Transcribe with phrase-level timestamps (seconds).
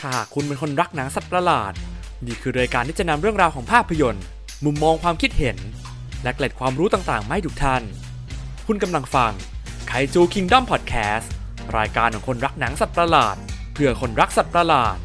[0.00, 1.72] ถ้าหากคุณเป็นคนรักหนังสัตว์ประหลาด
[2.26, 4.24] นี่คือรายการที่จะนำเรื่องราวของภาพยนตร์
[4.64, 5.56] มุมมองความคิดเห็น
[6.22, 7.82] และเกล็ดความรู้ต่างๆมาให้ทุกท่าน
[8.66, 9.32] คุณกำลังฟัง
[9.88, 11.32] ไคจูคิงด o มพอดแคสต์
[11.78, 13.36] รายการของคนรักหนังสัตว์ประหลาด
[13.74, 14.96] เพื่อคนรักสัตว์ประหลาด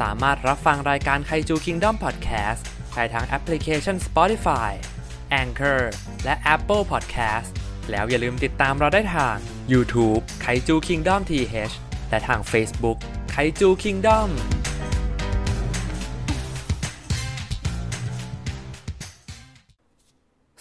[0.00, 4.70] สามารถรับฟังรายการไคจูคิงด o มพอดแคสต์ได้ทางแอปพลิเคชัน Spotify
[5.42, 5.82] Anchor
[6.24, 7.48] และ Apple Podcast
[7.90, 9.36] แล้วอย่าลืมติดตามเราได้ทาง
[9.72, 11.74] YouTube ไคจู Kingdom TH
[12.10, 12.98] และทาง Facebook
[13.40, 14.28] ไคจู Kingdom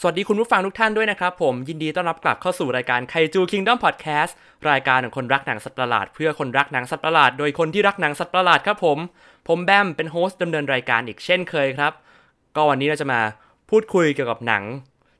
[0.01, 4.31] สวัสดีคุณผู้ฟังทุกท่านด้วยนะครับ ผมยินดีต้อนรับกลับเข้าสู่รายการไคจู Kingdom Podcast
[4.69, 8.97] รายการของคนรักหนังสัตว์ประหลาด เพื่อคนรักหนังสัตว์ประหลาด โดยคนที่รักหนังสัตว์ประหลาดครับผม
[9.47, 11.93] ผมแบมเป็นโฮสต์ดำเนินรายการอีกเช่นเคยครับ
[12.55, 13.19] ก็วันนี้เราจะมา
[13.69, 14.63] พูดคุยเกี่ยวกับหนัง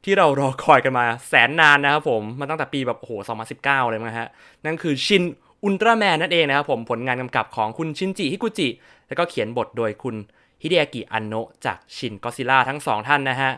[0.04, 3.12] ที่เรารอคอยกันมาแสนนานนะครับผมมาตั้งแต่ปีแบบโอ้โห
[3.52, 4.30] 2019 เลยมั้งฮะ
[4.66, 5.24] นั่นคือชิน
[5.68, 8.68] อุลตร้าแมนนั่นเองนะครับผมผลงานกำกับของคุณชินจิฮิกุจิ
[9.08, 10.16] แล้วก็เขียนบทโดยคุณ
[10.62, 13.52] ฮิเดอากิอันโนะจากชินก็ซิล่าทั้งสองท่านนะฮะ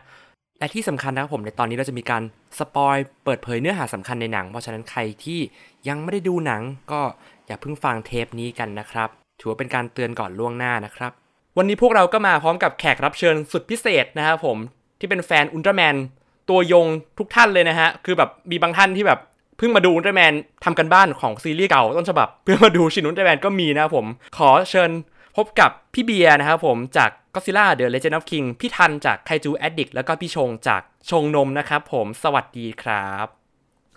[0.59, 2.23] และที่สำคัญนะครับผมในตอนนี้เราจะมีการ
[2.59, 5.39] สปอยเปิดเผยเนื้อหาสำคัญในหนัง เพราะฉะนั้นใครที่
[5.87, 7.01] ยังไม่ได้ดูหนังก็
[7.47, 11.11] อย่าเพิ่งฟังเทปนี้กันนะครับ ถือว่าเป็นการเตือนก่อนล่วงหน้านะครับ
[11.57, 14.57] วันนี้พวกเราก็มาพร้อมกับแขกรับเชิญสุดพิเศษนะครับผม
[14.99, 15.95] ที่เป็นแฟนอุลตร้าแมน
[16.49, 16.87] ตัวยง
[17.17, 19.19] ทุกท่านเลยนะฮะ คือแบบมีบางท่านที่แบบ
[19.59, 24.05] เพิ่งมาดูอุลตร้าแมนทำกันบ้านของซีรีส์เก่าต้นฉบับ เพื่อมาดูชินอุลตร้าแมนก็มีนะครับผม
[24.37, 24.91] ขอเชิญ
[25.37, 33.27] พบกับพี่เบียร์นะครับผมจาก Godzilla The Legend of King พี่ทันจาก Kaiju Addict แล้วก็พี่ชงจากชงนมนะครับผมสวัสดีครับ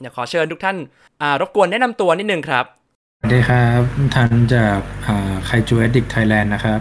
[0.01, 0.77] เดี๋ยวขอเชิญทุกท่าน
[1.23, 2.65] อ่ารบกวนแนะนำตัวนิดนึงครับ
[3.19, 3.81] สวัสดีครับ
[4.15, 4.79] ทันจาก
[5.45, 6.81] Kaiju Addict Thailand นะครับ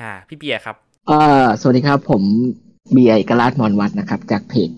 [0.00, 0.76] อ่าพี่เบียร์ครับ
[1.10, 2.22] อ่าสวัสดีครับผม
[2.92, 4.70] เบียร์เอกราชมอนวัดนะครับ จากเพจ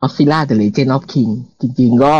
[0.00, 2.14] Godzilla The Legend of King จริง ๆ ก็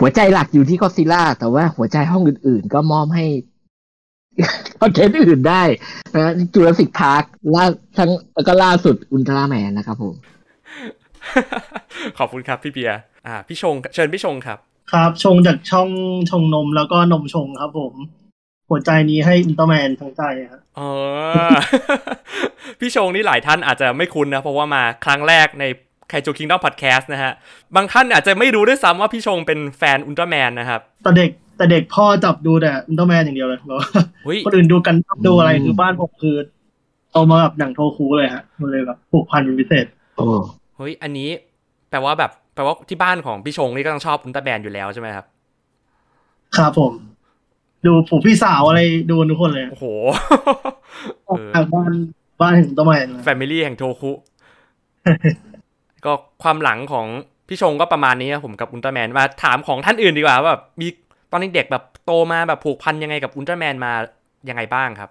[0.00, 3.26] หัวใจหลักอยู่ที่ Godzilla แต่ว่าหัวใจห้องอื่น ๆ ก็มอบให้
[4.80, 5.62] content อื่นได้
[6.14, 7.22] นะ Jurassic Park
[7.54, 7.64] ล่า
[7.98, 10.14] ทั้งแล้วก็ล่าสุดอุลตร้าแมนนะครับผม
[12.18, 14.58] ขอบคุณครับพี่เบียร์อ่า พี่ชง เชิญพี่ชงครับ
[14.92, 15.88] ครับ ชงจากช่อง
[16.30, 17.94] ชงนมแล้วก็นมชงครับผม
[18.70, 20.90] หัวใจนี้ให้อุลตร้าแมนทั้งใจครับอ๋อ
[22.80, 25.64] พี่ชงนี่หลายท่านอาจจะไม่คุ้นนะ เพราะว่ามาครั้งแรกใน
[26.08, 27.32] ไคจูคิงดอมพอดแคสต์นะฮะ
[27.76, 33.88] บางท่านอาจจะไม่รู้ด้วยซ้ำว่าพี่ชงเป็นแฟนอุลตร้าแมนนะครับแต่เด็กแต่เด็กพ่อจับดูแต่อุลตร้าแมนอย่างเดียวเลยแบบว่า
[34.24, 34.96] เฮ้ยคนอื่นดูกัน
[35.26, 36.36] ดูอะไรอืมคือบ้านผมคือ
[37.12, 40.26] โตมากับหนังโทคูเลยฮะมันเลยแบบผูกพันเป็นพิเศษโอ้
[40.76, 41.28] เฮ้ยอันนี้
[41.90, 45.26] แปลว่าแบบแปลว่าที่บ้านของพี่ชงนี่ก็ต้องชอบอุลตร้าแมนอยู่แล้วใช่ไหมครับ
[46.56, 46.92] ครับผม
[47.86, 48.80] ดูผมพี่สาวอะไร
[49.10, 49.86] ดูทุกคนเลยโอ้โห
[51.26, 51.92] เออทางบ้าน
[52.40, 54.12] บ้านถึงอุลตร้าแมนเลยแฟมิลี่แห่งโทคุ
[56.06, 56.12] ก็
[56.42, 57.06] ความหลังของ
[57.48, 60.88] พี่ชงก็ประมาณนี้ครับผมกับอุลตร้าแมนมาถามของท่านอื่นดีกว่าว่าแบบมี
[61.30, 63.92] ตอนเด็กๆแบบโตมาแบบผูกพันยังไงกับอุลตร้าแมนมา
[64.48, 65.10] ยังไงบ้างครับ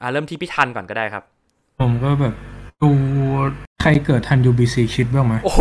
[0.00, 1.22] อ่าเริ่มที่พี่ทันก่อนก็ได้ครับ
[1.80, 2.34] ผมก็แบบ
[2.82, 2.90] ดู
[3.82, 5.60] ใครเกิดทัน UBC คิดบ้างไหมโอ้โห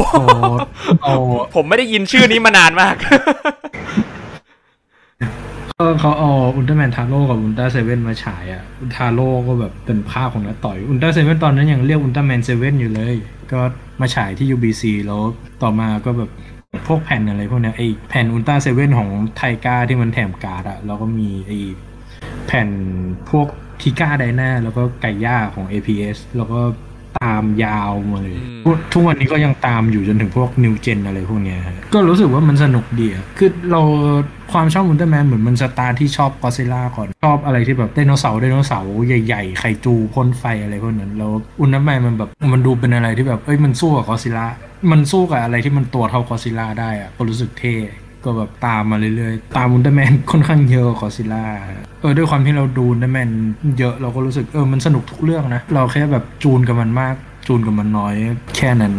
[1.04, 1.16] เอา
[1.56, 2.96] ผมไม่ได้ยินชื่อนี้มานานมาก
[5.80, 8.64] ก็เขาเอาอุลตร้าแมนทาโร่กับอุลตร้าเซเว่นมาฉายอะ
[8.96, 13.16] ทาโร่ก็แบบเป็นภาพของนักต่อยอุลตร้าเซเว่นตอนนั้นยังเรียกอุลตร้าแมนเซเว่นอยู่เลย
[13.54, 13.62] ก็
[14.02, 15.22] มาฉายที่ UBC แล้ว
[15.64, 16.30] ต่อมาก็แบบ
[16.88, 21.52] พวกแผ่นอะไรพวกเนี้ยไอแผ่นอุลตร้าเซเว่นของทีก้าที่มันแถมการ์ดอะแล้วก็มีไอ
[22.48, 22.70] แผ่น
[23.30, 23.48] พวก
[23.82, 26.60] ทีก้าไดนาแล้วก็ไก่ย่าของ APS แล้วก็
[27.24, 33.82] ตามยาวมาเลยอืมพวกทุกวันนี้ก็ยังตามอยู่จนถึงพวก New Gen อะไรพวกเนี้ยฮะก็รู้สึกว่ามันสนุกดีอะคือเรา
[34.54, 44.46] ความชอบอุลตร้าแมนเหมือนมันสตาร์ทที่ชอบกอซิล่าก่อน ชอบอะไรที่แบบไดโนเสาร์ไดโนเสาร์ใหญ่ๆไคจูพ่นไฟอะไรพวกนั้น แล้วอุลตร้าแมนมันแบบมันดูเป็นอะไรที่แบบเอ้ยมันสู้กับกอซิล่า
[44.92, 47.76] มันสู้กับอะไรที่มันตัวเท่ากอซิล่าได้อะก็รู้สึกเท่
[48.28, 51.46] ก็แบบตามมาเรื่อยๆ ตามอุลตร้าแมนค่อนข้างเยอะกว่ากอซิล่า
[52.02, 53.30] เออด้วยความที่เราดูอุลตร้าแมน
[53.80, 57.16] เยอะเราก็รู้สึกเออมันสนุกทุกเรื่องนะ เราแค่แบบจูนกับมันมาก
[57.48, 58.16] จูนกับมันน้อย
[58.58, 58.94] แค่นั้น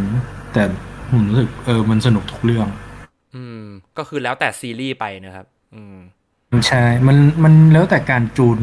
[0.52, 0.62] แต่
[1.10, 2.66] ผมรู้สึกเออมันสนุกทุกเรื่อง
[3.34, 3.60] อืม
[3.98, 5.96] ก็คือแล้วแต่ซีรีส์ไปนะครับ อืม
[6.68, 8.58] ใช่ มันมันแล้วแต่การจูน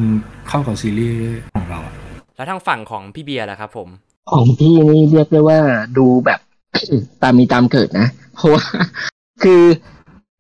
[0.50, 1.18] เข้ากับซีรีส์
[1.56, 1.94] ของเราอะ
[2.36, 3.90] แล้วทางฝั่งของพี่เบียร์ล่ะครับ ผม
[4.32, 5.60] ของพี่นี่เรียกได้ว่า
[5.98, 6.40] ดูแบบ
[7.22, 8.64] ตามมีตามเกิดนะเพราะว่า
[9.44, 9.62] คือ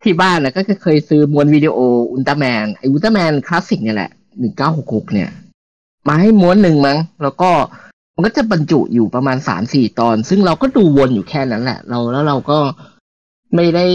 [0.05, 1.77] ที่บ้านนะก็เคยซื้อม้วนวิดีโอ
[2.11, 5.29] อุลตร้าแมนไออุลตร้าแมนคลาสสิกเนี่ยแหละหนึ่งเก้าหกหกเนี่ย
[6.07, 7.51] มาให้ม้วนหนึ่งมั้ง แล้วก็
[8.15, 12.59] มันก็จะบรรจุอยู่ประมาณสามสี่ตอน ซึ่งเราก็ดูวนอยู่แค่นั้นแหละ เราแล้วเราก็
[13.55, 13.85] ไม่ได้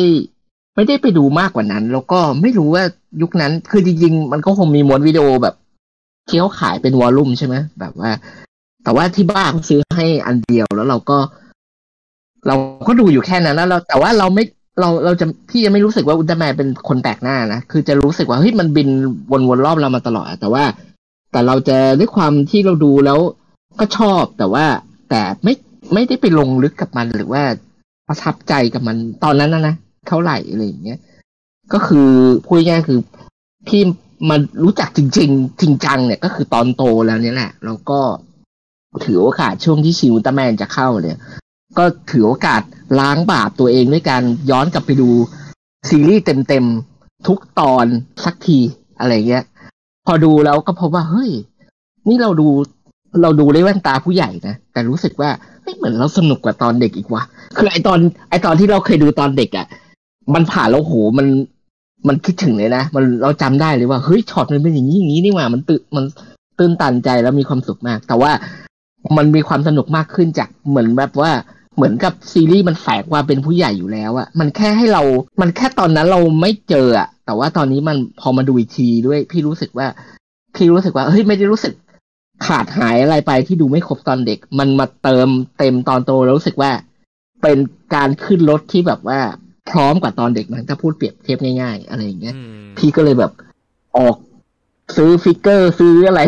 [0.77, 2.85] ไม่ได้ไปดูมากกว่านั้น แล้วก็ไม่รู้ว่า
[3.23, 5.55] ยุคนั้นคือจริงๆมันก็คงมีม้วนวิดีโอแบบ
[6.27, 8.11] เที่เขาขายเป็นวอลลุ่มใช่ไหมแบบว่า
[8.85, 11.19] แต่ว่าที่บ้านเขาซื้อให้อันเดียวแล้วเราก็
[12.47, 12.55] เรา
[12.89, 14.45] ก็ดูอยู่แค่นั้นแล้วเราแต่ว่าเราไม่
[14.79, 18.89] เราเราจะพี่ยังไม่รู้สึกว่าอุลตร้าแมนเป็นคนแปลกหน้านะคือจะรู้สึกว่าเฮ้ยมันบิน
[19.31, 20.65] วนๆรอบเรามาตลอด แต่ว่า
[21.33, 23.19] แต่เราจะด้วยความที่เราดูแล้ว
[23.81, 24.67] ก็ชอบแต่ว่า
[25.11, 25.55] แต่ไม่
[25.93, 27.43] ไม่ได้ไปลงลึกกับมันหรือว่า
[28.09, 29.75] ประทับใจกับมันตอนนั้นนะนะ
[30.09, 30.99] เท่าไหร่อะไรอย่างเงี้ย
[31.73, 32.09] ก็คือ
[32.45, 32.99] พูดง่ายคือ
[33.69, 33.81] พี่
[34.29, 38.01] มารู้จักจริงๆจริงจังเนี่ยก็คือตอนโตแล้วเนี่ยแหละ แล้วก็
[39.05, 41.19] ถือโอกาสช่วงที่ชิวตาแมนจะเข้าเนี่ย
[41.79, 42.63] ก็ถือโอกาส
[43.01, 45.09] ล้างบาปตัวเองด้วยการย้อนกลับไปดู
[45.89, 47.87] ซีรีส์เต็มๆ ทุกตอน
[48.25, 48.59] สักที
[48.99, 49.45] อะไรเงี้ย
[50.07, 51.31] พอดูแล้วก็พบว่า เฮ้ย
[52.09, 52.49] นี่เราดู
[53.23, 55.31] เราดูได้แว่นตาผู้ใหญ่นะ แต่รู้สึกว่า
[55.63, 57.23] เฮ้ยเหมือนเราสนุกกว่าตอนเด็กอีกว่ะ
[57.57, 57.99] คือไอตอน
[58.31, 59.67] ไอตอนที่เราเคยดูตอนเด็กอะ่ะ
[60.35, 61.27] มันผ่านแล้วโหมัน
[62.09, 66.05] มันคิดถึงเลยนะ มันเราจำได้เลยว่าเฮ้ยช็อตมันเป็นอย่างนี้อย่างนี้นี่หว่ามันตื่นมัน
[66.59, 68.31] ตื่นตันใจแล้วมีความสุขมาก แต่ว่า
[69.17, 71.31] มันมีความสนุกมากขึ้นจากเหมือนแบบว่า
[71.81, 75.03] เหมือนกับซีรีส์มันแฝงความเป็นผู้ใหญ่อยู่แล้วอะมันแค่ให้เรา
[75.41, 79.87] มันแค่ตอนนั้นเราไม่เจออะแต่ว่าตอนนี้มันพอมาดูอีกทีด้วย พี่รู้สึกว่า
[80.55, 81.75] พี่รู้สึกว่าเฮ้ยไม่ได้รู้สึก
[82.47, 85.29] ขาดหายอะไรไปที่ดูไม่ครบตอนเด็ก มันมาเติม
[85.59, 86.71] เต็มตอนโตแล้วรู้สึกว่า
[87.43, 87.59] เป็น
[87.95, 89.21] การขึ้นรถที่แบบว่า
[89.71, 93.33] พร้อมกว่าตอนเด็กนะถ้าพูดเปรียบเทียบง่าย ๆ อะไรอย่างเงี้ยอืมพี่ก็เลยแบบ
[93.97, 94.17] ออก
[94.97, 96.21] ซื้อ figure ซื้ออะไร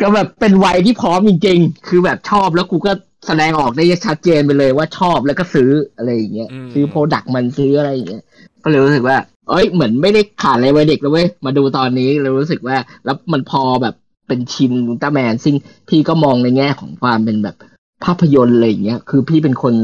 [0.00, 2.92] ก็แบบเป็นวัยที่พร้อมจริงๆ คือแบบชอบแล้วกูก็
[3.26, 8.22] แสดงออกได้ชัดเจนไปเลยว่าชอบแล้วก็ซื้ออะไรอย่างเงี้ยอืมซื้อ product มันซื้ออะไรอย่างเงี้ย
[8.62, 9.16] ก็เลยรู้สึกว่า
[9.48, 13.94] เอ้ยเหมือนไม่ได้ขาดอะไรวัยเด็กเลยเว้ยมาดูตอนนี้เลยรู้สึกว่า แล้วมันพอแบบ
[14.28, 15.54] เป็นชินอุลตร้าแมนซึ่ง
[15.88, 17.56] พี่ก็มองในแง่ของความเป็นแบบ
[18.04, 19.74] ภาพยนตร์อะไรอย่างเงี้ยคือพี่เป็นคน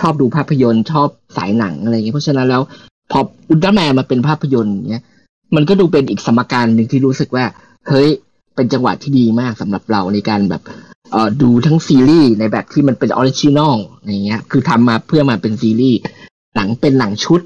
[0.00, 2.62] ชอบดูภาพยนตร์ชอบสายหนังอะไรอย่างเงี้ยเพราะฉะนั้นแล้ว
[3.10, 3.18] พอ
[3.50, 5.02] อุลตร้าแมนมาเป็นภาพยนตร์อย่างเงี้ย
[5.54, 7.44] มันก็ดูเป็นอีกสมการหนึ่งที่รู้สึกว่า
[7.88, 8.08] เฮ้ย
[8.58, 10.62] เป็นจังหวะที่ดีมากสำหรับเราในการแบบ
[11.12, 13.74] เอ่อดูทั้งซีรีส์ในแบบที่มันเป็น original
[14.06, 15.98] อย่างเงี้ย คือทำมาเพื่อมาเป็นซีรีส์
[16.54, 17.40] หนังเป็นหนังชุด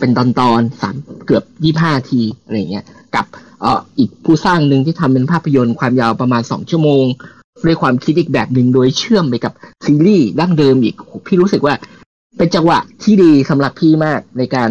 [0.00, 0.96] เป็นตอนตอนๆสาม
[1.26, 2.84] เกือบยี่ห้าทีอะไรเงี้ย
[3.14, 3.26] กับ
[3.60, 7.04] เอ่ออีกผู้สร้างหนึ่งที่ทำเป็นภาพยนตร์ความยาวประมาณสองชั่วโมง
[7.64, 9.52] ด้วยความคิดอีกแบบหนึ่งโดยเชื่อมไปกับ
[9.86, 10.94] ซีรีส์ดั้งเดิมอีก
[11.26, 11.74] พี่รู้สึกว่า
[12.38, 14.70] เป็นจังหวะที่ดีสำหรับพี่มากในการ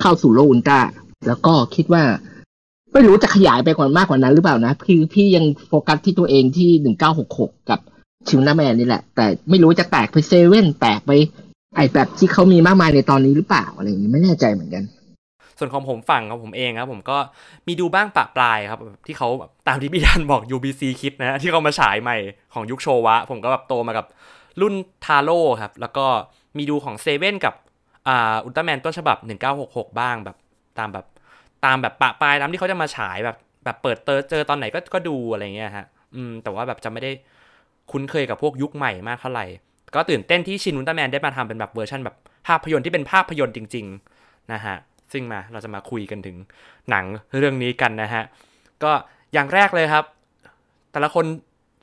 [0.00, 0.80] เข้าสู่โลกอุลตร้า
[1.26, 2.04] แล้วก็คิดว่า
[2.92, 7.80] ไม่รู้จะขยายไปกว่ามากกว่านั้นหรือเปล่านะคือพี่ยังโฟกัสที่ตัวเองที่หนึ่งเก้าหกหกกับ
[8.28, 11.10] ชิวนาแมนนี่แหละ แต่ไม่รู้จะแตกไปเซเว่นแตกไป
[11.76, 14.84] ไอแบบที่เขามีมากมายในตอนนี้หรือเปล่าอะไรอย่างนี้ไม่แน่ใจเหมือนกัน
[15.58, 17.18] ส่วนของผมฝั่งของผมเองครับ ผมก็
[17.66, 19.28] มีดูบ้างปะปลายครับ ที่เขา
[19.68, 22.16] ตามที่พี่ดันบอก UBC คิดนะที่เขามาฉายใหม่
[22.54, 24.06] ของยุคโชวะ ผมก็แบบโตมากับ
[24.60, 26.06] รุ่นทาโร่ครับ แล้วก็
[26.56, 27.54] มีดูของเซเว่นกับ
[28.08, 29.16] อ่าอุลตร้าแมนต้นฉบับ
[29.58, 30.36] 1966 บ้างแบบ
[30.78, 31.06] ตามแบบ
[31.64, 37.10] ตามแบบปะปลายตามที่เขาจะมาฉายแบบแบบเปิดเตอเจอตอนไหนก็ก็ดูอะไรเงี้ยฮะ อืม แต่ว่าแบบจะไม่ได้
[37.90, 39.46] คุ้นเคยกับพวกยุคใหม่มากเท่าไหร่
[39.94, 42.16] ก็ตื่นเต้นที่ชินอุลตร้าแมนได้มาทำเป็นแบบเวอร์ชันแบบ
[42.46, 43.86] ภาพยนตร์ที่เป็นภาพยนตร์จริง
[44.18, 44.76] ๆ นะฮะ
[45.12, 46.36] ซึ่งมาเราจะมาคุยกันถึง
[46.90, 47.04] หนัง
[47.38, 48.22] เรื่องนี้กันนะฮะ
[48.82, 48.92] ก็
[49.32, 50.04] อย่างแรกเลยครับ
[50.92, 51.24] แต่ละคน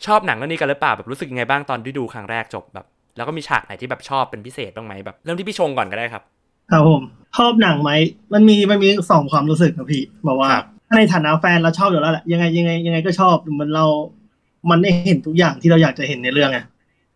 [0.06, 2.85] ชอบหนังเรื่องนี้กันหรือเปล่าแบบรู้สึกยังไงบ้างตอนที่ดูครั้งแรกจบแบบ
[3.18, 6.24] แล้วก็มีฉากไหนที่แบบชอบเป็นพิเศษบ้างไหมแบบเริ่มที่พี่ชงก่อนก็ได้ครับ
[6.71, 7.01] ครับผม
[7.37, 7.91] ชอบหนังไหม
[8.33, 13.85] มันมีมันมีสองความรู้สึกนะพี่บอกว่าครับถ้าในฐานะแฟนเราชอบอยู่แล้วแหละยังไงยังไงยังไงก็ชอบเหมันเรา
[14.69, 16.59] มันได้เห็นทุกอย่างที่เราอยากจะเห็นในเรื่องไง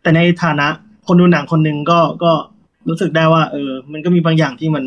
[0.02, 0.66] แต่ในฐานะ
[1.06, 2.32] คนดูหนังคนหนึ่งก็ก็
[2.88, 4.84] รู้สึกได้ว่า เออ มันก็มีบางอย่างที่มัน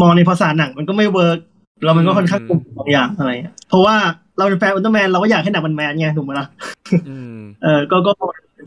[0.00, 1.38] มองในภาษาหนังมันก็ไม่ work
[1.84, 3.96] แล้วมันก็ค่อนข้างกลุ่มบางอย่างอะไรเงี้ยเพราะว่า
[4.38, 6.46] เราเป็นแฟนอุลตร้าแมนเราก็อยากให้หนังมันแมนไงถูกไหมล่ะ
[7.08, 8.12] อืมเออก็ก็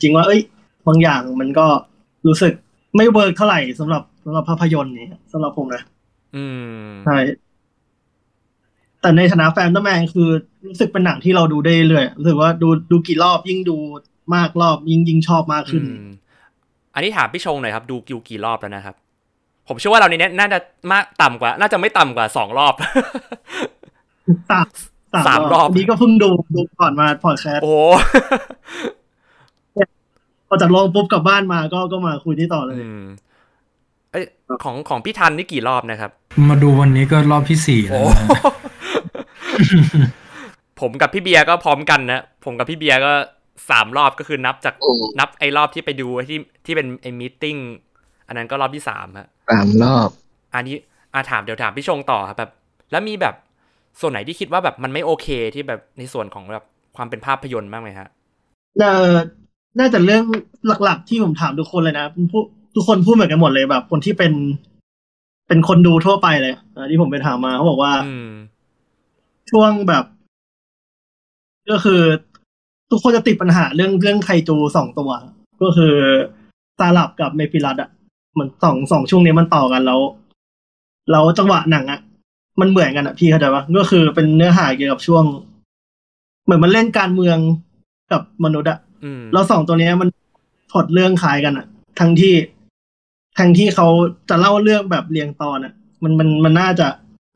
[0.01, 0.41] จริงว่า เอ้ย
[0.87, 1.65] บางอย่างมันก็
[2.27, 2.53] รู้สึก
[2.95, 5.83] ไม่ work เท่าไหร่สำหรับ สำหรับภาพยนตร์นี่สำหรับผมนะ
[6.35, 6.45] อื
[6.85, 7.17] มใช่
[9.01, 10.29] แต่ในฐานะแฟนตัแมนคือ
[10.65, 13.77] รู้สึกเป็นหนังที่เราดูได้เรื่อยรู้สึกว่าดูดูกี่รอบยิ่งดู
[14.35, 16.07] มากรอบยิ่งยิ่งชอบมากขึ้นอืม
[16.93, 18.95] อันนี้ถามพี่ชงหน่อยครับดูกิวกี่รอบแล้วนะครับ
[19.67, 20.57] ผมเชื่อว่าเราในนี้น่าจะ
[20.91, 22.73] มากต่ำกว่า น่าจะไม่ต่ำกว่าสองรอบ
[24.51, 24.67] สาม
[25.27, 27.77] สามรอบนนี้ก็เพิ่งดูดูก่อนมาพอดแคสต์โอ้โห
[30.47, 33.03] พอจากโรงปุ๊บกลับบ้านมาก็ก็มาคุยที่ต่อเลยอืม
[34.13, 34.25] เอ้ย
[34.63, 36.11] ของของพี่ทันนี่กี่รอบนะครับ
[36.49, 38.27] มาดูวันนี้ก็รอบที่สี่แล้โอ้วโหนะ
[40.81, 43.11] ผมกับพี่เบียร์ก็พร้อมกันนะ ผมกับพี่เบียร์ก็
[43.69, 47.57] สามรอบก็คือนับจากโอ้นับไอ้รอบที่ไปดูที่ที่เป็นไอ้มีติ้ง
[48.27, 50.09] อันนั้นก็รอบที่สามฮะสามรอบ
[50.55, 50.75] อันนี้
[51.13, 52.51] อาถามเดี๋ยวถามพี่ชงต่อครับแบบ
[52.91, 53.35] แล้วมีแบบ
[54.01, 56.65] ส่วนไหนที่คิดว่าแบบมันไม่โอเคที่แบบในส่วนของแบบ
[56.95, 58.07] ความเป็นภาพยนตร์บ้างไหมฮะ
[58.79, 59.13] เอ่อ
[59.79, 60.23] น่าจะเรื่อง
[60.83, 64.33] หลักๆที่ผมถามทุกคนเลยนะพูด ทุกคนพูดเหมือนกันหมดเลยแบบ คนที่เป็น
[65.47, 68.29] เป็นคนดูทั่วไปเลยอะที่ผมไปถามมาเขาบอกว่าอืม
[69.51, 70.03] ช่วงแบบ
[71.71, 72.01] ก็คือ
[72.91, 75.11] ทุกคนจะติดปัญหาเรื่องเรื่องไคจูสองตัว
[75.61, 75.93] ก็คือ
[76.79, 77.89] ซาลับกับเมฟิลัสอะ
[78.33, 79.99] เหมือนสองสองช่วงนี้มันต่อกันแล้ว
[81.11, 81.99] แล้วจังหวะหนังอะ
[82.59, 85.23] มันเหมือนกันอะพี่เข้าใจปะก็คือเป็นเนื้อหาเกี่ยวกับช่วง
[86.43, 87.37] เหมือนมันเล่นการเมือง
[88.11, 90.09] กับมนุษย์อะอืมแล้วสองตัวเนี้ยมัน
[90.71, 91.65] พล็อดเรื่องคล้ายกันอะ
[91.99, 92.33] ทั้งที่
[93.37, 93.87] ทั้งที่เขา
[94.29, 95.73] จะเล่าเรื่องแบบเรียงตอนอะ
[96.03, 96.87] มันมันมันน่าจะ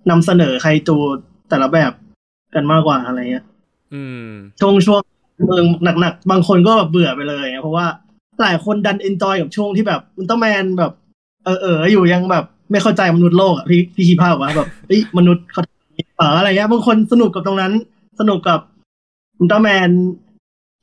[0.10, 0.96] นำเสนอใครจู
[1.50, 1.92] แต่ละแบบ
[2.56, 3.46] กันมากกว่าอะไรเงี้ย
[3.94, 4.28] อืม
[4.60, 5.02] ช่วงช่วง
[5.46, 5.66] เมือง
[6.02, 7.86] หนักๆ บางคนก็แบบเบื่อไปเลยไงเพราะว่า
[8.42, 10.92] หลายคนดันเอนจอยกับช่วงที่แบบอุลตร้าแมนแบบ
[11.46, 17.74] เออเอออยู่ยังแบบ ไม่เข้าใจมนุษย์โลกอะพี่พี่คิดภาพว่าแบบเอ้ยมนุษย์เขาทำอย่างนี้เอออะไรเงี้ยบางคนสนุกกับตรงนั้น
[18.20, 18.60] สนุกกับ
[19.40, 19.90] อุลตร้าแมน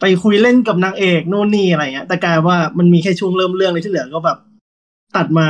[0.01, 4.39] ไปคุยเล่นกับนางเอกนู่นนี่อะไรเงี้ยแต่กลายว่ามันมีแค่ช่วงเริ่มเรื่องเลยที่เหลือก็แบบ
[5.17, 5.47] ตัดมา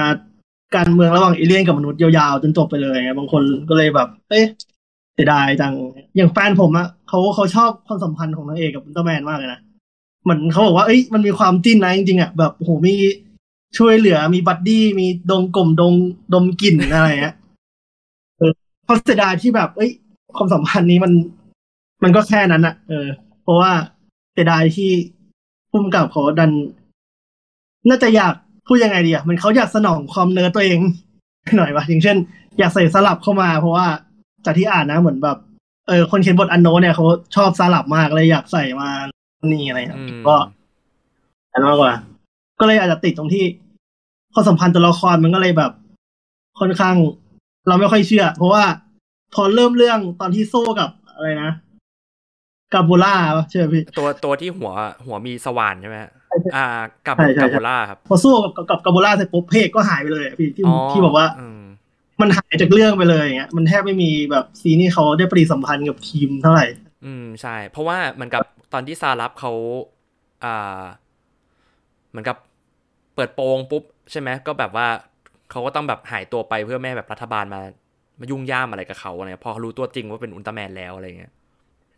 [0.76, 4.46] การเมืองระหว่างเอเลี่ยนกับมนุษย์ยาวๆจนจบไปเลยไงบางคนก็เลยแบบ เอ๊ะ
[5.14, 5.74] เสียดายจัง
[6.16, 9.60] อย่างแฟนผมอะเขาเขาชอบความสัมพันธ์ของนางเอกกับอุลตร้าแมนมากเลยนะ
[10.22, 12.94] เหมือนเขาบอกว่าเอ้ยมันมีความจิ้นนะจริงๆอะแบบโหมี
[13.78, 15.94] ช่วยเหลือมี buddy มีดมกลม
[16.34, 17.36] ดมกลิ่นอะไรเงี้ย
[18.38, 18.52] เออ
[18.84, 19.90] เพราะเสียดายที่แบบ เอ้ย
[20.36, 21.12] ความสัมพันธ์นี้มัน
[22.02, 23.06] มันก็แค่นั้นอะเออ
[23.42, 23.72] เพราะว่า
[24.32, 24.90] เสียดายที่
[25.70, 26.50] พุ่มกับเขาดัน
[27.88, 28.34] น่าจะอยาก
[28.66, 30.78] พูดยังไงดีอะมันเขาอยากสนองความเนื้อตัวเอง
[31.56, 32.16] หน่อยวะอย่างเช่น
[32.58, 33.86] อยากใส่สลับเข้ามา เพราะว่า
[34.44, 35.38] จากที่อ่านนะเหมือนแบบ
[35.88, 37.06] เออคนเขียนบทอันโนตเนี่ยเขา
[37.36, 38.88] ชอบสลับมากเลยอยากใส่มา
[39.46, 40.36] นี่อะไรเงี้ยอืมก็
[41.52, 41.92] อันมากกว่า
[42.60, 43.44] ก็เลยอาจจะติดตรงที่
[44.34, 45.72] ความสัมพันธ์ตัวละครมันก็เลยแบบ
[46.60, 46.94] ค่อนข้าง
[47.68, 48.64] เราไม่ค่อยเชื่อ เพราะว่า
[49.34, 51.50] พอเริ่มเรื่องตอนที่โซ่กับอะไรนะ
[52.72, 54.72] กาโบล่าปะใช่ไหมพี่ตัวตัวที่หัว
[55.06, 56.10] หัวมีสว่านใช่ไหมฮะ
[56.56, 56.66] อ่า
[57.06, 61.62] กับใช่ใช่กับโบล่าครับพอสู้กับกับกับกาโบล่าเสร็จปุ๊บเพกก็หายไปเลยอะพี่ที่ที่บอกว่าอืม
[62.20, 66.66] มันหายจากเรื่องไปเลยอย่างเงี้ยมันแทบไม่มีแบบซีนที่เขาได้ปฏิสัมพันธ์กับทีมเท่าไหร่
[67.04, 69.52] อืมใช่ เพราะว่าเหมือนกับตอนที่ซารับเขา
[70.44, 70.82] อ่า
[72.10, 72.36] เหมือนกับ
[73.14, 74.86] เปิดโปงปุ๊บใช่ไหมก็แบบว่า
[75.50, 77.60] เขาก็ต้องแบบหายตัวไปเพื่อไม่ให้แบบรัฐบาลมา
[78.20, 81.32] มายุ่งย่ามอะไรกับเขาอะไรพอเขารู้ตัวจริงว่าเป็นอุลตร้าแมนแล้วอะไรเงี้ย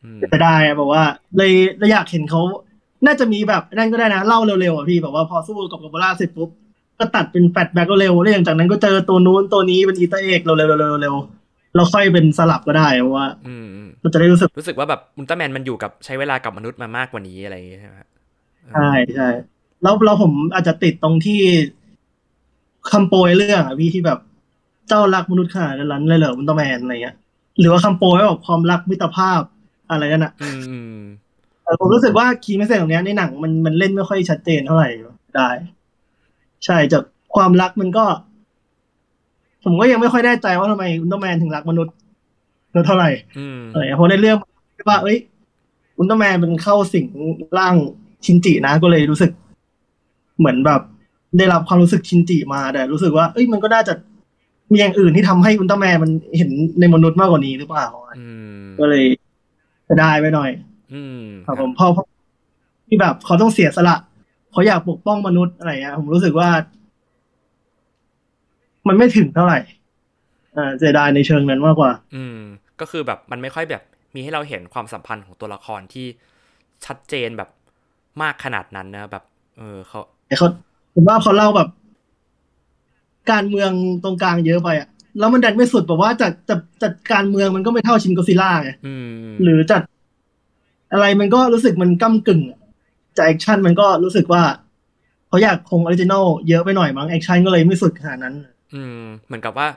[0.05, 1.02] อืมจะได้อะบอกว่า
[1.37, 2.43] เลยเลยอยากเห็นเขา
[3.05, 6.50] น่าจะมีแบบนั่นก็ได้นะเล่าเร็วๆอะพี่แบบว่าพอสู้กับกาโบล่าเสร็จปุ๊บ
[6.99, 18.09] ก็ตัดเป็น flashback ก็เร็วแล้วอย่างจากนั้นก็เจอตัวนู้นตัวนี้เป็น easter egg เร็วๆเร็วๆเร็วๆแล้วค่อยเป็นสลับก็ได้เพราะว่าอืมอืมมันจะได้รู้สึกรู้สึกว่าแบบอุลตร้าแมนมันอยู่กับใช้เวลากับมนุษย์มามากกว่านี้อะไรอย่างเงี้ยใช่ไหมฮะ
[18.73, 19.29] ใช่ใช่
[19.83, 21.41] แล้วเราผมอาจจะติดตรงที่
[22.91, 24.19] คำโปรยเรื่องอะพี่ที่แบบ
[24.88, 27.17] เจ้ารักมนุษย์ขนาดนั้นเลยเหรออุลตร้าแมนอะไรเงี้ย
[27.59, 29.41] หรือว่าคำโปรยแบบความรักมิตรภาพ
[29.91, 31.25] อะไรนั่นอะอืมอืมเออ
[31.80, 34.88] ผมรู้สึกว่าคีย์เมสเซจของเนี้ยในหนังมันมันเล่นไม่ค่อยชัดเจนเท่าไหร่
[35.37, 35.49] ได้
[36.64, 37.02] ใช่จาก
[37.35, 38.04] ความรักมันก็
[39.64, 41.94] ผมก็ยังไม่ค่อยแน่ใจว่าทำไมอุลตร้าแมนถึงรักมนุษย์
[42.87, 44.37] เท่าไหร่อืมอะไรเพราะในเรื่อง
[44.88, 45.18] ว่า เอ้ย
[45.99, 47.06] อุลตร้าแมนเป็นเข้าสิง
[47.58, 47.75] ร่าง
[48.25, 49.30] ชินจินะก็เลยรู้สึก
[50.38, 50.80] เหมือนแบบ
[51.38, 53.94] ได้รับความรู้สึกชินจิมาแต่รู้สึกว่า เอ้ยมันก็น่าจะ
[54.73, 57.87] มีอย่างอื่นที่ทำให้อุลตร้าแมนมันเห็นในมนุษย์มากกว่านี้หรือเปล่า
[58.18, 58.26] อื
[58.61, 59.04] มก็เลย
[59.88, 60.50] จะได้ไปหน่อย
[60.93, 62.07] อืมครับผมเพราะเพราะ
[62.88, 63.97] ที่แบบเขาต้องเสียสละ
[64.52, 66.49] เขาอยากปกป้องมนุษย์อะไรเงี้ยผมรู้สึกว่า
[68.88, 69.59] มันไม่ถึงเท่าไหร่
[70.57, 72.38] อ่าเสียดายในเชิงนั้นมากกว่า อืม
[72.81, 73.83] ก็คือแบบมันไม่ค่อยแบบ
[74.14, 76.07] มีให้เราเห็นความสัมพันธ์ของตัวละครที่
[76.87, 77.50] ชัดเจนแบบ
[78.23, 79.25] มากขนาดนั้นนะแบบ
[79.59, 80.49] เออเขาแต่เขา
[80.95, 81.69] ผมว่าเขาเล่าแบบ
[83.31, 83.71] การเมือง
[84.05, 84.88] ตรงกลางเยอะไปอะ
[85.19, 89.07] แล้วมันดันไม่สุดแบบว่าจัดจัดจัดการเมืองมันก็ไม่เท่าชินโกซิล่าไงอืม
[89.43, 89.83] หรือจัด
[90.93, 92.59] อะไรมันก็รู้สึกมันก้ากึ่งอะ
[93.16, 94.43] จากแอคชั่นมันก็รู้สึกว่า
[95.28, 98.35] เขาอยากคง original เยอะไปหน่อยมั้งแอคชั่นก็เลยไม่สุดขนาดนั้น
[98.75, 99.69] อืม เหมือนกับว่า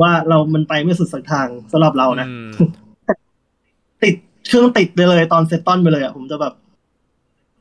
[0.00, 2.50] ว่าเรามันไปไม่สุดสักทางสำหรับเรานะอืม
[4.02, 4.14] ติด
[4.46, 6.54] เครื่องติดไปเลยตอนเซตตอนไปเลยอะผมจะแบบ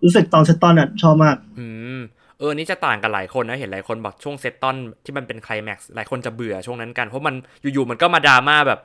[0.03, 1.99] รู้สึกตอนเซตตอนอะชอบมาก อืม
[2.39, 7.35] เออนี่จะต่างกันหลายคนนะ เห็นหลายคนบอกช่วงเซตตอนที่มันเป็นไคลแม็กซ์หลายคนจะเบื่อช่วงนั้นกัน เพราะมัน
[7.73, 8.79] อยู่ๆมันก็มาดราม่าแบบ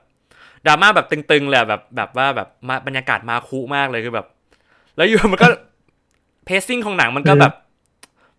[0.69, 4.27] ดราม่าแบบตึงๆเลยอะแบบแบบว่าแบบมาบรรยากาศมาคุมากเลยคือแบบ
[4.97, 5.49] แล้วอยู่มันก็
[6.45, 7.53] pacing ของหนังมันก็แบบ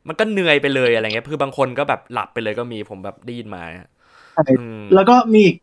[0.07, 3.89] มันก็เหนื่อยไปเลยอะไรเงี้ยคือบางคนก็แบบหลับไปเลยก็มีผมแบบได้ยินมานะ
[4.49, 5.55] อืมแล้วก็มีอีก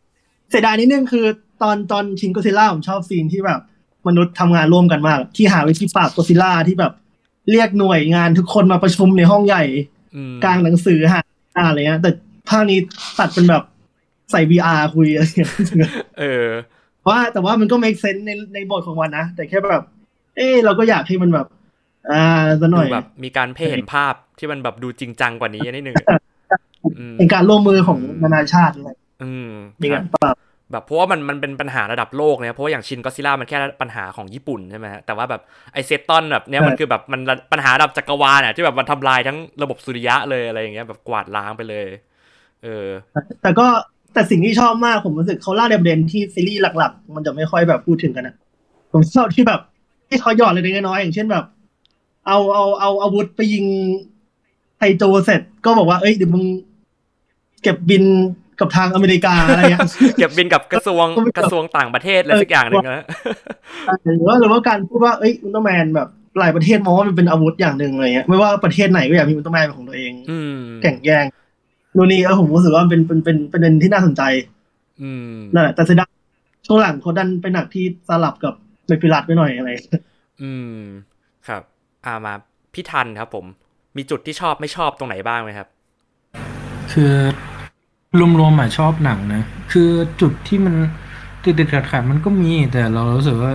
[0.50, 1.26] เสียดายนิดนึงคือ
[1.62, 3.61] ตอนตอนชินโกซิล่าผมชอบ scene ที่แบบ
[4.08, 6.92] มนุษย์ทำงานร่วมกันมาก ที่หาวิธีปราบโกซิล่าที่แบบ
[7.50, 9.64] เรียกหน่วยงานทุกคนมาประชุมในห้องใหญ่
[10.16, 11.20] อืมกางหนังสือหา
[11.68, 12.11] อะไรเงี้ยแต่
[12.49, 12.78] ภาคนี้
[13.18, 13.62] ตัดเป็นแบบ
[14.30, 15.50] ใส่ VR คุยอะไรเงี้ย
[16.21, 16.49] เออ
[17.09, 19.85] ว่าแต่ว่ามันก็ make sense ในในบทของวันนะ แต่แค่แบบ
[20.37, 21.47] เออเราก็อยากให้มันแบบ
[22.11, 22.23] อ่า
[22.61, 25.97] ซะหน่อยดูแบบมีการเพ่เห็นภาพที่มันแบบดูจริงจังกว่านี้นิดนึง
[26.99, 28.90] อืมเป็นการร่วมมือของนานาชาติอะไร
[29.23, 29.50] อืม
[29.83, 30.37] มีคการับรปราบ
[30.73, 35.42] แบบเพราะว่ามันมันเป็นปัญหาระดับโลกเนี่ยเพราะว่าอย่างชินก็ซิล่ามันแค่ปัญหาของญี่ปุ่นใช่ไหมฮะแต่ว่าแบบ
[35.73, 37.21] ไอเซตตอนแบบเนี้ยมันคือแบบมัน
[37.52, 41.87] ปัญหาระดับจักรวาลอะที่แบบมันทำลายทั้งระบบสุริยะเลยอะไรอย่างเงี้ยแบบกวาดล้างไปเลย
[42.64, 42.87] เออ
[43.42, 43.66] แต่ก็
[44.16, 48.35] แต่สิ่งที่ชอบมากผมรู้สึกเขาเล่าในประเด็นที่ซีรีส์หลัก ๆ มันจะไม่ค่อยแบบพูดถึงกันนะ
[48.92, 49.61] ผมชอบที่แบบ
[50.08, 51.44] ที่เขาหยอดอะไรเล็กๆน้อยๆอย่างเช่นแบบ
[52.26, 53.64] เอาเอาเอาอาวุธไปยิง
[54.78, 56.44] ไทโจเสร็จ ก็บอกว่าเอ้ยเดี๋ยวมึง
[57.62, 58.04] เก็บบิน
[58.61, 59.80] กับทางอเมริกาอะไรเงี้ย
[60.18, 61.06] เก็บบินกับกระทรวง
[61.38, 63.04] กระทรวงต่างประเทศอะไรสักอย่างหนึ่งนะ
[64.04, 66.08] หรือว่าหรือว่าการพูดว่าเอ้ยอุลตร้าแมนแบบ
[66.38, 71.25] หลายประเทศมองว่ามันเป็นอาวุธอย่างหนึ่งอะไรเงี้ยไม่ว่าประเทศไหนก็อยากมีอุลตร้าแมนเป็นของตัวเองอืมแข่งแย่ง
[71.96, 74.22] นู่นนี่เออผมรู้สึกว่ามันเป็นเป็นเป็นเป็นประเด็นที่น่าสนใจ
[75.02, 76.10] อืมนั่นแหละแต่เสียดาย
[76.66, 78.54] ช่วงหลังเขาดันไปหนักที่สลับกับ
[78.86, 79.68] เมฟิลัสไปหน่อยอะไร
[80.42, 80.78] อืม
[81.48, 81.62] ครับ
[82.06, 82.34] อ่ามา
[82.74, 83.44] พี่ทันครับ ผม
[83.96, 85.68] มีจุดที่ชอบไม่ชอบตรงไหนบ้างไหมครับ
[86.92, 87.12] คือ
[88.38, 90.74] รวมๆอะชอบหนังนะ คือจุดที่มัน
[91.44, 93.52] ติดติดขัดขัดๆมันก็มีแต่เรารู้สึกว่า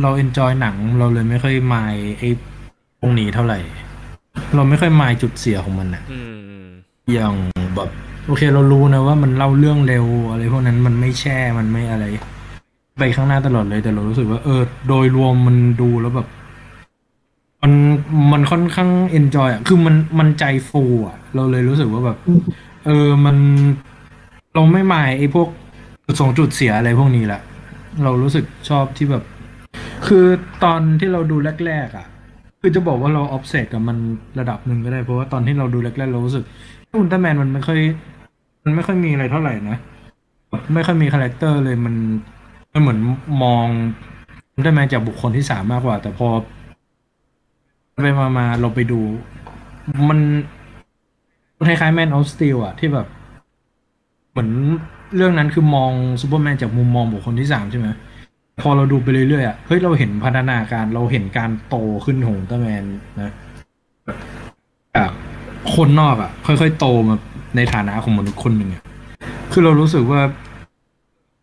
[0.00, 2.30] เรา enjoy หนังเราเลยไม่ค่อยมายไอ้
[3.00, 3.58] ตรงนี้เท่าไหร่
[4.54, 6.51] เราไม่ค่อยมายจุดเสียของมันอะอืม
[7.10, 7.34] อย่าง
[7.76, 7.90] แบบ
[8.26, 12.04] โอเคเรารู้นะว่ามันเล่าเรื่องเร็วอะไรพวกนั้นมันไม่แช่มันไม่อะไร
[12.98, 16.28] ไปข้างหน้าตลอดเลยแต่เรารู้สึกว่าเออ โดยรวมมันดูแล้วแบบ
[17.62, 17.72] มัน
[18.32, 22.16] มันค่อนข้างเอนจอยอะคือมันมันใจฟูอะ เราเลยรู้สึกว่าแบบ
[22.86, 23.36] เออมัน
[24.54, 25.48] เราไม่หมายไอ้พวก
[26.06, 27.40] จุดสองจุดเสียอะไรพวกนี้แหละ
[28.02, 29.22] เรารู้สึกชอบที่แบบ
[30.06, 30.26] คือ
[30.64, 32.06] ตอนที่เราดูแรก ๆ อะ
[32.60, 33.96] คือจะบอกว่าเรา upset กับมัน
[34.38, 36.44] ระดับหนึ่งก็ได้เพราะว่าตอนที่เราดูแรกๆเรารู้สึก
[37.00, 37.78] อุลตร้าแมนมันไม่ค่อย
[38.64, 39.76] มันไม่ค่อยมีอะไรเท่าไหร่นะ
[40.74, 41.94] ไม่ค่อยมี character เลยมัน
[42.72, 42.98] มันเหมือน
[43.42, 43.66] มอง
[44.54, 46.28] อุลตร้าแมนจากบุคคลที่สามมากกว่า แต่พอ
[48.02, 49.00] ไปมามาเราไปดู
[50.08, 50.18] มัน
[51.66, 53.06] คล้ายๆ Man of Steel อะที่แบบ
[54.30, 54.50] เหมือน
[55.16, 57.88] เรื่องนั้นคือมองซูเปอร์แมนจากมุมมองบุคคลที่สามใช่ไหม
[58.60, 62.84] พอเราดูไปเรื่อยๆอะเฮ้ยเราเห็นพัฒนาการเราเห็นการโตขึ้นของอุลตร้าแมน
[63.22, 63.32] นะ
[65.74, 67.16] คนนอกอะค่อยๆโตมา
[67.56, 68.82] ในฐานะของมนุษย์คนหนึ่งอะ
[69.52, 70.20] คือเรารู้สึกว่า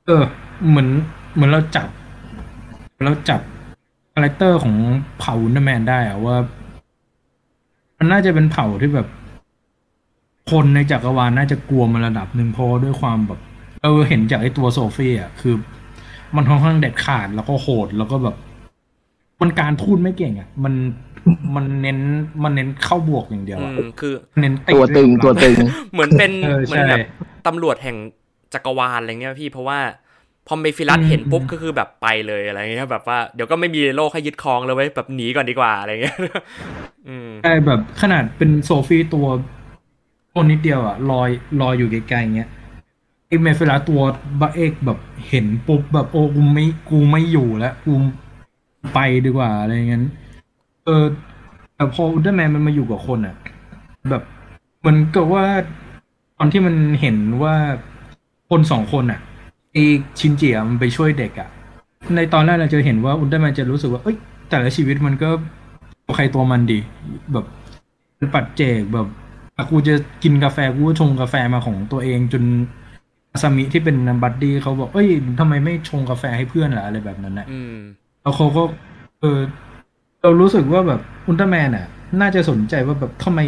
[0.05, 0.23] เออ
[0.69, 0.88] เหมือน
[1.33, 1.88] เหมือนเราจับ
[3.03, 3.41] เราจับ
[4.13, 4.75] character ของ
[5.19, 6.35] เผ่าอุลตร้าแมนได้อะว่า
[7.98, 9.07] มันน่าจะเป็นเผ่าที่แบบ
[10.51, 13.39] คนในจักรวาลน่าจะกลัวมันระดับหนึ่งเพราะด้วยความแบบ
[13.83, 15.55] เออเห็นจากไอ้ตัวโซฟี่อะคือ
[16.35, 18.35] มันค่อนข้างเด็ดขาดแล้วก็โหดแล้วก็แบบ
[19.41, 20.73] มันการพูดไม่เก่งอะ มัน
[21.55, 21.99] มันเน้น
[22.43, 25.57] มันเน้นเข้าบวกอย่างเดียวอือะมคือ เน้นตัวตึงตัวตึง
[25.93, 26.99] เหมือนเป็นเออเหมือนใช่แบบ
[27.47, 27.97] ตำรวจแห่ง
[28.53, 29.79] จักรวาลอะไรเงี้ยพี่เพราะว่า
[30.47, 36.17] พอเมฟิลัสอืมเห็นปุ๊บก็คือแบบไปเลยอะไรเงี้ยแบบว่าเดี๋ยวก็ไม่มีโลกให้ยึดครองเลยเว้ยแบบหนีก่อนดีกว่าอะไรเงี้ย
[37.07, 39.27] อืมใช่แบบขนาดเป็นโซฟี่ตัว
[40.33, 41.29] คนนิดเดียวอะลอย
[41.61, 42.49] ลอยอยู่ไกลๆอย่างเงี้ย
[43.27, 44.01] ไอ้เมฟิลัสตัว
[44.41, 44.99] บะเอกแบบ
[45.29, 47.93] เห็นปุ๊บแบบโอ้กูไม่กูไม่อยู่แล้วกู
[48.94, 50.03] ไปดีกว่าอะไรเงี้ย
[50.85, 51.05] เออ
[51.75, 53.35] แต่พออุลตร้าแมนมันมาอยู่กับคนอะ
[54.09, 54.24] แบบ
[54.79, 55.46] เหมันก็ว่า
[56.37, 57.55] ตอนที่มันเห็นว่า
[58.50, 59.20] คนสองคนอะ
[59.74, 59.77] ไอ
[60.20, 61.50] ชินจิอะมันไปช่วยเด็กอะ
[62.15, 64.15] ในตอนแรกเราจะเห็นว่าอุลตร้าแมนจะรู้สึกว่าเอ้ย
[64.50, 65.29] แต่ละชีวิตมันก็
[66.05, 66.79] ตัวใครตัวมันดี
[67.33, 67.46] แบบ
[68.33, 69.07] ปัจเจกแบบ
[69.57, 72.44] อะกูจะกินกาแฟกูชงกาแฟมาของตัวเองจน
[73.31, 75.07] อาซามิที่เป็น buddy เขาบอกเอ้ย
[75.39, 77.77] ทำไมไม่ชงกาแฟให้เพื่อนล่ะอะไรแบบนั้นนะอืม
[78.29, 78.63] แล้วเขาก็
[79.22, 79.39] เออ
[80.22, 81.85] เรารู้สึกว่าแบบอุลตร้าแมนอะ
[82.22, 83.39] น่าจะสนใจว่าแบบทำไม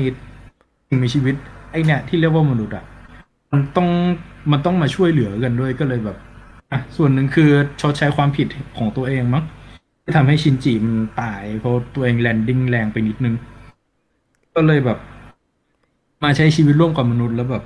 [0.88, 1.36] ถึงมีชีวิต
[1.72, 2.86] ไอเนี่ยที่เรียกว่ามนุษย์อะ
[3.52, 3.88] มันต้อง
[4.52, 6.18] มันต้องมาช่วยเหลือกันด้วยก็เลยแบบ
[6.72, 7.50] อะส่วนหนึ่งคือ
[7.82, 9.44] ชดใช้ความผิดของตัวเองมั้ง
[10.04, 13.36] ที่ทำให้ชินจิมันตาย เพราะตัวเอง landing แรงไปนิดนึง
[14.56, 14.98] ก็เลยแบบ
[16.24, 17.64] มาใช้ชีวิตร่วมกับมนุษย์แล้วแบบ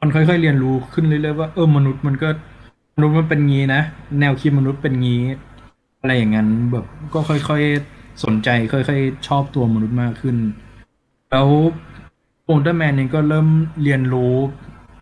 [0.00, 2.28] มันค่อยๆเรียนรู้ขึ้นเรื่อยๆว่าเออมนุษย์มันก็
[2.96, 3.80] มนุษย์มันเป็นงี้นะ
[4.20, 5.20] แนวคิดมนุษย์เป็นงี้
[6.02, 6.84] อะไรอย่างนั้นแบบ
[7.14, 10.36] ก็ค่อยๆสนใจค่อยๆชอบตัวมนุษย์มากขึ้น
[11.30, 11.48] แล้ว
[12.46, 13.48] อุลตร้าแมนเองก็เริ่ม
[13.82, 14.34] เรียนรู้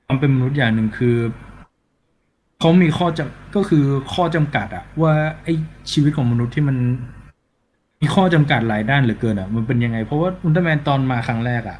[0.06, 1.16] ความเป็นมนุษย์อย่างหนึ่งคือ
[2.60, 3.84] เขามีข้อจำก็คือ
[4.14, 5.12] ข้อจำกัดอะว่า
[5.44, 5.48] ไอ
[5.92, 6.76] ชีวิตของมนุษย์ที่มัน
[8.00, 11.78] มีข้อจำกัดหลายด้านเหลือเกินอะมันเป็นยังไง เพราะว่าอุลตร้าแมนตอนมาครั้งแรกอะ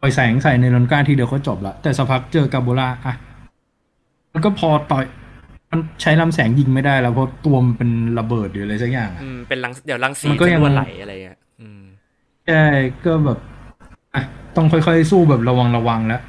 [0.00, 3.14] ปล่อยแสงใส่เนรอนก้าทีเดียวก็จบละแต่สักพักเจอกาโบล่าอะ
[4.32, 5.04] มันก็พอต่อย
[5.70, 11.82] มันใช้ลำแสงยิงไม่ได้แล้วเพราะตัวมันเป็นระเบิดหรืออะไรสักอย่างอะอืมเป็นรังเดี๋ยวรังสีมันก็จะยังรั่วไหลอะไรเงี้ยอืม
[12.46, 12.64] ใช่
[13.04, 13.38] ก็แบบ
[14.14, 14.22] อะ
[14.56, 16.22] ต้องค่อยๆสู้แบบระวังระวังแล้ว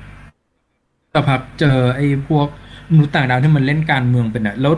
[1.14, 2.48] สักพักเจอไอ้พวก
[2.92, 4.74] มนุษย์ต่างดาวที่มันเล่นการเมืองเป็นอะแล้ว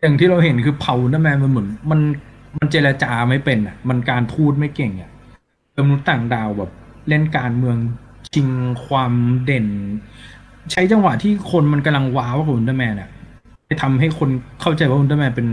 [0.00, 2.00] อย่างที่เราเห็นคือเผานั่นแมนมันเหมือน มัน
[2.56, 5.10] มันเจรจาไม่เป็นอะ มันการทูดไม่เก่งอะ
[5.86, 6.70] มนุษย์ต่างดาวแบบ
[7.08, 7.76] เล่นการเมือง
[8.34, 8.48] ชิง
[8.86, 9.12] ความ
[9.44, 9.66] เด่น
[10.72, 13.08] ใช้จังหวะที่คนมันกำลังว้าวกับอุลตร้าแมนอะ
[13.66, 15.48] ไปทำให้คนเข้าใจว่าอุลตร้าแมนเป็น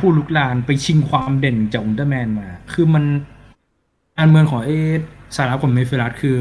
[0.00, 3.04] ผู้ลุกลานไปชิงความเด่นจากอุลตร้าแมนมา คือมัน
[4.18, 6.36] การเมืองของไอ้ซารับของเมฟิลัสคือ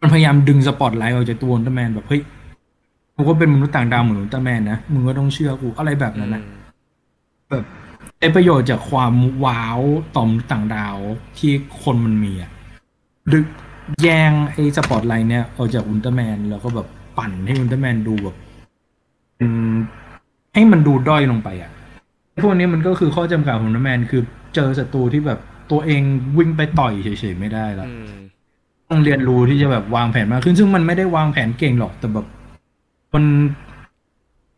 [0.00, 2.22] มันพยายามดึงสปอตไลท์ออกจากตัวอุลตร้าแมนแบบเฮ้ย
[3.14, 7.64] กูก็เป็นมนุษย์ต่างดาวเหมือนอุลตร้าแมนนะมึงก็ต้องเชื่อกูอะไรแบบนั้นนะเออแบบ
[8.20, 9.80] เอาประโยชน์จากความว้าว
[10.16, 10.96] ต่อมนุษย์ต่างดาว
[11.38, 12.50] ที่คนมันมีอะ
[13.32, 13.46] ดึง
[14.02, 16.86] แย่งไอสปอตไลท์เนี่ยออกจากอุลตร้าแมนแล้วก็แบบ
[17.18, 18.36] ปั่นให้อุลตร้าแมนดูแบบ
[19.36, 19.50] เป็น
[20.54, 21.70] ให้มันดูด้อยลงไปอะ
[22.42, 24.22] พวกนี้มันก็คือข้อจำกัดของอุลตร้าแมนคือ
[24.54, 25.38] เจอศัตรูที่แบบ
[25.70, 26.02] ตัวเอง
[26.38, 28.14] วิ่งไปต่อยเฉยๆไม่ได้ละอืม
[28.90, 32.26] ต้องเรียนรู้ที่จะแบบวางแผนมากขึ้น ซึ่งมันไม่ได้วางแผนเก่งหรอกแต่แบบ
[33.14, 33.24] มัน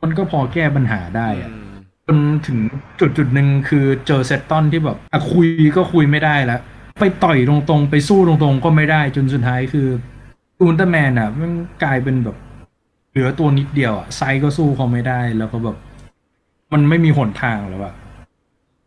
[0.02, 1.72] มันก็พอแก้ปัญหาได้อะอืม
[2.06, 2.58] จนถึง
[3.00, 6.60] จุดจุดหนึ่งคือเจอเซตตอนที่แบบอะคุยก็คุยไม่ได้แล้ว
[6.98, 9.88] ไปต่อยตรงๆ ไปสู้ตรงๆ ก็ไม่ได้จนสุดท้ายคือ
[10.60, 11.50] อุลตร้าแมนอะ มัน
[11.84, 12.36] กลายเป็นแบบ
[13.10, 15.76] เหลือตัวนิดเดียวอะไซส์ก็สู้เขาไม่ได้แล้วก็แบบ
[16.72, 17.94] มันไม่มีหนทางแล้วอะ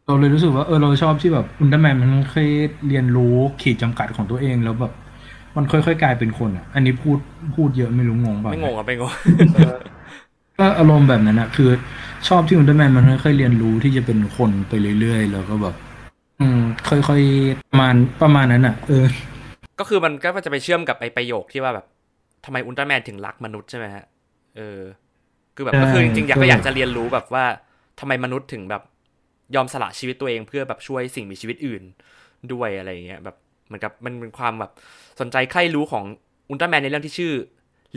[0.05, 2.49] เราเลยรู้สึกว่าเออเราชอบที่แบบอุลตร้าแมนมันเคย
[2.87, 4.93] เรียนรู้ขีดจำกัดของตัวเองแล้วแบบ
[5.55, 7.17] มันค่อยๆกลายเป็นคนอะ อันนี้พูด
[7.55, 9.11] พูดเยอะไม่รู้งงเปล่าไม่งงอะไม่งง
[10.59, 11.69] ก็อารมณ์แบบนั้นอะคือ
[12.27, 15.75] ชอบที่อุลตร้าแมนมันค่อยๆเรียนรู้ที่จะเป็นคนไปเรื่อยๆ แล้วก็แบบ
[16.41, 19.05] อืม ค่อยๆประมาณประมาณนั้นอะเออ
[19.79, 21.85] ก็คือมันก็จะไปเชื่อมกับไอประโยคที่ว่าแบบ
[22.45, 24.05] ทำไมอุลตร้าแมนถึงรักมนุษย์ใช่ไหมฮะ
[24.57, 24.79] เออ
[25.55, 27.45] คือแบบใช่ก็คือจริงๆอยากก็ก็อยากจะเรียนรู้แบบว่า
[27.99, 28.83] ทำไมมนุษย์ถึงแบบ
[29.55, 31.83] ยอมสละชีวิตตัวเองเพื่อแบบช่วยสิ่งมีชีวิตอื่น
[32.53, 33.35] ด้วยอะไรอย่างเงี้ยแบบ
[33.67, 34.71] เหมือนกับมันเป็นความแบบ
[35.19, 36.03] สนใจใคร่รู้ของ
[36.49, 37.33] อุลตร้าแมนในเรื่องที่ชื่อ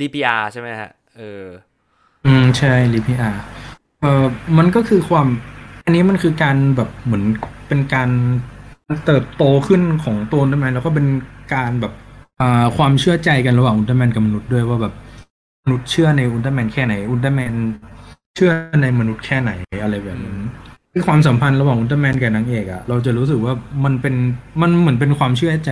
[0.01, 1.45] ลีเปียใช่ไหมฮะ เออ
[2.27, 3.31] อืมใช่ลิพีอา
[4.01, 4.25] เออ
[4.59, 5.29] มันก็คือความ
[5.85, 7.25] อันนี้มันคือการแบบเหมือน
[7.69, 8.09] เป็นการ
[9.07, 11.07] เติบโตขึ้นของตัวอุลตร้าแมนแล้วก็เป็น
[11.55, 11.93] การแบบ
[12.41, 14.95] อ่าความเชื่อใจกันระหว่างอุลตร้าแมนกับมนุษย์ด้วยว่าแบบ
[15.65, 17.55] มนุษย์เชื่อในอุลตร้าแมนแค่ไหนอุลตร้าแมน
[18.37, 19.51] เชื่อในมนุษย์แค่ไหน
[19.83, 20.39] อะไรแบบนั้น
[20.93, 24.15] คือความสัมพันธ์ระหว่างอุลตร้าแมนกับนางเอกอะเราจะรู้สึกว่ามันเป็น
[24.63, 25.71] มันเหมือนเป็นความเชื่อใจ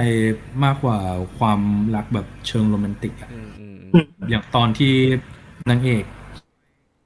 [0.64, 0.98] มากกว่า
[1.38, 1.60] ความ
[1.94, 4.92] รักแบบเชิงโรแมนติกอะอืมอืมอืมอย่างตอนที่
[5.70, 6.04] นางเอก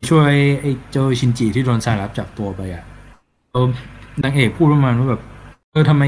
[0.08, 2.93] ช่วยไอ้เจอชินจิที่โดนสายลับจับตัวไปอะเออ
[4.22, 5.22] นางเอกพูดประมาณว่าแบบ
[5.72, 6.04] เออทำไม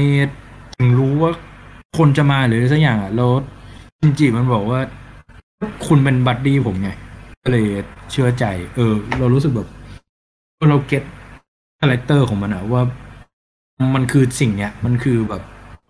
[0.77, 1.31] ถึงรู้ว่า
[1.97, 3.31] คนจะมาหรืออะไรสักอย่างอะแล้ว
[3.99, 4.79] ชินจิมันบอกว่า
[5.87, 6.89] คุณเป็น buddy ผมไง
[7.43, 7.65] ก็เลย
[8.11, 9.67] เชื่อใจ เออ เรารู้สึกแบบ
[10.55, 11.03] เออเรา get
[11.79, 12.81] character ของมันอะว่า
[13.95, 15.41] มันคือสิ่งเนี้ย มันคือแบบ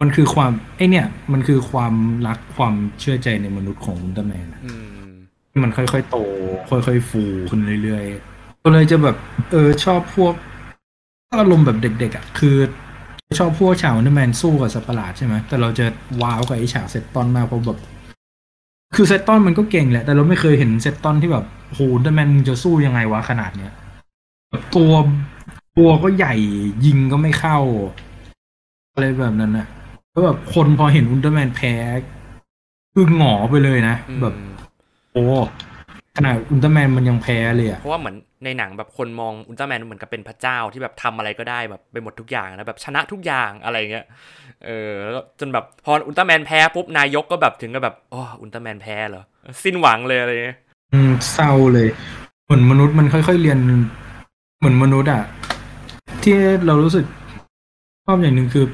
[0.01, 1.93] มันคือความไอเนี่ย มันคือความ
[2.27, 4.73] รักความเชื่อใจในมนุษย์ของอุลตร้าแมนอะอื
[5.07, 5.09] ม
[5.51, 6.17] ที่มันค่อยๆโต
[6.69, 9.15] ค่อยๆฟูขึ้นเรื่อยๆก็เลยจะแบบ
[9.51, 10.33] เออชอบพวก
[11.35, 12.57] อารมณ์แบบเด็ก ๆ อะ คือ
[13.39, 15.85] ชอบพวกฉากอุลตร้าแมนสู้กับสัตว์ประหลาดใช่ไหมแต่เราจะ
[16.21, 17.79] ว้าวกับไอ้ฉากเซตตอนมากเพราะแบบ
[18.95, 23.73] คือเซตตอนมันก็เก่งแหละ แต่เราไม่เคยเห็นเซตตอนที่แบบโหอุลตร้าแมนมึงจะสู้ยังไงวะขนาดเนี้ย
[24.49, 24.91] แบบตัว
[25.77, 26.33] ตัวก็ใหญ่
[26.85, 27.59] ยิงก็ไม่เข้า
[28.93, 29.67] อะไรแบบนั้นนะ
[30.11, 31.73] แล้วแบบคนพอเห็นอุลตร้าแมนแพ้
[32.93, 34.33] คือหงอไปเลยนะอืมแบบ
[35.13, 35.23] โอ้
[36.17, 44.05] ขนาดอุลตร้าแมนมันยังแพ้เลยอะเพราะว่าเหมือนในหนังแบบคนมองอุลตร้าแมนเหมือนกับเป็นพระเจ้าที่แบบทำอะไรก็ได้แบบไปหมดทุกอย่างนะแบบชนะทุกอย่างอะไรเงี้ย
[44.65, 49.23] เออแล้วจนแบบพออุลตร้าแมนแพ้ปุ๊บนายกก็แบบถึงกับแบบอ๋ออุลตร้าแมนแพ้เหรอ
[49.63, 50.57] สิ้นหวังเลยอะไรเงี้ย
[50.93, 51.87] อืมเศร้าเลย
[52.45, 53.59] เหมือนมนุษย์มันค่อยๆเรียน
[54.59, 55.23] เหมือนมนุษย์อะ
[56.23, 57.05] ที่เรารู้สึก
[58.05, 58.65] ชอบอย่างหนึ่งคือ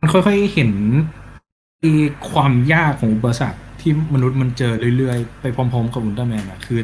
[0.00, 0.70] มันค่อยๆเห็น
[2.30, 6.80] ความยากของอุปสรรค ที่มนุษย์มันเจอเรื่อยๆ ไปพร้อมๆ กับอุลตร้าแมนอะคือ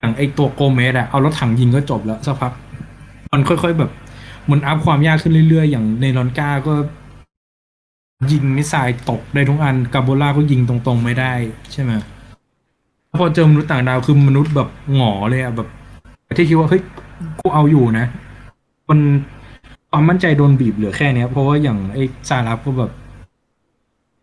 [0.00, 2.52] อย่างไอตัวโกเมสอะเอารถถังยิงก็จบแล้วสักพัก
[3.32, 3.90] มันค่อยๆแบบ
[4.50, 6.74] มันอัพความยากขึ้นเรื่อยๆ อย่างในรอนก้าก็
[8.30, 11.32] ยิงมิสไซล์ตกได้ทุกอันกาโบล่าก็ยิงตรงๆไม่ได้
[11.72, 11.92] ใช่ไหม
[13.20, 15.68] พอเจอมนุษย์ต่างดาวคือมนุษย์แบบหงอเลยอะแบบ
[16.36, 16.82] ที่คิดว่าเฮ้ย
[17.40, 18.06] กูเอาอยู่นะ
[18.88, 18.98] มัน
[19.90, 22.90] ความมั่นใจโดนบีบเหลือแค่เนี้ย เพราะว่าอย่างไอ้ซารับก็แบบ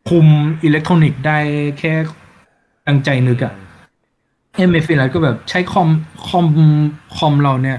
[0.09, 0.27] คุม
[0.63, 1.37] อิเล็กทรอนิกส์ได้
[1.79, 1.93] แค่
[2.87, 3.53] ตั้งใจนึกอะ
[4.57, 5.89] เอ็มเอฟิลัสก็แบบใช้คอม
[6.27, 6.47] คอม
[7.17, 7.77] คอมเราเนี่ย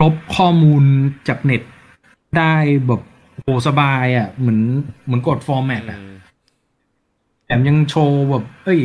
[0.00, 0.82] ลบข้อมูล
[1.28, 1.62] จากเน็ต
[2.38, 2.54] ได้
[2.86, 3.00] แบบ
[3.42, 4.60] โหสบายอะเหมือน
[5.04, 5.98] เหมือนกด format อะ
[7.44, 8.80] แถมยังโชว์แบบ เอ้ย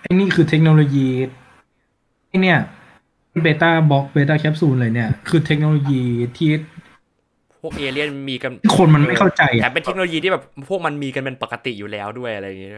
[0.00, 1.06] ไอ้นี่คือเทคโนโลยี
[2.28, 2.58] ไอ้เนี่ย
[3.42, 6.02] Beta Box Beta Capsule เลยเนี่ย คือเทคโนโลยี
[6.36, 6.50] ที่
[7.62, 12.74] พวกเอเลี่ยนมีกันคนมันไม่เข้าใจแต่อะเป็นเทคโนโลยีที่แบบพวกมันมีกันเป็นปกติอยู่แล้วด้วยอะไรอย่างเงี้ย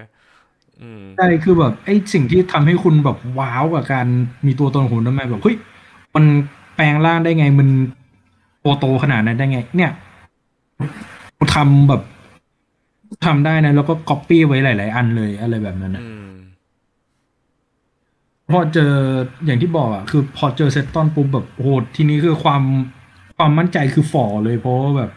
[0.80, 4.06] อืมใช่คือแบบไอ้สิ่งที่ทำให้คุณแบบว้าวกับการ
[4.46, 5.56] มีตัวตนของคุณทำไมแบบเฮ้ย
[6.14, 6.24] มัน
[6.76, 7.68] แปลงร่างได้ไงมัน
[8.60, 9.90] โตโตขนาดนั้นได้ไง เนี่ย
[11.38, 12.02] กูทำแบบ
[13.26, 16.28] ทำได้นะ แล้วก็ก๊อปปี้ไว้หลาย ๆ อันเลยอะไรแบบนั้นนะอืม
[18.50, 18.92] พอเจอ
[19.44, 22.62] อย่างที่บอกอะคือ พอเจอเซตตอนปุ๊บแบบโอ้โหทีนี้คือความ
[23.42, 25.10] ความมั่นใจคือฝ่อเลยเพราะว่าแบบ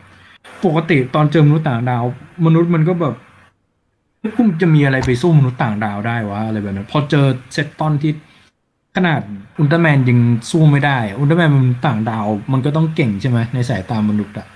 [0.65, 2.03] ปกติตอนเจอมนุษย์ต่างดาว
[2.45, 3.15] มนุษย์มันก็แบบ
[4.38, 8.11] คุณจะมีอะไรไปสู้มนุษย์ต่างดาวได้วะอะไรแบบนั้นพอเจอเซตตอนที่
[8.95, 9.21] ขนาด
[9.59, 10.19] อุลตร้าแมนยัง
[10.51, 14.47] สู้ไม่ได้อะอุลตร้าแมนมันต่างดาว มันก็ต้องเก่งใช่ไหมในสายตามนุษย์อะ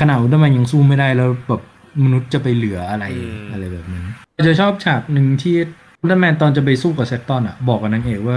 [0.00, 1.62] ขนาดอุลตร้าแมนยังสู้ไม่ได้แล้วแบบ
[2.04, 4.04] มนุษย์จะไปเหลืออะไรอืมอะไรแบบนั้น
[4.46, 5.56] จะชอบฉากหนึ่งที่
[6.00, 8.36] อุลตร้าแมนตอนจะไปสู้กับเซตตอนอะบอกกับนางเอกว่า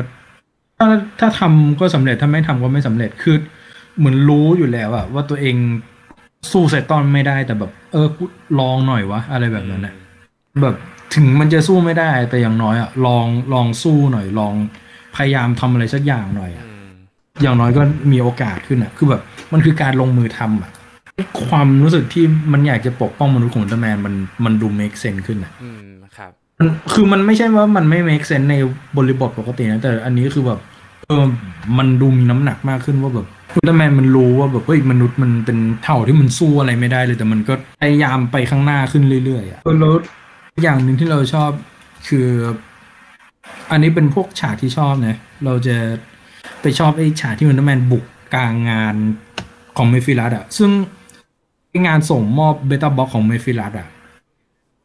[0.77, 0.87] ถ้า
[1.19, 3.35] ถ้าทำก็สำเร็จถ้าไม่ทำก็ไม่สำเร็จคือ
[3.99, 5.55] เหมือนรู้อยู่แล้วอะว่าตัวเอง
[6.51, 8.23] สู้เซตตอนไม่ได้แต่แบบ เออกู
[8.59, 9.93] ลองหน่อยวะอะไรแบบนั้นอะ
[10.61, 10.75] แบบ
[11.15, 14.53] ถึงมันจะสู้ไม่ได้แต่อย่างน้อยอะลองลองสู้หน่อยลอง
[15.15, 16.89] พยายามทำอะไรสักอย่างหน่อยอะอืม
[17.41, 17.81] อย่างน้อยก็
[18.11, 19.21] มีโอกาสขึ้นอะคือแบบ
[19.53, 20.71] มันคือการลงมือทำอะ
[21.47, 24.13] ความรู้สึกที่มันอยากจะปกป้องมนุษย์ของอุลตร้าแมนมัน
[24.45, 28.55] มันดู make sense ขึ้นอะอืมครับมันคือมันไม่ใช่ว่ามันไม่ make sense ใน
[28.97, 30.59] บริบทปกตินะแต่อันนี้คือแบบ
[31.09, 31.25] เออ
[31.77, 39.93] มันดูมีน้ำหนักมากขึ้นว่าแบบอุลตร้าแมนมันรู้ว่าแบบเฮ้ยมนุษย์มันเป็นเท่าที่มันสู้อะไรไม่ได้เลย แต่มันก็พยายามไปข้างหน้าขึ้นเรื่อยๆอะแล้ว
[40.63, 41.51] อย่างหนึ่งที่เราชอบ
[42.07, 42.27] คือ
[43.71, 45.75] อันนี้เป็นพวกฉากที่ชอบนะเราจะ
[46.61, 48.95] ไปชอบไอ้ฉากที่อุลตร้าแมนบุกกลางงาน
[49.77, 50.71] ของเมฟิลัสอะซึ่ง
[51.69, 53.87] ไอ้งานส่งมอบ Beta Box ของเมฟิลัสอะ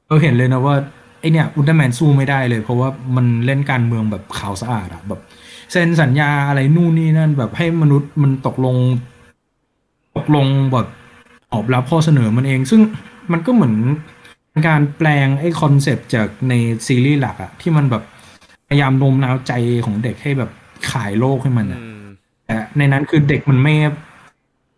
[0.07, 0.75] เราเห็นเลยนะว่า
[1.21, 5.21] ไอเนี่ยอุลตร้าแมนสู้ไม่ได้เลย เพราะว่ามันเล่นการเมืองแบบขาวสะอาดอะแบบ
[5.73, 8.77] เซ็นสัญญาอะไรนู่นนี่นั่นแบบให้มนุษย์มันตกลง
[10.17, 10.87] ตกลงแบบ
[11.53, 12.81] ตอบรับข้อเสนอมันเอง ซึ่ง
[13.33, 13.75] มันก็เหมือน
[14.69, 16.55] การแปลงไอ้ concept จากใน
[16.87, 18.03] ซีรีส์หลักอะที่มันแบบ
[18.69, 19.53] พยายามโน้มน้าวใจ
[19.85, 20.51] ของเด็กให้แบบ
[20.91, 22.05] ขายโลกให้มันอะอืม
[22.47, 23.75] แต่ในนั้นคือเด็กมันไม่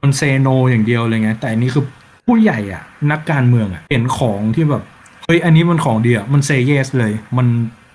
[0.03, 1.85] มัน say no อย่างเดียวเลยไงแต่อันนี้คือ
[2.27, 4.83] ผู้ใหญ่อะนักการเมืองอะเห็นของที่แบบ
[5.27, 7.47] เฮ้ยอันนี้มันของดีอะมัน say yes เลย มัน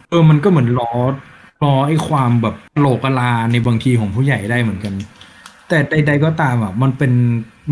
[0.09, 0.91] เออมันก็เหมือนล้อ
[1.63, 4.93] ล้อไอ้ความแบบโลกลาในบางทีของผู้ใหญ่ได้เหมือนกัน
[5.69, 7.13] แต่ใด ๆก็ตามอะมันเป็น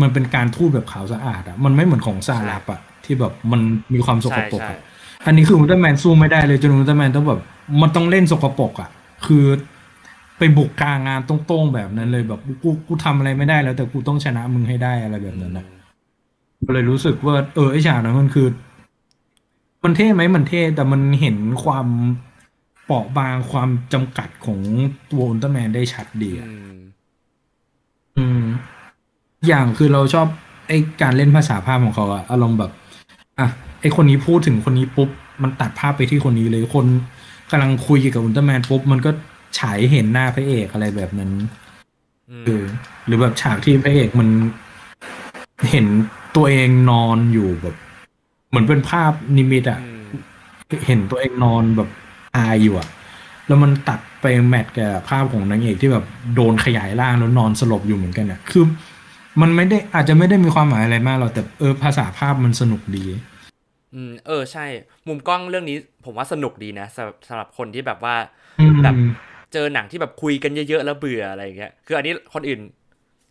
[0.02, 3.60] มันเป็นการทูตแบบขาวสะอาดอะมันไม่เหมือนของซาลับอะที่แบบมัน
[3.94, 4.78] มีความสกใช่ปรกใช่อะ
[5.26, 7.40] อันนี้คืออุลตร้าแมนสู้ไม่ได้เลยจนอุลตร้าแมนต้องแบบ
[7.82, 8.90] มันต้องเล่นสกปรกอะ
[9.26, 9.44] คือ
[10.38, 15.66] ไปบุกกลางงานตรงๆแบบนั้นเลยแบบกูกูทำอะไรไม่ได้แล้ว แต่กูต้องชนะมึงให้ได้อะไรแบบนั้นนะ
[16.66, 18.46] ก็เลยรู้สึกว่าเออไอฉากนั้นมันคือ
[19.84, 21.86] มันเท่ไหมมันเท่แต่มันเห็นความ
[22.90, 24.60] เปราะบางความจำกัดของ
[25.10, 26.78] ตัวอุลตร้าแมนได้ชัดดีอะอืม
[28.18, 28.42] อืม
[29.46, 30.26] อย่างคือเราชอบ
[30.68, 32.72] ไอ้การเล่นภาษาภาพของเขาอะอารมณ์แบบ
[33.38, 33.48] อะ
[33.80, 35.08] ไอ้คนนี้พูดถึงคนนี้ปุ๊บ
[35.42, 36.86] มันตัดภาพไปที่คนนี้เลยคน
[37.50, 39.10] กำลังคุยกับอุลตร้าแมนปุ๊บ มันก็
[39.58, 41.30] ฉายเห็นหน้าพระเอกอะไรแบบนั้น
[42.30, 42.64] อืมเออ
[43.06, 44.28] หรือแบบฉากที่พระเอกมัน
[45.70, 45.86] เห็น
[46.36, 47.76] ตัวเองนอนอยู่แบบ
[48.48, 50.00] เหมือนเป็นภาพนิมิตอะอืม
[50.86, 51.88] เห็นตัวเองนอนแบบ
[52.36, 52.88] อายอยู่อะ
[53.46, 58.64] แล้วมันตัดไปแมทกับภาพของนางเอกที่แบบโดนขยายร่างแล้วนอนสลบอยู่เหมือนกันอะคือ
[59.40, 63.04] มันไม่ได้อาจจะไม่ได้มีความหมายอะไรมากหรอกแต่เออภาษาภาพมันสนุกดี
[63.94, 64.66] อืมเออใช่
[65.08, 68.14] มุมกล้องเรื่องนี้ ผมว่าสนุกดีนะสำหรับสำหรับคนที่แบบว่า
[68.60, 68.94] อืมแบบ
[69.52, 72.60] เจอหนังที่แบบคุยกันเยอะๆแล้วเบื่ออะไรอย่างเงี้ยคืออันนี้คนอื่น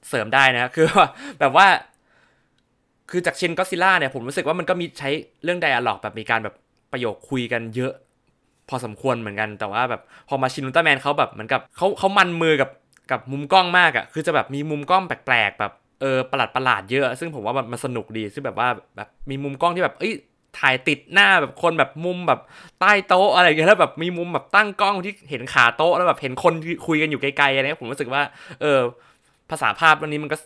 [0.10, 1.08] เสริมได้นะคือว่า
[1.40, 1.68] แบบว่า
[3.10, 5.10] คือจากชินก็ซิล่าเนี่ยผมรู้สึกว่ามันก็มีใช้
[5.44, 6.56] เรื่องไดอะล็อกแบบมีการแบบ
[6.92, 7.94] ประโยคคุยกันเยอะ
[8.70, 12.70] พอสมควรเหมือนกันแต่ว่าแบบพอมาชินอุลตร้าแมนเขาแบบเหมือนกับเขาเขามันมือกับ
[13.12, 20.14] กับมุมกล้องมากอะ่ะคือจะแบบมีมุมกล้องแปลกๆแบบเออประหลาดประหลาดเยอะ ซึ่งผมว่ามันมันสนุกดีซึ่งแบบว่าแบบมีมุมกล้องที่แบบเอ้ย
[20.60, 22.40] ถ่ายติดหน้าแบบคนแบบมุมแบบ
[22.80, 26.54] ใต้โต๊ะอะไรอย่างเงี้ยแล้วแบบมีมุมแบบตั้งกล้องที่เห็นขาโต๊ะแล้วแบบเห็นคน
[26.88, 28.22] คุยกันอยู่ไกลๆอะไรเงี้ยผมรู้สึกว่า
[28.62, 28.80] เออ
[29.50, 30.38] ภาษาภาพเรื่องนี้มันก็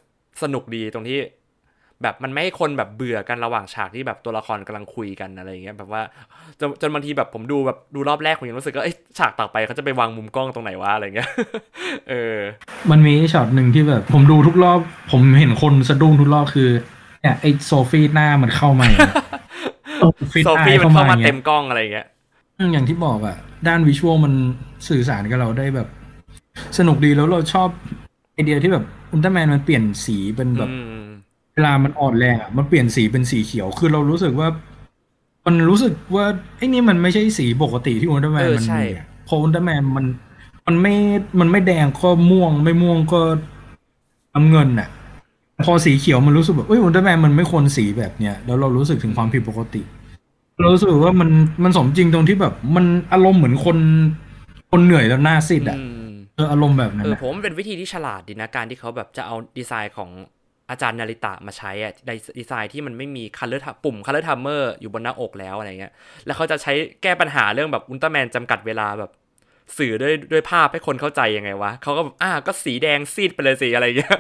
[0.43, 1.17] สนุกดีตรงที่
[2.03, 6.01] แบบมันไม่ให้คนแบบเบื่อกันระหว่างฉากที่แบบตัวละครกำลังคุยกันอะไรอย่างเงี้ยแบบว่า
[6.59, 11.29] จนจนบางทีแบบผมดูแบบดูรอบแรกผมยังรู้สึกว่าเอ้ยฉากต่อไปเขาจะไปวางมุมกล้องตรงไหนวะอะไรเงี้ย
[12.09, 12.37] เออ
[12.91, 14.79] มันมีช็อตหนึ่งที่แบบ ผมดูทุกรอบ
[15.11, 16.69] ผมเห็นคนสะดุ้งทุกรอบคือ
[17.21, 19.15] เนี่ยไอ้โซฟีหน้ามันเข้ามาอย่างเงี้ย
[20.33, 22.07] ฟิตโซอายฟี่มันเข้ามาอย่างเต็เงี้ยมกล้องอะไรเงี้ย
[22.57, 23.37] อืมอย่างที่บอกอะ
[23.67, 24.33] ด้านวิชวลมัน
[24.89, 25.87] สื่อสารกับเราได้แบบ
[26.77, 27.69] สนุกดีแล้วเราชอบ
[28.33, 31.02] ไอเดียที่แบบอุลตร้าแมนมันเปลี่ยนสีเป็นแบบอืม
[31.53, 34.47] เวลามันอ่อนแรงอะมันเปลี่ยนสีเป็นสีเขียว คือเรารู้สึกว่า
[35.45, 36.25] มันรู้สึกว่า
[36.57, 40.05] ไอ้นี่มันไม่ใช่สีปกติที่อุลตร้าแมนเออมันใช่มีอะเพออุลตร้าแมนมัน
[40.67, 40.95] มันไม่
[41.39, 43.21] มันไม่แดงก็ม่วง ไม่ม่วงก็
[44.33, 44.89] น้ำเงินอะ
[45.65, 49.81] พอสีเขียวมันรู้สึกแบบเอ้ยอุลตร้าแมนมันไม่ควรสีแบบเนี้ยแล้วเรารู้สึกถึงความผิดปกติ
[50.59, 51.29] เรารู้สึกว่ามัน
[51.63, 53.77] มันสมจริงตรงที่แบบ มันอารมณ์เหมือนคน
[54.71, 60.09] คนเหนื่อยแล้วหน้าซีดอะอืมเอออารมณ์แบบนั้นเอออะผมว่ามันเป็นวิธีที่ฉลาดดีนะการที่เขาแบบจะเอาดีไซน์ของ
[60.73, 65.93] อาจารย์นาริตะมาใช้อะในดีไซน์ที่มันไม่มี color ปุ่ม color timer อยู่บนหน้าอกแล้วอะไรเงี้ย
[66.25, 69.11] แล้วเขาจะใช้แก้ปัญหาเรื่องแบบอุลตร้าแมนจำกัดเวลาแบบ
[69.77, 74.17] สื่อด้วยด้วยภาพให้คนเข้าใจยังไงวะเขาก็แบบอ่าก็สีแดงซีดไปเลยสิอะไรเงี้ย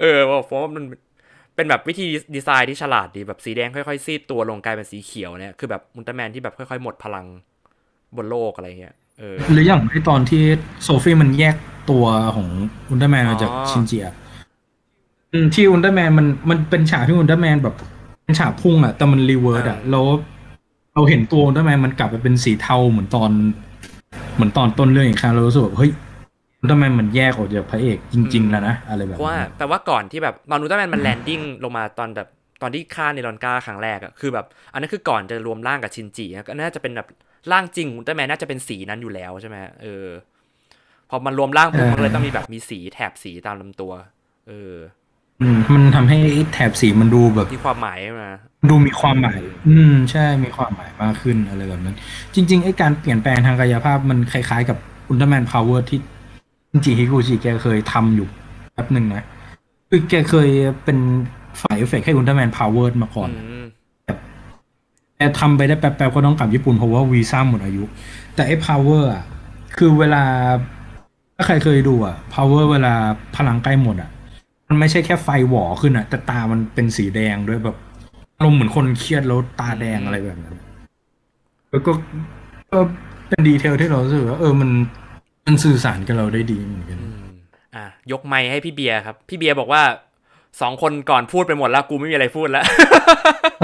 [0.00, 0.84] เออผมว่ามัน
[1.56, 7.26] เป็นแบบวิธีดีไซน์ที่ฉลาดดีแบบสีแดงค่อยๆซีดตัวลงกลายเป็นสีเขียวเนี่ยคือแบบอุลตร้าแมนที่แบบค่อยๆ หมดพลัง
[8.16, 10.42] บนโลกอะไรเงี้ยเออหรืออย่างไอตอนที่
[10.82, 11.56] โซฟี่มันแยก
[11.90, 12.04] ตัว
[12.36, 12.48] ของ
[12.88, 14.23] อุลตร้าแมนมาจากอ๋อชินจิอะอืม
[15.54, 17.74] ที่อุลตร้าแมนมันมันเป็นฉากที่อุลตร้าแมนแบบ
[18.24, 20.06] เป็นฉากพุ่งอะแต่มัน reverse อะแล้ว
[20.94, 23.30] เราเห็นตัวอุลตร้าแมนมันกลับไปเป็นสีเทาเหมือนตอน
[24.34, 25.92] เหมือนตอนต้นเรื่องอีกครั้งเรารู้สึกแบบเฮ้ย
[26.60, 32.28] อุลตร้าแมนมันแยกออกจากพระเอกจริง ๆ แล้วนะอะไรแบบเพราะว่านั้นแต่ว่าก่อนที่แบบตอนอุลตร้าแมนมัน landing ลงมาตอนแบบ
[32.62, 37.08] ตอนที่ฆ่าเนรองก้าครั้งแรกอะคือแบบ อันนั้นคือก่อนจะรวมร่างกับชินจิอะก็น่าจะเป็นแบบ
[37.52, 40.06] ร่างจริงของอุลตร้าแมนน่าจะเป็นสีนั้นอยู่แล้วใช่ไหมเออ
[41.10, 43.92] พอมันรวมร่างปุ๊บมันก็เลยต้องมีแบบมีสีแถบสีตามลำตัว
[44.48, 45.03] เอออื
[45.56, 48.30] มมันทำให้ไอ้แถบสีมันดูแบบที่ความหมายมา
[48.70, 51.96] ดูมีความหมาย อืม ใช่ มีความหมายมากขึ้นอะไรแบบนั้น
[52.34, 54.78] จริงๆไอ้การเปลี่ยนแปลงทางกายภาพมันคล้ายๆกับ
[55.08, 55.98] อุลตร้าแมนพาวเวอร์ที่
[56.70, 58.28] ชินจิฮิกุจิแกเคยทำอยู่
[58.72, 59.24] แป๊บหนึ่งนะ
[59.90, 60.48] คือแกเคย
[60.84, 60.98] เป็น
[61.60, 63.64] ฝ่ายเอฟเฟกต์ให้อุลตร้าแมนพาวเวอร์มาก่อนอืม
[65.16, 67.84] แต่ทำไปได้แป๊บๆก็ต้องกลับญี่ปุ่นเพราะว่าวีซ่าหมดอายุ
[68.34, 69.22] แต่ไอ้ power อะ
[69.76, 70.22] คือเวลา
[71.36, 72.92] ถ้าใครเคยดูอะ power เวลา
[73.36, 74.10] พลังใกล้หมดอะ
[74.74, 77.76] มันไม่ใช่แค่ไฟหวอขึ้นอะแต่ตามันเป็นสีแดงด้วยแบบ
[78.36, 80.56] อารมณ์เหมือนคนเครียดแล้วตาแดงอะไรแบบนั้น
[81.70, 81.92] แล้วก็
[82.72, 82.78] ก็
[83.28, 84.70] เป็นดีเทลที่เรารู้สึกว่าเออมัน
[85.46, 87.24] มันสื่อสารกับเราได้ดีเหมือนกันอืม
[87.74, 89.82] อะยกไมค์ให้พี่เบียร์ครับ พี่เบียร์บอกว่า
[90.60, 92.64] สองคนก่อนพูดไปหมดแล้วกูไม่มีอะไรพูดแล้ว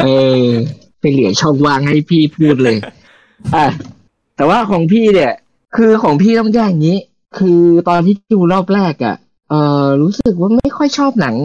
[0.03, 0.07] เอ
[0.45, 0.47] อ
[1.01, 2.77] ไปเหลือช่องว่างให้พี่พูดเลย
[3.55, 3.67] อะ
[4.37, 5.33] แต่ว่าของพี่เนี่ย
[5.77, 6.99] คือของพี่ต้องแยกอย่างนี้
[7.39, 9.17] คือตอนที่ดูรอบแรกอะ่ะ
[9.51, 11.37] เออรู้สึกว่าไม่ค่อยชอบหนัง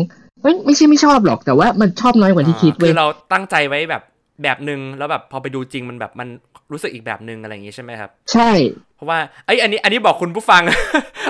[0.44, 4.04] ไม่ไม่ใช่ไม่ชอบหรอกแต่ว่ามันชอบน้อยกว่าที่คิดคืเว้ยอเราตั้งใจไว้แบบ
[4.44, 6.28] แบบหนึ่งแล้วแบบพอไปดูจริงมันแบบมัน
[6.72, 8.50] รู้สึกอีกแบบหนึ่งอะไรอย่างงี้ใช่ไหมครับ ใช่
[8.96, 10.62] เพราะว่าไอยอันนี้อันนี้บอกคุณผู้ฟัง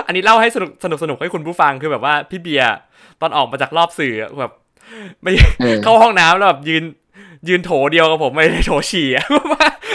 [0.06, 2.74] อันนี้เล่าให้สนุกสนุกสนุกให้คุณผู้ฟังคือแบบว่าพี่เบียร์
[3.20, 4.52] ตอนออกมาจากรอบสื่ออะแบบ
[5.22, 6.84] ไม่เออเข้าห้องน้ำแล้วแบบยืน
[7.48, 9.26] ยืนโถเดียวกับผมไม่ได้โถฉี่อะ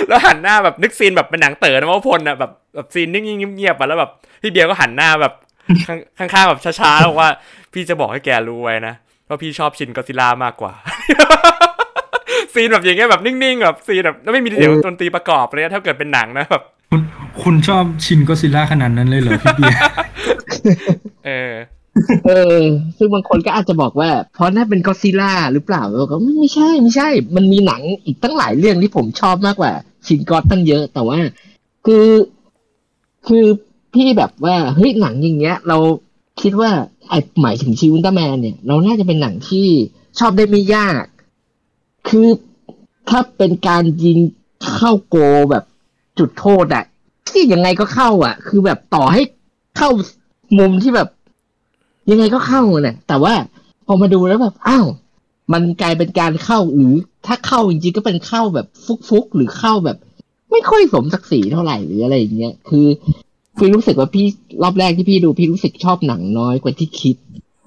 [0.08, 5.34] แล้วหันหน้าแบบนึกซีนแบบเป็นหนังเต๋อนะว่าพลอะแบบแบบซีนนิ่งๆเงียบๆอะแล้วแบบพี่เบียร์ก็หันหน้าแบบ
[5.88, 7.30] ข้างข้างๆแบบช้าๆบอกว่า
[7.74, 8.94] พี่จะบอกให้แกรู้ไว้นะ
[9.28, 10.74] ว่าพี่ชอบชินก็อดซิลล่ามากกว่า
[12.54, 17.02] scene แบบอย่างเงี้ยแบบนิ่งๆแบบ scene แบบแล้วไม่มีเสียงดนตรีประกอบเลยนะถ้าเกิดเป็นหนังนะแบบคุณ
[17.44, 19.82] คุณชอบชินก็อดซิลล่าขนาดนั้นเลยเหรอพี่เบียร์
[21.26, 21.54] เออ
[22.26, 22.62] เออ
[22.98, 29.72] ซึ่งบางคนก็อาจจะบอกว่า เพราะนั่นเป็นก็อดซิลล่าหรือเปล่าเราก็ไม่ไม่ใช่ไม่ใช่ มันมีหนังอีกตั้งหลายเรื่องที่ผมชอบมากกว่า
[30.08, 31.20] ชินก็อดตั้งเยอะ แต่ว่า
[31.86, 32.08] คือ
[33.28, 33.46] คือ
[33.94, 35.78] พี่แบบว่าเฮ้ยหนังอย่างเงี้ย เรา
[36.42, 36.72] คิดว่า
[37.10, 39.68] ไอหมายถึงชีวินตอร์แมนเนี่ย เราน่าจะเป็นหนังที่
[40.20, 41.06] ชอบได้ไม่ยาก
[42.08, 42.28] คือ
[43.10, 44.20] ถ้าเป็นการยิง
[44.74, 45.18] เข้าโก
[45.52, 45.64] แบบ
[46.20, 46.84] จุดโทษอะ
[47.30, 49.22] ที่ยังไงก็เข้าอะคือแบบต่อให้
[49.78, 49.90] เข้า
[50.60, 51.10] มุมที่แบบ
[52.12, 53.34] ยังไงก็เข้าเนี่ยแต่ว่า
[53.86, 54.88] พอมาดูแล้วแบบอ้าว
[55.54, 56.94] มันกลายเป็นการเข้าหรือ
[57.26, 58.68] ถ้าเข้าจริงๆก็เป็นเข้าแบบ
[59.08, 59.98] ฟุกๆหรือเข้าแบบ
[60.52, 62.86] ไม่ค่อยสมศักดิ์ศรีเท่าไหร่หรืออะไรอย่างเงี้ยคือ
[63.58, 64.26] พี่รู้สึกว่าพี่
[64.64, 67.16] รอบแรกที่พี่ดูพี่รู้สึกชอบหนังน้อยกว่าที่คิด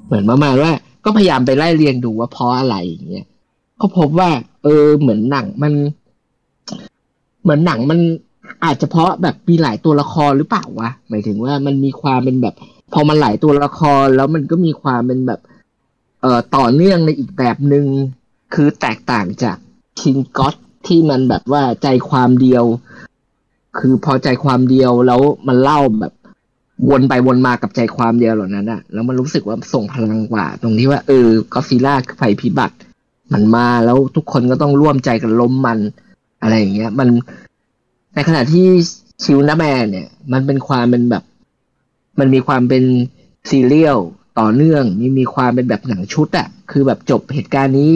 [0.07, 0.73] เหมือนประมาณว่า
[1.05, 3.27] ก็พยายามไปไล่เรียงดูว่าเพราะอะไรอย่างเงี้ย
[3.81, 4.31] ก็พบว่า
[4.65, 5.73] เออ เหมือนหนังมัน
[7.43, 7.99] เหมือนหนังมัน
[8.65, 12.55] อาจจะเพราะแบบมีหลายตัวละครหรือเปล่าวะหมายถึงว่ามันมีความเป็นแบบ
[12.93, 15.41] พอมันหลายตัวละครแล้วมันก็มีความเป็นแบบ
[16.21, 17.87] เอ่อต่อเนื่องในอีกแบบหนึง่ง
[18.55, 19.57] คือแตกต่างจาก
[20.01, 20.55] คิงก็ต
[20.87, 22.65] ที่มันแบบว่าใจความเดียว
[23.79, 26.13] คือพอใจความเดียวแล้วมันเล่าแบบ
[26.91, 32.77] วนไปวนมากับใจความเดียวเหล่านั้นอะแล้วมันรู้สึกว่าส่งพลังกว่า ตรงที่ว่า เออก็ซีล่าคือภัยพิบัติ
[33.33, 35.79] มันมาแล้วทุกคนก็ต้องร่วมใจกันล้มมัน
[36.43, 37.09] อะไรอย่างเงี้ย มัน
[38.15, 38.67] ในขณะที่
[39.25, 41.25] ชินอุลตร้าแมนเนี่ย มันเป็นความเป็นแบบ
[42.19, 42.85] มันมีความเป็น
[43.51, 43.99] serial
[44.39, 47.93] ต่อเนื่องมีมีความเป็นแบบหนังชุดอะคือแบบจบเหตุการณ์นี้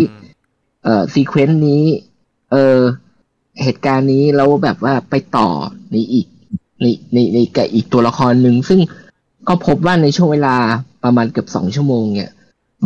[0.84, 1.84] เอ่อ sequence นี้
[2.52, 2.78] เออ
[3.62, 5.48] เหตุการณ์นี้แล้วแบบว่าไปต่อ
[5.92, 6.26] ในอีก
[6.80, 8.80] ในในในกับอีกตัวละครหนึ่งซึ่ง
[9.48, 10.56] ก็พบว่าในช่วงเวลา
[11.04, 12.30] ประมาณเกือบสองชั่วโมงเนี่ย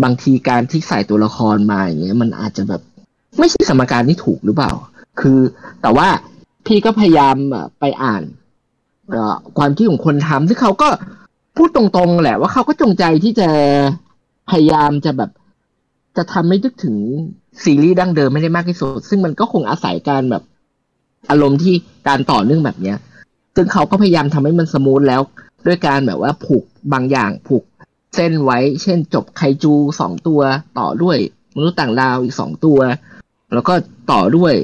[0.03, 2.83] บางทีการที่ใส่ตัวละครมาอย่างเงี้ยมันอาจจะแบบ
[3.39, 4.73] ไม่ใช่สมการที่ถูกหรือเปล่า
[5.21, 5.39] คือ
[5.83, 6.09] แต่ว่า
[6.67, 7.37] พี่ก็พยายาม
[7.81, 8.23] ไปอ่าน
[9.59, 10.89] ความคิดของคนทำซึ่งเขาก็
[11.57, 13.49] พูดตรงๆแหละว่าเขาก็จงใจที่จะ
[14.51, 15.31] พยายามจะแบบ
[16.17, 16.97] จะทำให้นึกถึง
[17.63, 20.43] ซีรีส์ดั้งเดิมไม่ได้มากที่สุด ซึ่งมันก็คงอาศัยการแบบ
[21.31, 21.75] อารมณ์ที่
[22.09, 22.97] การต่อเนื่องแบบเนี้ย
[23.55, 25.21] ซึ่งเขาก็พยายามทำให้มันสมูทแล้ว
[25.67, 27.65] ด้วยการแบบว่าผูกบางอย่างผูก
[28.15, 30.41] เส้นไว้ เช่น จบไคจูสองตัว
[30.79, 31.19] ต่อด้วย
[31.57, 32.79] มนุษย์ต่างดาวอีกสองตัว
[33.55, 33.75] แล้วก็
[34.13, 34.55] ต่อด้วย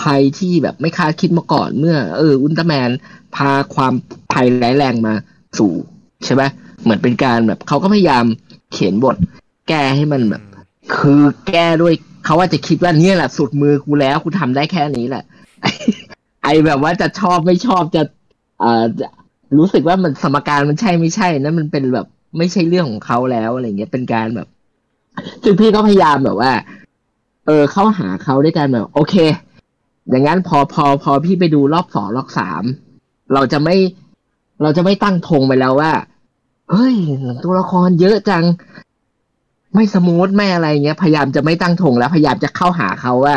[0.00, 2.90] ภัยที่แบบไม่คาดคิดมาก่อนเมื่อ เออ อุลตร้าแมน
[3.36, 3.94] พาความ
[4.32, 5.14] ภัยร้ายแรงมา
[5.58, 5.72] สู่
[6.24, 6.42] ใช่ไหม
[6.82, 8.24] เหมือนเป็นการแบบเขาก็พยายาม
[8.72, 9.16] เขียนบท
[9.68, 10.42] แก้ให้มันแบบ
[10.96, 11.94] คือแก้ด้วย
[12.24, 15.24] เขาว่าจะคิดว่าเนี่ยแหละสุดมือกูแล้วกูทำได้แค่นี้แหละ
[16.44, 18.02] ไอแบบว่าจะชอบไม่ชอบจะ
[18.62, 18.84] อ่า
[19.58, 22.06] รู้สึกว่ามันสมการมันใช่ไม่ใช่นั่นมันเป็นแบบ
[22.38, 24.48] ไม่ใช่เรื่องของเขาแล้วอะไรเงี้ยเป็นการแบบ
[25.42, 26.52] ซึ่งพี่ก็พยายามแบบว่า
[27.46, 29.14] เออเข้าหาเขาด้วยกันแบบโอเค
[30.08, 32.62] อย่างนั้นพอพอพอพี่ไปดูรอบสองรอบสาม
[33.34, 33.76] เราจะไม่
[34.62, 35.92] เราจะไม่ตั้งธงไปแล้วว่า
[36.70, 36.94] เฮ้ย
[37.44, 38.44] ตัวละครเยอะจัง
[39.74, 43.36] ไม่สมูทไม่อะไรเงี้ย พยายามจะไม่ตั้งธงแล้ว พยายามจะเข้าหาเขาว่า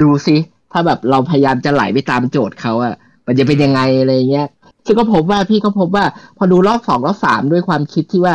[0.00, 0.36] ดูซิ
[0.72, 2.94] ถ้าแบบเราพยายามจะไหลไปตามโจทย์เขาอะ
[3.26, 4.48] มันจะเป็นยังไงอะไรเงี้ย
[4.86, 6.04] ซึ่งก็พบว่าพี่ก็พบว่า
[6.36, 8.34] พอดูรอบสองรอบสามด้วยความคิดที่ว่า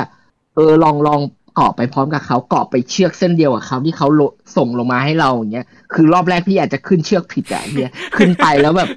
[0.56, 1.22] เออลองลอง
[1.56, 4.22] เกาะไปพร้อมกับเขาเกาะไปเชือกเส้นเดียวกับเขาที่เขาโล
[4.58, 8.90] ส่งลงมาให้เราอย่างเงี้ยคือรอบแรกพี่อาจจะขึ้นเชือกผิดอะเนี่ยขึ้นไปแล้วแบบ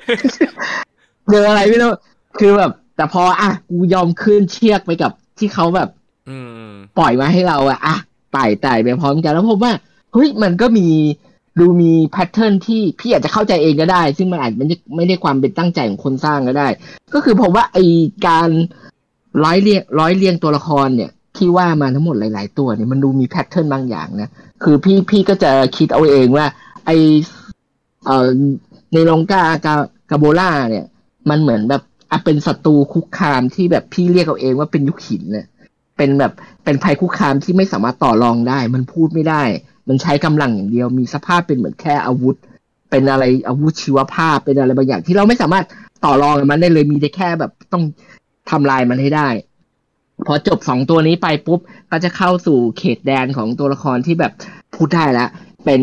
[1.30, 1.91] เจออะไรไม่รู้
[2.39, 5.89] คือแบบ แต่พออะกูยอมขึ้นเชือกไปกับที่เขาแบบ
[6.28, 6.37] อื
[6.70, 7.97] มปล่อยมาให้เราอะอะ
[8.32, 9.72] ไต่ไต่ไปพร้อมกันแล้วพบว่า
[10.12, 10.89] เฮ้ยมันก็มี
[11.61, 16.68] ดูมีแพทเทิร์นที่พี่อาจจะเข้าใจเองก็ได้ ซึ่งมันอาจไม่ได้ไม่ได้ความเป็นตั้งใจของคนสร้างก็ได้
[17.14, 17.78] ก็คือผมว่าไอ
[18.26, 18.48] การ
[19.44, 24.30] ร้อยเรียงร้อยเรียงตัวละครเนี่ยที่ว่ามาทั้งหมดหลาย ๆ ตัวเนี่ยมันดูมีแพทเทิร์นบางอย่างนะ
[24.62, 26.46] คือพี่พี่ก็จะคิดเอาเองว่า
[26.86, 26.90] ไอ
[28.07, 28.28] เอ่อ
[28.92, 29.74] ในลงกากา
[30.11, 30.86] กาโบล่าเนี่ย
[31.30, 35.46] มันเหมือนแบบอะเป็นศัตรูคุกคามที่แบบพี่เรียกเอาเองว่าเป็นยุคหินเนี่ย
[35.97, 36.32] เป็นแบบ
[36.64, 39.42] เป็นภัยคุกคามที่ไม่สามารถต่อรองได้ มันพูดไม่ได้
[39.88, 42.36] มันใช้กำลังอย่างเดียว มีสภาพเป็นเหมือนแค่อาวุธ
[42.90, 45.64] เป็นอะไรอาวุธชีวภาพเป็นอะไรบางอย่างที่เราไม่สามารถ
[46.05, 47.84] ต่อรองกับมันได้เลยมีแต่แค่แบบต้อง
[48.51, 49.28] ทำลายมันให้ได้
[50.26, 54.32] พอจบสองตัวนี้ไปปุ๊บก็จะเข้าสู่เขตแดนของตัวละครที่แบบ
[54.74, 55.28] พูดได้แล้ว
[55.64, 55.80] เป็น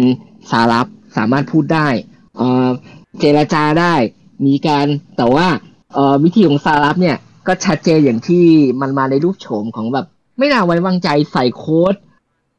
[0.51, 0.88] สารับ
[1.18, 1.88] สามารถพูดได้
[2.38, 2.68] เอ่อ
[3.20, 3.93] เจรจาได้
[4.45, 4.88] มีการ
[5.18, 5.47] แต่ว่า
[5.93, 7.18] เออวิธีของสารับเนี่ย
[7.48, 8.46] ก็ชัดเจนอย่างที่
[8.82, 10.06] มันมาในรูปโฉมของแบบ
[10.38, 11.96] ไม่น่าไว้วางใจใส่โค้ด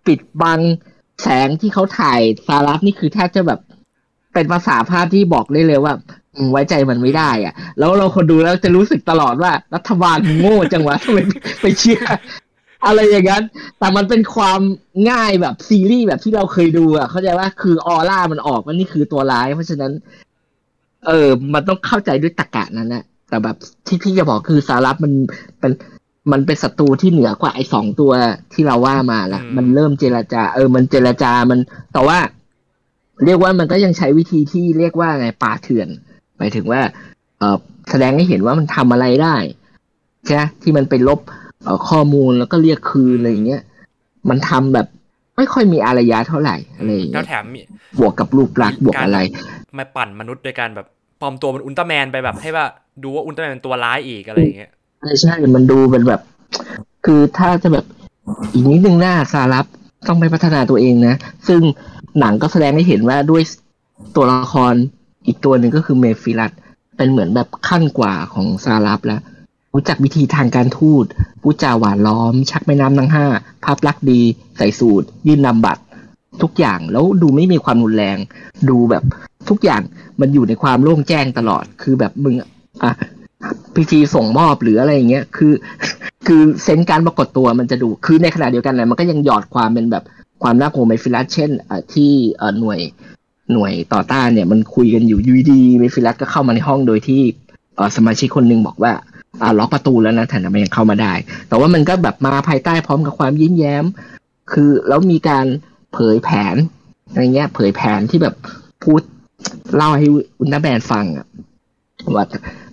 [0.07, 0.61] ปิดบัง
[1.23, 3.61] แสงที่เขาถ่ายสารับนี่คือแทบจะแบบ
[4.35, 5.95] เป็นภาษาภาพที่บอกได้เลยว่า
[6.53, 11.19] ไว้ใจมันไม่ได้อะแล้วเราคนดูแล้วจะรู้สึกตลอดว่า รัฐบาลมึงโง่จังวะทำไม
[11.63, 12.05] ไปเชื่อ
[12.87, 13.45] อะไรอย่างนั้น
[13.79, 14.61] แต่มันเป็นความ
[15.11, 19.93] ง่ายแบบซีรีส์แบบที่เราเคยดูอะ เข้าใจว่าคือออร่ามันออกว่านี่คือตัวร้าย เพราะฉะนั้น
[21.07, 23.05] เออ มันต้องเข้าใจด้วยตรรกะนั้นแหละ
[23.35, 25.13] แต่แบบที่พี่จะบอกคือสารับมัน
[25.61, 25.73] เป็น
[26.33, 28.13] มันเป็นศัตรูที่เหนือกว่าไอ้สองตัว
[28.53, 31.59] ที่เราว่ามาละอืมมันเริ่มเจรจา เออ มันเจรจามัน
[31.93, 32.19] แต่ว่า
[33.25, 35.89] เรียกว่ามันก็ยังใช้วิธีที่เรียกว่าไงป่าเถื่อน
[36.39, 36.81] หมายถึงว่า
[37.39, 37.57] เออ
[37.91, 39.37] แสดงให้เห็นว่ามันทำอะไรได้
[40.25, 41.21] ใช่ไหมที่มันไปลบ
[41.65, 43.63] เอ่อข้อมูลแล้วก็เรียกคืนอะไรอย่างเงี้ย
[44.29, 44.87] มันทำแบบ
[45.37, 47.61] ไม่ค่อยมีอารยะเท่าไหร่อะไรอย่างแล้เงี้วยแถมมี
[47.99, 49.19] บวกกับรูปลักษณ์บวกอะไร
[49.79, 50.87] มาปั่นมนุษย์โดยการแบบ
[51.21, 52.67] ปลอมตัวเป็นอุลตร้าแมนไปแบบให้ว่า
[53.03, 54.71] ดูว่าอุลตร้าแมนตัวร้ายอีกอะไรอย่างเงี้ย
[55.01, 56.21] ใช่ใช่มันดูเป็นแบบ
[57.07, 57.85] คือถ้าจะแบบ
[58.53, 59.67] อีกนิดนึงหน้าสารับ
[60.07, 61.15] ต้องไปพัฒนาตัวเองนะ
[61.49, 61.61] ซึ่ง
[62.21, 63.43] หนังก็แสดงให้เห็นว่าด้วย
[64.17, 64.75] ตัวละคร
[65.27, 66.53] อีกตัวหนึ่งก็คือเมฟิลัส
[66.97, 69.21] เป็นเหมือนแบบขั้นกว่าของซารับแล้ว
[69.75, 71.05] รู้จักวิธีทางการทูต
[71.43, 73.27] พูดจาหวานล้อม ชักแม่น้ำทั้งห้า
[73.65, 74.21] ภาพลักษณ์ดี
[74.57, 75.83] ใส่สูตร ยื่นนำบัตร
[76.43, 78.19] ทุกอย่างแล้วดูไม่มีความรุนแรง
[78.69, 79.05] ดูแบบ
[79.49, 79.83] ทุกอย่าง
[80.21, 82.35] มันอยู่ในความโล่งแจ้งตลอด คือแบบมึง
[82.83, 82.93] อะ
[83.77, 85.53] พิธีส่งมอบหรืออะไรอย่างเงี้ยคือ
[86.27, 90.05] คือ sense การปรากฏตัวมันจะดู คือในขณะเดียวกันนะมันก็ยังหยอดความเป็นแบบ
[90.43, 91.51] ความน่ากลัวเมฟิลัสเช่น
[91.93, 92.11] ที่
[92.61, 92.81] หน่วย
[93.53, 97.23] หน่วยต่อต้านเนี่ยมันคุยกันอยู่อยู่ดีๆเมฟิลัสก็เข้ามาในห้องโดยที่
[97.97, 98.93] สมาชิกคนหนึ่งบอกว่า
[99.43, 101.13] อ่าล็อกประตูแล้วนะแต่ทำไมยังเข้ามาได้
[101.49, 103.85] แต่ว่ามันก็แบบมาภายใต้พร้อมกับความยิ้มแย้ม
[104.53, 105.47] คือแล้วมีการ
[105.93, 106.57] เผยแผน
[107.11, 108.35] อะไรเงี้ย เผยแผนที่แบบ
[108.85, 109.01] พูด
[109.77, 110.07] เล่าให้
[110.39, 111.27] อุลตร้าแมนฟังอะ
[112.15, 112.25] ว่า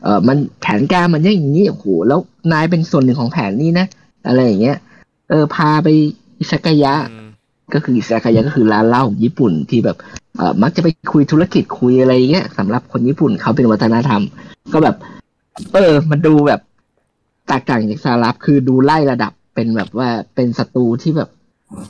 [0.04, 2.20] เออมันแผนการมันอย่างนี้โอ้โหแล้ว
[2.52, 3.86] นายเป็นส่วนหนึ่งของแผนนี้นะ
[4.28, 4.78] อะไรอย่างเงี้ย
[5.30, 5.88] เออพาไป
[6.40, 7.30] อิซากายะอืม
[7.74, 9.98] ก็คืออิซากายะก็คือร้านเหล้าของญี่ปุ่นที่แบบ
[10.38, 14.22] เออมักจะไปคุยธุรกิจคุยอะไรอย่างเงี้ยสำหรับคนญี่ปุ่นเขาเป็นวัฒนธรรม
[14.74, 14.96] ก็แบบ
[15.74, 16.62] เออ มันดูแบบ
[17.48, 21.30] แตกต่างจากสารับคือดูไล่ระดับเป็นแบบว่าเป็นศัตรูที่แบบ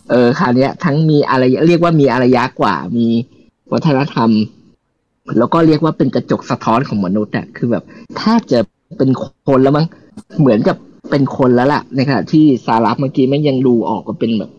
[0.10, 3.08] เออคราวเนี้ยทั้งมีอะไรเรียกว่ามีอารยะกว่ามี
[3.74, 4.30] วัฒนธรรม
[5.38, 7.84] แล้วก็เรียกว่าเป็นกระจกสะท้อนของมนุษย์อะคือแบบ
[8.18, 8.60] แทบจะ
[8.98, 9.10] เป็น
[9.48, 9.88] คนแล้วมั้ง
[10.40, 10.78] เหมือนกับ
[11.12, 14.52] เป็นคนแล้วล่ะในขณะที่สารับเมื่อกี้มันยังดูออกว่าเป็นแบบ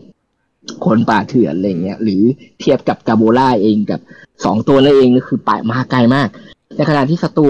[0.85, 2.21] คนป่าเถื่อนอะไรเงี้ย หรือ
[2.59, 3.99] เทียบกับกาโบล่าเองกับ
[4.45, 6.27] สองตัวนั่นเองก็คือป่ามาไกลมาก
[6.75, 7.47] ในขณะที่ศัตรู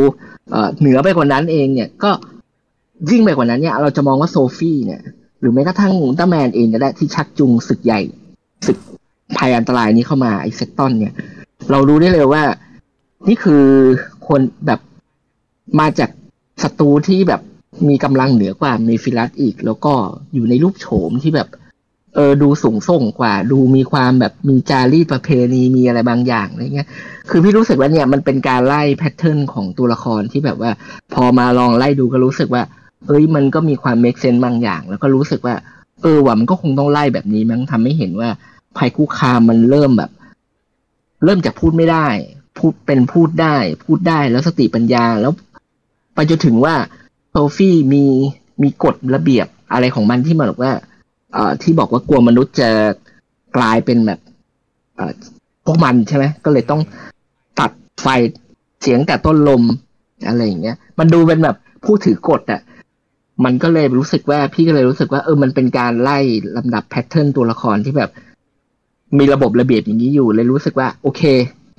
[0.51, 2.11] เอ่อเหนือไปกว่านั้นเองเนี่ยก็
[3.11, 5.01] ยิ่งไปกว่านั้นเนี่ย เราจะมองว่าโซฟี่เนี่ย
[5.39, 7.99] หรือแม้กระทั่งอุลตร้าแมนเองก็ได้ที่ชักจูงศึกใหญ่
[8.67, 8.77] ศึก
[9.37, 11.13] ภัยอันตรายนี้เข้ามาไอเซตตอนเนี่ย
[11.71, 12.43] เรารู้ได้เลยว่า
[13.27, 13.65] นี่คือ
[14.27, 14.79] คนแบบ
[15.79, 16.09] มาจาก
[16.63, 17.41] ศัตรูที่แบบ
[17.89, 19.93] มีกำลังเหนือกว่าเมฟิลัสอีก แล้วก็
[20.33, 21.49] อยู่ในรูปโฉมที่แบบ
[22.15, 26.87] เออดูสูงส่งกว่า ดูมีความแบบมีจารีตประเพณีมีอะไรบางอย่างอะไรเงี้ย
[27.29, 30.71] คือพี่รู้สึกว่าเนี่ยมันเป็นการไล่แพทเทิร์นของตัวละครที่แบบว่า
[31.13, 32.63] พอมาลองไล่ดูก็รู้สึกว่า
[33.07, 35.55] เอ้ยมันก็มีความเมคเซนบางอย่าง แล้วก็รู้สึกว่า
[36.01, 38.29] เออว่ามันก็คงต้องไล่แบบนี้มั้งทำให้เห็นว่า
[38.77, 40.11] ภัยคุกคามมันเริ่มแบบ
[41.23, 42.07] เริ่มจากพูดไม่ได้
[42.57, 45.31] พูดเป็นพูดได้ พูดได้แล้วสติปัญญาแล้ว
[46.15, 46.75] ไปจนถึงว่า
[47.31, 48.05] โซฟี่มี
[48.61, 50.73] มีกฎระเบียบอะไรของมันที่มันบอกว่า
[51.33, 52.69] เอ่อที่บอกว่ากลัวมนุษย์จะ
[53.57, 54.19] กลายเป็นแบบ
[54.95, 55.11] เอ่อ
[55.65, 56.81] พวกมันใช่ไหมก็เลยต้อง
[57.59, 58.07] ตัดไฟ
[58.81, 59.63] เสียงแต่ต้นลม
[60.27, 62.61] อะไรอย่างเงี้ย มันดูเป็นแบบผู้ถือกฎอะ
[63.45, 66.19] มันก็เลยรู้สึกว่าพี่ก็เลยรู้สึกว่าเออมันเป็นการไล่
[66.57, 68.11] ลำดับแพทเทิร์นตัวละครที่แบบ
[69.17, 71.21] มีระบบระเบียบอย่างนี้อยู่เลยรู้สึกว่า โอเค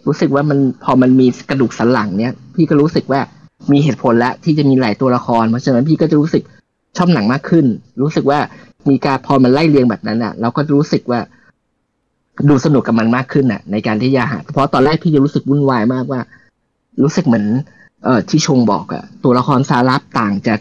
[0.07, 3.21] รู้สึกว่ามันพอมันมีกระดูกสันหลังเนี้ยพี่ก็รู้สึกว่า
[3.73, 6.43] มีเหตุผลแล้วที่จะมีหลายตัวละคร เพราะฉะนั้นพี่ก็จะรู้สึก
[6.97, 7.67] ชอบหนังมากขึ้น
[8.03, 8.39] รู้สึกว่า
[8.91, 11.21] มีการพอมันไล่เรียงแบบนั้นอะ เราก็รู้สึกว่า
[12.49, 16.21] ดูสนุกกับมันมากขึ้นอะ ในการที่จะหาเพราะตอนแรกพี่จะรู้สึกวุ่นวายมากว่า
[17.03, 17.47] รู้สึกเหมือน
[18.05, 20.61] เอ่อที่ชงบอกอะตัวละครซารับต่างจาก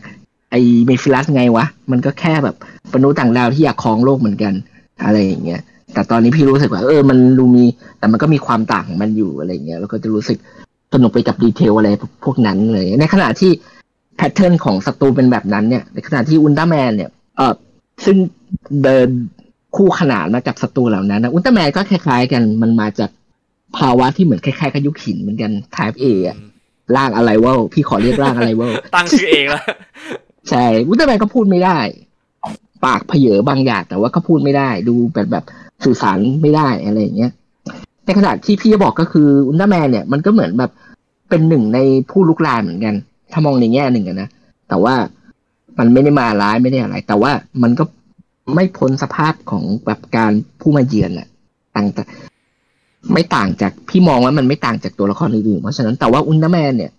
[0.51, 2.55] ไอเมฟิลัสไงวะ มันก็แค่แบบ
[2.93, 4.53] มนุษย์ต่างดาวที่อยากครองโลกเหมือนกัน
[5.03, 5.61] อะไรอย่างเงี้ย
[5.93, 7.65] แต่ตอนนี้พี่รู้สึกว่าเออมันดูมี
[7.99, 10.37] แต่มันก็มีความต่างของมันอยู่อะไรเงี้ยแล้วก็จะรู้สึก
[10.93, 11.89] สนุกไปกับดีเทลอะไร
[12.25, 13.51] พวกนั้นเลย ในขณะที่
[14.17, 17.53] แพทเทิร์นของศัตรูเป็นแบบนั้นเนี่ยในขณะที่อุลตร้าแมนเนี่ยเออ
[18.05, 18.17] ซึ่ง
[18.83, 19.07] เดิน
[19.75, 23.09] คู่ขนานมากับศัตรูเหล่านั้นนะอุลตร้าแมนก็คล้าย ๆ กันมันมาจาก
[23.77, 26.37] ภาวะที่เหมือนคล้ายๆกับยุคหินเหมือนกัน Type A อะ
[26.95, 29.63] ร่างอะไรวะพี่ขอเรียกร่างอะไรวะตั้งชื่อเองแล้ว
[30.49, 31.79] ใช่อุลตร้าแมนก็พูดไม่ได้
[32.85, 35.45] ปากเผยบางอย่างแต่ว่าก็พูดไม่ได้ ดูแบบแบบ
[35.85, 37.31] สื่อสารไม่ได้อะไรอย่างเงี้ย
[38.05, 40.71] ในขณะที่พี่จะบอกก็คืออุลตร้าแมนเนี่ยมันก็เหมือนแบบ
[41.29, 41.79] เป็นหนึ่งใน
[42.09, 42.95] ผู้ลุกลามเหมือนกัน
[43.31, 44.29] ถ้ามองในแง่หนึ่งนะ
[44.69, 44.95] แต่ว่า
[45.79, 47.31] มันไม่ได้มาร้ายไม่ได้อะไร แต่ว่า
[47.63, 47.83] มันก็
[48.55, 50.31] ไม่พ้นสภาพของแบบการ
[50.61, 51.27] ผู้มาเยือนอะ
[51.75, 52.03] ต่างแต่
[53.13, 56.91] ไม่ต่างจากพี่มองว่ามันไม่ต่างจากตัวละครอื่นๆเพราะฉะนั้นแต่ว่าอุลตร้าแมนเนี่ย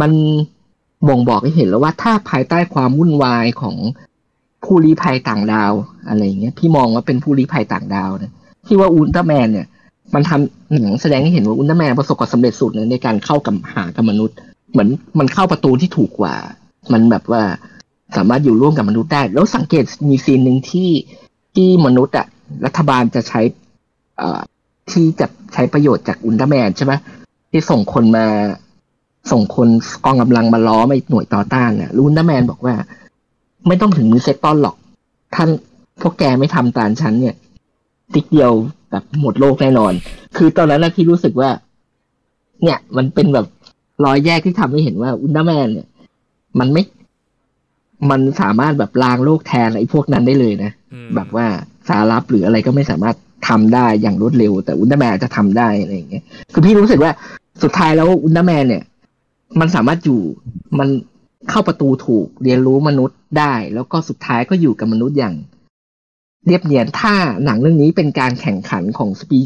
[0.00, 0.10] มัน
[1.08, 3.76] บ่งบอกให้เห็นแล้วว่าถ้าภายใต้ความวุ่นวายของ
[4.64, 5.72] ผู้ลี้ภัยต่างดาว
[6.08, 8.32] อะไรอย่างเงี้ยพี่มองว่าเป็นผู้ลี้ภัยต่างดาวนะ
[8.66, 9.66] ที่ว่าอุลตร้าแมนเนี่ย
[10.14, 14.36] มันทำหนังแสดงให้เห็นว่าอุลตร้าแมนประสบความสำเร็จสุดในการเข้ากับหากับมนุษย์
[14.72, 14.88] เหมือน
[15.18, 16.34] มันเข้าประตูที่ถูกกว่า
[16.92, 17.42] มันแบบว่า
[18.16, 20.90] สามารถอยู่ร่วมกับมนุษย์ได้ แล้วสังเกตมีซีนหนึ่งที่
[21.54, 22.26] ที่มนุษย์อะ
[22.66, 23.40] รัฐบาลจะใช้
[24.20, 24.40] อ่อ
[24.90, 26.92] ที่จะใช้ประโยชน์จากอุลตร้าแมนใช่ไหม
[27.50, 28.26] ที่ส่งคนมา
[29.32, 29.68] ส่งคน
[30.04, 32.74] กองกำลังมาล้อมไอ้หน่วยต่อต้านน่ะแล้วอุลตร้าแมนบอกว่า
[33.68, 34.76] ไม่ต้องถึงมือเซตตอนหรอก
[35.34, 35.48] ท่าน
[36.00, 37.34] พวกแกไม่ทำตามฉันเนี่ย
[38.14, 38.52] ติ๊กเดียว
[38.90, 39.92] แบบหมดโลกแน่นอน
[40.36, 41.50] คือตอนนั้นนะพี่รู้สึกว่า
[42.62, 43.46] เนี่ย มันเป็นแบบ
[44.04, 45.88] รอยแยกที่ทำให้เห็นว่าอุลตร้าแมนเนี่ย
[46.58, 46.82] มันไม่
[48.10, 51.46] มันสามารถแบบล้างโลกแทนไอ้พวกนั้นได้เลยนะอืมแบบว่า
[51.88, 53.16] สารับหรืออะไรก็ไม่สามารถ
[53.48, 57.12] ทำได้อย่างรวดเร็ว แต่อุลตร้าแมนจะทำได้อะไรอย่างเงี้ย คือพี่รู้สึกว่า
[57.62, 58.82] สุดท้ายแล้วอุลตร้าแมนเนี่ย
[59.60, 60.20] มันสามารถอยู่
[60.78, 60.88] มัน
[61.50, 65.34] เข้าประตูถูกเรียนรู้มนุษย์ได้ แล้วก็สุดท้ายก็อยู่กับมนุษย์อย่าง
[66.46, 67.14] เรียบเนียนถ้า
[67.44, 69.40] หนังเรื่องนี้เป็นการแข่งขันของสปี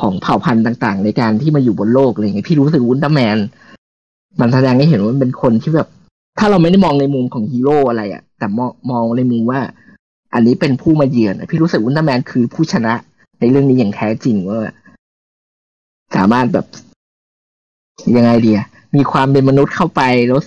[0.00, 3.38] ของเผ่าพันธุ์ต่าง ๆ ในการที่มาอยู่บนโลกอะไรอย่างเงี้ยพี่รู้สึกอุลตาแมน
[4.40, 5.88] มันแสดงให้เห็นว่ามันเป็นคนที่แบบ
[6.38, 9.60] ถ้าเราไม่ได้มองในมุมของฮีโร่อะไรอะแต่มองมองในมุมว่า
[10.34, 12.94] อันนี้เป็นผู้มาเยือนพี่รู้สึกอุลตาแมนคือผู้ชนะ
[13.40, 14.58] ในเรื่องนี้อย่างแท้จริงว่า
[16.16, 16.66] สามารถแบบ
[18.16, 20.40] ยังไงดีอะมีความเป็นมนุษย์เข้าไปแล้ว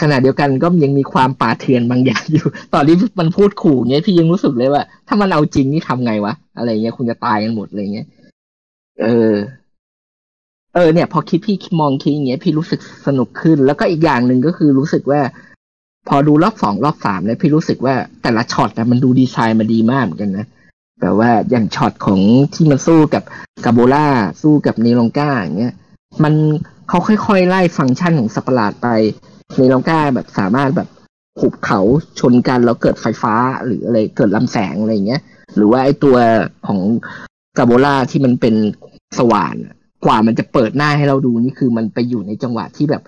[0.00, 8.06] ขณะเดียวกันก็ยังมีความป่าเถื่อนบางอย่างอยู่ ตอนที่มันพูดขู่เงี้ยพี่ยังรู้สึกเลยว่า ถ้ามันเอาจริงนี่ทำไงวะ อะไรเงี้ยคุณจะตายกันหมดอะไรเงี้ย
[9.02, 9.34] เออ
[10.74, 15.20] เออ เนี่ย พอคิดพี่มองคิดอย่างเงี้ย พี่รู้สึกสนุกขึ้น แล้วก็อีกอย่างหนึ่งก็คือรู้สึกว่า
[16.08, 20.46] พอดูรอบสองรอบสามเนี่ยพี่รู้สึกว่าแต่ละช็อตนะมันดูดีไซน์มาดีมากเหมือนกันนะ
[21.00, 22.20] แบบว่าอย่างช็อตของ
[22.54, 23.22] ที่มันสู้กับ
[23.64, 24.06] กาโบล่า
[24.42, 25.74] สู้กับเนลองก้าอย่างเงี้ย
[26.22, 26.34] มัน
[26.88, 28.88] เขาค่อยๆไล่ฟังก์ชันของสัตว์ประหลาดไป
[29.56, 30.88] เนลองก้าแบบสามารถแบบ
[31.40, 31.80] หุบเขา
[32.20, 33.34] ชนกันแล้วเกิดไฟฟ้า
[33.66, 35.20] หรืออะไรเกิดลำแสงอะไรอย่างเงี้ย
[35.56, 36.16] หรือว่าไอตัว
[36.66, 36.80] ของ
[37.58, 38.54] กาโบล่าที่มันเป็น
[39.18, 39.74] สว่านอะ
[40.06, 43.02] กว่ามันจะเปิดหน้าให้เราดูนี่คือมันไปอยู่ในจังหวะที่แบบ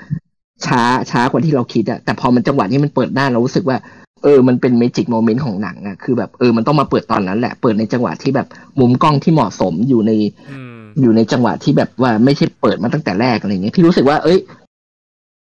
[0.66, 3.76] ช้าช้ากว่าที่เราคิดอะแต่พอมันจังหวะที่มันเปิดหน้าเรารู้สึกว่า
[4.22, 8.47] เออ มันเป็น magic moment ของหนังอะคือแบบเออมันต้องมาเปิดตอนนั้นแหละเปิดในจังหวะที่แบบ
[8.80, 10.12] มุมกล้องที่เหมาะสมอยู่ใน
[10.51, 14.38] อืมอยู่ในจังหวะที่แบบว่าไม่ใช่เปิดมาตั้งแต่แรกอะไรเงี้ยพี่รู้สึกว่าเอ้ย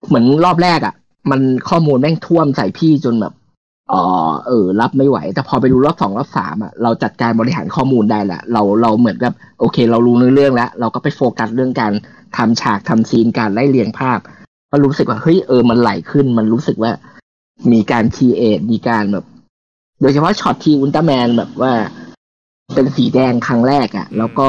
[0.07, 0.95] เหมือนรอบแรกอะ
[1.31, 3.35] มันข้อมูลแม่งท่วมใส่พี่จนแบบ
[3.93, 4.03] อ๋อ
[4.47, 11.93] เออ รับไม่ไหว แต่พอไปดูรอบสองรอบสามอะเราจัดการบริหารข้อมูลได้แหละเราเราเหมือนกับ โอเค เรารู้เนื้อเรื่องแล้ว เราก็ไปโฟกัสเรื่องการ
[12.37, 14.19] ทำฉากทำซีนการไล่เรียงภาพ
[14.71, 16.93] ก็รู้สึกว่าเฮ้ยเออมันไหลขึ้น มันรู้สึกว่า
[17.73, 19.25] มีการ create มีการแบบ
[20.01, 21.73] โดยเฉพาะช็อตที่อุลตร้าแมนแบบว่า
[22.75, 24.47] เป็นสีแดงครั้งแรกอะ่ะ แล้วก็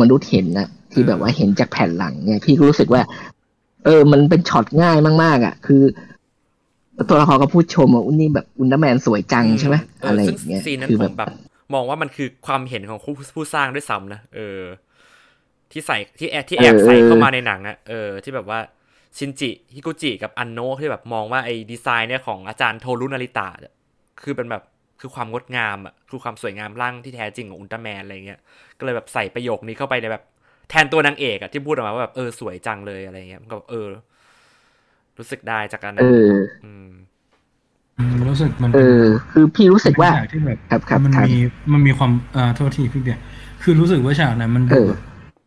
[0.00, 3.02] มนุษย์เห็นนะที่แบบว่าเห็นจากแผ่นหลังเนี่ยพี่ก็รู้สึกว่า
[3.84, 5.82] เออ มันเป็นช็อตง่ายมาก ๆอะ่ะ คือ
[7.08, 11.32] ตัวละครก็พูดชมว่าอุนนี่แบบอุลตร้าแมนสวยจังใช่ไหมเอออะไรอย่างเงี้ยซึ่งซีนนั้นคือผมแบบแบบ
[11.74, 14.60] มองว่ามันคือความเห็นของผู้ผู้สร้างด้วยซ้ำนะเออ
[15.72, 18.60] ที่ใส่ที่แอบที่แอบใส่เข้ามาในหนังอะเออที่แบบว่า
[19.18, 23.74] ชินจิฮิกุจิกับอันโนะที่แบบมองว่าไอ้ดีไซน์เนี่ยของอาจารย์โทรุนาริตะเนี่ย
[24.22, 24.62] คือเป็นแบบ
[25.00, 28.40] คือความงดงามอะคือความสวยงามร่างที่แท้จริงของอุลตร้าแมนอะไรเงี้ย
[28.78, 30.24] ก็เลยแบบใส่ประโยคนี้เข้าไปในแบบ
[30.70, 33.86] แทนตัวนางเอกอะที่พูดออกมาว่าแบบเออสวยจังเลยอะไรเงี้ยมันก็แบบเออ
[35.18, 36.30] รู้สึกได้จากการนั้เอนอ
[36.62, 36.86] อืม
[37.98, 41.34] อืมรู้สึกมันเออ คือพี่รู้สึกว่าเป็นฉากที่แบบครับครับมันครับมี
[41.72, 43.22] มันมีความเอ่อโทษทีพี่เบียร์
[43.62, 45.00] คือรู้สึกว่าฉากนั้นมันเอดูอแบบ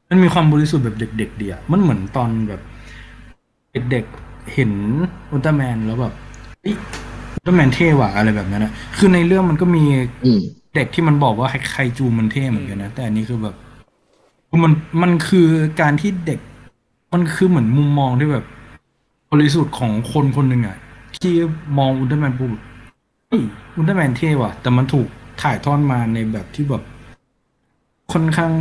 [0.09, 2.61] มันมีความบริสุทธิ์แบบเด็ก ๆ เดียมันเหมือนตอนแบบ
[3.91, 4.71] เด็กๆเห็น
[5.32, 6.13] อุลตร้าแมนแล้วแบบ
[6.61, 6.76] เฮ้ย
[7.36, 9.84] อุลตร้าแมนเท่ว่ะอะไรแบบนั้นนะคือในเรื่องมันก็มี
[10.24, 10.41] อืม
[10.76, 13.55] เด็กที่มันบอกว่าไคจูมันเท่เหมือนกันนะแต่อันนี้คือแบบ
[14.62, 15.47] มันมันคือ
[15.82, 16.39] การที่เด็ก
[17.14, 18.45] มันคือเหมือนมุมมองที่แบบ
[19.32, 20.78] บริสุทธิ์ของคนคนหนึ่งอะ
[21.16, 21.34] ที่
[21.78, 22.51] มองอุลตร้าแมนปุ๊บ
[23.30, 23.43] เฮ้ย
[23.76, 25.08] อุลตร้าแมนเท่ว่ะ แต่มันถูก
[25.41, 26.84] ถ่ายทอดมาในแบบที่แบบ
[28.12, 28.54] ค่อนข้าง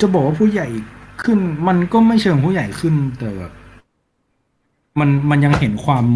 [0.00, 0.68] จะบอกว่าผู้ใหญ่
[1.22, 3.52] ขึ้น มันก็ไม่เชิงผู้ใหญ่ขึ้นแต่แบบ
[4.98, 6.06] มันมันยังเห็นความ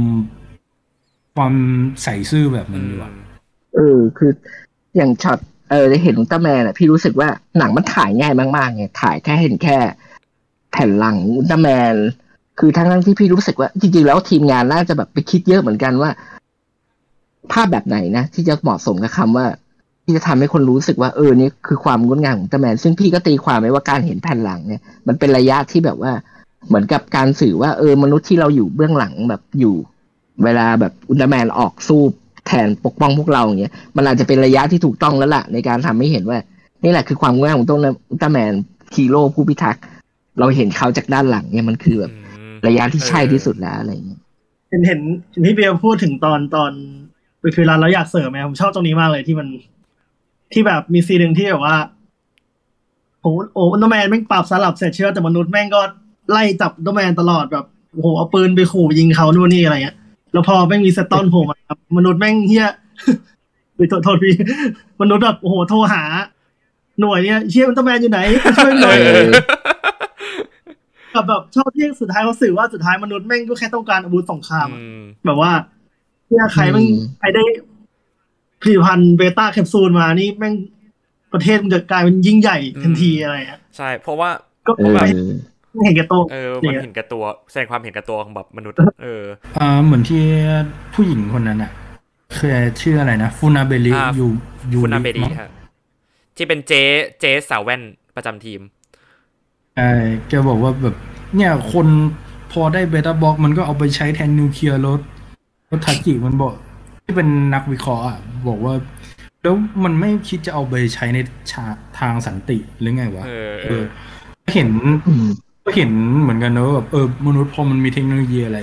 [1.34, 1.54] ความ
[2.02, 3.12] ใส่ซื่อแบบมันอยู่อะ
[3.74, 4.30] เออ คือ
[4.96, 5.38] อย่างช็อต
[5.72, 9.76] เออได้เห็นอุลตร้าแมนอะพี่รู้สึกว่าหนังมันถ่ายง่ายมากๆไงถ่ายแค่เห็นแค่
[10.72, 11.94] แผ่นหลังอุลตร้าแมน
[12.58, 16.10] คือทั้งทั้งที่พี่รู้สึกว่า จริงๆ แล้วทีมงานน่าจะแบบไปคิดเยอะเหมือนกันว่า
[17.52, 19.46] ภาพแบบไหนนะที่จะเหมาะสมกับคำว่า
[20.04, 26.12] ที่จะทำให้คนรู้สึกว่าเออนี่คือความงดงามของอุลตร้าแมน ซึ่งพี่ก็ตีความไว้ว่าการเห็นแผ่นหลังเนี่ยมันเป็นระยะที่แบบว่า
[26.68, 29.74] เหมือนกับการสื่อว่าเออมนุษย์ที่เราอยู่เบื้องหลังแบบอยู่
[30.44, 32.02] เวลาแบบอุลตร้าแมนออกสู้
[32.46, 36.38] แทนปกป้องพวกเราอย่างเงี้ยมันอาจจะเป็นระยะที่ถูกต้องแล้วล่ะ ในการทำให้เห็นว่า
[36.84, 37.80] นี่แหละคือความง่ายของต้น
[38.10, 38.52] อุลตร้าแมน
[38.94, 39.82] ฮีโร่ผู้พิทักษ์
[40.38, 44.20] เราเห็นเขาจากด้านหลังเนี่ยมันคือแบบอืมระยะที่ใช่ที่สุดแล้วอะไรอย่างเงี้ย
[44.70, 46.72] เห็นเห็นเห็นพี่เบียร์พูดถึงตอนตอน
[47.40, 49.48] ไปฟิลานแล้วอยากเสริมไหมผมชอบตรงนี้มากเลยที่มัน
[50.52, 51.76] ที่แบบมีซีนหนึ่งที่แบบว่า
[53.20, 55.80] โอ้โหโอ้อุลตร้าแมนแม่งปรับสลับเสร็จเชื่อแต่มนุษย์แม่งก็
[56.30, 59.96] ไล่จับอุลตร้าแมนตลอดแบบโอ้โหเอาปืนไปขู่ยิงเขานู่นนี่อะไรเงี้ย
[60.32, 62.68] แล้วพอแม่งมีสตอนโผล่มาครับมนุษย์แม่งเฮีย
[63.76, 64.34] ไปโทษโทษพี่
[65.00, 66.02] มนุษย์แบบโอ้โหโทรหา
[67.00, 69.30] หน่วยเนี่ยเชี่ยอุลตร้าแมนอยู่ไหนไปช่วยหน่อยเออ
[71.14, 75.52] กับแบบชอบที่สุดท้ายเขาสื่อว่าสุดท้ายมนุษย์แม่งก็แค่ต้องการอาวุธสงครามอะอืมแบบว่า
[76.28, 77.44] เนี่ยใครแม่งอืมใครได้
[78.62, 80.54] ผลิตภัณฑ์เบต้าแคปซูลมานี่แม่ง
[81.32, 84.30] ประเทศมันจะกลายเป็นยิ่งใหญ่ทันทีอะไรอะใช่ เพราะว่า
[84.66, 85.08] ก็เออไม่
[85.84, 89.24] เห็นแก่ตัวเออมันเห็นแกับตัวแสดงความเห็นแกับตัวของแบบมนุษย์ เออ
[89.58, 90.22] อ่าเหมือนที่
[90.94, 91.72] ผู้หญิงคนนั้นอะ
[92.36, 94.26] คือชื่ออะไรนะฟูนาเบริอ่ายู
[94.72, 95.50] ยูคุณนาเบดีมั้งฮะ
[96.36, 96.82] ที่เป็นเจ๊
[97.20, 97.82] เจ๊สาวแว่น
[98.16, 98.60] ประจำทีม
[99.76, 99.90] ใช่
[100.28, 100.96] แกบอกว่าแบบ
[101.36, 101.86] เนี่ยคน
[102.52, 105.00] พอได้ Beta Box มันก็เอาไปใช้แทนนิวเคลียร์รถ
[105.70, 106.54] รถทากิมันบอก
[107.04, 108.18] ที่เป็นนักวิเคราะห์อะ
[108.48, 108.74] บอกว่า
[109.42, 109.54] แล้ว
[109.84, 111.18] มันไม่คิดจะเอาไปใช้ใน
[111.52, 111.64] ชา
[111.98, 113.84] ทางสันติหรือไงวะเออเอเอออ
[114.54, 114.68] เห็น
[115.06, 115.26] อืม
[115.64, 115.90] ก็เห็น
[116.22, 118.58] เหมือนกันนะว่าแบบเออมนุษย์พอมันมีเทคโนโลยีอะไร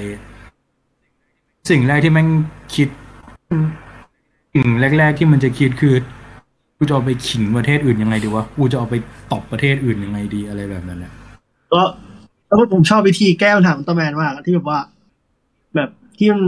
[1.70, 2.28] สิ่งแรกที่แม่ง
[2.76, 2.90] คิด
[4.54, 5.96] สิ่งแรก ๆ ที่มันจะคิดคือ
[6.78, 8.96] กูจะเอาไปขิงประเทศอื่นยังไงดีวะกูจะเอาไป
[9.32, 11.12] ตอบประเทศอื่นยังไงดีอะไรแบบนั้นแหละ
[11.74, 11.82] ก็
[12.48, 14.80] แล้วผมชอบวิธีแก้ปัญหาของตัวแมนมากที่แบบว่า
[15.76, 16.44] แบบที่มัน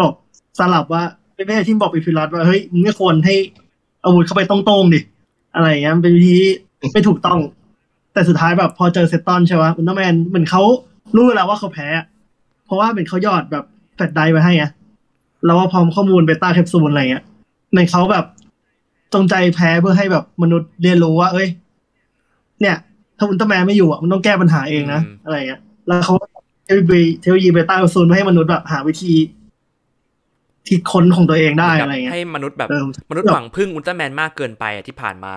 [0.00, 0.12] บอก
[0.58, 1.02] สลับว่า
[1.34, 3.34] ไม่ใช่ที่บอกไปฟิลัสว่าเฮ้ยมึงไม่ควรให้
[4.04, 5.00] อาวุธเข้าไปตรงๆดิ
[5.54, 6.36] อะไรอย่างเงี้ยเป็นวิธี
[6.92, 7.38] ไม่ถูกต้อง
[8.14, 10.62] แต่สุดท้ายแบบพอเจอเซตตอนใช่ไหมอุลตร้าแมนเหมือนเขา
[11.16, 11.88] รู้แล้วว่าเขาแพ้
[12.66, 14.66] เพราะว่าเป็นเขาหยอดแบบแฟลชไดรฟ์ไว้ให้ไง
[15.44, 17.24] แล้วว่าพร้อมข้อมูลเบต้าแคปซูลอะไรเงี้ย
[17.74, 18.24] ในเขาแบบ
[19.14, 21.48] จงใจแพ้เพื่อให้แบบมนุษย์เรียนรู้ว่า เอ้ย
[22.60, 22.76] เนี่ย
[23.18, 26.14] ถ้าอุลตร้าแมนไม่อยู่อะมันต้องแก้ปัญหาเองนะอืมอะไรเงี้ย แล้วเขา
[26.64, 29.12] เทคโนโลยีเทคโนโลยีเบต้าแคปซูลมาให้มนุษย์แบบหาวิธี
[30.66, 35.34] ที่ค้นของตัวเองได้อะไรเงี้ยให้มนุษย์แบบเออมนุษย์หวังพึ่งอุลตร้าแมนมากเกินไปอะที่ผ่านมา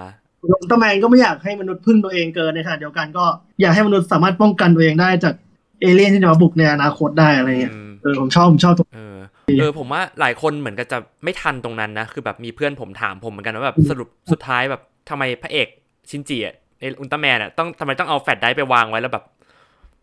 [0.48, 3.26] อุลตร้าแมนก็ไม่อยากให้มนุษย์พึ่งตัวเองเกินในขณะเดียวกันก็
[3.62, 5.34] อยากให้มนุษย์สามารถป้องกันตัวเองได้จาก
[5.82, 9.18] เอเลี่ยนที่จะมาบุกในอนาคตได้อะไรเงี้ยอืมเออผมชอบผมชอบตรงเออ
[9.60, 15.68] เออผมว่าหลายคนเหมือนกับจะไม่ทันตรงนั้นนะ คือแบบมีเพื่อนผมถามผมเหมือนกันว่าแบบสรุปสุดท้ายแบบทำไมพระเอก
[16.10, 19.24] ชินจิอะในอุลตร้าแมนอะต้องทำไมต้องเอาแฟลชไดรฟ์ไปวางไว้แล้วแบบ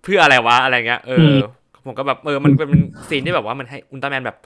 [0.03, 1.37] เพื่ออะไรวะอะไรเงี้ยเอออ
[1.85, 2.71] ผมก็แบบเออมันเป็น
[3.09, 4.37] ซีนที่แบบว่ามันให้อุลตร้าแมนแบบ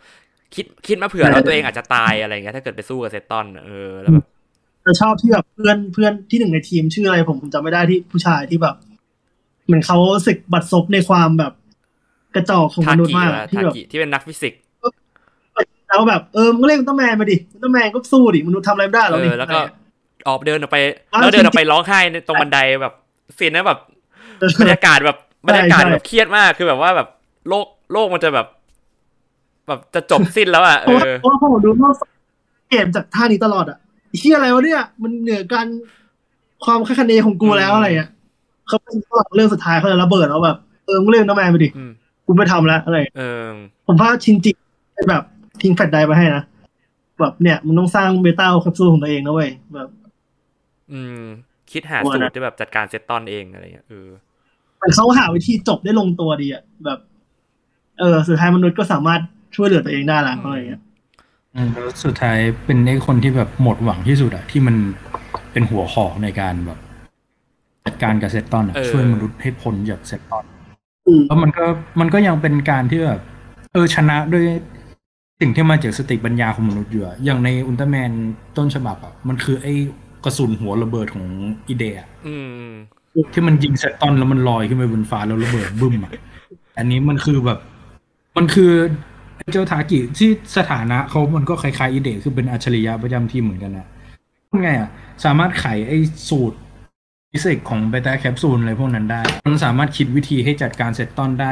[0.54, 4.26] คิดคิดมาเผื่อแล้วตัวเองอาจจะตายอะไรเงี้ยถ้าเกิดไปสู้กับเซตตอนอะเออแล้วแบบ
[4.88, 8.74] จะชอบที่แบบเพื่อนเพื่อนที่หนึ่งในทีมชื่ออะไรผมผมจำไม่ได้ที่ผู้ชายที่แบบ
[9.66, 11.52] เหมือนเขาสึกบัดซบในความแบบ
[12.34, 14.60] กระจอกของทามนุษย์กิมากอะที่ทาแบบกิที่เป็นนักฟิสิกส์
[15.88, 19.60] แล้วแบบเออมึงก็เล่นอุลตร้าแมนมาดิอุลตร้าแมนก็สู้ดิมนุษย์ทำอะไรไม่ได้เอแล้วนี่อแล้วก็
[20.28, 20.78] ออกเดินออกไป
[21.12, 22.94] อ้าวแล้วเดินออกไปจริงๆร้องไห้ในตรงบันไดแบบ
[23.38, 23.78] ซีนนั้นแบบ
[24.38, 27.08] เออบรรยากาศแบบบรรยากาศใช่แบบเครียดมากคือแบบว่าแบบ
[27.48, 28.46] โลกโลกมันจะแบบ
[29.68, 31.94] แบบจะจบสิ้นแล้วอะเพเอราะว่าอเพราะว่าผมดูนอก
[32.70, 35.66] เกมจากท่านี้ตลอดอะไอ้ เฮียอะไรวะเนี่ย มันเหนือการ
[36.64, 38.08] ความคาดคะเนของกูแล้วอะไรอะ
[38.68, 40.56] เขาเป็นตลอดเรื่องสุดท้ายเขาจะระเบิดแล้วแบบ
[40.86, 41.90] เออมึงเล่นอุลตร้าแมนไปดิอืม
[42.26, 43.52] กูไม่ทำแล้วอะไรเออ
[43.86, 44.52] ผมว่าชินจิ
[45.10, 45.22] แบบ
[45.62, 46.42] ทิ้งแฟลชไดรฟ์ไปให้นะ
[47.20, 49.88] แบบเนี่ยมึงต้องสร้างเบต้าแคปซูลของตัวเองนะเว้ยแบบ
[50.92, 51.22] อืม
[51.72, 54.08] คิดหาว่าสูตนะรที่แบบจัดการเซตตอนเองอะไรเงี้ยเออ
[54.78, 56.98] แต่เขาหาวิธีจบได้ลงตัวดีอะแบบ
[57.98, 59.20] เออ สุดท้ายมนุษย์ก็สามารถ
[59.56, 60.87] ช่วยเหลือตัวเองได้ละอะไรอย่างเงี้ยอืม
[61.72, 64.76] แล้วสุดท้ายเป็นไอ้คนที่แบบหมดหวังที่สุดอะที่มัน
[65.52, 66.78] เป็นหัวหอกในการแบบ
[67.84, 70.44] จัดการกับเซตตอนอะเออช่วยมนุษย์ให้พ้นจากเซตตอน
[71.06, 71.64] อืมแล้วมันก็
[72.00, 73.20] มันก็ยังเป็นการที่แบบ
[73.72, 74.44] เออชนะด้วย
[75.40, 78.10] สิ่งที่มาจากสติปัญญาของมนุษย์อยู่อะอย่างในอุลตร้าแมน
[78.56, 79.74] ต้นฉบับอะมันคือไอ้
[80.24, 81.26] กระสุนหัวระเบิดของ
[81.68, 82.36] อีเดะอื
[82.66, 82.68] ม
[83.32, 86.12] ที่มันยิงเซตตอนแล้วมันลอยขึ้นไปบนฟ้าแล้วระเบิดบึ้มอะ
[86.78, 87.58] อันนี้มันคือแบบ
[88.36, 88.72] มันคือ
[89.52, 93.86] เจ้าทากิที่สถานะเขามันก็คล้ายๆอีเดะคือเป็นอัจฉริยะประจำทีมเหมือนกันนะ
[94.62, 94.90] ไงอะ
[95.24, 96.58] สามารถไขไอ้สูตร
[97.30, 101.50] ฟิสิกส์ของเบต้าแคปซูลอะไรพวกนั้นได้ มันสามารถคิดวิธีให้จัดการเซตตอนได้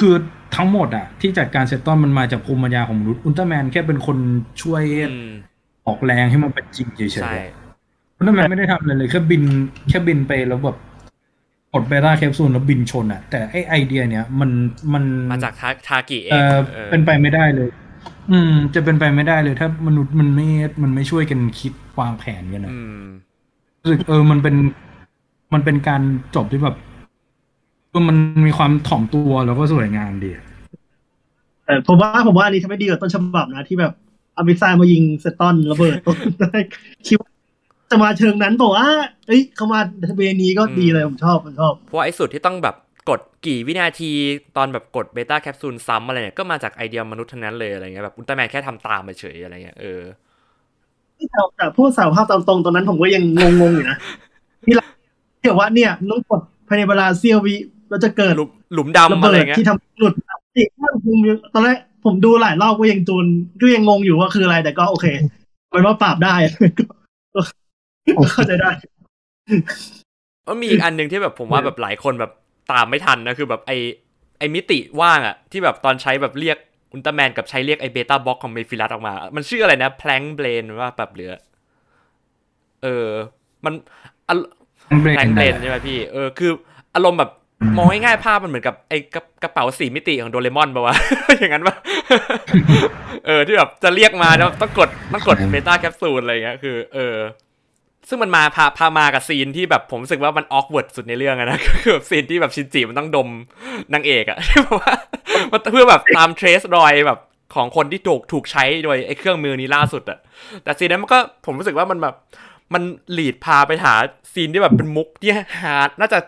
[0.00, 0.14] คือ
[0.56, 4.18] ทั้งหมดอะที่จัดการเซตตอนมันมาจากภูมิปัญญาของมนุษย์อุลตร้าแมนแค่เป็นคน
[4.62, 5.30] ช่วยอืม
[5.86, 7.54] ออกแรงให้มันเป็นจริงเฉยใช่ๆอะ
[8.16, 9.42] อุลตร้าแมนไม่ได้ทำอะไรเลยแค่บิน
[9.88, 10.78] แค่บินไปแล้วแบบก
[11.80, 14.50] ดเบต้าแคปซูลแล้วบินชนอะแต่ไอไอเดียเนี้ยมัน
[14.92, 17.70] มันมาจากทาทากิเอเองอเออเป็นไปไม่ได้เลย
[18.32, 20.48] อืม จะเป็นไปไม่ได้เลย ถ้ามนุษย์มันไม่
[20.82, 23.02] มันไม่ช่วยกันคิดวางแผนกันนะอืม
[23.82, 24.56] รู้สึกเออมันเป็น
[25.54, 26.02] มันเป็นการ
[26.34, 26.76] จบที่แบบ
[27.90, 28.16] เออมัน
[28.46, 30.44] มีความถ่อมตัวแล้วก็สวยงามดีอะ
[31.64, 33.92] แต่ผมว่าผมว่าอันนี้ทำให้ดีกว่าต้นฉบับนะที่แบบ
[34.34, 36.58] เอา missile มายิงเซตตอนระเบิดต้นได้
[37.06, 37.30] คิดว่า
[37.90, 38.88] จะมาเชิงนั้นบอกว่า
[39.26, 39.80] เอ้ยเขามา
[40.16, 42.76] way นี้ก็ดีเลยผมชอบผมชอบ เพราะว่าไอ้สูตรที่ต้องแบบ
[43.10, 44.12] กดกี่วินาที
[44.56, 50.00] ตอนแบบกดเบต้าแคปซูลซ้ำอะไรเนี่ยก็มาจากไอเดียมนุษย์ทั้งนั้นเลยอะไรเงี้ยแบบอุลตร้าแมนแค่ทำตามไปเฉยอะไรเงี้ยเออ
[51.30, 53.22] แต่แต่พูดสารภาพตามตรงตอนนั้นผมก็ยัง
[53.60, 53.96] งงๆอยู่นะ
[54.64, 54.84] ที่เรา
[55.40, 57.54] ที่บอกว่าเนี่ยต้องกดภายในเวลาเซียววิ
[57.88, 60.12] เราจะเกิดหลุมหลุมระดำอะเบิไรดเงี้ยที่ทำหลุด
[60.56, 60.68] ติด
[61.54, 63.26] ตอนแรกผมดูหลายรอบก็ยังจูน
[63.60, 65.06] ก็ยังงงอยู่ว่าคืออะไรแต่ก็โอเค
[65.70, 66.34] เป็นว่าปราบได้
[66.78, 66.84] ก็
[67.34, 67.40] ก็
[68.32, 68.70] เข้าใจได้
[70.48, 72.32] มันมีอีกอันหนึ่งที่แบบผมว่าแบบหลายคนแบบ
[72.72, 73.72] ตามไม่ทันนะคือแบบไอ
[74.38, 76.58] ไอมิติว่างอะที่แบบตอนใช้แบบเรียก
[76.92, 81.32] อุลตร้าแมนกับใช้เรียกไอ Beta Box ของเมฟิลัสออกมา มันชื่ออะไรนะ Planck Brane ว่าแบบเหลือ
[82.82, 83.08] เออ
[83.64, 83.74] มัน
[84.28, 84.34] อะ
[85.02, 86.50] เบรก Planck Brane ใช่ไหมพี่ เออคือ
[86.94, 87.30] อารมณ์แบบ
[87.76, 90.94] มองง่ายๆภาพมันเหมือนกับไอกระกระเป๋าสี่มิติของโดเรมอนปะวะ
[91.38, 91.74] อย่างนั้นปะ
[93.26, 97.16] เออที่แบบจะเรียกมาแล้วต้องกดต้องกด Beta Capsule อะไรเงี้ยคือ เออ
[98.08, 103.28] ซึ่งมันมาพาพามากับซีนที่แบบผมรู้สึกว่ามัน awkward สุดในเรื่องอะนะก็คือแบบซีนที่แบบชินจิมันต้องดม
[103.94, 104.92] นางเอกอะที่แบบว่า
[105.72, 107.18] เพื่อแบบตาม trace รอยแบบ
[107.54, 110.18] ของคนที่ถูกถูกใช้โดยไอ้เครื่องมือนี้ล่าสุดอะ
[110.62, 112.14] แต่ซีนนั้นมันก็ผมรู้สึกว่ามันแบบ
[112.74, 112.82] มัน
[113.12, 113.94] lead พาไปหา
[114.34, 115.30] ซีนที่แบบเป็นมุกที่
[115.62, 116.18] ฮาน่าจะ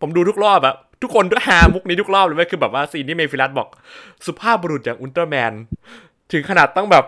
[0.00, 3.68] ผมดูทุกรอบอะทุกคนก็ฮามุกนี้ทุกรอบเลยเว้ยคือแบบว่าซีนที่เมฟิลัสบอก
[4.26, 5.52] สุภาพบุรุษอย่างอุลตร้าแมน
[6.32, 7.04] ถึงขนาดต้องแบบ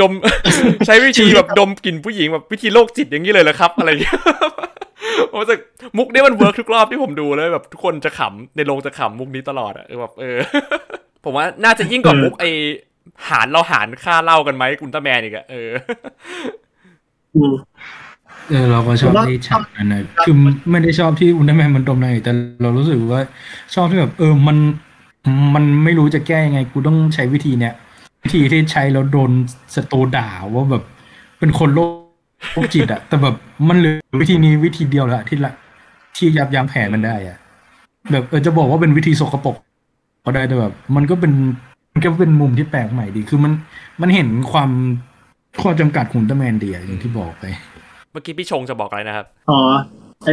[0.00, 0.12] ดม
[0.86, 4.18] ใช้วิธีแบบดมกลิ่นผู้หญิงแบบวิธีโรคจิตอย่างนี้เลยเหรอครับ อะไรอย่างเงี้ย
[5.30, 5.60] ผมรู้สึก
[5.98, 10.36] มุกนี้มัน work ทุกรอบที่ผมดูเลยแบบทุกคนจะขำในโรงจะขำมุกนี้ตลอดอะเออแบบเออ
[11.24, 12.44] ผมว่าน่าจะยิ่งกว่าเออมุกไอ
[13.28, 15.70] หารเราหารค่าเหล้ากันไหมอุลตร้าแมนอีกอะเออ
[17.34, 17.54] อืม
[18.48, 20.34] เออเราก็ชอบผมว่าที่ฉากนั้นนะคือ
[20.70, 22.32] ไม่ได้ชอบที่อุลตร้าแมนมันดมนางเอกแต่
[22.62, 23.20] เรารู้สึกว่า
[23.74, 24.56] ชอบที่แบบ เออมัน
[25.54, 27.74] มันไม่รู้จะแก้ยังไง กูต้องใช้วิธีเนี้ย
[28.24, 29.30] วิธีที่ใช้แล้วโดน
[29.74, 30.82] ศัตรูด่าว่าแบบ
[31.38, 31.80] เป็นคนโร
[32.62, 33.34] คจิตอะแต่แบบ
[33.68, 35.52] มันเหลือวิธีนี้วิธีเดียวละที่ละ
[36.16, 37.38] ที่ยับยั้งแผนมันได้อะ
[38.12, 39.56] แบบเออจะบอกว่าเป็นวิธีสกปรก
[40.24, 41.32] ก็ได้แต่แบบ มันก็เป็น
[41.92, 43.52] มันก็เป็นมุมที่แปลกใหม่ดี คือมัน
[44.00, 44.70] มันเห็นความ
[45.60, 47.44] ข้อจำกัดของอุลตร้าแมนดีอะอย่างที่บอกไป
[48.12, 49.60] เมื่อกี้พี่ชงจะบอกอะไรนะครับ อ๋อ
[50.26, 50.30] ไอ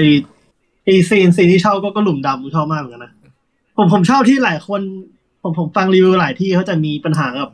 [0.85, 3.11] ไอซีนซีนที่ชอบก็ก็หลุมดำผมชอบมากเหมือนกันนะ
[3.77, 4.81] ผมผมชอบที่หลายคน
[5.43, 7.49] ผมผมฟังรีวิวหลายที่เขาจะมีปัญหากับ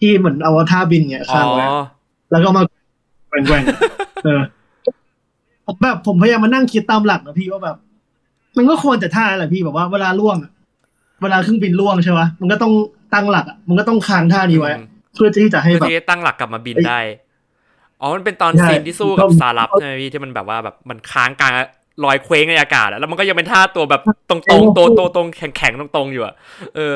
[0.00, 1.74] ที่เหมือนเอาท่าบินเงี้ยอ๋ค้างไว้อ
[2.30, 2.62] แล้วก็มา
[3.28, 4.40] แกว่งๆเออ
[5.66, 7.76] ผมแบบผมพยายามมานั่งคิดตามหลักนะพี่ว่าแบบ
[8.56, 10.50] มันก็ควรจะท่าแหละพี่แบบว่าเวลาล่วงอะ
[11.22, 12.72] เวลาเครื่องบินล่วงใช่ปะมันก็ต้อง
[13.14, 17.00] ตั้งหลักอะมันก็ต้องค้างท่านี้ไว้อืมเพื่อที่จะให้เพื่อแบบที่จะตั้งหลักกลับมาบินเอ้ยได้
[18.00, 21.52] อ๋อมันเป็นตอนใช่ซีนที่สู้กับผมซารับใช่ไหมพี่ที่มันแบบว่าแบบมันค้างกลาง
[22.04, 26.34] ลอยเคว้งในอากาศอะแล้วมันก็ยังเป็นท่าตัวแบบตรงๆตัวตัวตรงแข็งๆตรงๆอยู่อะ
[26.76, 26.94] เออ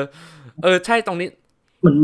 [0.63, 1.27] เออ ใช่ตรงนี้
[1.79, 1.95] เหมือน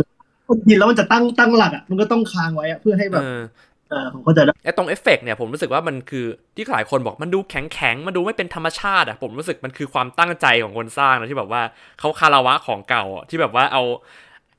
[0.50, 3.42] คนยิงแล้วมันจะตั้งตั้งหลักอะมันก็ต้องค้างไว้อะเพื่อให้แบบเออ
[3.90, 6.26] เออผมเข้าใจแล้วไอ้ตรงเอฟเฟกต์เนี่ยผมรู้สึกว่ามันคือ
[6.56, 11.62] ที่หลายคนบอกมันดูแข็งแข็งๆมันดูไม่เป็นธรรมชาติอะผมรู้สึกมันคือความตั้งใจของคนสร้างนะที่แบบว่า
[12.00, 13.84] เขาคารวะของเก่าอะที่แบบว่าเอา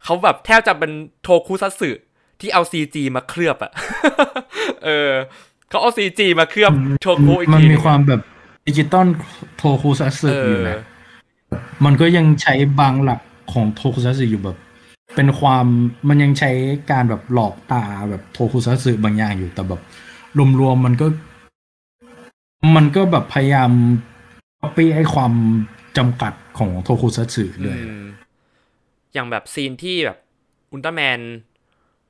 [0.05, 1.91] เขาแบบแทบจะเป็นโทคุซัตสึ
[2.41, 3.73] ที่เอา CG มาเคลือบอะ
[4.85, 5.11] เออ
[5.69, 6.73] เขาเอา CG มาเคลือบ
[7.03, 8.21] โทคุอีกมันทีหมีงความแบบ
[8.69, 9.07] ดิจิตอล
[9.57, 10.81] โทคุซัตสึเออยู่อนะ
[11.85, 13.21] มันก็ยังใช้บางหลัก
[13.53, 14.57] ของโทคุซัตสึอยู่แบบ
[15.15, 15.67] เป็นความ
[16.09, 16.51] มันยังใช้
[16.91, 19.81] การแบบหลอกตาแบบโทคุซัตสึบางอย่างอยู่แต่แบบ
[20.61, 21.07] รวมๆมันก็
[22.77, 23.71] มันก็แบบพยายาม
[24.77, 25.33] ปีไอ้ความ
[25.97, 27.79] จำกัดของโทคุซัตสึด้วย
[29.13, 30.19] อย่างแบบซีนที่แบบ
[30.73, 31.21] อุลตร้าแมน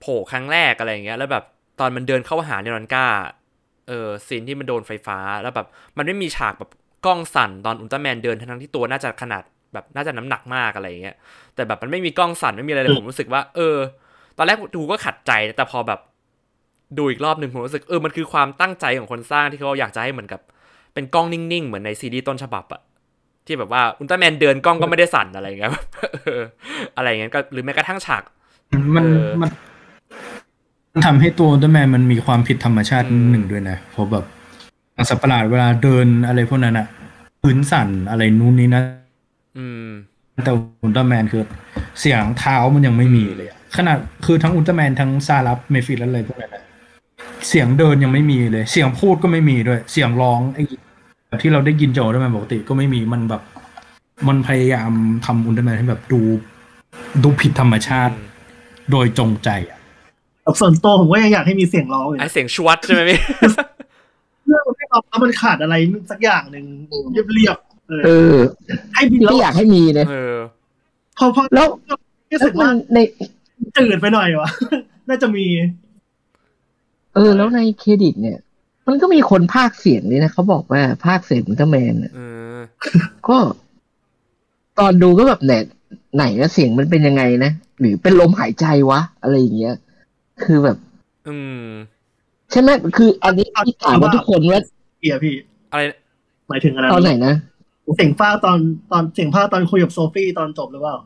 [0.01, 1.45] โผล่ครั้งแรกอะไรอย่างเงี้ย แล้วแบบ
[1.81, 3.07] ตอนมันเดินเข้าหาเนรองก้า
[3.89, 6.71] เออซีนที่มันโดนไฟฟ้าแล้วแบบ มันไม่มีฉากแบบ
[7.07, 9.43] กล้องสั่นตอนอุลตร้าแมนเดินทั้งที่ตัวน่าจะขนาด
[9.73, 11.17] แบบน่าจะน้ำหนักมากอะไรอย่างเงี้ย
[11.55, 13.77] แต่แบบมันไม่มีกล้องสั่นไม่มีอะไรเลยผมรู้สึกว่า เออ
[14.37, 16.01] ตอนแรกดูก็ขัดใจนะแต่พอแบบ
[16.99, 20.41] ดูอีกรอบหนึ่งผมรู้สึกเออมันคือความตั้งใจของคนสร้างที่เขาอยากจะให้เหมือนกับ
[20.95, 22.81] เป็นกล้องนิ่งๆ เหมือนในซีรีส์ต้นฉบับอะ
[23.47, 25.73] ที่แบบว่าอุลตร้าแมนเดินกล้องก็ไม่ได้สั่นอะไรอย่างเงี้ย
[26.25, 26.43] เออ
[26.97, 28.23] อะไรอย่างเงี้ยก็หรือแม้กระทั่งฉาก
[28.97, 29.51] มันเออมัน
[30.93, 34.25] มันทำให้ตัวอุลตร้าแมนมันมีความผิดธรรมชาติอืมหนึ่งด้วยนะเพราะแบบ
[35.09, 36.87] สัตว์ประหลาดเวลาเดินอะไรพวกนั้นอะ
[37.43, 38.83] พื้นสั่นอะไรนู้นนี้นะ
[39.59, 39.89] อืม
[40.45, 41.43] แต่อุลตร้าแมนคือ
[42.01, 46.65] เสียงเท้ามันยังไม่มีเลยอะขนาดคือทั้งอุลตร้าแมนทั้งซารับเมฟิสและอะไรพวกนั้นอะ
[47.49, 50.63] เสียงเดินยังไม่มีเลย เสียงพูดก็ไม่มีด้วย เสียงร้องไอ้
[51.29, 53.43] แบบที่เราได้ยินจากอุลตร้าแมนปกติก็ไม่มีมันแบบ
[54.29, 54.93] มันพยายาม
[55.27, 56.21] ทำอุลตร้าแมนให้แบบดู
[57.23, 58.15] ดูผิดธรรมชาติ
[58.91, 59.79] โดยจงใจอะ
[60.43, 63.19] แบบส่วนตัวผมก็ยังอยากให้มีเสียงร้องอยู่ไอนะเสียงชวัดใช่ไหมพี่
[64.47, 65.75] เรื่องมันไม่ออกแล้วมันขาดอะไร
[66.11, 66.65] สักอย่างหนึ่ง
[67.13, 68.37] เรียบๆ เออเออ
[68.95, 70.37] ให้บินก็อยากให้มีนะเออ
[71.19, 71.67] พอพอแล้ว
[72.31, 72.99] รู้แล้สึวกมัว่านใน
[73.77, 74.51] จืดไปหน่อยวะ
[75.09, 75.47] น่าจะมี
[77.15, 78.39] เออ แล้วในเครดิต เนี่ย
[78.87, 82.21] มันก็มีคนพากย์เสียงนี่นะเขาบอกว่าพากย์เสียงอุลตร้าแมนน่ะเอ
[82.57, 82.59] อ
[83.29, 83.39] ก็
[84.79, 85.53] ตอนดูก็แบบไหน
[86.17, 89.77] ไหนนะเสียงมันเป็นยังไงนะหรือเป็นลมหายใจวะ อะไรอย่างเงี้ย
[90.43, 90.77] คือแบบ
[91.29, 91.65] อืม
[92.51, 94.61] ใช่ไหมคือ อันนี้ที่ถามว่าทุกคนว่า
[95.01, 95.35] เกียร์พี่
[95.73, 95.83] อะไร
[96.49, 97.35] หมายถึงอะไรตอนไหนนะ
[97.97, 98.59] เสียงฟ้าตอน
[98.93, 100.97] ตอนเสียงฟ้าตอนคุยกับโซฟี่ตอนจบหรือเปล่า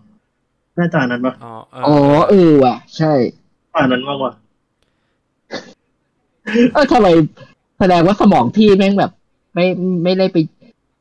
[0.78, 3.12] น่าจะอันนั้นปะอ๋อเออ๋ออเออว่ะ ใช่
[3.74, 4.32] อันนั้นมากกว่า
[6.74, 7.09] เออทำไม
[7.78, 9.12] แสดงว่าสมองพี่แม่งแบบ
[9.55, 9.66] ไม่
[10.05, 10.37] ไม่ได้ไป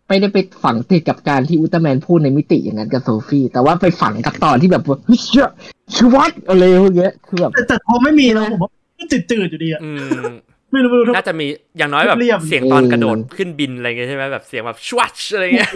[0.08, 5.48] ไม่ได้ไปฝังติดกับการที่อุลตร้าแมนพูดในมิติอย่างนั้นกับโซฟี่ แต่ว่าไปฝังกับตอนที่แบบว่าเฮ้ยเชื่อ
[5.96, 9.92] ชวัดอะไรพวกเงี้ยคือแบบแต่แต่พอไม่มีแล้วผมว่าก็จืดๆอยู่ดีอะอื
[10.32, 10.34] ม
[10.74, 11.48] ไม่รู้ไม่รู้น่าจะมี
[11.78, 15.72] อย่างน้อยแบบเรียบๆเสียงตอนกระโดดขึ้นบินอะไรเงี้ยใช่ไหมแบบเสียงแบบชวัชอะไรเงี้ย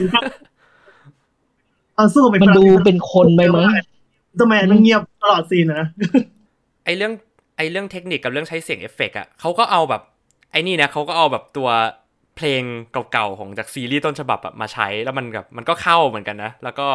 [1.98, 3.60] ตอนสู้กับมันดูเป็นคนไปไหม
[4.38, 5.86] ตัวแมนมันเงียบตลอดซีนนะ
[6.86, 7.14] ไอเรื่อง
[7.58, 10.02] ไอเรื่องเทคนิคกับเรื่องใช้เสียงเอฟเฟกต์อะเขาก็เอาแบบ
[10.52, 11.70] ไอ้นี่นะเขาก็เอาแบบตัว
[12.38, 12.64] เพลง
[13.12, 16.88] เก่าๆของจากซีรีส์ต้นฉบับอะมาใช้แล้วมันแบบมันก็เข้าเหมือนกันนะ แล้วก็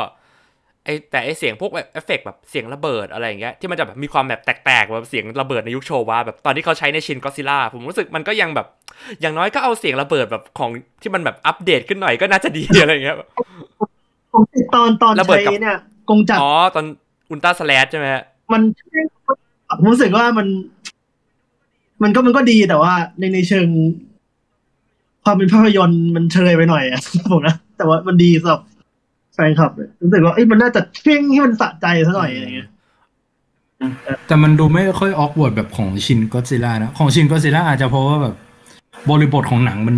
[0.84, 8.66] ไอแต่ไอเสียงพวกแบบเอฟเฟกต์แบบเสียงระเบิดอะไรอย่างเงี้ยที่มันจะแบบมีความแบบแตกๆแบบเสียงระเบิดในยุคโชวาแบบตอนที่เขาใช้ในชินก็อดซิลล่าผมรู้สึกมันก็ยังแบบ
[9.20, 10.70] อย่างน้อยก็เอาเสียงระเบิดแบบของ
[11.02, 13.16] ที่มันแบบอัปเดตขึ้นหน่อยก็น่าจะดีอะไรอย่างเงี้ย
[14.32, 15.78] ผมติดตอนตอนระเบิดใช้กับเนี่ย
[16.08, 16.84] กงจักรอ๋อตอน
[17.30, 18.22] อุลตร้าสแลชใช่ไหมฮะ
[18.52, 18.62] มัน
[19.78, 20.46] ผมรู้สึกว่ามัน
[22.02, 23.68] มันก็มันก็ดีแต่ว่าในในเชิง
[25.24, 27.00] ความเป็นภาพยนตร์มันเชยไปหน่อยอะ
[27.32, 28.60] ผมนะแต่ว่ามันดีสำหรับ
[29.34, 32.68] แฟนคลับเลยรู้สึกว่าเอ้ยมันน่าจะเพ่งให้มันสะใจซะหน่อยอะไรเงี้ย
[34.26, 38.34] แต่มันดูไม่ค่อยออกวอร์ดแบบของชินก็ซิล่านะ ของชินก็ซิล่าอาจจะเพราะว่าแบบ
[39.10, 39.96] บริบทของหนังมัน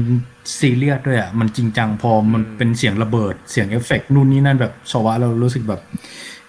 [0.59, 5.80] ซีเรียสด้วยอะ มันจริงจังพอมันเป็นเสียงระเบิดเสียงเอฟเฟกต์นู่นนี่นั่นแบบโชวะเรารู้สึกแบบ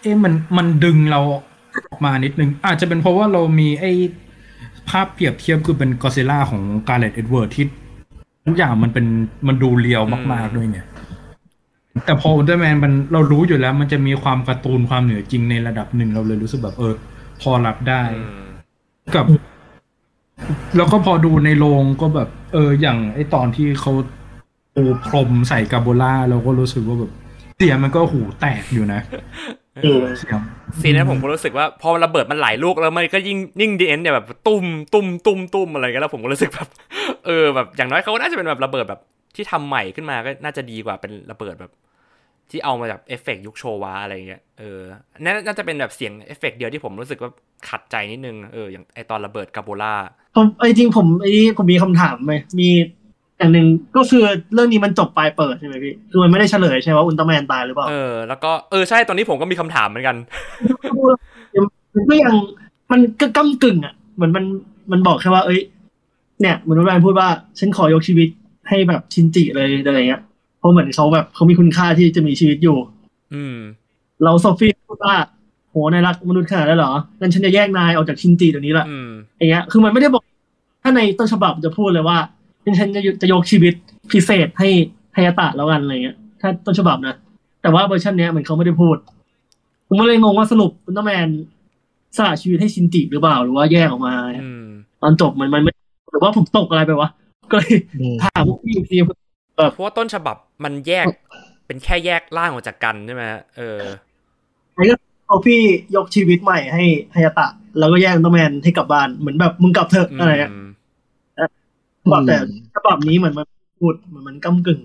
[0.02, 1.22] เอ๊ะมันมันดึงเรา
[1.90, 3.92] ออกมานิดนึง อาจจะเป็นเพราะว่าเรามีไอ้
[4.90, 7.66] ภาพเปรียบเทียบคือเป็นก็อดซิลล่าของแกเร็ธ เอ็ดเวิร์ดส์ที่
[8.46, 9.06] ทุกอย่างมันเป็น
[9.48, 10.86] มันดู real มาก ๆ ด้วยเนี่ย
[12.04, 16.94] แต่พออุลตร้าแมนมันเรารู้อยู่แล้ว มันจะมีความการ์ตูนความเหนือจริงในระดับหนึ่งเราเลยรู้สึกแบบเออ
[17.42, 18.46] พอรับได้อืม
[19.16, 19.26] กับ
[20.76, 23.92] แล้วก็พอดูในโรงก็แบบ เออ อย่างไอตอนที่เขา
[24.76, 27.12] ปูพรมใส่กาโบร่าเราก็รู้สึกว่าแบบ
[27.58, 29.02] เสียงมันก็หูแตกอยู่นะ
[29.84, 30.40] เออเสียง
[30.82, 36.68] ซีนนั้นผมก็รู้สึกว่าพอมันระเบิดมันหลายลูกแล้วมันก็ยิ่งยิ่งดีเอ็นเนี่ยแบบตุ้มตุ้มตุ้มตุ้มอะไรเงี้ยแล้วผมก็รู้สึกแบบ
[37.26, 39.00] เออแบบอย่างน้อยเขาก็น่าจะเป็นแบบระเบิดแบบ
[39.36, 41.72] ที่ทำใหม่ขึ้นมาก็น่าจะดีกว่าเป็นระเบิดแบบ
[42.52, 44.80] ที่เอามาจากเอฟเฟกต์ยุคโชวาอะไรเงี้ย เออ
[45.20, 47.32] นั่นน่าจะเป็นแบบเสียงเอฟเฟกต์เดียวที่ผมรู้สึกว่า
[47.70, 49.96] ขัดใจนิดนึง เออ อย่างไอตอนระเบิดกาโบล่า
[50.36, 52.70] ผมไอ้จริงผมไอ้นี่ผมมีคำถามไหมมี
[53.38, 54.24] อย่างหนึ่งก็คือ
[54.54, 60.16] เรื่องนี้มันจบปลายเปิดใช่ไหมพี่ คือมันไม่ได้เฉลยใช่ไหมว่าอุลตร้าแมนตายหรือเปล่า เออ แล้วก็ เออ ใช่ ตอนนี้ผมก็มีคำถามเหมือนกัน
[61.94, 62.34] มันก็ยัง
[62.92, 64.46] มันก็ก้ากึ่งอะ เหมือนมัน
[64.92, 65.62] มันบอกแค่ว่า เอ้ย
[66.42, 67.28] เนี่ยเหมือนว่าแมนพูดว่า
[67.60, 68.30] ฉันขอยกชีวิต
[68.70, 70.35] ให้แบบชินจิเลยอะไรเงี้ยเพ
[70.66, 72.78] ราะเหมือนเขาแบบเขามีคุณค่าที่จะมีชีวิตอยู่
[73.34, 73.58] อืม
[74.24, 75.16] แล้วโซฟีพูดว่า
[75.70, 80.24] โหนายรักมนุษย์ขนาดนั้นเหรองั้นฉันจะแยกนายออกจากชินจิเดี๋ยวนี้แหละอืมอย่างเงี้ย คือมันไม่ได้บอก
[80.84, 82.18] ถ้าในต้นฉบับจะพูดเลยว่า
[82.80, 83.74] ฉันจะจะยกชีวิต
[84.12, 84.70] พิเศษให้
[85.14, 87.16] ฮายาตะแล้วกันอะไรเงี้ย ถ้าต้นฉบับนะ
[87.62, 88.98] แต่ว่าเวอร์ชันเนี้ยเหมือนเขาไม่ได้พูด
[89.88, 91.28] ผมก็เลยงงว่าสรุปอุลตร้าแมน
[92.18, 94.14] สละชีวิตให้ชินจิหรือเปล่า หรือว่าแยกออกมา
[94.44, 94.66] อืม
[95.02, 95.74] ตอนจบมันมันไม่
[96.12, 97.10] หรือว่าผมตกอะไรไปวะ
[97.52, 98.98] ก็เลยอืมถามพวกพี่อีกที
[99.72, 101.06] เพราะว่าต้นฉบับมันแยก
[101.66, 103.80] เป็นแค่แยกร่างออกจากกันใช่ไหมฮะเออ
[105.28, 105.62] เอาพี่
[105.96, 107.48] ยกชีวิตใหม่ให้ไฮยาตะ
[107.80, 110.68] แล้วก็แยกอุลตร้าแมนให้กลับบ้านเหมือนแบบมึงกลับเถอะอะไรเงี้ยอืม
[112.12, 112.38] บอกแต่
[112.76, 113.48] ฉบับนี้เหมือนมัน
[113.80, 114.82] พูดเหมือนมันก้ากึ่ง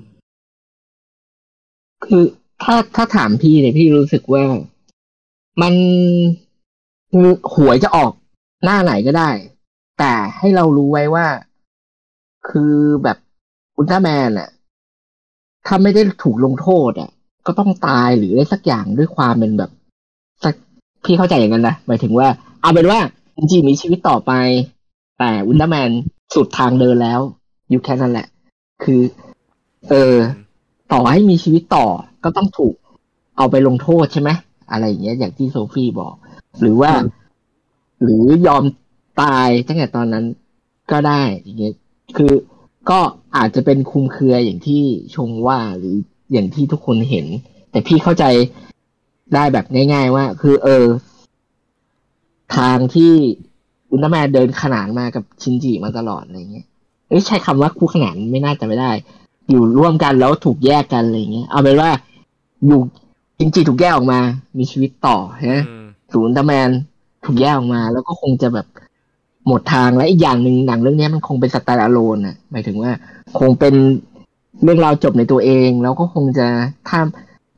[2.05, 2.23] คือ
[2.63, 4.45] ถ้าถ้าถามพี่เนี่ยพี่รู้สึกว่า
[5.63, 5.75] มัน
[7.11, 8.13] คือหวยจะออก
[8.65, 9.31] หน้าไหนก็ได้
[9.99, 11.27] แต่ให้เรารู้ไว้ว่า
[12.49, 13.19] คือแบบ
[13.77, 14.49] อุลตร้าแมนอะ
[15.67, 17.11] ถ้าไม่ได้ถูกลงโทษอะ
[17.47, 19.71] ก็ต้องตายหรืออะไรสักอย่างด้วยความเป็นแบบ
[20.45, 20.55] สัก
[21.05, 22.29] พี่เข้าใจอย่างนั้นนะหมายถึงว่า
[22.61, 22.99] เอาเป็นว่า
[23.37, 24.33] จริงมีชีวิตต่อไป
[25.19, 25.91] แต่อุลตร้าแมน
[26.35, 27.21] สุดทางเดินแล้ว
[27.71, 28.27] อยู่แค่นั้นแหละ
[28.83, 29.01] คือ
[29.89, 30.15] เออ
[30.93, 31.87] ต่อให้มีชีวิตต่อ
[32.25, 32.75] ก็ต้องถูก
[33.37, 34.31] เอาไปลงโทษใช่ไหม
[34.71, 36.15] อะไรอย่างเงี้ยอย่างที่โซฟี่บอก
[36.61, 36.93] หรือว่า
[38.03, 38.65] หรือยอม
[39.23, 40.25] ตายตั้งแต่ตอนนั้น
[40.91, 41.75] ก็ได้อย่างเงี้ย
[42.17, 42.33] คือ
[42.91, 42.99] ก็
[43.37, 44.83] อาจจะเป็นคลุมเครืออย่างที่
[45.15, 45.95] ชงว่าหรือ
[46.33, 47.27] อย่างที่ทุกคนเห็น
[47.71, 48.25] แต่พี่เข้าใจ
[49.35, 50.85] ได้แบบง่าย ๆ ว่า คือเออ
[52.57, 53.13] ทางที่
[53.91, 56.67] อุลตร้าแมนเดินขนานมากับชินจิมาตลอดอะไรเงี้ย
[57.09, 58.93] เอ้ยใช้คำว่าคู่ขนานไม่น่าจะไม่ได้
[59.51, 61.91] อยู่ร่วมกันแล้วถูกแยกกันอะไรเงี้ยเอาเป็นว่า
[62.67, 62.81] อยู่
[63.39, 64.21] จริงๆถูกแยกออกมา
[64.59, 65.17] มีชีวิตต่อ
[65.47, 66.71] ฮะอืมศูนย์ตาแมน
[67.25, 68.67] ถูกแยกออกมา แล้วก็คงจะแบบ
[69.51, 72.91] หมดทางและอีกอย่างหนึ่งหนังเรื่องนี้มันคงเป็นสไตล์อโลนน่ะหมายถึงว่า
[73.39, 73.75] คงเป็น
[74.63, 76.47] เรื่องราวจบในตัวเอง แล้วก็คงจะ
[76.89, 77.01] ถ้า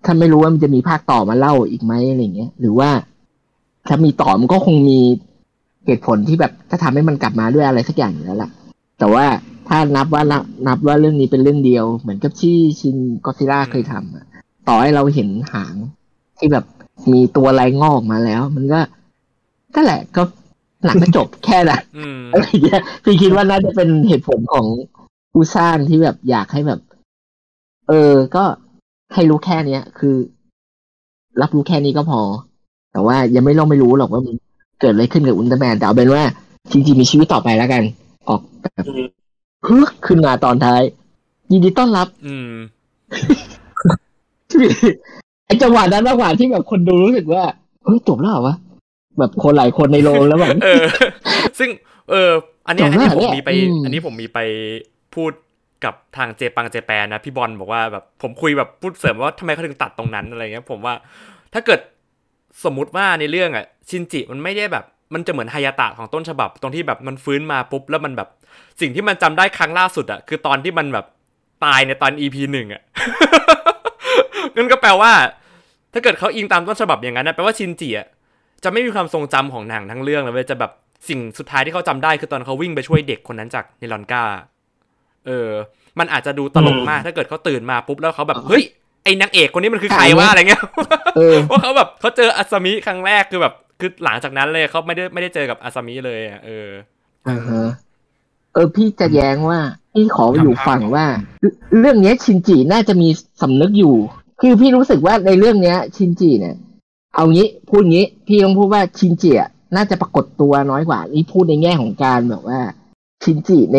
[0.04, 2.90] ถ้าไม่รู้ว่ามันจะมีภาคต่อมาเล่าอีกไหมอะไรเงี้ยหรือว่า
[3.88, 5.00] ถ้ามีต่อมันก็คงมี
[5.86, 8.50] เหตุผลที่แบบถ้าทำให้มันกลับมาด้วยอะไรสักอย่างอยู่แล้วล่ะ
[8.98, 9.24] แต่ว่า
[9.68, 14.24] ถ้านับว่านับนับว่าเรื่องนี้เป็นเรื่องเดียว เหมือนกับที่ชินก็ซิล่าเคยทำอะ
[14.68, 15.74] ต่อให้เราเห็นหาง
[16.38, 16.64] ที่แบบ
[17.12, 18.80] มีตัวอะไรงอกมาแล้ว มันก็
[19.74, 20.22] นั่นแหละก็
[20.84, 24.66] หนังก็จบแค่นั้นอืมอะไรอย่างเงี้ยพี่คิดว่าน่าจะเป็นเหตุผลของ
[25.32, 26.80] ผู้สร้างที่แบบอยากให้แบบ
[27.88, 28.44] เออ ก็
[29.14, 30.16] ให้รู้แค่เนี้ย คือ
[31.40, 32.20] รับรู้แค่นี้ก็พอ
[32.92, 34.36] แต่ว่ายังไม่ลองไม่รู้หรอกว่ามัน
[34.80, 36.22] เกิดอะไรขึ้นกับอุลตร้าแมนแต่เอาเป็นว่า
[36.70, 37.82] จริงๆมีชีวิตต่อไปแล้วกัน
[38.28, 38.84] ออกแบบ
[39.66, 40.82] ฮึกขึ้นมาตอนท้าย
[41.50, 42.52] ยินดีต้อนรับ อืม
[45.46, 47.42] ไอจังหวะนั้นมากกว่าที่แบบคนดูรู้สึกว่า
[47.84, 48.56] เฮ้ยจบแล้วเหรอวะ
[49.18, 50.84] แบบคนหลายคนในโรงแล้วแบบเออ
[51.58, 51.70] ซึ่ง
[52.10, 52.30] เออ
[52.66, 54.38] อันเนี้ยจบอันนี้แล้วผมเนี่ยมีไปอืมอันนี้ผมมีไป
[55.14, 55.32] พูด
[55.84, 60.94] กับทางเจปังเจแปนนะพี่บอลบอกว่าแบบผมคุยแบบพูดเสริมว่าทำไมเขาถึงตัดตรงนั้นอะไรเงี้ยผมว่า
[61.54, 61.80] ถ้าเกิด
[62.64, 64.84] สมมุติว่าในเรื่องอะ ชินจิมันไม่ได้แบบ
[65.14, 68.28] มันจะเหมือนฮายาตะของต้นฉบับ ตรงที่แบบมันฟื้นมาปุ๊บแล้วมันแบบ
[68.80, 71.06] สิ่งที่มันจำได้ครั้งล่าสุดอะคือตอนที่มันแบบ
[71.64, 72.82] ตายในตอน EP หนึ่งอะ
[74.56, 75.12] นั่นก็แปลว่า
[75.92, 78.06] ถ้าเกิดเขาอิงตามต้นฉบับอย่างนั้นนะแปลว่าชินจิอะ
[78.64, 80.72] จะไม่มีความทรงจำของหนังทั้งเรื่องเลยเว้ยจะแบบ
[81.08, 84.22] สิ่งสุดท้ายที่เขาจำได้คือตอนเขาวิ่งไปช่วยเด็กคนนั้นจากเนลอนกา
[85.26, 85.48] เออ
[85.98, 88.62] มันอาจจะดูตลกมากถ้าเกิดเขาตื่นมาปุ๊บแล้วเขาแบบเฮ้ย
[89.04, 90.62] ไอ้นางเอกคนนี้มันคือใครวะอะไรเงี้ย
[91.16, 96.68] เออว่าเขาแบบเขาเจออาซามิครั้งแรกคือแบบ คือหลังจากนั้นเลยเขาไม่ได้ไม่ได้เจอกับอาซามิเลยอะเออ
[97.28, 97.68] อ่าฮะ
[98.52, 99.60] เออพี่จะแย้งว่า
[99.94, 101.06] พี่ขออยู่ฝั่งว่า
[101.80, 103.08] เรื่องเนี้ยชินจิน่าจะมี
[103.42, 103.94] สำนึกอยู่
[104.40, 106.56] คือพี่รู้สึกว่าในเรื่องเนี้ยชินจิเนี่ย
[107.14, 112.58] เอางี้พูดงี้พี่ต้องพูดว่าชินจิอะน่าจะปรากฏตัวน้อยกว่า นี่พูดในแง่ของการแบบว่า
[113.22, 113.78] ชินจิใน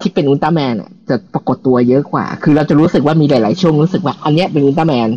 [0.00, 5.08] ที่เป็นอุลตร้าแมนอะ จะปรากฏตัวเยอะกว่า คือเราจะรู้สึกว่ามีหลาย ๆ ช่วงรู้สึกว่า อันเนี้ยเป็นอุลตร้าแมน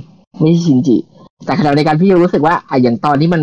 [0.41, 0.97] ไม่ใช่ชินจิ
[1.45, 3.41] แต่ขณะในการพี่รู้สึกว่าอะอย่างตอนที่มัน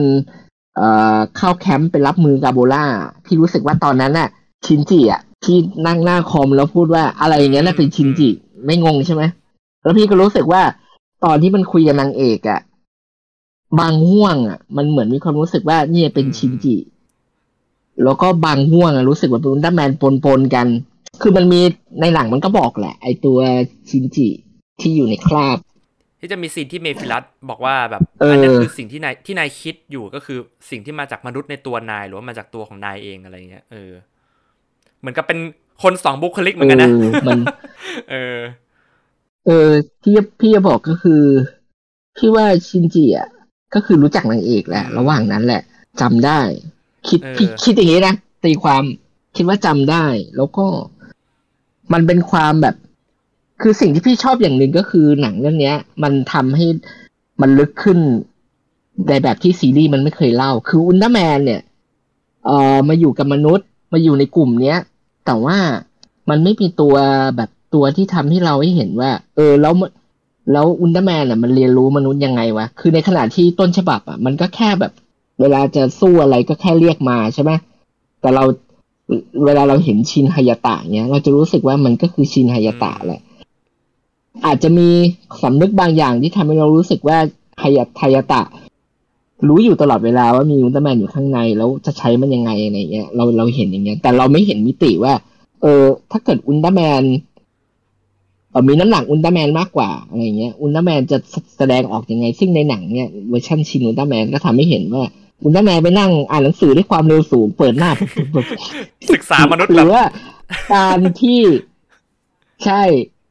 [0.76, 2.84] เอ่อเข้าแคมป์ไปรับมือกาโบล่า
[3.24, 4.28] พี่รู้สึกว่าตอนนั้นน่ะ
[4.66, 5.56] ชินจิอะที่
[5.86, 8.28] นั่งหน้าคอมแล้วพูดว่าอะไรอย่างเงี้ยน่ะเป็นชินจิ
[8.64, 9.22] ไม่งงใช่ไหม
[9.82, 10.62] แล้วพี่ก็รู้สึกว่า
[11.24, 12.60] ตอนที่มันคุยกับนางเอกอะ
[13.80, 16.76] บางห่วงอะ มันเหมือนมีความรู้สึกว่าเนี่ยเป็นชินจิ
[18.04, 19.92] แล้วก็บางห่วงอะรู้สึกว่าเป็นอุลตร้าแมน
[20.24, 20.66] ปนๆกัน
[21.22, 21.60] คือมันมี
[22.00, 23.38] ในหลังมันก็บอกแหละ ไอตัว
[23.88, 24.28] ชินจิ
[24.80, 25.58] ที่อยู่ในคราบ
[26.20, 30.38] ที่จะมีซีนที่เมฟิลัสบอกว่าแบบเอออัอันนั้นคือสิ่งที่นายที่นายคิดอยู่ก็คือ
[30.70, 33.92] สิ่งที่มาจากมนุษย์ในตัวนายหรือว่ามาจากตัวของนายเองอะไรเงี้ยเออ
[35.00, 35.38] เหมือนกับเป็น
[35.82, 37.38] คนสองบุคลิกเหมือนกันนะเออมัน
[38.10, 38.38] เออ
[39.46, 39.68] เออ
[40.02, 41.22] พี่พี่จะบอกก็คือ
[42.16, 43.28] พี่ว่าชินจิอะ
[43.76, 45.62] ก็คือรู้จักนางเอกแหละอืมระหว่างนั้นแหละ
[46.00, 46.40] จำได้
[47.08, 48.14] คิดเออพี่คิดอย่างนี้นะ
[48.44, 48.82] ตีความ
[49.36, 50.04] คิดว่าจำได้
[50.36, 50.66] แล้วก็
[51.92, 52.76] มันเป็นความแบบ
[53.62, 56.66] คือสิ่งที่พี่ชอบอย่างหนึ่งก็คือหนังเรื่องเนี้ย มันทำให้
[57.40, 57.98] มันลึกขึ้น
[59.08, 61.60] ในแบบที่ซีรีส์มันไม่เคยเล่า คืออุลตร้าแมนเนี่ย
[62.46, 64.78] เอ่อมาอยู่กับมนุษย์ มาอยู่ในกลุ่มเนี้ย
[65.26, 65.58] แต่ว่า
[66.30, 66.94] มันไม่มีตัว
[67.36, 69.90] แบบตัวที่ทำให้เราให้เห็นว่า เออแล้วมัน
[70.52, 74.92] แล้วอุลตร้าแมนอะมันเรียนรู้มนุษย์ยังไงวะ คือในขณะที่ต้นฉบับอะมันก็แค่แบบ
[75.40, 77.50] เวลาจะสู้อะไรก็แค่เรียกมาใช่ไหม
[78.20, 78.44] แต่เรา
[79.44, 83.22] เวลาเราเห็นชินฮายาตะเนี้ย เราจะรู้สึกว่ามันก็คือชินฮายาตะแหละ
[84.46, 84.88] อาจจะมี
[85.42, 87.18] สำนึกบางอย่างที่ทำให้เรารู้สึกว่า
[87.62, 88.42] ฮายาฮายาตะ
[89.48, 95.14] รู้อยู่ตลอดเวลาว่ามีอุลตร้าแมนอยู่ข้างในแล้วจะใช้มันยังไงอะไรเงี้ยเราเราเห็นอย่างเงี้ย แต่เราไม่เห็นมิติว่า
[95.62, 97.35] เออ ถ้าเกิดอุลตร้าแมนเออ
[98.68, 101.18] มีน้ำหนักอุลตร้าแมนมากกว่าอะไรเงี้ยอุลตร้าแมนจะ
[101.56, 105.04] แสดงออกยังไง ซึ่งในหนังเนี่ยเวอร์ชันชินอุลตร้าแมนก็ทำให้เห็นว่า
[105.42, 107.90] อุลตร้าแมนไปนั่งอ่านหนังสือด้วยความเร็วสูง เปิดหน้า
[109.12, 110.04] ศึกษามนุษย์หรือแบบว่า
[110.74, 111.40] การที่
[112.64, 112.82] ใช่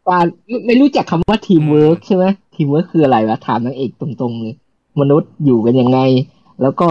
[0.09, 4.55] การไม่ไม่รู้จักคำว่าทีมเวิร์กใช่ไหมทีมเวิร์กคืออะไรวะถามนางเอกตรงๆเลย
[5.01, 5.99] มนุษย์อยู่กันยังไง
[6.61, 6.87] แล้วก็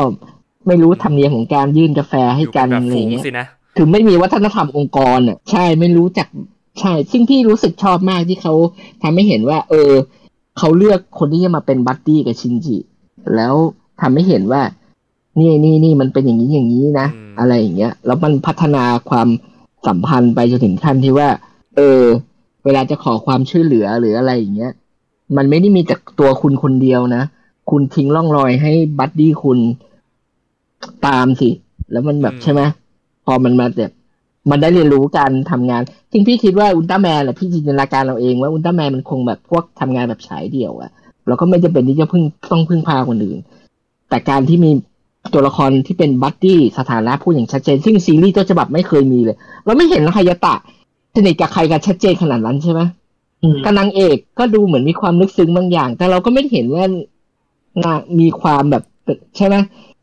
[0.66, 6.28] ไม่รู้ธรรมเนียมของการยื่นกาแฟให้อยู่กักันนแบบอะไรฝูงเงี้ยสินะคือไม่มีวัฒนธรรมองค์กรอะใช่ไม่รู้จัก
[6.80, 8.54] ใช่ ซึ่งพี่รู้สึกชอบมากที่เขา
[9.02, 9.92] ทำให้เห็นว่า เออ
[10.58, 12.76] เขาเลือกคนที่จะมาเป็นบัดดี้กับชินจิ
[13.36, 13.54] แล้ว
[14.00, 14.62] ทำให้เห็นว่า
[15.38, 19.28] นี่นี่นี่มันเป็นอย่างนี้อย่างนี้นะอืมอะไรอย่างเงี้ย แล้วมันพัฒนาความ
[19.86, 21.28] สัมพันธ์ไปจนถึงขั้นที่ว่า
[21.76, 22.02] เออ
[22.64, 24.72] เวลาจะขอความช่วยเหลือหรืออะไรอย่างเงี้ย
[25.36, 27.22] มันไม่ได้มีแต่ตัวคุณคนเดียวนะ
[27.70, 29.58] คุณทิ้งร่องรอยให้ buddy คุณ
[31.06, 31.50] ตามสิ
[31.92, 32.60] แล้วมันแบบอืมใช่ไหม
[33.24, 33.92] พอมันมาแบบ
[34.50, 35.82] มันได้เรียนรู้การทำงาน
[36.12, 40.90] จริงพี่คิดว่าอุลตร้าแมนแหละพี่จินตนาการเราเองว่าอุลตร้าแมนมันคงแบบพวกทำงานแบบฉายเดี่ยวอะ
[41.28, 43.38] แล้วก็ไม่จำเป็นที่จะพึ่งต้องพึ่งพาคนอื่น
[44.08, 44.70] แต่การที่มี
[45.32, 50.54] ตัวละครที่เป็น buddy สถานะพูดอย่างชัดเจน ซึ่งซีรีส์ต้นฉบับไม่เคยมีเลย เราไม่เห็นฮายาตะ
[51.16, 52.80] สนิทกับใครกันชัดเจนขนาดนั้นใช่ไหม
[53.42, 56.84] อืมกับนางเอกก็ดูเหมือนมีความลึกซึ้งบางอย่าง แต่เราก็ไม่เห็นว่า
[57.84, 58.82] นางมีความแบบ
[59.36, 59.56] ใช่ไหม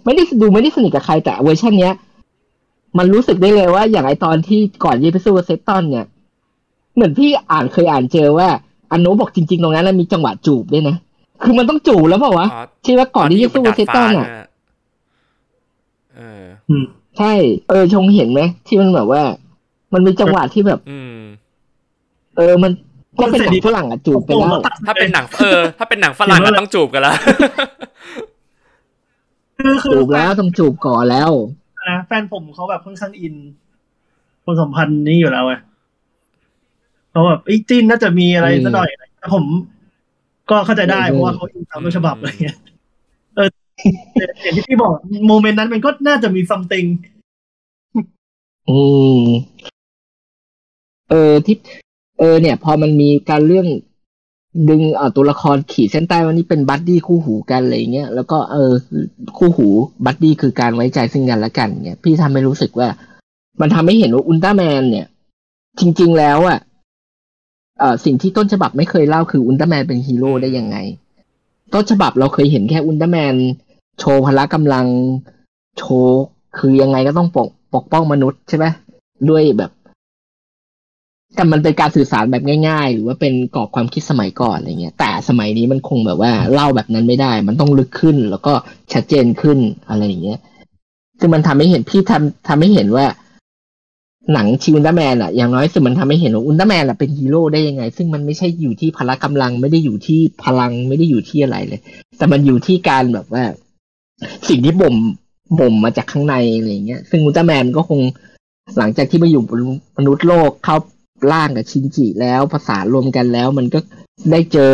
[0.05, 1.95] ไม่ได้ดูไม่ได้สนิทกับใครแต่เวอร์ชันเนี้ย
[2.97, 6.05] มันรู้สึกได้เลยว่าอย่างไอตอนที่ก่อนจะไปสู้กับเซตตอนเนี่ย
[6.95, 8.47] เหมือนพี่อ่านเคยอ่านเจอว่า
[8.91, 10.95] อันโนบอกจริงๆตรงนั้นนะมีจังหวะจูบด้วยนะ
[11.43, 14.27] คือมันต้องจูบแล้วเปล่าวะอ๋อใช่ว่าก่อนที่จะสู้กับเซตตอนอะ
[16.15, 16.85] เอออืม
[17.17, 17.33] ใช่
[17.69, 19.21] เออชงเห็นไหมที่มันแบบว่า
[19.93, 21.17] มันมีจังหวะที่แบบ อืม
[22.37, 22.71] เออมัน
[23.19, 24.51] ก็เป็นหนังฝรั่งอะจูบไปแล้ว
[24.87, 27.15] ถ้าเป็นหนังเออ ถ้าเป็นหนังฝรั่งก็ต้องจูบกันแล้ว
[29.57, 31.31] คือคือจูบแล้วต้องจูบก่อนแล้ว
[31.89, 33.35] นะแฟนผมเขาแบบค่อนข้างอิน
[34.45, 35.53] คนสัมพันธ์นี้อยู่แล้วไง
[37.11, 39.45] เขาแบบไอ้ยจิ้นน่าจะมีอะไรอืมสักหน่อยแต่ผม
[40.49, 42.57] ก็เข้าใจได้อืมเพราะว่าเขาอินตามต้นฉบับอะไรเงี้ย
[43.35, 43.49] เออ
[44.13, 44.93] แต่อย่างที่พี่บอก
[45.27, 46.85] moment นั้นมันก็น่าจะมี something
[48.69, 48.79] อื
[49.19, 49.23] ม
[51.09, 51.55] เออที่
[52.19, 53.67] เออเนี่ย พอมันมีการเรื่อง
[54.69, 58.71] ดึงเอาตัวละครขีดเส้นใต้ว่านี่เป็น buddy คู่หูกันอะไรเงี้ยแล้วก็เออ
[59.37, 59.67] คู่หู
[60.05, 62.87] buddy คือการไว้ใจซึ่งกันและกันเนี่ยพี่ทำให้รู้สึกว่า
[63.61, 65.05] มันทำให้เห็นว่าอุลตร้าแมนเนี่ย
[65.79, 66.59] จริง ๆ แล้วอะ
[67.79, 70.77] เอ่อสิ่งที่ต้นฉบับไม่เคยเล่าคืออุลตร้าแมนเป็นฮีโร่ได้ยังไง
[71.73, 73.35] ต้นฉบับเราเคยเห็นแค่อุลตร้าแมน
[73.99, 74.85] โชว์พละกำลัง
[75.77, 76.19] โชว์
[76.57, 78.65] คือยังไงก็ต้องปกปกป้องมนุษย์ใช่ไหม
[79.29, 79.71] ด้วยแบบ
[81.35, 88.53] แต่มันเป็นการสื่อสารแบบง่าย ๆ หรือว่าเป็นกรอบความคิดสมัยก่อนอะไรเงี้ย แต่สมัยนี้มันคงแบบว่าเล่าแบบนั้นไม่ได้ มันต้องลึกขึ้นแล้วก็
[88.93, 89.57] ชัดเจนขึ้น
[89.89, 90.39] อะไรอย่างเงี้ย
[91.19, 93.05] คือมันทำให้เห็นพี่ทำทำให้เห็นว่า
[94.33, 101.81] หนังชิอุลตร้าแมนอะอย่างน้อยสุดมันทำให้เห็นว่าอุลตร้าแมนอะเป็นฮีโร่ได้ยังไง ซึ่งมันไม่ใช่อยู่ที่พละกำลัง ไม่ได้อยู่ที่พลังไม่ได้อยู่ที่อะไรเลย
[102.17, 103.43] แต่มันอยู่ที่การแบบว่า
[104.49, 104.95] สิ่งที่บ่ม
[105.59, 107.99] บ่มมาจากข้างในอะไรเงี้ย ซึ่งอุลตร้าแมนก็คง
[108.77, 109.61] หลังจากที่มาอยู่บน
[109.97, 110.75] มนุษย์โลกเข้า
[111.31, 113.79] ร่างกับชินจิแล้วภาษารวมกันแล้ว มันก็
[114.31, 114.73] ได้เจอ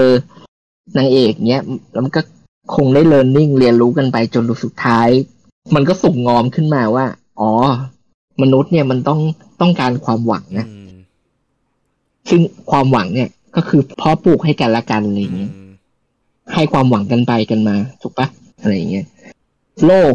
[0.97, 2.21] นางเอกเนี้ยแล้วมันก็
[2.75, 5.09] คงได้เรียนรู้เรียนรู้กันไปจนสุดท้าย
[5.75, 7.05] มันก็ส่งงอมขึ้นมาว่า
[7.39, 7.51] อ๋อ
[8.41, 9.19] มนุษย์เนี่ยมันต้อง
[9.61, 10.67] ต้องการความหวังนะ
[12.29, 12.41] ซึ่ง
[12.71, 15.51] ความหวังเนี่ยก็คือเพ่อปลูกให้กันละกันอะไรอย่างเงี้ย
[16.53, 18.27] ให้ความหวังกันไปกันมาถูกปะ
[18.61, 19.05] อะไรอย่างเงี้ย
[19.85, 20.13] โลก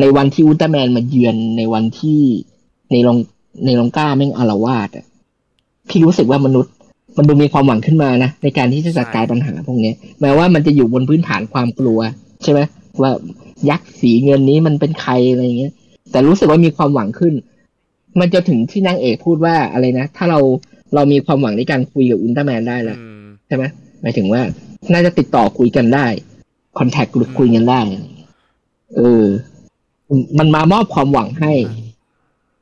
[0.00, 2.20] ในวันที่อุลตร้าแมนมาเยือนในวันที่
[2.90, 3.18] ในลอง
[3.64, 5.04] ในลองก้าแม่งอารวาสอะ
[5.88, 6.72] พี่รู้สึกว่ามนุษย์
[7.16, 11.98] มันดูมีความหวังขึ้นมานะในการที่จะจัดการปัญหาพวกเนี้ยแม้ว่ามันจะอยู่บนพื้นฐานความกลัว
[12.42, 12.60] ใช่ไหม
[13.02, 13.10] ว่า
[13.70, 15.72] ยักษ์สีเงินนี้มันเป็นใครอะไรอย่างเงี้ย
[16.10, 17.34] แต่รู้สึกว่ามีความหวังขึ้น
[18.20, 20.40] มันจะถึงที่นางเอกพูดว่าอะไรนะ ถ้าเรา
[20.94, 23.64] เรามีความหวังในการคุยกับอุลตร้าแมนได้แล้วอืมใช่ไหม
[24.02, 24.40] หมายถึงว่า
[24.92, 26.06] น่าจะติดต่อคุยกันได้
[26.78, 27.06] คอนแทค
[27.38, 28.30] คุยกันได้อะไรอย่างเงี้ย
[28.96, 29.24] เออ
[30.08, 31.52] อืมมันมามอบความหวังให้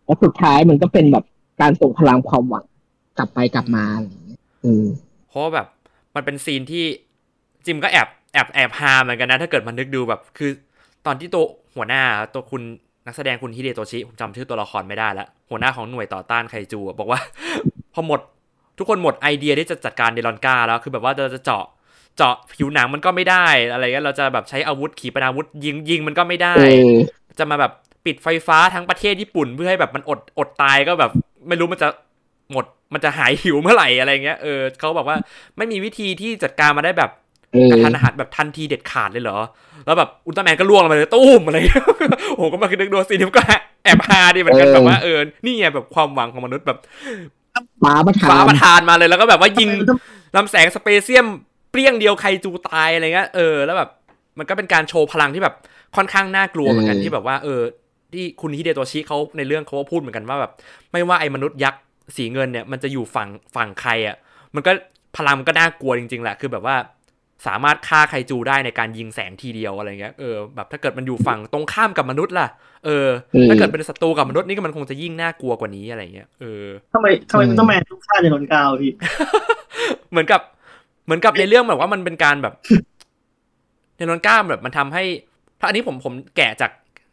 [0.05, 1.25] แล้วสุดท้ายมันก็เป็นแบบ
[1.61, 2.65] การส่งพลังความหวัง
[3.19, 4.87] กลับไปกลับมาอะไรอย่างเงี้ยอืม
[5.29, 5.67] เพราะว่าแบบ
[6.15, 6.85] มันเป็นซีนที่
[7.67, 10.51] จิมก็แอบแอบแอบฮาเหมือนกันนะ ถ้าเกิดมันนึกดูแบบคือ
[11.07, 11.45] ตอนที่ตัว
[11.77, 12.03] หัวหน้า
[12.35, 12.63] ตัวคุณ
[13.07, 17.21] นักแสดงคุณฮิเดโตชิผมจำชื่อตัวละครไม่ได้แล้วหัวหน้าของหน่วยต่อต้านไคจูอะบอกว่า
[17.95, 18.21] พอหมด
[18.79, 21.65] ทุกคนหมดไอเดียที่จะจัดการเดลอนกาแล้วคือแบบว่าเราจะเจาะ
[22.17, 26.63] เจาะผิวหนังมันก็ไม่ได้อะไรเงี้ยเราจะแบบใช้อาวุธขีปนาวุธยิงยิงมันก็ไม่ได้เอ
[26.95, 26.99] อ
[27.39, 27.73] จะมาแบบ
[28.07, 31.13] ปิดไฟฟ้าทั้งประเทศญี่ปุ่นเพื่อให้แบบมันอดอดตายก็แบบ
[31.49, 31.89] ไม่รู้มันจะ
[32.53, 35.17] หมดมันจะหายหิวเมื่อไหร่อะไรเงี้ยเออเขาบอกว่า
[35.57, 37.11] ไม่มีวิธีที่จัดการมาได้แบบ
[37.53, 39.39] เออกระทันหันแบบทันทีเด็ดขาดเลยเหรอ
[39.87, 41.83] แล้วแบบอุลตร้าแมนก็ล่วงลงมาเลยตุ้มอะไรเงี้ย
[42.35, 43.43] โอ้โหก็มาคือนึกดูซีนนี้มันก็
[43.85, 46.79] แอบฮาดีเหมือนกันแบบว่าเออนี่ไงแบบความหวังของมนุษย์แบบ
[47.83, 50.01] ฟ้าประทาฟ้านประทานมาเลยแล้วก็แบบว่ายิงทำไม
[50.37, 51.27] ลำแสงสเปเซียม
[51.71, 53.91] เปรี้ยงเดียวใครจูตายอะไรเงี้ยเออแล้วแบบ
[54.39, 55.55] มันก็เป็นการโชว์พลังที่แบบ
[55.97, 57.61] ค่อนข้างน่ากลัวเหมือนกันเออที่แบบว่าเออ
[58.13, 60.53] ที่คุณฮิเดโตชิเขาในเรื่องเขาก็พูดเหมือนกันว่าแบบ
[60.93, 61.81] ไม่ว่าไอ้มนุษย์ยักษ์
[62.17, 64.17] สีเงินเนี่ยมันจะอยู่ฝั่งฝั่งใครอะ
[64.55, 64.73] มันก็
[65.17, 66.77] พลังมันก็น่ากลัวจริงๆแหละคือแบบว่า
[67.47, 72.49] สามารถฆ่าไคจูได้ในการยิงแสงทีเดียวอะไรเงี้ย เออ แบบถ้าเกิดมันอยู่ฝั่งตรงข้ามกับมนุษย์ล่ะ
[72.85, 73.07] เออ
[73.49, 76.65] ถ้าเกิดเป็นศัตรูกับมนุษย์นี่ก็มันคงจะยิ่งน่ากลัวกว่านี้อะไรเงี้ย เออ
[76.95, 78.93] ทำไมทำไมอุลตร้าแมนต้องฆ่าเดลอนกาวพี่
[80.11, 80.41] เหมือนกับ
[81.05, 82.55] เหมือนกับในเรื่องแบบว่ามันเป็นการแบบ
[83.97, 85.05] ในนอนก้ามแบบมันทำให้
[85.61, 86.71] ถ้าอันนี้ผมผมแกะจาก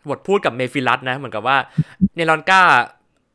[0.10, 1.58] บทพูดกับเมฟิลัสนะ เหมือนกับว่า
[2.16, 2.62] เนลอนก้า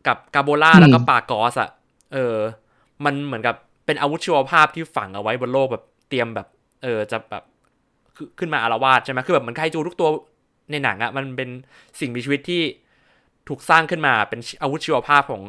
[0.09, 1.71] กับกาโบล่าอืมแล้วก็ปากอสอะ
[2.15, 2.37] เออ
[3.05, 3.55] มันเหมือนกับ
[3.87, 6.47] เป็นอาวุธชีวภาพที่ฝังเอาไว้บนโลกแบบเตรียมแบบ
[6.83, 7.45] เออจะแบบ
[8.17, 10.09] ขึ้นขึ้นมาอารวาสใช่ไหมคือแบบเหมันไคจูทุกตัว
[10.71, 11.49] ในหนังอะมันเป็น
[12.01, 12.63] สิ่งมีชีวิตที่
[13.49, 15.43] ถูกสร้างขึ้นมาเป็นอาวุธชีวภาพของ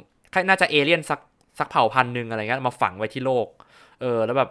[0.50, 1.20] น่าจะเอเลี่ยนสัก
[1.60, 3.48] สักเผ่าพันธุ์หนึ่งอะไรเงี้ยมาฝังไว้ที่โลก
[4.02, 4.50] เออ แล้วแบบ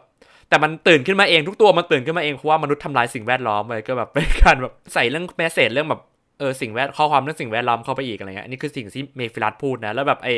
[0.49, 6.03] แต่มันตื่นขึ้นมาเองทุกตัวมันตื่นขึ้นมาเองเพราะว่ามนุษย์ทำลายสิ่งแวดล้อมเลยก็แบบเป็นการแบบใส่เรื่องแมสเซจเรื่องแบบ
[6.39, 10.29] เออสิ่งแวดข้อความเรื่องสิ่งแวดล้อมเข้าไปอีกอะไรเงี้ยอันนี้คือสิ่งที่เมฟิลัสพูดนะ แล้วแบบไอ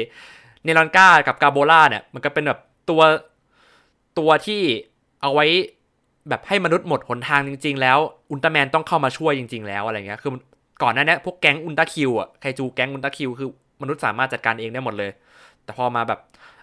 [0.65, 2.61] เนรอนก้ากับกาโบล่าเนี่ยมันก็เป็นแบบ
[2.91, 3.03] ตัว
[4.19, 4.63] ตัวที่
[5.23, 5.47] เอาไว้
[6.29, 7.99] แบบให้มนุษย์หมดหนทางจริง ๆ แล้ว
[8.31, 10.33] อุลตร้าแมนต้องเข้ามาช่วยจริง ๆ แล้วอะไรเงี้ยคือ
[10.83, 13.49] ก่อนหน้านี้พวกแก๊งอุลตร้าคิวอะไคจูแก๊งอุลตร้าคิวคือ
[13.83, 15.11] มนุษย์สามารถจัดการเองได้หมดเลย
[15.65, 16.21] แต่พอมาแบบ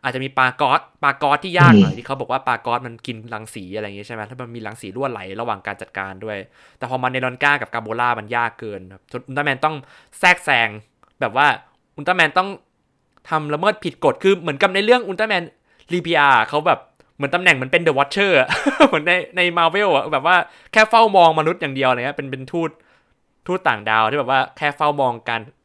[0.08, 6.38] อาจจะมีพาร์กอสพาร์กอสที่ยากหน่อยที่เขาบอกว่าพาร์กอสมันกินรังสีอะไรอย่างงี้ใช่ไหมถ้ามันมีรังสีรั่วไหลระหว่างการจัดการด้วย
[6.78, 9.76] แต่พอมาในเนรอนก้ากับกาโบล่ามันยากเกินครับจนอุลตร้าแมนต้อง
[10.20, 10.70] แทรกแซง
[11.22, 11.48] แบบว่า
[11.96, 12.50] อุลตร้าแมนต้อง
[13.30, 15.44] ทำละเมิดผิดกฎคือเหมือนกับในเรื่องอุลตร้าแมน
[15.94, 16.80] ลิเปียเขาแบบ
[17.16, 18.38] เหมือนตำแหน่งเหมันเป็น The Watcher
[18.88, 20.36] เหมือนในในมาเวลอะแบบว่า
[20.72, 22.70] แค่เฝ้ามองมนุษย์อย่างเดียวอะไรเงี้ยเป็นเป็นทูต
[23.48, 25.57] ทูตต่างดาวที่แบบว่าแค่เฝ้ามองการแบบ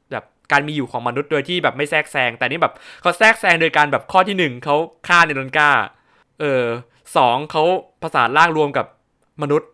[0.53, 4.77] การมีอยู่ของมนุษย์โดยที่แบบไม่แทรกแซง แต่นี่แบบเขาแทรกแซงโดยการแบบข้อที่หนึ่งเขา
[5.09, 5.71] ฆ่าเนรอนก้า
[6.41, 6.65] เออ
[7.17, 7.63] สองเขา
[8.03, 8.87] ประสานร่างรวมกับ
[9.43, 9.71] มนุษย์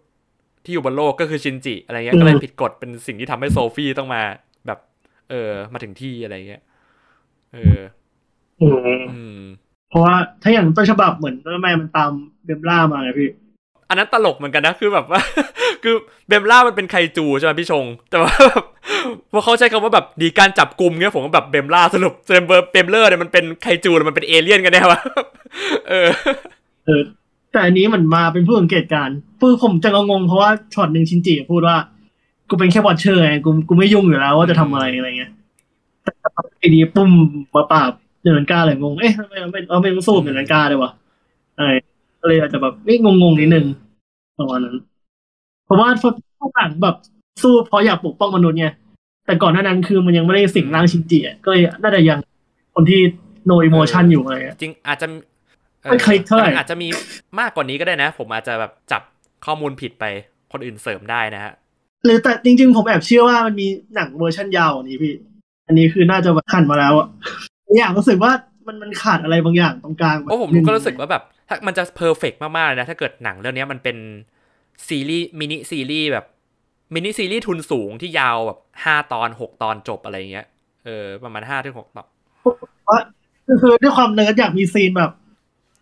[0.65, 4.23] ที่อยู่บนโลกก็คือชินจิอะไรเงี้ยอืมก็เลยผิดกฎเป็นสิ่งที่ทำให้โซฟี่ต้องมา
[4.67, 4.79] แบบ
[5.31, 6.63] เออ มาถึงที่อะไรเงี้ย
[7.55, 7.79] เออ
[8.61, 9.41] อืมอืม
[9.89, 12.11] เพราะว่าถ้าอย่างต้นฉบับเหมือนอุลตร้าแมนมันตาม
[12.45, 13.31] เบมล่ามาไงพี่
[13.89, 15.21] อันนั้นตลกเหมือนกันนะคือแบบว่า
[15.83, 15.95] คือ
[16.29, 18.65] เบมล่ามันเป็นไคจูใช่ไหมพี่ชง แต่ว่าแบบ
[19.33, 25.01] พอเขาใช้คำว่าแบบดีการจับกลุ่มเงี้ยผมก็แบบเบมล่าสรุปเบมเบอร์เบมเลอร์เนี่ยมันเป็นไคจูหรือมันเป็นเอเลี่ยนกันแน่วะ
[25.89, 26.09] เออ
[26.87, 27.03] เออ
[27.53, 31.77] แต่อันนี้มันมาเป็นผู้สังเกตการณ์คือผมจะงงเพราะว่าช็อตหนึ่งชินจิพูดว่า
[32.49, 35.33] กูเป็นแค่วอชเชอร์ไงกูกูไม่ยุ่งอยู่แล้วว่าจะทำอะไรอะไรเงี้ย
[36.03, 36.11] แต่
[36.59, 37.11] ไอ้ดีปุ้ม
[37.55, 37.93] มาปราบ
[38.23, 40.91] เดลอนกาเลยงงเอ๊ะทำไมเราไม่เราไม่ต้องสู้เดลอนกาเลยวะ
[41.59, 41.71] อะไร
[42.21, 43.67] ก็เลยอาจจะแบบไม่งงๆนิดนึง
[44.39, 44.77] ประมาณนั้น
[45.65, 46.05] เพราะว่าฝ
[46.59, 46.97] รั่งแบบ
[47.43, 48.67] สู้เพราะอยากปกป้องมนุษย์ไง
[49.27, 52.19] แต่ก่อนหน้านั้นคือมันยังไม่ได้สิ่งร่างชินจิอะก็เลยน่าจะยัง
[52.75, 53.01] คนที่
[53.51, 55.07] no emotion อยู่อะไรเงี้ยจริงอาจจะ
[55.83, 56.89] เอ่อไม่เคยเท่าไหร่มันอาจจะมี
[57.41, 59.03] มากกว่านี้ก็ได้นะ ผมอาจจะแบบจับ
[59.47, 60.05] ข้อมูลผิดไป
[60.53, 61.53] คนอื่นเสริมได้นะฮะ
[62.05, 65.15] หรือแต่จริง ๆ ผมแอบเชื่อว่ามันมีหนังเวอร์ชันยาวกว่านี้พี่
[65.67, 67.09] อันนี้คือน่าจะแบบหันมาแล้วอะ
[67.79, 68.33] อยากรู้สึกว่า
[68.67, 73.97] มันมันขาดอะไรบางอย่างตรงกลางแบบโอ้ผมก็รู้สึกว่าแบบ ถ้ามันจะ perfect มากๆเลยนะ ถ้าเกิดหนังเรื่องเนี้ยมันเป็น
[74.89, 76.27] ซีรีส์มินิซีรีส์แบบ
[76.95, 80.47] มินิซีรีส์ทุนสูงที่ยาวแบบห้าตอนหกตอนจบอะไรเงี้ย
[80.85, 82.09] เออ ประมาณห้าถึงหกตอน
[82.89, 82.99] ว่า
[83.63, 85.13] คือด้วยความเนิร์ดอยากมีซีนแบบ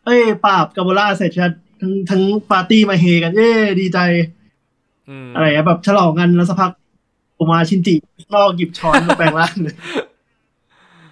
[0.05, 1.49] เอ้ยปราบกาโบล่าเสร็จใช่ไหม
[1.81, 3.99] ทั้งทั้งปาร์ตี้มาเฮกันเย้ดีใจ
[5.09, 6.73] อืมอะไรอะแบบฉลองกันแล้วสักพัก
[7.37, 7.95] ผมมาชินจิ
[8.35, 9.75] ลอกหยิบช้อนมาแปลงร่างเลย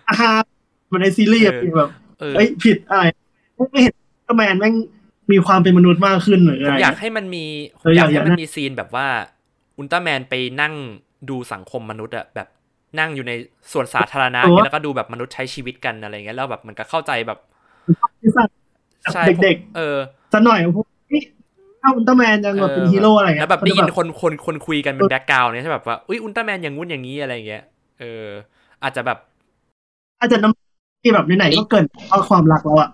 [0.08, 0.30] อาฮา
[0.86, 3.04] เหมันในซีรีส์อะพี่แบบเออเอ้ยผิดอะไร
[3.72, 3.94] ไม่เห็น
[4.26, 4.74] ก็แมนแม่ง
[5.32, 7.44] มีความเป็นมนุษย์มากขึ้นหรือผอะมไรอยากให้มันมี
[7.80, 9.06] ผเอมออยากกอายให้อยากมันนะมีซีนแบบว่า
[9.76, 10.74] อุลตร้าแมนไปนั่ง
[11.30, 12.48] ดูสังคมมนุษย์อะแบบ
[12.98, 13.32] นั่งอยู่ใน
[13.72, 17.38] ส่วนสาธารณะอย่างเงี้ยแล้วก็ดูแบบมนุษย์ใช้ชีวิตกันอะไรเงี้ยแล้วแบบมันก็เข้าใจแบบ
[18.20, 18.48] ที่สร้าง
[19.12, 21.22] ใช่เด็กเออๆสักหน่อยพวกนี้
[21.82, 27.62] ถ้าอุลตร้าแมนยังแบบเป็นฮีโร่อะไรเงี้ยแล้วแบบได้ยินเขาจะคนคนคนคุยกันเป็นแบ็กกราวน์เนี่ยใช่แบบว่าอุ้ยอุลตร้าแมนอย่างงู้นอย่างนี้อะไรอย่างเงี้ย
[28.00, 28.24] เออ
[28.82, 29.18] อาจจะแบบ
[30.20, 32.90] อาจจะน้ำที่แบบไหนๆก็เกินเพราะความรักแล้วอะ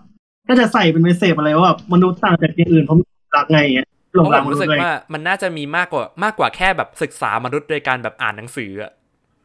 [0.51, 8.91] ก็จะใส่เป็นเมสเซจอะไรว่าแบบมนุษย์ต่างจากอย่างอื่นเพราะมีความรักไงอย่างเงี้ยหลเพงราะรัผกมมนุษรู้สึย์กเลยว่ามันน่าจะมีมากกว่ามากกว่าแค่แบบศึกษามนุษย์โดยการแบบอ่านหนังสืออะ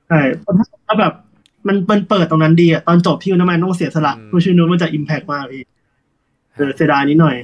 [0.08, 0.54] ใช่เพราะ
[0.86, 1.12] ถ้าแบบ
[1.66, 5.62] มันมันเปิดตรงนั้นดีอะตอนจบที่อุลตร้าแมนต้องเสียสละผู้ชื่อนู้นมันจะอิมแพกมากพี่
[6.54, 7.36] เออเสียดายนิดหน่อย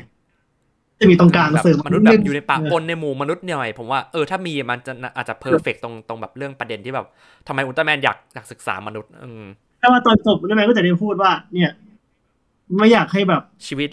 [1.03, 7.07] จะมีตรงกลางแบบเสริมมนุษย์แบบอยู่ในปะปนในหมู่มนุษย์หน่อยผมว่าเออถ้ามีมันจะอาจจะเพอร์เฟกตรงตรงแบบเรื่องประเด็นที่แบบ
[7.49, 9.45] ทำไมอุลตร้าแมนอยากอยากศึกษามนุษย์ อืม
[9.81, 11.71] แต่ว่าตอนจบอุลตร้าแมนก็จะได้พูดว่าเนี่ย
[12.77, 13.91] ไม่อยากให้แบบชีวิต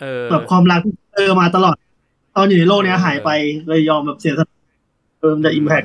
[0.00, 1.76] เออแบบความรักที่เจอมาตลอด
[2.34, 3.30] ตอนอยู่ในโลกเนี้ยหายไป
[3.68, 4.48] เลยยอมแบบเสียสละ
[5.20, 5.82] เออมันจะอิมแพก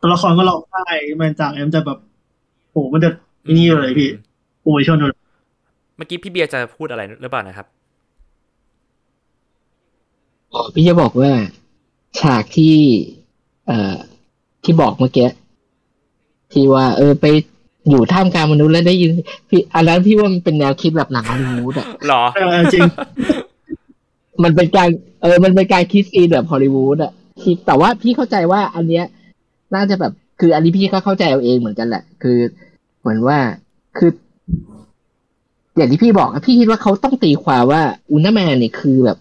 [0.00, 0.82] ตัวละครก็ร้องไห้
[1.16, 1.98] แมนจากแอมนจะแบบ
[2.70, 3.10] โหมันจะ
[3.56, 4.08] นี่เลยพี่
[4.62, 5.16] โอ้ยชนเลย
[5.96, 7.66] เมื่อกี้พี่เบียร์จะพูดอะไรหรือเปล่านะครับ
[10.52, 11.30] อ๋อพี่จะบอกว่า
[12.20, 12.76] ฉากที่
[13.66, 13.96] เอ่อ
[14.64, 15.28] ที่บอกเมื่อกี้
[16.52, 17.24] ที่ว่า เออ ไป
[17.90, 19.10] อยู่ท่ามกลางมนุษย์แล้วได้ยิน
[19.48, 22.88] พี่อันนั้นพี่ว่ามันเป็นแนวคิดแบบหนังฮอลลีวูดอะหรอเออจริง
[24.42, 24.88] มันเป็นการ
[25.22, 27.12] เออ มันเป็นการคิดซีนแบบฮอลลีวูดอะ
[27.44, 29.04] คิดแต่ว่าพี่เข้าใจว่า อันเนี้ย
[29.74, 32.38] น่าจะแบบ คืออันนี้พี่ก็เข้าใจเอาเองเหมือนกันแหละ คือ
[33.00, 33.38] เหมือนว่า
[33.98, 34.10] คือ
[35.76, 39.18] อย่างที่พี่บอกอะพี่คิดว่าเขาต้องตีความว่าอุลตร้าแมนเนี่ยคือแบบ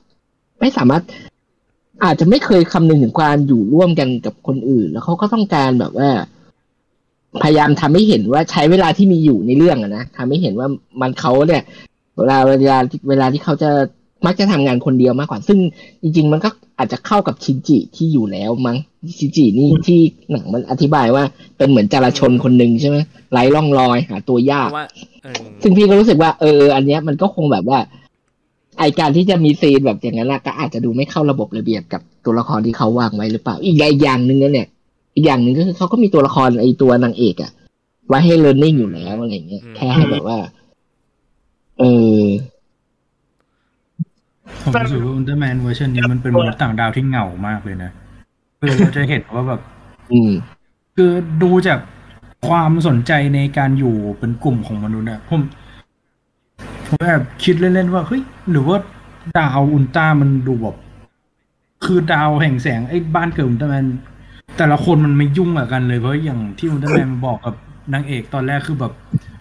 [0.60, 1.04] ไม่สามารถ
[2.04, 6.10] อาจจะไม่เคยคำนึงถึงความอยู่ร่วมกันกับคนอื่น แล้วเขาก็ต้องการแบบว่า
[7.44, 10.68] พยายามทำให้เห็นว่าใช้เวลาที่มีอยู่ในเรื่องอะนะทำให้เห็นว่า
[11.02, 11.64] มันเขาเนี่ย
[12.18, 12.78] เวลาเวลา
[13.10, 13.70] เวลาที่เขาจะ
[14.26, 15.60] มักจะทำงานคนเดียวมากกว่า ซึ่ง
[16.02, 18.78] จริง ๆ มันก็อาจจะเข้ากับชินจิที่อยู่แล้วมั้ง
[19.18, 20.00] ชินจินี่ที่
[20.32, 21.24] หนังมันอธิบายว่า
[21.58, 22.98] เป็นเหมือนจารชนคนหนึ่งใช่ไหม
[23.32, 24.88] ไร้ร่องรอยหาตัวยาเพกราะว่า
[25.24, 27.80] เออซึ่งพี่ก็รู้สึกว่าเออ อันเนี้ยมันก็คงแบบว่า
[28.80, 34.68] ไอการที่จะมี scene แบบอย่างนั้นน่ะก็อาจจะดูไม่เข้าระบบระเบียบกับตัวละครที่เขาวางไว้หรือเปล่า อีกอย่างหนึ่งนะเนี่ย
[35.16, 37.52] อีกอย่างหนึ่งก็คือเขาก็มีตัวละครไอตัวนางเอกอะ
[38.08, 40.38] ไว้ให้เรียนรู้อยู่แล้วอะไรเงี้ยแค่ให้แบบว่า
[41.80, 41.84] เอ
[42.20, 42.22] อ
[44.62, 47.92] ผมรู้สึกว่าอุลตร้าแมนเวอร์ชันนี้มันเป็นมนุษย์ต่างดาวที่เหงามากเลยนะ
[48.60, 49.62] คือเราจะเห็นว่าแบบ
[50.12, 50.32] อืม
[50.96, 51.12] คือ
[51.44, 51.80] ดูจาก
[52.48, 55.42] ความสนใจในการอยู่เป็นกลุ่มของมนุษย์อะผม
[56.88, 58.22] ผมแบบคิดเล่นๆว่าเฮ้ย
[58.52, 58.78] หรือว่า
[59.38, 60.76] ดาวอุลตร้ามันดูแบบ
[61.86, 63.86] คือดาวแห่งแสงไอ้บ้านเกิดอุลตร้าแมน
[64.58, 67.56] แต่ละคนมันไม่ยุ่งกับกันเลยเพราะอย่างที่อุลตร้าแมนมันบอกกับ
[67.94, 68.94] นางเอกตอนแรกคือแบบ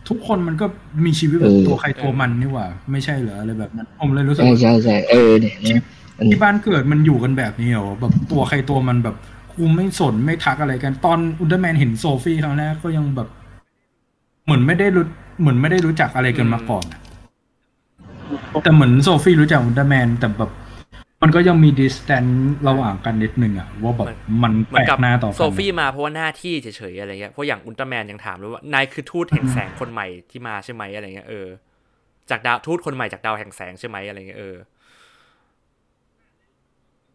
[0.09, 0.67] ทุกคนมันก็
[1.05, 5.83] มีชีวิตแบบเออตัวใครตัวมันนี่หว่า ไม่ใช่เหรออะไรแบบนั้นผมเลยรู้สึกใช่ว่าใช่ใช่เออเนี่ยนะ
[6.19, 9.17] อันนี้ที่บ้านเกิดมันอยู่กันแบบนี้เหรอแบบตัวใครตัวมันแบบ
[9.55, 13.29] กูไม่สนไม่ทักอะไรกัน ตอนอุลตร้าแมนเห็นโซฟี่ครั้งแรกก็ยังแบบ
[14.45, 15.05] เหมือนไม่ได้รู้
[15.41, 17.01] เหมือนไม่ได้รู้จักอะไรกันมาก่อนอะ
[18.63, 20.51] แต่เหมือนโซฟี่รู้จักอุลตร้าแมนแต่แบบ
[21.27, 22.25] มันก็ยังมีดิสแตน
[22.69, 24.09] ระหว่างกันนิดนึงอะว่าแบบ
[24.43, 31.47] มันเหแปมือนลกับกหน้าต่อกันโซฟี่มาเพราะว่าหน้าที่เฉยๆอะไรเงี้ยเพราะอย่างอุลตร้าแมนยังถามเลยว่านายคือทูตแห่งแสงคนใหม่ที่มาใช่ไหมอะไรเงี้ยเออ
[32.31, 34.57] จากดาวทูตคนใหม่จากดาวแห่งแสงใช่ไหมอะไรเงี้ยเออ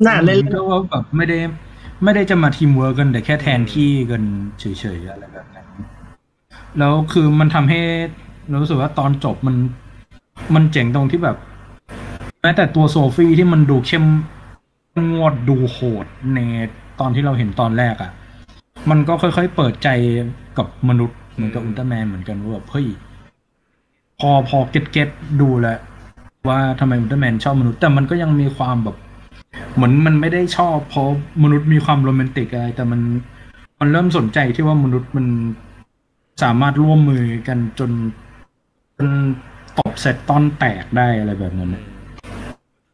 [0.05, 1.37] น่าเล่นก็ว่าแบบไม่ได้
[2.03, 4.23] ไม่ได้จะมาทีมเวิร์กกันแต่แค่แทนที่กัน
[4.59, 4.65] เฉ
[4.97, 5.67] ยๆอะไรแบบนั้น
[6.79, 7.79] แล้วคือมันทำให้
[8.49, 9.55] เรารู้สึกว่าตอนจบมัน
[10.55, 11.37] มันเจ๋งตรงที่แบบ
[12.41, 14.05] แม้แต่ตัวโซฟี่ที่มันดูเข้ม
[15.11, 16.05] งวดดูโหด
[16.35, 16.39] ใน
[16.99, 18.11] ตอนที่เราเห็นตอนแรกอะ่ะ
[18.89, 19.89] มันก็ค่อยๆเปิดใจ
[20.57, 22.87] กับมนุษย์เหมือนกับอุลตร้าแมนเหมือนกันว่าแบบเฮ้ย
[24.19, 25.09] พอพอเก็ตเก็ต
[25.41, 25.79] ดูแล้ว
[26.47, 28.97] ว่าทำไมอุลตร้าแมนชอบมนุษย์ แต่มันก็ยังมีความแบบ
[29.75, 31.09] เหมือนมันไม่ได้ชอบเพราะ
[31.43, 33.01] มนุษย์มีความโรแมนติกอะไร แต่มัน
[33.79, 35.25] มันเริ่มสนใจที่ว่ามนุษย์มัน
[36.43, 37.91] สามารถร่วมมือกันจน
[38.97, 39.09] จน
[39.77, 41.71] ตบเซ็ตตอนแตกได้อะไรแบบนั้น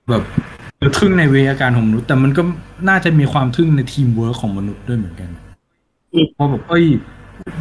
[0.10, 0.24] แบบ
[0.98, 2.42] ทึ่งในเวอาการของมนุษย์ แต่มันก็
[2.90, 5.30] น่าจะมีความทึ่งในทีมเวิร์คของมนุษย์ด้วยเหมือนกัน
[6.36, 6.86] เพราะแบบเอ้ย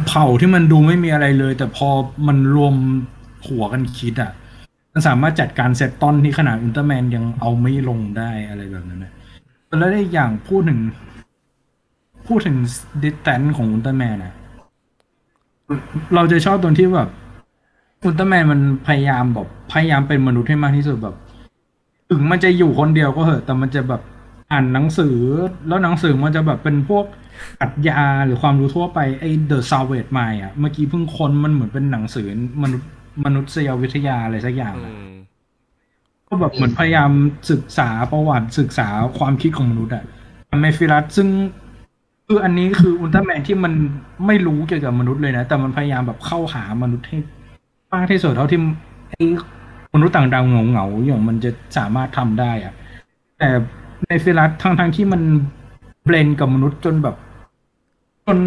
[0.07, 1.89] เผ่าที่มันดูไม่มีอะไรเลย แต่พอ
[2.27, 2.73] มันรวม
[3.47, 4.31] หัวกันคิดอะ
[4.93, 9.13] มันสามารถจัดการเซตตอนที่ขนาดอุลตร้าแมนยังเอาไม่ลงได้อะไรแบบนั้นนะ
[9.67, 10.79] แล้วได้อย่างพูดถึง
[12.27, 12.57] พูดถึง
[13.03, 14.33] ดิสแตนของอุลตร้าแมนนะ
[16.15, 17.09] เราจะชอบตรงที่แบบ
[18.03, 21.15] อุลตร้าแมนมันพยายามแบบพยายามเป็นมนุษย์ให้มากที่สุดแบบ
[22.09, 24.01] ถึงมันจะอยู่คนเดียวก็เหอะ แต่มันจะแบบ
[24.51, 25.17] อ่านหนังสือ
[25.67, 27.05] แล้วหนังสือมันจะแบบเป็นพวก
[27.59, 32.27] ปรัชญาหรือความรู้ทั่วไปไอ้ The Savage Mind อะ เมื่อกี้เพิ่งค้นมันเหมือนเป็นหนังสือ
[32.63, 32.89] มนุษย์
[33.25, 35.13] มนุษยวิทยาอะไรสักอย่างอือะม
[36.27, 37.11] ก็แบบเหมือนพยายาม
[37.51, 38.87] ศึกษาประวัติศึกษา
[39.17, 40.03] ความคิดของมนุษย์อะ
[40.59, 41.27] เมฟิรัสซึ่ง
[42.27, 43.73] คืออันนี้คืออุลตร้าแมนที่มัน
[44.27, 47.17] ไม่รู้เกี่ยวกับมนุษย์เลยนะ แต่มันพยายามแบบเข้าหามนุษย์ให้
[47.93, 48.59] มากที่สุดเท่าที่
[49.09, 49.23] ไอ้
[49.95, 52.73] มนุษย์ต่างดาวเหงาๆอย่างมันจะสามารถทำได้อะ
[53.37, 53.49] แต่
[54.07, 55.21] ในฟิลัสทั้งทั้งที่มัน
[56.05, 57.15] เบลนกับมนุษย์จนแบบ
[58.25, 58.39] จน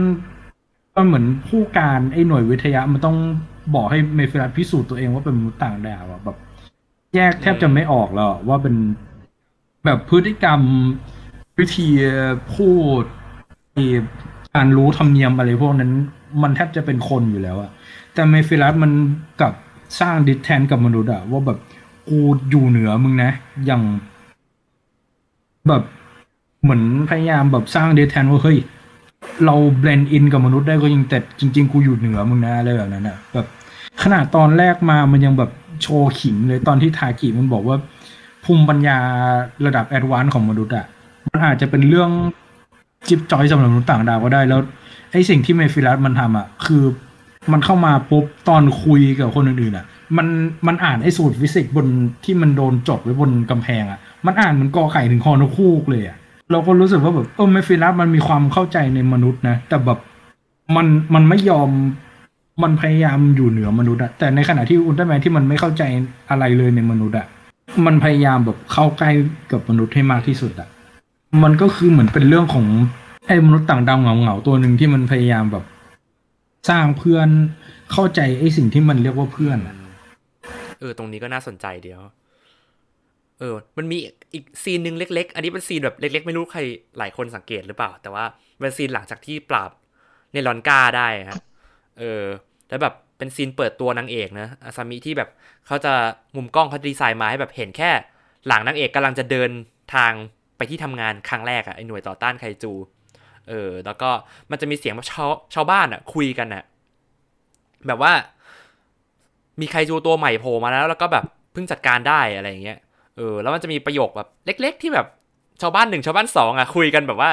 [0.95, 3.17] จนเหมือนผู้การไอ้หน่วยวิทยามันต้อง
[3.75, 6.37] บอกให้เมฟิลัสพิสูจน์ตัวเองว่าเป็นมนุษย์ต่างดาวอะแบบ
[7.15, 8.75] แยกแทบจะไม่ออกแล้วอว่าเป็น
[9.85, 10.61] แบบพฤติกรรม
[11.59, 11.89] วิธี
[12.55, 12.71] พู
[13.03, 13.03] ด
[13.79, 13.87] มี
[14.55, 15.93] การรู้ธรรมเนียมอะไรพวกนั้น
[16.43, 17.71] มันแทบจะเป็นคนอยู่แล้วอะ
[18.15, 18.93] แต่เมฟิลัสมัน
[19.41, 19.55] กลับ
[20.01, 21.59] สร้างดิสแทนกับมนุษย์อะว่าแบบ
[22.09, 22.21] กู
[22.51, 23.31] อยู่เหนือมึงนะ
[23.67, 23.83] อย่าง
[25.69, 25.83] แบบ
[26.63, 28.59] เหมือนพยายามแบบสร้าง distance ว่าเฮ้ย
[29.45, 33.47] เรา blend in กับมนุษย์ได้ก็ยังแต่จริง ๆ กูอยู่เหนือมึงนะอะไรแบบนั้นอะแบบ
[34.03, 35.51] ขนาดตอนแรกมามันยังแบบ
[35.83, 37.77] โชว์ขิงเลยตอนที่ทากิมันบอกว่า
[38.45, 38.99] ภูมิปัญญา
[39.67, 40.87] ระดับ advance ของมนุษย์อะ
[41.33, 42.11] มันอาจจะเป็นเรื่อง
[43.09, 44.61] จิ๊บจ๊อยสำหรับมนุษย์ต่างดาวก็ได้แล้ว
[45.13, 46.83] ไอ้สิ่งที่เมฟิลัสมันทำอะคือ
[47.53, 50.27] มันเข้ามาปุ๊บตอนคุยกับคนอื่นๆอะมัน
[50.67, 51.87] มันอ่านไอ้สูตรฟิสิกส์บน
[52.25, 56.17] ที่มันโดนจดไว้บนกำแพงอะ มันอ่านเหมือนกอไก่ถึงคอนคูกเลยอะ
[56.51, 59.99] เราก็รู้สึกว่าแบบเออเมฟิลัสมันมีความเข้าใจในมนุษย์นะ แต่แบบ
[60.77, 61.71] มันมันไม่ยอม
[62.63, 65.83] มันพยายามอยู่เหนือมนุษย์อะแต่ในขณะที่อุลตร้าแมนที่มันไม่เข้าใจ
[66.31, 67.27] อะไรเลยในมนุษย์อะ
[67.87, 69.11] มันพยายามแบบเข้าใกล้
[69.53, 70.69] กับมนุษย์ให้มากที่สุดอะ
[71.43, 72.67] มันก็คือเหมือนเป็นเรื่องของ
[73.27, 75.65] ไอ้มนุษย์ต่างดาวเหงาๆตัวหนึ่งที่มันพยายามแบบ
[76.69, 77.29] สร้างเพื่อน
[77.93, 79.71] เข้าใจไอ้สิ่งที่มันเรียกว่าเพื่อนอ
[80.81, 82.01] เออ ตรงนี้ก็น่าสนใจเดียว
[83.39, 83.97] เออ มันมี
[84.33, 86.61] อีกซีนหนึ่งเล็ก ๆ อันนี้เป็นซีนแบบเล็ก ๆ ไม่รู้ใคร
[86.99, 88.25] หลายคนสังเกตหรือเปล่า แต่ว่า
[88.61, 89.71] เป็นซีนหลังจากที่ปราบ
[90.33, 91.39] เนลอนกาได้ฮะ
[91.99, 92.23] เออ
[92.69, 95.31] แล้วแบบเป็นซีนเปิดตัวนางเอกนะอาซามิที่แบบ
[95.67, 95.93] เขาจะ
[96.37, 97.91] มุมกล้องเขาดีไซน์มาให้แบบเห็นแค่
[98.47, 99.51] หลังนางเอกกำลังจะเดิน
[99.95, 100.13] ทาง
[100.57, 102.73] ไปที่ทำงานครั้งแรกอะไอหน่วยต่อต้านไคจู
[103.49, 104.11] เออ แล้วก็
[104.51, 106.63] มันจะมีเสียงแบบชาวชาวบ้านอะคุยกันอะ
[107.87, 108.13] แบบว่า
[109.61, 112.79] มีไคจูตัวใหม่โผล่มาแล้ว แล้วก็แบบเพิ่งจัดการได้อะไรอย่างเงี้ย
[113.17, 115.07] เออแล้วมันจะมีประโยคแบบเล็ก ๆ ที่แบบ
[115.63, 117.31] ชาวบ้านหนึ่งชาวบ้านสองอะคุยกันแบบว่า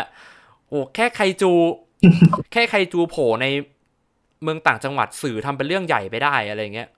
[0.69, 1.51] โอ้แค่ไคจู
[2.51, 3.45] แค่ไคจูโผล่ใน
[4.43, 6.89] เมืองต่างจังหวัดสื่อทำเป็นเรื่องใหญ่ไปได้อะไรเงี้ย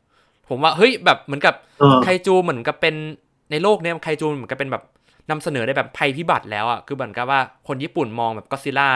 [0.49, 2.95] ผมว่าเฮ้ยแบบเหมือนกับเออไคจูเหมือนกับเป็น
[3.51, 4.83] ในโลกเนี้ยไคจูเหมือนกับเป็นแบบ
[5.29, 8.89] นำเสนอได้แบบภัยพิบัติแล้วอะคือเหมือนกับว่าคนญี่ปุ่นมองแบบก็ซิล่า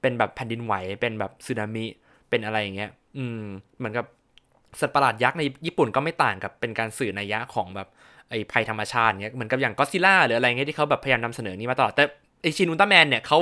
[0.00, 1.84] เป็นแบบแผ่นดินไหวเป็นแบบสึนามิ
[2.30, 3.40] เป็นอะไรอย่างเงี้ย อืม
[3.78, 4.06] เหมือนกับ
[4.80, 7.88] สัตว์ประหลาดยักษ์ในญี่ปุ่นก็ไม่ต่างกับเป็นการสื่อนัยยะของแบบ
[8.30, 12.04] ไอ้ภัยธรรมชาติเนี้ยเหมือนกับอย่างก็ซิล่าหรืออะไรเงี้ยที่เขาแบบพยายามนำเสนอนี้มาตลอดแต่
[12.42, 13.38] ไอชินอุลตร้าแมนเนี่ยเขา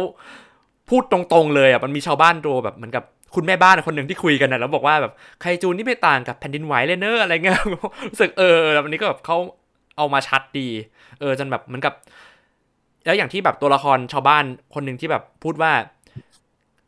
[0.88, 7.58] พูดตรงๆเลยอะมันมีชาวบ้านตัวแบบเหมือนกับคุณแม่บ้านคนหนึ่งที่คุยกันนะแล้วบอกว่าแบบไคจูนี่ไม่ต่างกับแผ่นดินไหวเลยเนอะอะไรเงี้ย
[8.10, 9.36] รู้สึกเออแล้ววันนี้ก็แบบเขา
[9.96, 10.68] เอามาชัดดี
[11.20, 11.94] เออจนแบบเหมือนกับ
[13.04, 15.72] แล้วอย่างที่แบบตัวละครชาวบ้านคนหนึ่งที่แบบพูดว่า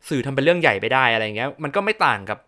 [0.08, 2.38] สื่อทำเป็นเรื่องใหญ่ไปได้อะไรเงี้ย มันก็ไม่ต่างกับ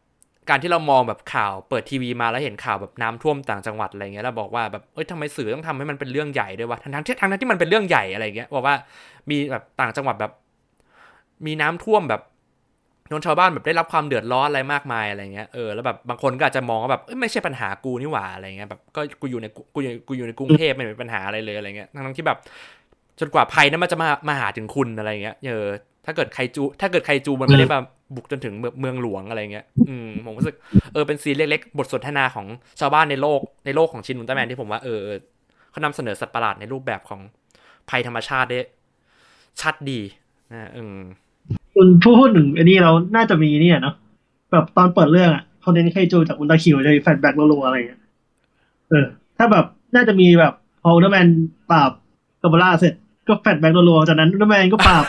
[0.51, 8.77] การที่เรามองแบบข่าวเปิดทีวีมาแล้วเห็นข่าวแบบน้ำท่วมต่างจังหวัดอะไรเงี้ยแล้วบอกว่าแบบเอ้ยทำไมสื่อต้องทำให้มันเป็นเรื่องใหญ่ด้วยวะทั้งทั้งที่ทั้งนั้นที่มันเป็นเรื่องใหญ่อะไรเงี้ยบอกว่า
[9.31, 10.33] มีแบบต่างจังหวัดแบบ
[11.47, 12.23] มีน้ำท่วมแบบ
[13.19, 22.39] นชาวบ้านแบบได้รับความเดือดร้อนอะไรมากมายอะไรเงี้ยเออแล้วแบบบางคนก็อาจจะมองว่าแบบไม่ใช่ปัญหากูนี่หว่าอะไรเงี้ยแบบก็กูอยู่ในกูอยู่กูอยู่ในกรุงเทพไม่เป็นปัญหาอะไรเลยอะไรเงี้ยทั้งที่แบบ
[23.21, 25.67] จนกว่าภัยนั้นมันจะมามาหาถึงคุณอะไรเงี้ยเออ
[26.07, 27.85] ถ้าเกิดไคจู ถ้าเกิดไคจูมันไม่ได้แบบ
[28.15, 30.57] บุกจนถึงเมืองเมืองหลวงอะไรเงี้ย อืมผมรู้สึก
[30.93, 32.47] เออเป็น scene เล็กๆ บทสนทนาของ
[32.81, 35.01] ชาวบ้านในโลกในโลกของชินอุลตร้าแมนที่ผมว่าเออ
[35.71, 37.21] เขานำเสนอสัตว์ประหลาดในรูปแบบของ
[37.91, 38.61] ภัยธรรมชาติได้
[39.61, 40.01] ชัดดี
[40.53, 40.99] นะอืม
[41.75, 43.95] คุณพูดถึงอันนี้เราน่าจะมีเนี่ยเนาะ
[44.53, 48.01] แบบตอนเปิดเรื่องอะเขาเน้นไคจูจากอุลตร้าคิวจะมี flashback รัวๆอะไรอย่างเงี้ย
[48.91, 49.07] เออ
[49.39, 51.29] ถ้าแบบน่าจะมีแบบพออุลตร้าแมน
[51.71, 51.91] ปราบ
[52.43, 52.95] กาโบร่าเสร็จ
[53.29, 55.05] ก็ flashback รัวๆจากนั้นอุลตร้าแมนก็ปราบ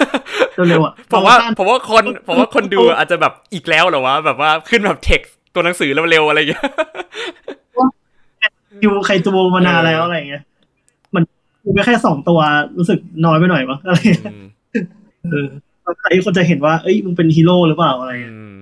[0.69, 6.65] เร็วๆอะผมว่าต่อต้นผมว่าคนผมว่าคนดูอาจจะแบบอีกแล้วเหรอวะแบบว่าขึ้นแบบเท็กซ์ตัวหนังสือเร็วๆอะไรอย่างเงี้ย
[8.81, 10.44] คิวไคจูมานานแล้วอะไรอย่างเงี้ย
[11.15, 11.23] มัน
[11.64, 12.40] มีไปแค่สองตัว
[12.77, 14.48] รู้สึกน้อยไปหน่อยปะอะไรอย่างเงี้ยอืม
[15.31, 18.56] เออแล้ว ใครคนจะเห็นว่าเอ้ยมึงเป็นฮีโร่หรือเปล่าอะไรอย่างเงี้ยอืม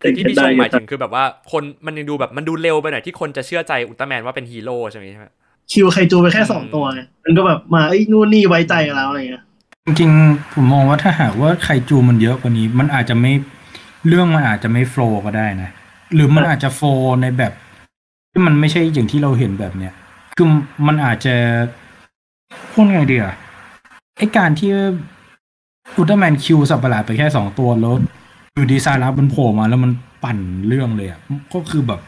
[0.00, 5.26] คือที่พี่ชงหมายถึงคือแบบว่าคนมันยังดูแบบมันดูเร็วไปหน่อยที่คนจะเชื่อใจอุลตร้าแมนว่าเป็นฮีโร่ใช่ไหมใช่ไหม
[5.72, 9.44] คิวไคจูไปแค่สองตัวไงมันก็แบบมาเอ้ยนู่นนี่ไว้ใจกันแล้วอะไรอย่างเงี้ย
[9.86, 13.32] จริงๆผมมองว่าถ้าหากว่าไคจูมันเยอะกว่านี้ มันอาจจะไม่
[14.08, 15.70] เรื่องมันอาจจะไม่โฟล์ก็ได้นะ
[16.14, 17.52] หรือมันอาจจะโฟล์ในแบบ
[18.30, 19.94] ที่มันไม่ใช่อย่างที่เราเห็นแบบเนี้ย
[20.36, 20.48] คือ
[20.86, 21.34] มันอาจจะ
[22.72, 23.34] พูดไงดีอะ
[24.18, 24.70] ไอการที่
[25.96, 27.94] อุลตร้าแมนคิวสับประหลาดไปแค่สองตัวแล้ว
[28.54, 29.90] อยู่ดีไซน์รับมันโผล่มาแล้วมัน
[30.24, 31.20] ปั่นเรื่องเลยอะ
[31.54, 32.00] ก็คือแบบ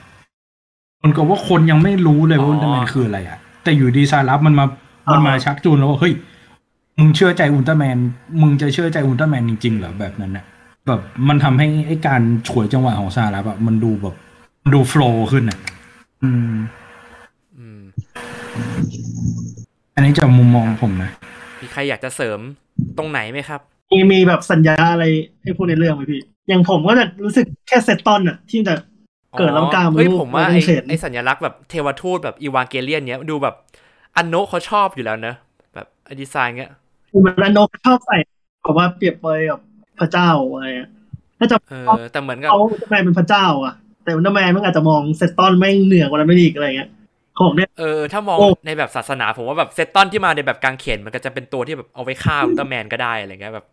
[1.03, 4.67] มันก็ว่าคนยังไม่รู้เลยว่าอุลตร้าแมนคืออะไรอะแต่อยู่ดีไซน์รับมันมา
[5.13, 6.13] มันมาชักจูนแล้วว่าเฮ้ย
[6.99, 7.97] มึงเชื่อใจอุลตร้าแมน
[8.41, 10.45] มึงจะเชื่อใจอุลตร้าแมนจริงๆเหรอแบบนั้นน่ะ
[10.87, 14.15] แบบมันทำให้ไอ้การฉวยจังหวะของซาร่าแบบมันดูแบบ
[14.63, 15.59] มันดูโฟล์ขึ้นอะ
[16.23, 16.55] อืม
[17.59, 17.81] อืม
[19.95, 21.11] อันนี้จากมุมมองผมนะ
[21.61, 22.41] มีใครอยากจะเสริม
[22.99, 23.61] ตรงไหนไหมครับ
[23.91, 25.05] มีมีแบบสัญญาอะไร
[25.43, 28.75] ให้พูดในเรื่องไหมพี่ อย่างผมก็จะรู้สึกแค่เซตตอนอะที่จะ
[29.39, 33.55] เกิดแล้วกล้ามเฮ้ยลูกผมว่าแล้วไอ้เห็นไอ้สัญลักษณ์แบบเทวทูตแบบอีวานเกเลียนเนี้ยดูแบบ
[34.17, 35.37] อันโนะเขาชอบอยู่แล้วเนอะ
[35.75, 36.71] แบบไอ้ดีไซน์เงี้ย
[37.21, 38.17] เหมือนนกชอบใส่
[38.63, 39.61] แบบว่าเปรียบเปรยกับ
[39.99, 40.91] พระเจ้าอะไรอะ
[41.39, 46.91] ถ้าจะเออแต่เหมือนกับเขาอุลตร้าแมนเป็นพระเจ้าอะแต่อุลตร้าแมนมันอาจจะมองเซตตอนแม่งเหนือกว่านั้นไม่อีกอะไรเงี้ย
[47.35, 53.67] เขาบอกเนี่ยเออถ้ามองโอ้ในแบบศาสนาผมว่าแบบเซตตอนที่มาในแบบกางเขนมันก็จะเป็นตัวที่แบบเอาไว้ฆ่าอุลตร้าแมนก็ได้อะไรเงี้ยแบบ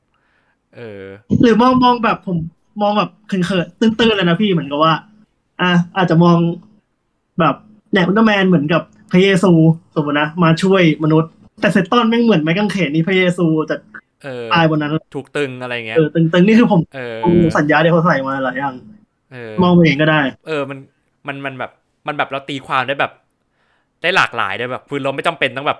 [0.76, 1.04] เออ
[1.42, 2.38] หรือมองมองแบบผม
[2.82, 4.94] มองแบบเขินๆตื้นๆเลยนะพี่เหมือนกับว่า
[5.62, 6.38] อะอาจจะมอง
[7.40, 7.56] แบบ
[7.92, 8.82] เนี่ยอุลตร้าแมนเหมือนกับ
[9.12, 9.52] พระเยซู
[9.96, 11.32] สมมตินะมาช่วยมนุษย์
[11.62, 13.76] แต่เซตตอนแม่งเหมือนไม้กางเขนนี่พระเยซูจะ
[14.24, 17.18] เออตายบนนั้นถูกตึงอะไรเงี้ยเออตึงๆนี่คือผมเออ
[17.58, 18.76] สัญญาที่เขาใส่มาหลายอย่าง
[19.34, 20.80] เออมองไปเองก็ได้ เออมัน
[21.28, 21.72] มันมันแบบ
[22.08, 23.12] มันแบบเราตีความได้แบบ
[24.02, 25.80] ได้หลากหลายได้แบบคือเราไม่จำเป็นต้องแบบ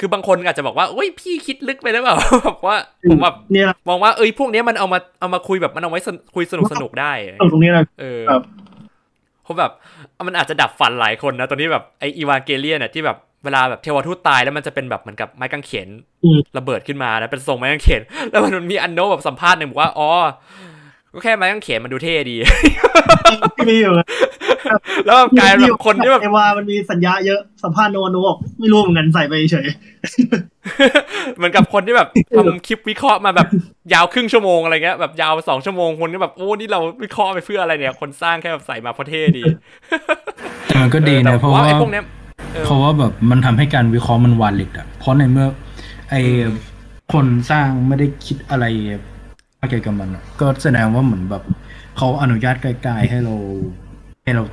[0.00, 2.76] คือบางคนอาจจะบอกว่าโอ้ยพี่คิดลึกไปแล้วเปล่าแบบว่า
[3.08, 8.42] ผมแบบเนี่ยมองว่าเอ้ยพวกเนี้ยมันเอามาเอามาคุยแบบมันเอาไว้สนคุยสนุกสนุกได้ตรงตรงนี้นะเออครับ
[9.44, 9.70] เพราะแบบ
[10.26, 15.88] มันอาจจะดับฝันหลายคนนะตอนนี้แบบไออีวานเกเลียนเนี่ยที่แบบเวลาแบบเทวทูตตายแล้วมันจะเป็นแบบเหมือนกับไม้กางเขน
[16.24, 20.08] อืมระเบิดขึ้นมานะเป็นทรงไม้กางเขนแล้วมันมีอันโนแบบสัมภาษณ์หนึ่งบอกว่าอ๋อ
[21.12, 22.36] ก็แค่ไม้กางเขนมันดูเท่ดี
[23.56, 24.06] ที่มีอยู่นะ
[25.06, 29.66] แล้วแบบกลายเป็นแบบคนที่แบบเอวามันมีสัญญาเยอะสัมภาษณ์โนโนบอกไม่รู้เหมือนกันใส่ไปเฉย
[31.36, 33.48] เหมือนกับคนที่แบบทำคลิปวิเคราะห์มาแบบ
[33.92, 39.42] ยาวครึ่งชั่วโมงอะไรเงี้ยแบบยาวสองชั่วโมงคนก็แบบโอ้นี่เราวิเคราะห์ไปเพื่ออะไรเนี่ย คนสร้างแค่แบบใส่มาเพราะเท่ดี
[40.66, 42.04] แต่มันก็ดีออแต่นะเพราะว่าไอ้พวกเนี้ย
[42.54, 45.48] เออเพราะว่าแบบมันทำให้การวิเคราะห์มันวาลิดอะเพราะในเมื่อ
[46.10, 46.14] ไอ
[47.12, 48.64] คนสร้างไม่ได้คิดอะไร
[49.60, 51.42] อะไรเกี่ยวกับมันอะก็แสดงว่าเหมือนแบบ
[51.96, 53.34] เขาอนุญาตไกลๆให้เรา
[54.24, 54.44] ให้เรา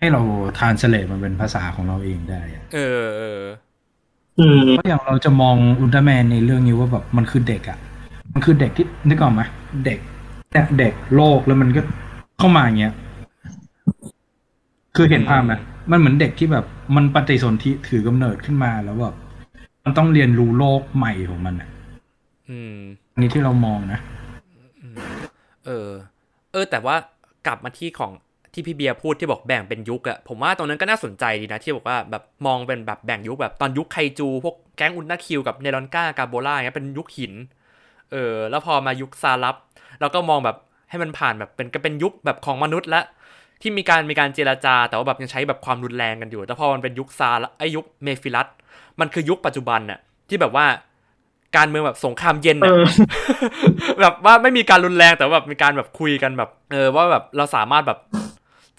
[0.00, 0.22] ให้เรา
[0.58, 7.78] ทานเสลมันเป็นภาษาของเราเองได้อะเออเออๆอืมเพราะอย่างเราจะมองอุลตร้าแมนในเรื่องนี้ว่าแบบมันคือเด็กอะ
[8.32, 9.42] มันคือเด็กที่นึกออกไหม
[9.84, 9.98] เด็ก
[10.52, 11.80] เนี่ยเด็กโลกแล้วมันก็
[12.38, 12.94] เข้ามาอย่างเงี้ย
[14.96, 15.52] คือเห็นภาพไหม
[15.90, 16.64] มันเหมือนเด็กที่แบบ
[16.96, 19.14] มันปฏิสนธิถือกำเนิดขึ้นมาแล้วแบบ
[19.84, 21.68] มันต้องเรียนรู้โลกใหม่ของมันอะ
[22.50, 22.76] อืม
[23.12, 24.00] อันนี้ที่เรามองนะ
[25.66, 25.90] เออ
[26.52, 26.96] เออ แต่ว่า
[27.46, 28.12] กลับมาที่ของ
[28.52, 37.32] ที่พี่เบียร์พูดที่บอกแบ่งเป็นยุคอะผมว่าตรงนั้นก็น่าสนใจดีนะที่บอกว่าแบบมองเป็นแบบแบ่งยุคแบบตอนยุคไคจู พวกแก๊งอุลตร้าคิวกับเนรอนก้ากาโบล่าเงี้ยเป็นยุคหิน
[38.12, 39.56] เออ แล้วพอมายุคซาลับ
[40.00, 40.56] เราก็มองแบบ
[40.90, 43.02] ให้มันผ่านแบบเป็นก็เป็นยุคแบบของมนุษย์ละ
[43.62, 48.46] ที่มีการมีการเจรจา แต่ว่าแบบยังใช้แบบความรุนแรงกันอยู่ แต่พอมันเป็นยุคซาลับไอยุคเมฟิลัส
[49.00, 50.66] มันคือยุคปัจจุบันน่ะที่แบบว่า
[51.56, 52.84] การเมืองแบบสงครามเย็นเอน่ะอ
[54.00, 57.98] แบบว่าไม่มีการรุนแรงแต่ว่าแบบมีการแบบคุยกันแบบ เออว่าแบบเราสามารถแบบ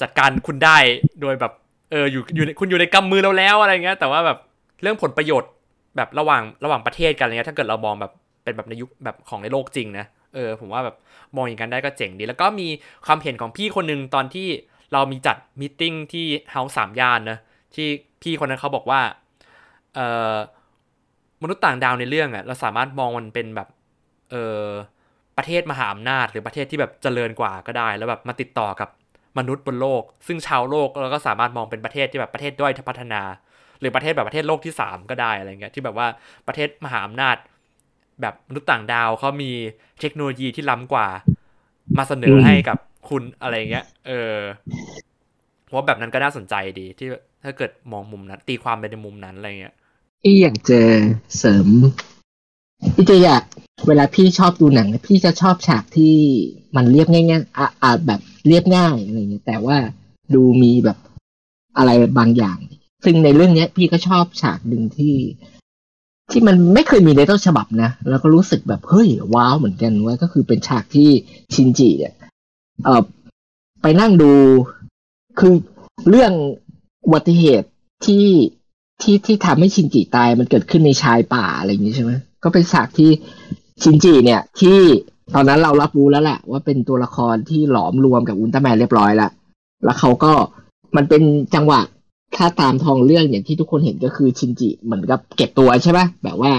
[0.01, 0.77] จัดการคุณได้
[1.21, 1.53] โดยแบบ
[1.91, 4.37] เอออยู่อยู่ในคุณอยู่ในกำมือเราแล้วอะไรเงี้ย แต่ว่าแบบ
[4.81, 5.51] เรื่องผลประโยชน์
[5.95, 8.11] แบบระหว่างระหว่างประเทศกันอะไรเงี้ยถ้าเกิดเรามองแบบ
[8.43, 10.95] เป็นแบบในยุคแบบของในโลกจริงนะเออผมว่าแบบ
[11.35, 12.67] มองอย่างนั้นได้ก็เจ๋งดี แล้วก็มี
[13.05, 14.47] ความเห็นของพี่คนหนึ่งตอนที่
[14.93, 15.83] เรามีจัดมิ팅
[16.13, 17.37] ที่เฮาส์สามย่านนะ
[17.75, 17.87] ที่
[18.21, 19.01] พี่คนนั้นเขาบอกว่า
[19.95, 19.99] เอ
[20.31, 20.35] อ
[21.45, 23.67] มนุษย์ต่างดาวในเรื่องอะเราสามารถมองมันเป็นแบบ
[24.31, 24.65] เออ
[25.37, 28.89] ประเทศมหาอำนาจ หรือประเทศที่แบบเจริญกว่าก็ได้ แล้วแบบมาติดต่อกับ
[29.37, 33.21] มนุษย์บนโลก ซึ่งชาวโลกเราก็สามารถมองเป็นประเทศที่แบบประเทศด้อยพัฒนา
[33.79, 36.07] หรือประเทศแบบประเทศโลกที่สามก็ได้อะไรเงี้ยที่แบบว่า
[36.47, 37.35] ประเทศมหาอำนาจ
[38.21, 39.51] แบบมนุษย์ต่างดาวเขามี
[39.99, 41.07] เทคโนโลยีที่ล้ำกว่า
[41.97, 42.77] มาเสนอให้กับ
[43.09, 44.37] คุณอะไรเงี้ย เออ
[45.63, 47.07] เพราะว่าแบบนั้นก็น่าสนใจดีที่
[47.43, 49.75] ถ้าเกิดมองมุมนั้น ตีความไปในมุมนั้นอะไรเงี้ย
[50.27, 50.81] พี่อยากจะ
[51.37, 51.67] เสริม
[52.95, 53.43] พี่จะอยาก
[53.87, 56.15] เวลาพี่ชอบดูหนังพี่จะชอบฉากที่
[56.75, 59.77] มันเรียบง่ายๆอะอะแบบเรียบง่ายอะไรเงี้ยแต่ว่า
[60.33, 60.97] ดูมีแบบ
[61.77, 62.57] อะไรบางอย่าง
[63.03, 65.15] ซึ่งในเรื่องเนี้ย พี่ก็ชอบฉากหนึ่งที่
[66.31, 71.09] ที่มันไม่เคยมีในต้นฉบับนะ แล้วก็รู้สึกแบบเฮ้ยว้าวเหมือนกันว่าก็คือเป็นฉากที่
[71.53, 72.13] ชินจิเนี่ย
[72.83, 73.01] เออ
[73.81, 74.31] ไปนั่งดู
[75.39, 75.53] คือ
[76.09, 76.31] เรื่อง
[77.05, 77.69] อุบัติเหตุ
[78.05, 78.25] ที่
[79.01, 82.11] ที่ที่ทำให้ชินจิตายมันเกิดขึ้นในชายป่าอะไรอย่างนี้ใช่ไหม
[82.43, 83.09] ก็เป็นฉากที่
[83.83, 84.77] ชินจิเนี่ยที่
[85.33, 89.31] ตอนนั้นเรารับรู้แล้วแหละ ว่าเป็นตัวละครที่หลอมรวมกับอุลตร้าแมนเรียบร้อยแล้ว
[89.83, 90.31] แล้วเขาก็
[90.95, 91.23] มันเป็น
[91.55, 91.81] จังหวะ
[92.35, 96.51] ถ้าตามทองเรื่องอย่างที่ทุกคนเห็นก็คือชินจิเหมือนกับเก็บตัวใช่ไหมแบบว่า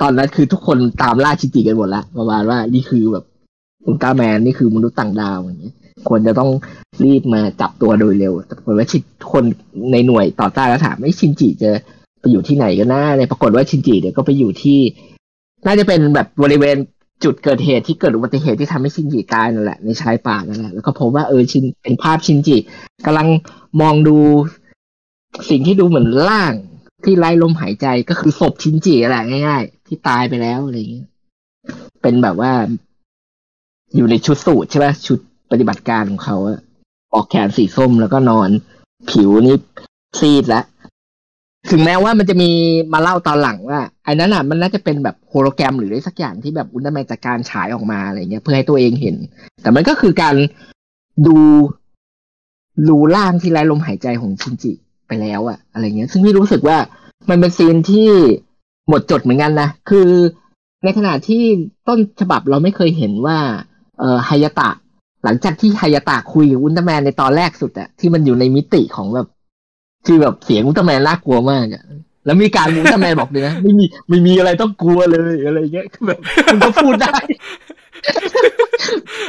[0.00, 3.24] ตอนนั้นคือทุกคนตามล่าชินจิกันหมดแล้วประมาณว่านี่คือแบบ
[3.86, 5.74] อุลตร้าแมนนี่คือมนุษย์ต่างดาวอย่างเงี้ย
[6.08, 6.50] ควรจะต้อง
[7.04, 9.02] รีบมาจับตัวโดยเร็วแต่ปรากฏว่าชิน
[9.32, 9.44] คน
[9.92, 11.70] ในหน่วยต่อต้านแล้วถามไม่ชินจิจะ
[12.20, 14.80] ไปอยู่ที่ไหนกันหนะในปรากฏว่าชินจิเนี่ยก็ไปอยู่ที่
[15.66, 16.76] น่าจะเป็นแบบบริเวณ
[17.24, 22.56] จุดเกิดเหตุที่เกิดอุบัติเหตุที่ทำให้ชินจิตายนั่นแหละในชายป่านั่นแหละแล้วก็พบว่าเออชินเป็นภาพชินจิ
[23.06, 23.28] กำลัง
[23.80, 24.16] มองดู
[25.50, 26.52] สิ่งที่ดูเหมือนร่าง
[27.04, 31.08] ที่ไร้ลมหายใจก็คือศพชินจิแหละง่าย ๆ ที่ตายไปแล้วอะไรอย่างเงี้ย
[32.02, 32.52] เป็นแบบว่า
[33.96, 35.18] อยู่ในชุดสูทใช่ไหมชุด
[35.50, 36.58] ปฏิบัติการของเขาอะ
[37.14, 38.50] ออกแขนสีส้มแล้วก็นอน
[39.10, 39.56] ผิวนี่
[40.18, 40.64] ซีดแล้ว
[41.70, 42.50] ถึงแม้ว่ามันจะมี
[42.92, 49.16] มาเล่าตอนหลังว่าไอ้นั้นอะมันน่าจะเป็นแบบโฮโลแกรมหรืออะไรสักอย่างที่แบบอุลตร้าแมนจากการฉายออกมาอะไรเงี้ยเพื่อให้ตัวเองเห็น
[49.62, 50.34] แต่มันก็คือการ
[51.26, 51.36] ดู
[52.88, 54.72] รูร่างที่ไร้ลมหายใจของชินจิ
[55.08, 56.78] ไปแล้วอะอะไรเงี้ย ซึ่งพี่รู้สึกว่า
[57.30, 58.08] มันเป็นซีนที่
[58.88, 60.08] หมดจดเหมือนกันนะ คือ
[60.84, 61.42] ในขณะที่
[61.88, 63.38] ต้นฉบับเราไม่เคยเห็นว่า
[63.98, 64.70] เอ่อไฮยตะ
[65.24, 69.26] หลังจากที่ไฮยาตะคุยกับอุลตร้าแมนในตอนแรกสุดอะที่มันอยู่ในมิติของแบบ
[70.06, 71.82] ที่แบบเสียงอุลตร้าแมนน่ากลัวมากอะ
[72.26, 77.14] แล้วมีการอุลตร้าแมนบอกเลยนะไม่มีไม่มีอะไรต้องกลัวเลยอะไรเงี้ยคือแบบมันก็พูดได้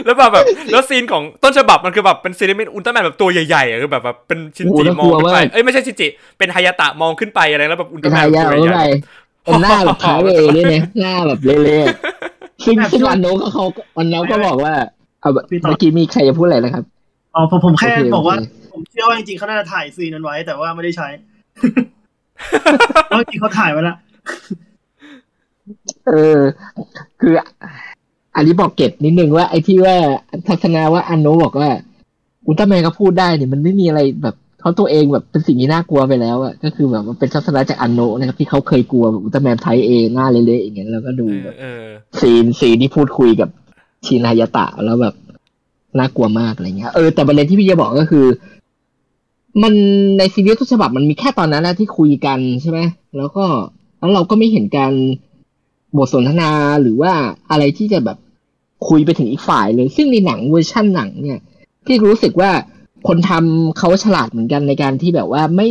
[0.05, 6.07] แล้วแบบแบบแล้วซีนของต้นฉบับมันคือแบบเป็นซีนที่เป็นอุลตร้าแมนแบบตัวใหญ่ๆอะคือแบบแบบเป็นชินโอ้จิโหมองขึ้นไปน่ากลัวมากเอ้ยไม่ใช่ชินจิ
[6.37, 8.87] เป็นฮายาตะมองขึ้นไปอะไรแล้วแบบอุลตเป็ร้านแมนทายาทตัวเข้าใหไปญ่
[9.43, 13.65] เป็นหน้าแบบท้ายเอด้วยนะหน้าแบบเละๆซึ่งซึ่งอันโนก็เขา
[13.97, 14.73] อันโนก็บอกว่า
[15.21, 16.83] เอาแบบเมื่อกี้มีใครจะพูดอะไรนะครับ
[17.35, 21.07] อ๋อผมผมแค่โอเคบอกว่าโอเคผมเชื่อว่าจริงๆเขาน่าจะถ่ายซีนนั้นไว้ แต่ว่าไม่ได้ใช้
[23.07, 23.97] เพราะจริงๆเขาถ่ายไว้แล้ว
[26.07, 26.39] เออ
[27.21, 27.33] คือ
[28.35, 29.95] อันนี้บอกเกร็ดนิดนึงว่าไอ้ที่ว่า
[30.47, 31.69] ทัศนาว่าอันโนบอกว่า
[32.47, 41.85] อุลตร้าแมนก็พูดได้เนี่ยมันไม่มีอะไรแบบเขาตัวเองแบบเป็นสิ่งที่น่ากลัวไปแล้วอะก็คือแบบว่าเป็นทัศนะจากอันโนนะครับที่เขาเคยกลัวแบบอุลตร้าแมน type A หน้าเละๆอย่างเงี้ยแล้วก็ดูๆแบบเออ
[42.19, 43.49] scene scene ที่พูดคุยกับ
[44.05, 45.15] ชินฮายาตะแล้วแบบ
[45.97, 48.25] น่ากลัวมากอะไรเงี้ยเออแต่ประเด็นที่พี่จะบอกก็คือ
[49.63, 49.73] มัน
[50.17, 52.79] ในซีรีส์ต้นฉบับมันมีแค่ตอนนั้นนะที่คุยกันใช่ไหม
[53.17, 53.45] แล้วก็
[53.99, 54.93] แล้วเราก็ไม่เห็นการ
[55.97, 56.51] บทสนทนา
[56.81, 57.11] หรือว่า
[57.51, 58.17] อะไรที่จะแบบ
[58.87, 61.39] คุยไปถึงอีกฝ่ายเลย ซึ่งในหนังเวอร์ชั่นหนังเนี่ย
[61.85, 62.51] พี่รู้สึกว่า
[63.07, 65.67] คนทำเขาฉลาดเหมือนกันในการที่แบบว่าไม่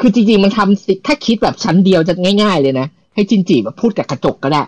[0.00, 4.62] คือจริงๆมันทำสิถ้าคิดแบบชั้นเดียวจะง่าย ๆ เลยนะ ให้จินจิแบบพูดกับกระจกก็ได้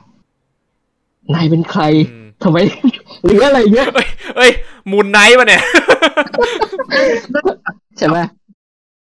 [1.34, 1.82] นายเป็นใคร
[2.42, 2.58] ทำไม
[3.24, 4.50] หรืออะไรเงี้ยเอ้ยเอ้ย
[4.90, 5.62] มูนไนท์ปะเนี่ย
[7.98, 8.18] ใช่ไหม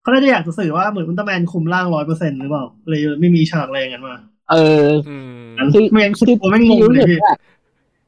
[0.01, 4.15] เขาน่าจะอยากจะสื่อว่าเหมือนอุลตร้าแมนคุมร่างร้อยเปอร์เซ็นต์หรือเปล่าเลยไม่มีฉากอะไรอย่างนั้นมา
[4.51, 7.35] เอออืมคือไม่งั้นคุณผมไม่งงพี่รู้เลสึยกพี่ว่า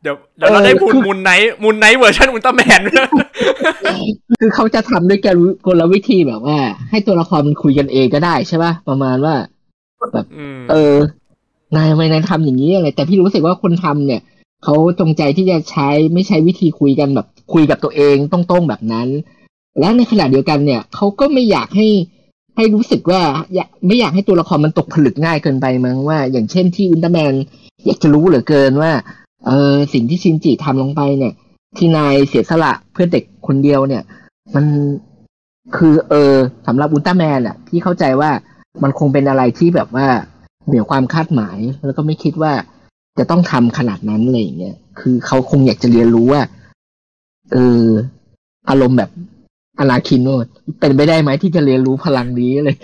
[0.01, 2.81] เดี๋ยวเดี๋ยวเราเออได้พูดคือมูนไนท์มูนไนท์เวอร์ชันอุลตร้าแมน
[4.39, 6.57] คือเขาจะทำด้วยการกลวิธีแบบว่า
[6.89, 9.35] ให้ตัวละครมันคุยกันเองก็ได้ใช่ป่ะประมาณว่า
[10.37, 10.95] อืมเออ
[11.75, 14.21] นายทำไมนายทำอย่างนี้อะไร แต่พี่รู้สึกว่าคนทำเนี่ย
[14.63, 19.07] เขาจงใจที่จะใช้ไม่ใช้วิธีคุยกันแบบคุยกับตัวเองตรงๆแบบนั้น
[19.79, 21.87] และในขณะเดียวกันเนี่ยเขาก็ไม่อยากให้
[22.55, 23.21] ให้รู้สึกว่า
[23.87, 27.33] ไม่อยากให้ตัวละครมันตกผลึกง่ายเกินไปมั้งว่า อย่างเช่นที่อุลตร้าแมน
[27.85, 28.91] อยากจะรู้เหลือเกินว่า
[29.47, 31.33] เออสิ่งที่ชินจิทำลงไปเนี่ย
[31.77, 34.03] ที่นายเสียสละเพื่อเด็กคนเดียวเนี่ย
[34.55, 34.65] มัน
[35.75, 36.33] คือเออ
[36.67, 38.31] สำหรับอุลตร้าแมนอะพี่เข้าใจว่า
[38.83, 40.07] มันคงเป็นอะไรที่แบบว่า
[40.67, 42.53] เหนือความคาดหมาย แล้วก็ไม่คิดว่า
[43.19, 46.41] จะต้องทำขนาดนั้นอะไรอย่างเงี้ยคือเขาคงอยากจะเรียนรู้ว่า
[47.51, 47.85] เออ
[48.69, 49.09] อารมณ์แบบ
[49.79, 50.45] อนาคินโนด
[50.79, 52.75] เป็นไปได้ไหมที่จะเรียนรู้พลังนี้เลย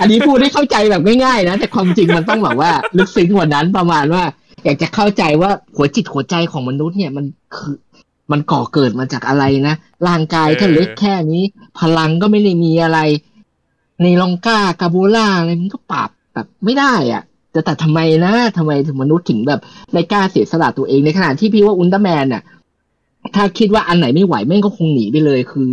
[0.00, 4.22] อันนี้พูดให้เข้าใจแบบง่ายๆนะ แต่ความจริงมันต้องแบบว่า ลึกซึ้งกว่านั้นประมาณว่า
[4.64, 7.24] อยากจะเข้าใจว่าหัวจิตหัวใจของมนุษย์เนี่ยมัน
[7.56, 7.74] คือ
[8.32, 9.74] มันก่อเกิดมาจากอะไรนะ
[10.08, 11.42] ร่างกายถ้าเล็กแค่นี้
[11.80, 12.98] พลังก็ไม่ได้มีอะไร
[14.02, 17.22] ในลองก้ากาโบล่าอะไรมันก็ปราบแบบไม่ได้อะ
[17.52, 19.60] แต่แต่ทำไมนะทำไมถึงมนุษย์ถึงแบบ
[19.92, 22.42] ไม่กล้าเสียสละตัวเองในขณะที่พี่ว่าอุลตร้าแมนน่ะ
[23.34, 25.68] ถ้าคิดว่าอันไหนไม่ไหวแม่งก็คงหนีไปเลย คือ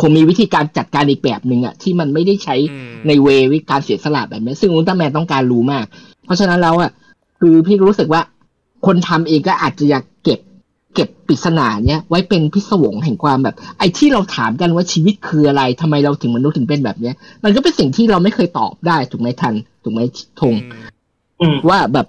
[0.00, 5.84] คงมีวิธีการจัดการอีกแบบหนึ่งอะที่มันไม่ได้ใช้อืมในเววิการเสียสละแบบนี้ซึ่งอุลตร้าแมนต้องการรู้มาก
[6.24, 6.90] เพราะฉะนั้นแล้วอะ
[7.40, 8.22] คือพี่รู้สึกว่า
[8.86, 10.40] คนทำเองก็อาจจะอยากเก็บ
[10.94, 17.14] เก็บปริศนาเนี้ยไว้เป็นพิศวงแห่งความแบบ ไอ้ที่เราถามกันว่าชีวิตคืออะไรทำไมเราถึงมนุษย์ถึงเป็นแบบเนี้ย
[17.44, 20.00] มันก็เป็นสิ่งที่เราไม่เคยตอบได้ถูกไหมทันถูกไหม
[20.40, 20.93] ธงอืมอืม
[21.68, 22.06] ว่าแบบ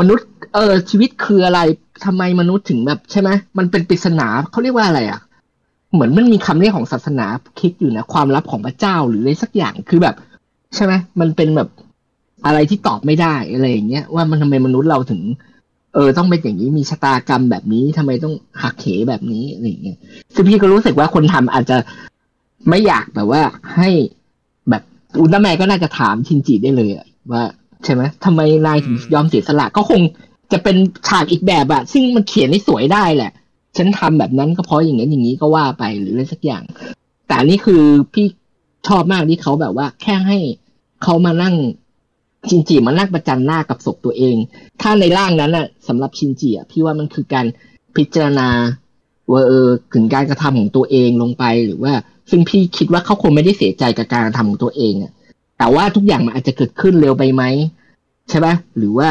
[0.00, 1.60] มนุษย์ เออ ชีวิตคืออะไร
[2.04, 5.20] ทำไมมนุษย์ถึงแบบใช่ไหมมันเป็นปริศนาเขาเรียกว่าอะไรอะ
[5.92, 7.26] เหมือนมันมีคำเรียกของศาสนา
[7.60, 10.14] คิดอยู่นะความลับของพระเจ้าหรืออะไรสักอย่างคือแบบ
[10.74, 11.68] ใช่ไหมมันเป็นแบบ
[12.46, 15.20] อะไรที่ตอบไม่ได้อะไรอย่างเงี้ยว่ามันทำไมมนุษย์เราถึง
[15.94, 19.98] เออ ต้องเป็นอย่างนี้มีชะตากรรมแบบนี้ทำไมต้องหักเหแบบนี้อะไรอย่างเงี้ย
[20.34, 21.76] ซึ่งพี่ก็รู้สึกว่าคนทำอาจจะ
[22.68, 23.42] ไม่อยากแบบว่า
[23.76, 23.88] ให้
[24.70, 24.82] แบบ
[25.20, 26.90] อุลตร้าแมนก็น่าจะถามชินจิได้เลย
[27.32, 27.42] ว่า
[27.84, 30.00] ใช่ไหมทำไมนายถึงยอมเสียสละก็คง
[30.52, 30.76] จะเป็น
[31.08, 33.32] ฉากอีกแบบอะซึ่งมันเขียนให้สวยได้แหละ
[33.76, 36.62] ฉันทำแบบนั้นก็เพราะอย่างนี้นอย่างนี้ก็ว่าไปหรืออะไรสักอย่าง
[37.26, 37.82] แต่อันนี่คือ
[38.14, 38.26] พี่
[38.88, 40.38] ชอบมากที่เขาแบบว่า แค่ให้
[41.02, 41.54] เขามานั่ง
[42.48, 44.36] ชินจิมานั่งประจันหน้ากับศพตัวเอง
[44.80, 47.46] ถ้าในร่างนั้นน่ะสำหรับชินจิอะพี่ว่ามันคือการ
[47.96, 48.48] พิจารณา
[49.32, 51.92] ว่าเออถึงการกระทำของตัวเองลงไปหรือว่า
[52.30, 55.12] ซึ่งพี่คิดว่าเขาคงไม่ได้เสียใจกับการกระทำของตัวเองอะ
[55.58, 57.42] แต่ว่าทุกอย่างมันอาจจะเกิดขึ้นเร็วไปไหม
[58.30, 59.08] ใช่ไหมหรือว่า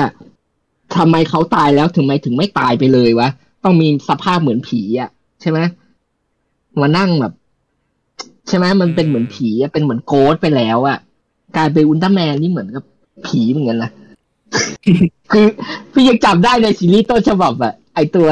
[0.96, 3.30] ทำไมเขาตายแล้วถึงไมถึงไม่ตายไปเลยวะ
[3.64, 5.10] ต้องมีสภาพเหมือนผีอะ
[5.42, 5.60] ใช่ไหม
[6.82, 7.34] มานั่งแบบ
[8.48, 10.98] ใช่ไหมมันเป็นเหมือนผีเป็นเหมือนโกดไปแล้วอะ
[11.56, 12.84] กลายเป็นอุลตร้าแมนนี่เหมือนกับ
[13.28, 13.92] ผีเหมือนกันนะ
[15.32, 15.46] คือ
[15.92, 18.30] พี่ยังจำได้ในซีรีส์ต้นฉบับอะไอตัว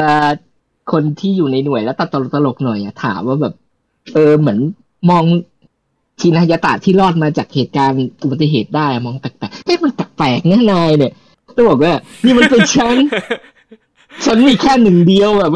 [0.92, 3.54] คนที่อยู่ในหน่วยแล้วตลกตลกหน่อยอะถามว่าแบบ
[4.14, 4.58] เออเหมือน
[5.10, 5.24] มอง
[6.22, 11.12] ชินฮายาตะที่รอดมาจากเหตุการณ์อุบัติเหตุได้อะมองแปลกๆเอ๊ะมันแปลกๆเนี่ยนายเนี่ย
[11.56, 11.94] ต้องบอกว่า
[12.24, 12.96] นี่มันเป็นฉัน
[14.24, 15.52] ฉันมีแค่หนึ่งเดียวแบบ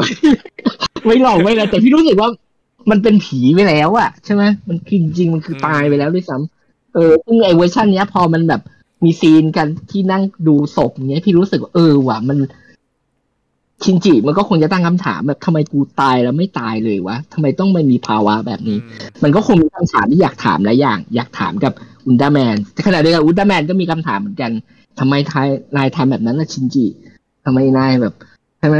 [1.05, 2.29] ไม่หลอกไม่อะไรแต่พี่รู้สึกว่า
[2.89, 8.61] มันเป็นผีไปแล้วอะใช่ไหมมันคือจริงๆมันคือตายไปแล้วด้วยซ้ำเออซึ่งไอเวอร์ชันเนี้ยพอมันแบบ
[9.03, 12.37] มี scene กันที่นั่งดูศพเนี้ยพี่รู้สึกว่าเออว่ะมัน
[13.83, 18.77] ชินจิมันก็คงจะตั้งคำถามแบบทำไมกูตายแล้วไม่ตายเลยวะทำไมต้องไม่มีภาวะแบบนี้
[19.23, 21.73] มันก็คงมีคำถามที่อยากถามหลายอย่าง อยากถามกับ
[22.05, 24.51] อุลตร้าแมนแต่ขณะเดียวกันอุลตร้าแมนก็มีคำถามเหมือนกัน
[24.99, 25.47] ทำไมทาย
[25.77, 26.85] นายทำแบบนั้นนะชินจิ
[27.45, 28.13] ทำไมนายแบบ
[28.59, 28.77] ใช่ไหม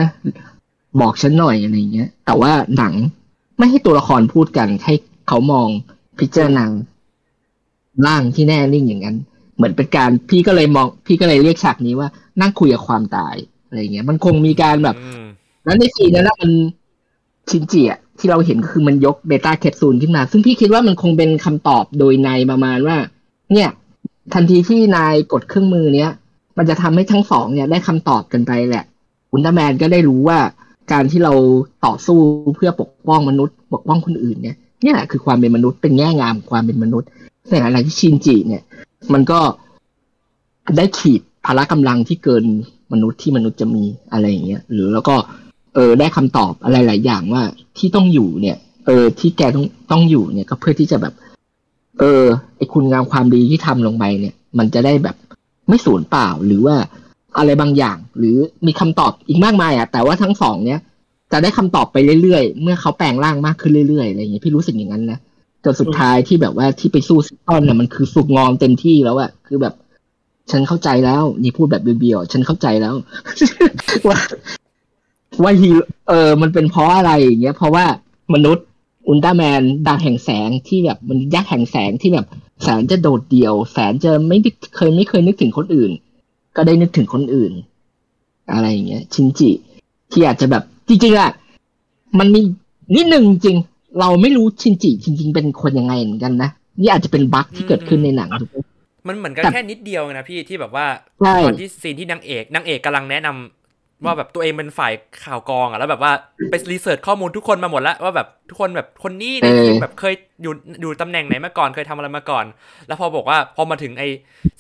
[1.02, 2.94] บอกฉันหน่อยอะไรเงี้ย แต่ว่าหนัง
[3.58, 4.94] ไม่ให้ตัวละครพูดกัน ให้
[5.28, 5.68] เขามอง
[6.20, 6.66] พิจารณา
[8.06, 9.18] ร่างที่แน่นิ่งอย่างนั้น
[9.56, 12.08] เหมือนเป็นการพี่ก็เลยมอง พี่ก็เลยเรียกฉากนี้ว่า
[12.42, 13.36] นั่งคุยกับความตาย
[13.68, 15.28] อะไรเงี้ย มันคงมีการแบบอืม
[15.64, 16.52] แล้วในซีนนั้นนะมัน
[17.50, 22.98] ชินจิอะที่เราเห็นคือมันยกเบต้าแคปซูลขึ้นมา ซึ่งพี่คิดว่ามันคงเป็นคำตอบโดยในประมาณว่า
[23.54, 23.70] เนี่ย
[24.34, 26.12] ทันทีที่นายกดเครื่องมือเนี้ย
[26.58, 28.86] มันจะทำให้ทั้งสองเนี่ยได้คำตอบกันไปแหละ
[29.32, 30.40] อุลตร้าแมนก็ได้รู้ว่า
[30.92, 31.34] การที่เรา
[31.86, 32.20] ต่อสู้
[32.56, 37.08] เพื่อปกป้องมนุษย์ ปกป้องคนอื่นเนี่ยเนี่ยแหละคือความเป็นมนุษย์เป็นแง่งามของความเป็นมนุษย์
[37.50, 38.64] แต่อะไรที่ชินจิเนี่ย
[39.14, 39.40] มันก็
[40.78, 42.46] ได้ขีดพละกำลังที่เกิน
[42.94, 45.16] มนุษย์ที่มนุษย์จะมีอะไรอย่างเงี้ย หรือแล้วก็
[45.76, 47.44] เออได้คำตอบอะไรหลายอย่างว่า
[47.78, 51.14] ที่ต้องอยู่เนี่ย เออ ที่แกต้องต้องอยู่เนี่ยก็เพื่อที่จะแบบ
[52.00, 52.24] เออ
[52.58, 55.16] ไอคุณงามความดีที่ทำลงไปเนี่ย มันจะได้แบบ
[55.70, 56.76] ไม่สูญเปล่าหรือว่า
[57.38, 58.38] อะไรบางอย่าง หรือ
[58.68, 60.80] มีคำตอบอีกมากมายอะแต่ว่าทั้งสองเนี้ย
[61.32, 65.20] จะได้คำตอบไปเรื่อยๆ เมื่อเขาแปลงร่างมากขึ้นเรื่อยๆอะไรอย่างเงี้ยพี่รู้สึกอย่างนั้นนะ
[65.64, 69.74] จนสุดท้ายที่แบบว่าที่ไปสู้ซิตอนน่ะมันคือสุกงอมเต็มที่แล้วอะคือแบบ
[70.52, 72.94] ฉันเข้าใจแล้ว นี่พูดแบบเบียวๆฉันเข้าใจแล้ว
[74.08, 74.18] ว่า
[75.44, 75.70] ว่าฮี
[76.08, 77.86] เออ มันเป็นเพราะอะไรอย่างเงี้ย เพราะว่า
[78.34, 78.66] มนุษย์
[79.08, 82.26] อุลตร้าแมนดาวแห่งแสงที่แบบมันยักษ์แห่งแสงที่แบบ
[82.64, 85.92] แสนจะโดดเดี่ยว แสนจะไม่ไเคยไม่เคยนึกถึงคนอื่น
[86.56, 87.54] ก็ได้นึกถึงคนอื่น
[88.52, 89.50] อะไรอย่างเงี้ย ชินจิ
[90.12, 91.32] ที่อาจจะแบบ จริงๆอะ
[92.20, 92.42] มันมี
[92.96, 93.58] นิดหนึ่งจริง
[94.00, 96.50] เราไม่รู้ชินจิจริง ๆ เป็นคนยังไงเหมือนกันนะ
[96.80, 98.58] นี่อาจจะเป็นบั๊กที่เกิดขึ้นในหนังถูกไหม
[99.08, 100.86] มันเหมือนกันแต่แค่นิดเดียวนะพี่ที่แบบว่า
[101.20, 104.94] ใช่ตอนที่ซีนที่นางเอกนางเอกกำลังแนะนำว่าแบบตัวเองเป็นฝ่าย
[105.24, 106.12] ข่าวกรองอะแล้วแบบว่า
[106.50, 110.14] ไปรีเสิร์ชข้อมูลทุกคนมาหมดแล้วว่าแบบทุกคนแบบคนนี้ในทีมแบบเคย
[110.44, 112.46] อยู่อยู่ตำแหน่งไหนมาก่อนเคยทำอะไรมาก่อน
[112.88, 114.04] แล้วพอบอกว่าพอมาถึงไอ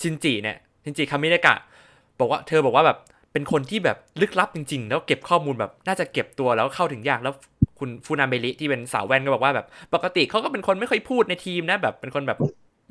[0.01, 1.55] ชินจิเนี่ยชินจิคามิเนกะ
[2.19, 2.97] บอกว่าเธอบอกว่าแบบ
[3.33, 7.33] เป็นคนที่แบบลึกลับจริง ๆ แล้วเก็บข้อมูลแบบน่าจะเก็บตัวแล้วเข้าถึงยากแล้ว
[7.79, 12.37] คุณฟูนาเมริที่เป็นสาวแว่นก็บอกว่าแบบ ปกติเขาก็เป็นคนไม่ค่อยพูดในทีมนะแบบเป็นคนแบบ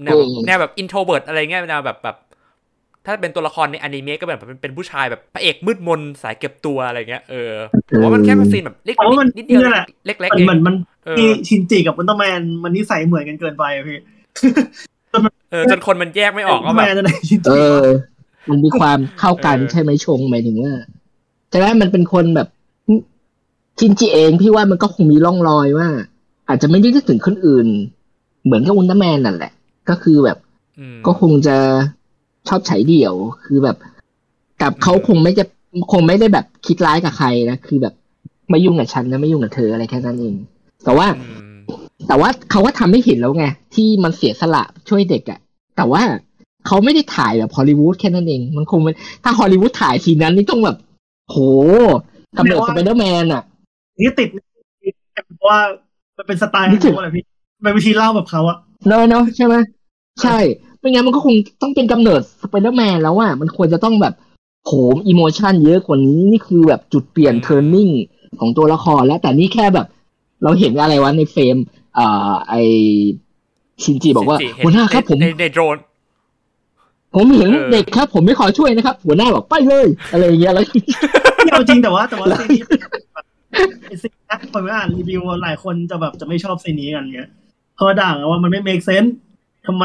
[0.05, 2.17] แนวแบบอืมแนวแบบ introvert อะไรเงี้ยแนวแบบแบบ
[3.07, 7.53] ถ้าเป็นตัวละครในอนิเมะก็แบบเป็นเป็นผู้ชายแบบพระเอกมืดมนสายเก็บตัวอะไรเงี้ยเออ
[7.89, 10.75] ผมว่ามันแค่เป็น sceneแบบเล็กเพราะว่ามันนิดเดียวนี่แหละเล็กๆมันเองเหมือนมัน
[11.05, 13.99] เออที่ชินจิกับอุลตร้าแมนมันนิสัยเหมือนกันเกินไปอะพี่
[15.51, 17.83] เออจนคนมันแยกไม่ออกอุลว่าตร้าแบแมบนอะไรชินเอจิอ
[18.51, 20.73] มันมีความเข้ากันเออใช่ไหมชงหมายถึงว่า
[21.53, 22.49] จะได้มันเป็นคนแบบ
[23.79, 25.89] ชินจิเองพี่ว่ามันก็คงมีร่องรอยว่า
[26.49, 27.67] อาจจะไม่ได้นึกถึงคนอื่น
[28.45, 29.53] เหมือนกับอุลตร้าแมนนั่นแหละ
[29.91, 30.39] ก็คือแบบ
[30.81, 31.57] อืมก็คงจะ
[32.49, 33.15] ชอบใช้เดี่ยว
[33.45, 33.77] คือแบบ
[34.63, 35.45] กับเขาคงไม่จะ
[35.93, 37.95] คงไม่ได้แบบคิดร้ายกับใครนะคือแบบ
[38.51, 40.35] ไม่ยุ่งกับฉันนะไม่ยุ่งกับเธออะไรแค่นั้นเอง
[40.85, 41.47] แต่ว่าอืม
[42.09, 45.39] แต่ว่าเขาก็ทำให้เห็นแล้วไงที่มันเสียสละช่วยเด็กอะ
[45.77, 46.03] แต่ว่า
[46.67, 48.95] เขาไม่ได้ถ่ายแบบฮอลลีวูดแค่นั้นเอง มันคงเป็น
[49.25, 50.77] ถ้าฮอลลีวูดถ่ายทีนั้นนี่ต้องแบบ
[51.31, 51.37] โห
[52.39, 53.43] กำเนิดสไปเดอร์แมนอะ
[54.01, 54.29] นี่ติด
[55.37, 55.61] เพราะว่า
[56.17, 57.25] มันเป็นสไตล์ของเขาแหละพี่
[57.65, 58.57] เป็นวิธีเล่าแบบเขาอะ
[58.87, 59.55] เนอะเนอะใช่ไหม
[60.23, 60.39] ใช่
[60.79, 64.15] ไม่งั้นมันก็คงต้องเป็นกำเนิดสไปเดอร์แมนแล้วอะมันควรจะต้องแบบ
[64.67, 67.89] โหม emotion เยอะกว่านี้นี่คือแบบจุดเปลี่ยน turning
[68.41, 69.87] ของตัวละครแล้วแต่นี่แค่แบบ
[70.43, 71.57] เราเห็นอะไรวะใน frame
[71.99, 72.55] อ่าไอ
[73.83, 75.77] ชินจิบอกว่าชินจิเห็นหัวหน้าครับผมในในโดรน
[77.15, 82.63] ผมเห็นเออเด็กครับ ผมไม่ขอช่วยนะครับ หัวหน้าบอกไปเลย อะไรอย่างเงี้ยแล้วที่เอาจริงแต่ว่าแต่ว่าซีนนี้
[83.89, 87.31] ไอ้ซีนนะคนไม่อ่านรีวิวหลายคนจะแบบจะไม่ชอบซีนนี้กันเนี้ย
[87.75, 89.11] เพราะว่าด่าว่ามันไม่ make sense
[89.67, 89.85] ทำไม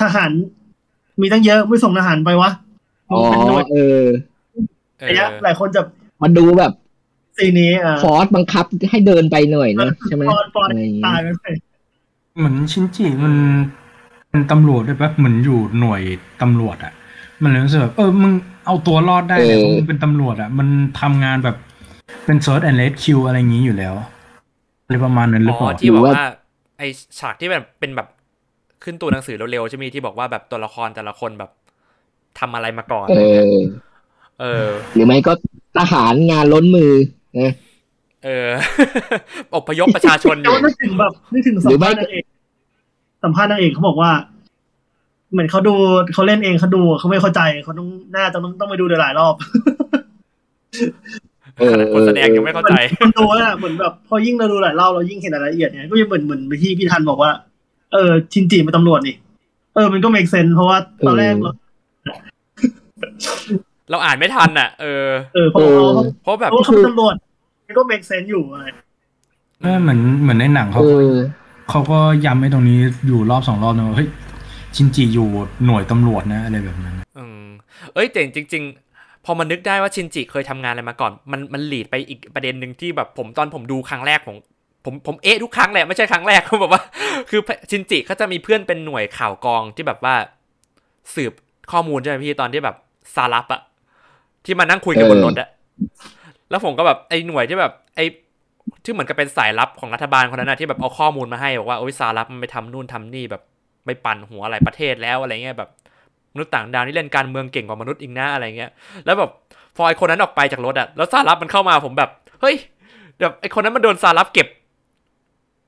[0.00, 0.30] ทหาร
[1.20, 2.50] มีตั้งเยอะไม่ส่งทหารไปวะ
[3.10, 4.02] อ๋อเป็นหน่วยเออ
[4.98, 5.82] เออะไรเงี้ยอหลายคนจะ
[6.22, 6.72] มาดูแบบ
[7.36, 11.56] ซีนนี้อ่าฟอร์สบังคับให้เดินไปหน่อยนะใช่ไหมปอนปอนอะไรอย่างเงี้ตายยไปเลย
[12.36, 13.34] เหมือนชินจิมัน
[14.30, 16.00] เป็นตำรวจด้วยปะเหมือนอยู่หน่วย
[16.42, 16.92] ตำรวจอะ
[17.42, 18.32] มันเลยรู้สึกแบบเออมึง
[18.66, 20.68] เอาตัวรอดได้เนี่ยเออเพราะมึงเป็นตำรวจอะ มัน
[21.00, 21.56] ทำงานแบบ
[22.24, 23.94] เป็น search and rescue อะไรอย่างนี้อยู่แล้ว
[24.84, 26.26] อะไรประมาณนั้นหรืออ๋เปล่าอที่บอกหรือว่าว่า
[26.78, 26.82] ไอ
[27.18, 28.08] ฉากที่แบบเป็นแบบ
[28.86, 31.50] ขึ้นตัวหนังสือเร็วๆใช่ไหมที่บอกว่าแบบตัวละครแต่ละคนแบบ
[32.38, 33.54] ทำอะไรมาก่อน เออะไรเงี้ยอ
[34.40, 35.32] เออ หรือไม่ก็
[35.76, 36.92] ทหารงานล้นมือ
[37.40, 37.52] นะ
[38.24, 38.48] เออ
[39.54, 42.24] อพยพประชาชนอแต่ยู่ว่านึกถึงแบบนึกถึงสัมภาษณ์นางเอก
[43.24, 44.10] สัมภาษณ์นางเอกเขาบอกว่า
[45.32, 45.74] เหมือนเขาดู
[46.14, 49.34] เขาเล่นเองเขาดูเขาไม่เข้าใจเขาต้องน่าจะต้องต้องไปดูหลายๆรอบ
[51.58, 57.30] เออขนาดคนแสดงยังไม่เข้าใจคนดูอะเหมือนแบบพอยิ่งเราดูหลายรอบเรายิ่งเห็นรายละเอียดเนี่ยก็จะเหมือนเหมือนที่พี่ทันบอกว่า
[57.92, 59.16] เออชินจิเป็นตำรวจนี่
[59.74, 61.50] เออมันก็ make sense เพราะว่าตอนแรกเรา
[63.90, 67.14] เราอ่านไม่ทันอะ เออเออพอเออเขาเพราะแบบเขาเป็นตำรวจ
[67.66, 68.64] มันก็ make sense อยู่อะไร
[69.62, 71.16] เออเหมือนเหมือนในหนังเขาเอก็อ
[71.70, 74.08] เขาก็ย้ำไอ้ตรงนี้อยู่รอบสองรอบนะว่าเฮ้ย
[74.74, 75.28] ชินจิอยู่
[75.64, 77.42] หน่วยตำรวจนะอะไรแบบนั้นอืม
[77.94, 78.62] เอ้ยแต่จริง
[78.94, 84.36] ๆ พอมันนึกได้ว่าชินจิเคยทำงานอะไรมาก่อน มันมันหลีดไปอีกประเด็นหนึ่งที่แบบผมตอนผมดูครั้งแรกผม
[84.86, 86.82] ผมผมเอ๊ะทุกครั้งแหละไม่ใช่ครั้งแรกเขาแบบว่า
[87.30, 87.40] คือ
[87.70, 90.14] ชินจิเขาจะมีเพื่อนเป็นหน่วยข่าวกองที่แบบว่า
[91.14, 91.32] สืบ
[91.72, 92.76] ข้อมูลใช่ไหมพี่ตอนที่แบบ
[93.14, 93.60] ซาลับอะ
[94.44, 95.48] ที่มานั่งคุยกันบนรถอะ
[96.50, 98.04] แล้วผมก็แบบไอ้หน่วยที่แบบ ไอ้
[98.84, 103.42] ที่เหมือนกับเป็นสายลับของรัฐบาลคนนั้นนะที่แบบเอาข้อมูลมาให้บอกว่าโอ้ยซาลับมันไปทำนู่นทำนี่แบบ
[103.86, 105.70] ไปปั่นหัวอะไรประเทศแล้วอะไรเงี้ยแบบ
[106.32, 108.70] มนุษย์ต่างดาวนี่เล่นการเมืองเก่งกว่ามนุษย์อีกนะอะไรเงี้ย
[109.04, 109.30] แล้วแบบ
[109.76, 112.10] พอไอคนนั้นออกไปจากรถอะแล้วซารับมันเข้ามาผมแบบ
[112.40, 112.56] เฮ้ย
[113.20, 114.46] แบบไอคนนั้นมันโดนซารับเก็บ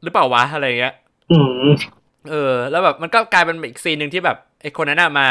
[0.03, 0.95] หรือเปล่าวะอะไรเงี้ย
[1.33, 1.69] อืม
[2.31, 5.27] เออ แล้วแบบมันก็กลายเป็นอีกซีนหนึ่งที่แบบไอคนนั้นอะมา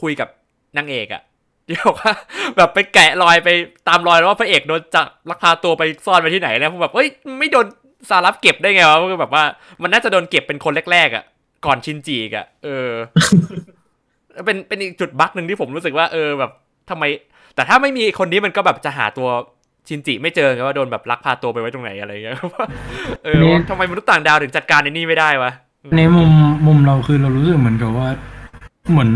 [0.00, 0.28] คุยกับ
[0.76, 1.22] นางเอกอะ
[1.68, 2.12] ที่บอกว่า
[2.56, 3.48] แบบไปแกะรอยไป
[3.88, 7.66] ตามรอยแล้วว่าพระเอกโดนจับลักพาตัวไปซ่อนไว้ที่ไหนแล้วผมแบบเฮ้ยไม่โดน
[8.08, 9.44] ซารับเก็บได้ไงวะคือแบบว่า
[9.82, 11.24] มันน่าจะโดนเก็บเป็นคนแรกๆอะ
[11.66, 12.88] ก่อนชินจิอีกอะเออ
[14.44, 16.50] เป็นเป็นอีกจุดบั๊กหนึ่งที่ผมรู้สึกว่า เออแบบ
[16.90, 17.04] ทำไม
[17.54, 19.28] แต่ถ้าไม่มีคนนี้มันก็แบบจะหาตัว
[19.88, 22.66] ชินจิไม่เจอไงว่าโดนแบบลักพาตัวไปไว้ตรงไหนอะไรอย่างเงี้ยว่า
[23.24, 25.50] เออนี่ว่าทำไมมนุษย์ต่างดาวถึงจัดการในนี่ไม่ได้วะ
[25.96, 26.30] ในมุม
[26.66, 28.08] มุมเราคือเรารู้สึกเหมือนกับว่า
[28.90, 29.10] เหมือน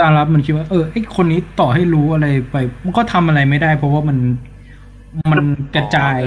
[0.00, 4.18] ซารับมันคิดว่าเออไอคนนี้ต่อให้รู้อะไรไปมันก็ทำอะไรไม่ได้ เพราะว่ามัน
[5.32, 5.44] มัน
[5.74, 6.18] กระจาย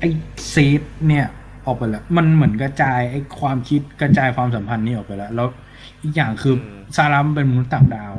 [0.00, 0.04] ไอ
[0.50, 1.26] save เนี่ย
[1.66, 5.48] ออกไปแล้ว มันเหมือนกระจายไอความคิดกระจายความสัมพันธ์นี่ออกไปแล้ว แล้ว
[6.02, 8.14] อีกอย่างคือซารับเป็นมนุษย์ต่างดาว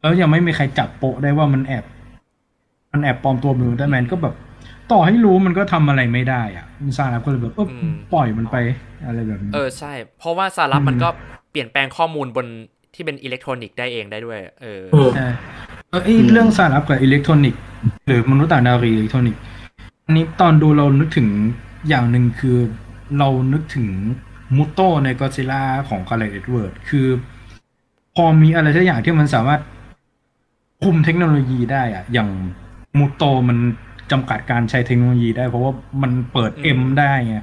[0.00, 1.84] แล้วยังไม่มีใครจับโปะได้ว่ามันแอบ
[2.92, 4.34] มันแอบปลอมตัวเป็นมนุษย์แมนก็แบบ
[4.92, 6.66] ต่อให้รู้มันก็ทำอะไรไม่ได้อะ
[6.96, 7.68] ซารับก็เลยแบบเออ
[8.14, 8.56] ปล่อยมันไป
[9.06, 11.08] อะไรแบบนี้เออใช่ เพราะว่าซารับอืมมันก็
[11.50, 12.46] เปลี่ยนแปลงข้อมูลบน
[12.94, 15.28] ที่เป็นอิเล็กทรอนิกส์ได้เองได้ด้วย เอออืมใช่
[15.90, 17.60] เออไอเรื่องซารับกับอิเล็กทรอนิกส์
[18.06, 19.40] หรือมนุษย์ต่างดาวกับอิเล็กทรอนิกส์
[20.06, 21.28] อันนี้ตอนดูเรานึกถึง
[21.88, 22.56] อย่างหนึ่งคือ
[23.18, 23.86] เรานึกถึง
[24.56, 27.06] มูโตในก็อดซิลล่าของแกเร็ธเอ็ดเวิร์ดคือ
[28.14, 29.60] พอมีอะไรสักอย่างที่มันสามารถ
[30.82, 32.28] คุมเทคโนโลยีได้อะอย่าง
[32.98, 33.58] มูโตมัน
[34.10, 35.72] จำกัดการใช้เทคโนโลยีได้ เพราะว่า
[36.02, 37.36] มันเปิดอืเอ็มมได้ไง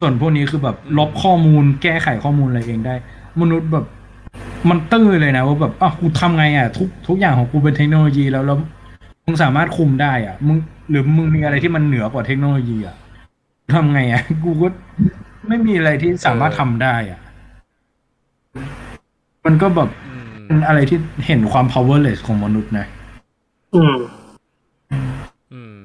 [0.00, 2.94] ส่วนพวกนี้คือแบบลบข้อมูลแก้ไขข้อมูลอะไรเองได้
[3.40, 3.86] มนุษย์แบบ
[4.68, 8.58] มันตื้อเลยนะว่าแบบอะกูทำไงอะทุกทุกอย่างของกูเป็นเทคโนโลยีแล้วแล้ว
[9.24, 10.56] มึงสามารถคุมได้อะมึง
[10.90, 12.96] หรือมึงมีอะไรที่มันเหนือกว่าเทคโนโลยีอะ
[13.74, 14.68] ทำไงอะกูก็
[15.48, 17.20] ไม่มีอะไรที่สามารถทำได้อะ
[19.44, 22.86] มันก็แบบอืมเป็นอะไรที่เห็นความ powerless ของมนุษย์นะ
[23.74, 23.96] อืม
[25.52, 25.76] อืม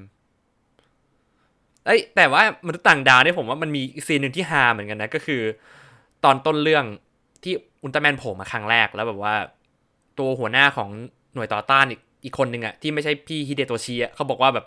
[1.86, 5.42] เอ้ยแต่ว่ามนุษย์ต่างดาวเนี่ยผมว่ามันมีซีนหนึ่งที่ฮาเหมือนกันนะ ก็คือ
[6.24, 6.86] ตอนต้นเรื่อง
[7.44, 7.54] ที่
[7.84, 9.36] อุลตร้าแมนโผล่มาครั้งแรกแล้วแบบว่า
[10.20, 10.90] ตัวหัวหน้าของ
[11.34, 14.66] หน่วยต่อต้านอีกอีกคนหนึ่งอะที่ไม่ใช่พี่ฮิเดโตชิอะเขาบอกว่าแบบ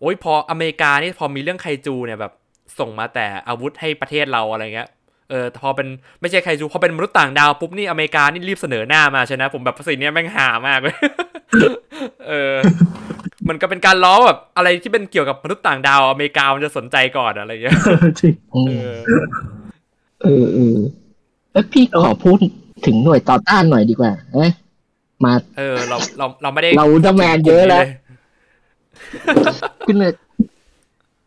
[0.00, 2.32] โอ้ยพออเมริกานี่พอมีเรื่องไคจูเนี่ยแบบ
[2.78, 4.88] ส่งมาแต่อาวุธให้ประเทศเราอะไรเงี้ย
[5.30, 5.88] เออพอเป็น
[6.20, 10.96] ไม่ใช่ไคจูพอเป็นมนุษย์ต่างดาวปุ๊บนี่อเมริกานี่รีบเสนอหน้ามาใช่นะผมแบบสิ่งนี้แม่งหามากเลย
[12.28, 12.56] เออ
[13.48, 17.76] มันก็เป็นการล้อแบบอะไรที่เป็นเกี่ยวกับมนุษย์ต่างดาวอเมริกามันจะสนใจก่อนอะไรเงี้ย
[18.20, 18.98] จริงอืเอมอ
[20.22, 20.78] เออเออ
[21.52, 22.38] แล้วพี่ขอพูด
[22.86, 24.50] ถึงหน่วยต่อต้านหน่อยดีกว่าเอ้ย
[25.24, 27.84] มา เออ เราเราเราไม่ได้เราอุลตร้าแมนเยอะแล้ว
[29.84, 30.12] คือหน่วย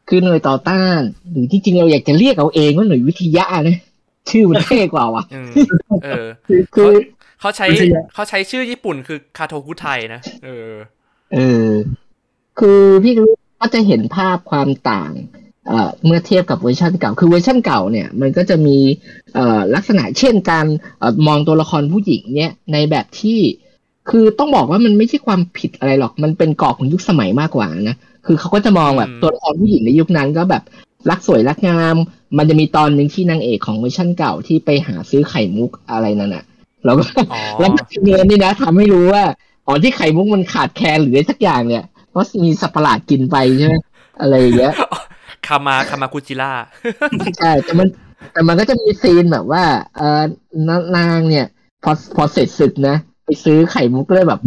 [0.10, 1.00] คือหน่วยต่อต้าน
[1.32, 3.78] หรือที่จริงเราอยากจะเรียกเอาเองว่าหน่วยวิทยานะ
[4.30, 5.52] ชื่อมันเท่กว่าว่ะอืม
[6.04, 6.92] เออคือคือ
[7.40, 10.72] เขาใช้วิทยาเขาใช้ชื่อญี่ปุ่นคือคาโตคุไตนะเออ
[11.34, 11.38] เอ
[11.68, 11.70] อ
[12.60, 13.32] คือพี่รู้
[13.62, 15.12] ก็จะเห็นภาพความต่าง
[15.68, 18.78] เอ่อเมื่อเทียบกับเวอร์ชันเก่า คือเวอร์ชันเก่าเนี่ยมันก็จะมี
[19.34, 20.66] เอ่อลักษณะเช่นการ
[21.00, 23.40] เอ่อมองตัวละครผู้หญิงเนี่ยในแบบที่
[24.10, 30.64] คือต้องบอกว่ามันไม่ใช่ความผิดอะไรหรอก มันเป็นกรอบของยุคสมัยมากกว่านะ คือเขาก็จะมองแบบอืมตัวละครผู้หญิงในยุคนั้นก็แบบ
[31.10, 31.96] รักสวยรักงาม
[32.38, 36.44] มันจะมีตอนหนึ่งที่นางเอกของเวอร์ชันเก่าที่ไปหาซื้อไข่มุกอะไรนั่นน่ะ
[36.86, 37.72] แล้วก็อ๋อแล้ว
[38.04, 39.24] เงินนี่นะทำให้รู้ว่า
[39.66, 41.84] อ๋อที่ไข่มุกมันขาดแคลนหรืออะไรสักอย่างเนี่ย
[42.18, 43.76] เพราะมีสัตว์ประหลาดกินไปใช่ไหม
[44.22, 44.74] อะไรอย่างเงี้ย
[45.48, 46.52] คามาคามาคุจิล่า
[47.40, 47.88] ใช่แต่มัน
[48.34, 49.64] แต่มันก็จะมีซีนแบบว่า
[49.98, 50.24] เออ
[50.68, 51.46] นนางเนี่ย
[51.84, 52.96] พอพอเสร็จศึกนะ
[53.26, 54.42] ไปซื้อไข่มุกก็เลยแบบ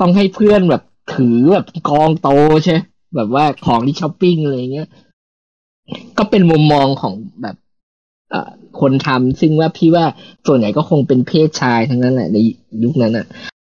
[0.00, 0.82] ต้องให้เพื่อนแบบ
[1.14, 2.28] ถือแบบกองโต
[2.64, 2.76] ใช่
[3.16, 4.88] แบบว่าของที่ช้อปปิ้งอะไรเงี้ย
[6.18, 7.56] ก็เป็นมุมมองของแบบ
[8.30, 10.04] เอ่อคนทำซึ่งว่าพี่ว่า
[10.46, 12.38] ส่วนใหญ่ก็คงเป็นเพศชายทั้งนั้นแหละใน
[12.84, 13.26] ยุคนั้นอะ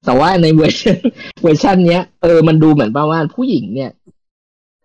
[0.05, 0.97] แต่ว่าในเวอร์ชัน
[1.43, 3.91] เวอร์ชันเนี้ยเออมันดูเหมือนว่าว่าผู้หญิงเนี่ย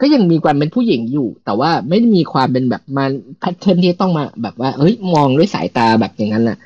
[0.02, 6.58] ก็ยังมีความเป็นผู้หญิงอยู่ แต่ว่าไม่มีความเป็นแบบมัน pattern ที่ต้องมาแบบว่าเฮ้ยมองด้วยสายตาแบบอย่างนั้นน่ะ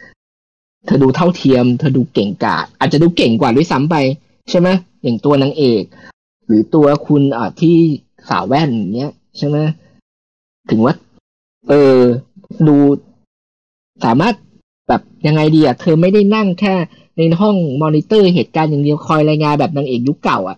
[0.85, 3.95] เธอดูเท่าเทียม เธอดูเก่งกาจอาจจะดูเก่งกว่าด้วยซ้ำไป
[4.49, 4.69] ใช่ไหม
[5.03, 5.83] อย่างตัวนางเอก
[6.45, 7.75] หรือตัวคุณอ่าที่
[8.29, 9.57] สาวแว่นอย่างเงี้ยใช่ไหม
[10.69, 10.95] ถึงว่า
[11.69, 11.97] เออ
[12.67, 12.75] ดู
[14.05, 14.35] สามารถ
[14.87, 16.75] แบบยังไงดีอะเธอไม่ได้นั่งแค่
[17.17, 20.57] ในห้องมอนิเตอร์เหตุการณ์อย่างเดียวคอยรายงานแบบนางเอกยุคเก่าอะ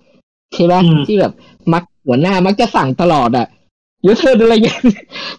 [0.54, 1.34] ใช่ไหมอืมที่แบบ
[1.74, 3.48] มักหัวหน้ามักจะสั่งตลอดอะ
[4.02, 4.82] เดี๋ยวเธออะไรเงี้ย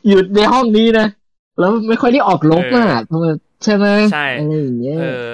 [0.08, 1.06] อยู่ในห้องนี้นะ
[1.58, 2.86] แล้วไม่ค่อยได้ออกรบอะ
[3.64, 5.30] ใช่ไหมใช่อะไรอย่างเงี้ยเออ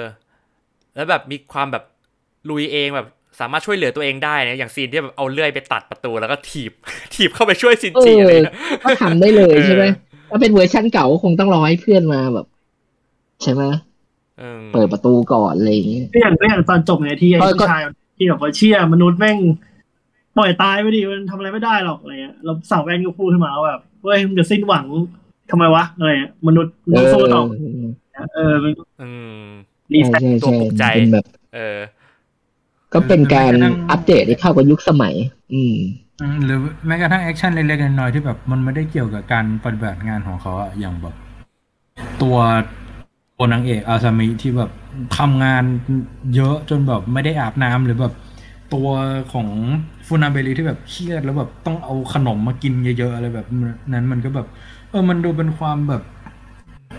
[0.95, 1.83] แล้วแบบมีความแบบ
[2.49, 3.07] ลุยเองแบบ
[3.39, 6.71] สามารถช่วยเหลือตัวเองได้นะอย่าง scene ที่แบบเอาเลื่อยไปตัดประตูแล้วก็ถีบ
[7.13, 9.85] ถีบเข้าไปช่วยซินเอจีอะไรอเงี้ยก็ทำได้เลยเออใช่ไหม
[10.29, 12.47] ถ้าเป็นเวอร์ชั่นเก่าก็คงต้องรอให้เพื่อนมาแบบ
[13.43, 13.63] ใช่ไหม
[14.39, 17.81] เออเปิดประตูก่อนอะไรอย่างเงี้ยก็อย่างก็อย่างตอนจบไงที่ไอ้ก็ก็ผู้ชาย
[18.17, 19.37] ที่แบบว่าเชื่อมนุษย์แม่ง
[20.37, 24.85] ปล่อยตายไปดิมันทำอะไรไม่ได้หรอกอะไรเงี้ยแล้วสาวแว่นก็พูดขึ้นมาว่าแบบเฮ้ยมึงจะสิ้นหวัง
[25.51, 27.41] ทำไมวะอะไรเงี้ยมนุษย์มึงต้องสู้ต่อ
[28.35, 29.09] เออมันอื
[29.41, 29.43] ม
[29.93, 31.77] reset ใช่ตัวใช่ปลุกใจเป็นแบบ เออ
[32.93, 33.53] ก็เป็นการ
[33.91, 35.15] อัปเดตให้เข้ากับยุคสมัย
[35.53, 35.75] อืม
[36.21, 41.15] อืมหรือแม้กระทั่ง action เล็กๆน้อยๆที่แบบมันไม่ได้เกี่ยวกับการปฏิบัติงานของเขาอะอย่างแบบ
[42.21, 42.37] ตัว
[43.37, 44.71] ตัวนางเอกอาซามิที่แบบ
[45.17, 45.63] ทำงาน
[46.35, 48.13] เยอะจนแบบไม่ได้อาบน้ำหรือแบบ
[48.73, 48.87] ตัว
[49.33, 49.47] ของ
[50.07, 53.47] ฟูนาเบรีที่แบบเครียดแล้วแบบต้องเอาขนมมากินเยอะๆอะไรแบบ
[53.93, 54.47] นั้นมันก็แบบ
[54.89, 56.03] เออมันดูเป็นความแบบ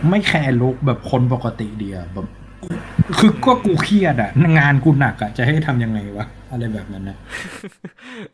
[0.09, 2.27] ไม่แคร์ลุกแบบคนปกติเดียแบบ
[3.17, 4.29] คือก็กูเครียดอะ
[4.59, 7.17] งานกูหนักอะจะให้ทำยังไงวะ อะไรแบบนั้นนะ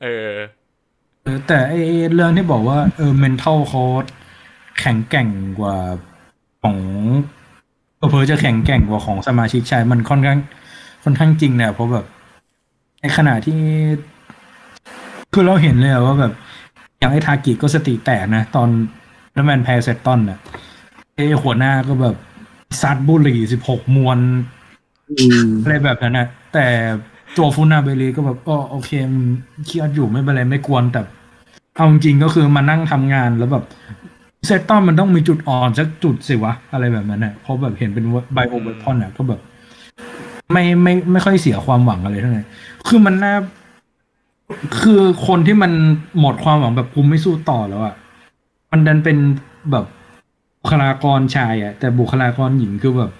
[0.01, 0.33] เออ
[1.23, 1.73] เออแต่ไอ
[2.13, 3.83] เรื่องที่บอกว่า เออ mental เขา
[4.79, 5.29] แข็งแกร่ง
[5.59, 5.75] กว่า
[6.63, 6.77] ของ
[7.99, 10.39] เออจะแข็งแกร่งกว่าของสมาชิกชายมันค่อนข้าง
[11.03, 12.05] ค่อนข้างจริงเนี่ยเพราะแบบ
[13.01, 13.59] ในขณะที่
[15.33, 16.33] คือเราเห็นเลยอะว่าแบบ
[16.99, 18.69] อย่างไอ้ทากิก็สติแตกนะ ตอน
[19.33, 20.39] อุลตร้าแมนแพ้เซตตอนน่ะ
[21.15, 22.15] ไอ้หัวหน้าก็แบบ
[22.81, 24.19] ซัดบุหรี่สิบหกมวน
[25.09, 26.65] อืมอะไรแบบนั้นนะแต่
[27.37, 29.25] ตัวฟูนาเบริก็แบบก็โอเคมัน
[29.65, 31.01] เครียดอยู่ไม่เป็นไรไม่กวนแต่
[31.75, 33.65] เอาจริงๆก็คือมานั่งทำงานแล้วแบบ
[34.45, 39.39] เซตตอนมันต้องมีจุดอ่อนสักจุดสิวะ อะไรแบบนั้นนะเพราะแบบเห็นเป็นไบโอเวพอนอะก็แบบ
[40.51, 42.43] ไม่ไม่ไม่ค่อยเสียความหวังอะไรเท่าไหร่
[42.87, 43.35] คือมันน่า
[44.81, 45.71] คือคนที่มัน
[46.19, 47.95] หมดความหวังแบบกูไม่สู้ต่อแล้วอะ
[48.71, 49.17] มันดันเป็น
[49.71, 49.85] แบบ
[50.61, 53.11] บุคลากรชายอะ แต่บุคลากรหญิงคือแบบ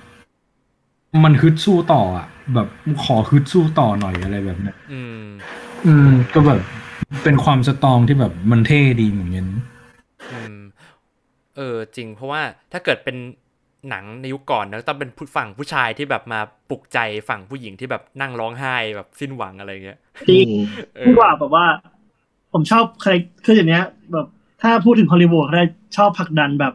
[1.23, 2.67] มันฮึดสู้ต่ออะ แบบ
[3.03, 5.23] ขอฮึดสู้ต่อหน่อยอะไรแบบนั้นอืม
[5.85, 6.59] อืม ก็แบบ
[7.23, 9.47] เป็นความสตรองที่แบบมันเท่ดีเหมือนกัน
[10.33, 10.54] อืม
[11.57, 12.41] เออจริง เพราะว่า
[12.71, 13.17] ถ้าเกิดเป็น
[13.89, 16.99] หนังในยุคก่อนนะต้องเป็นผู้ฝั่งผู้ชายที่แบบมาปลุกใจ
[17.29, 19.97] ฝั่งผู้หญิงที่แบบนั่งร้องไห้แบบสิ้นหวังอะไรเงี้ย
[20.29, 20.47] จริง
[20.95, 21.65] เออพูดว่าแบบว่า
[22.53, 23.11] ผมชอบใคร
[23.45, 23.83] คืออย่างเนี้ย
[24.13, 24.27] แบบ
[24.61, 25.65] ถ้าพูดถึงฮอลลีวูดเขาได้
[25.97, 26.73] ชอบผลักดันแบบ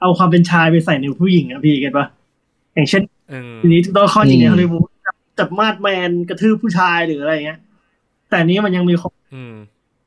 [0.00, 2.06] เอาความเป็นชายไปใส่ในผู้หญิงอะพี่เก็ตปะ
[2.74, 7.58] อย่างเช่นเออทีนี้ต้องข้อจริงในอืมฮอลลีวูดจับจับมาดแมนกระทืบผู้ชายหรืออะไรเงี้ย
[8.28, 9.54] แต่อันนี้มันยังมีความอืม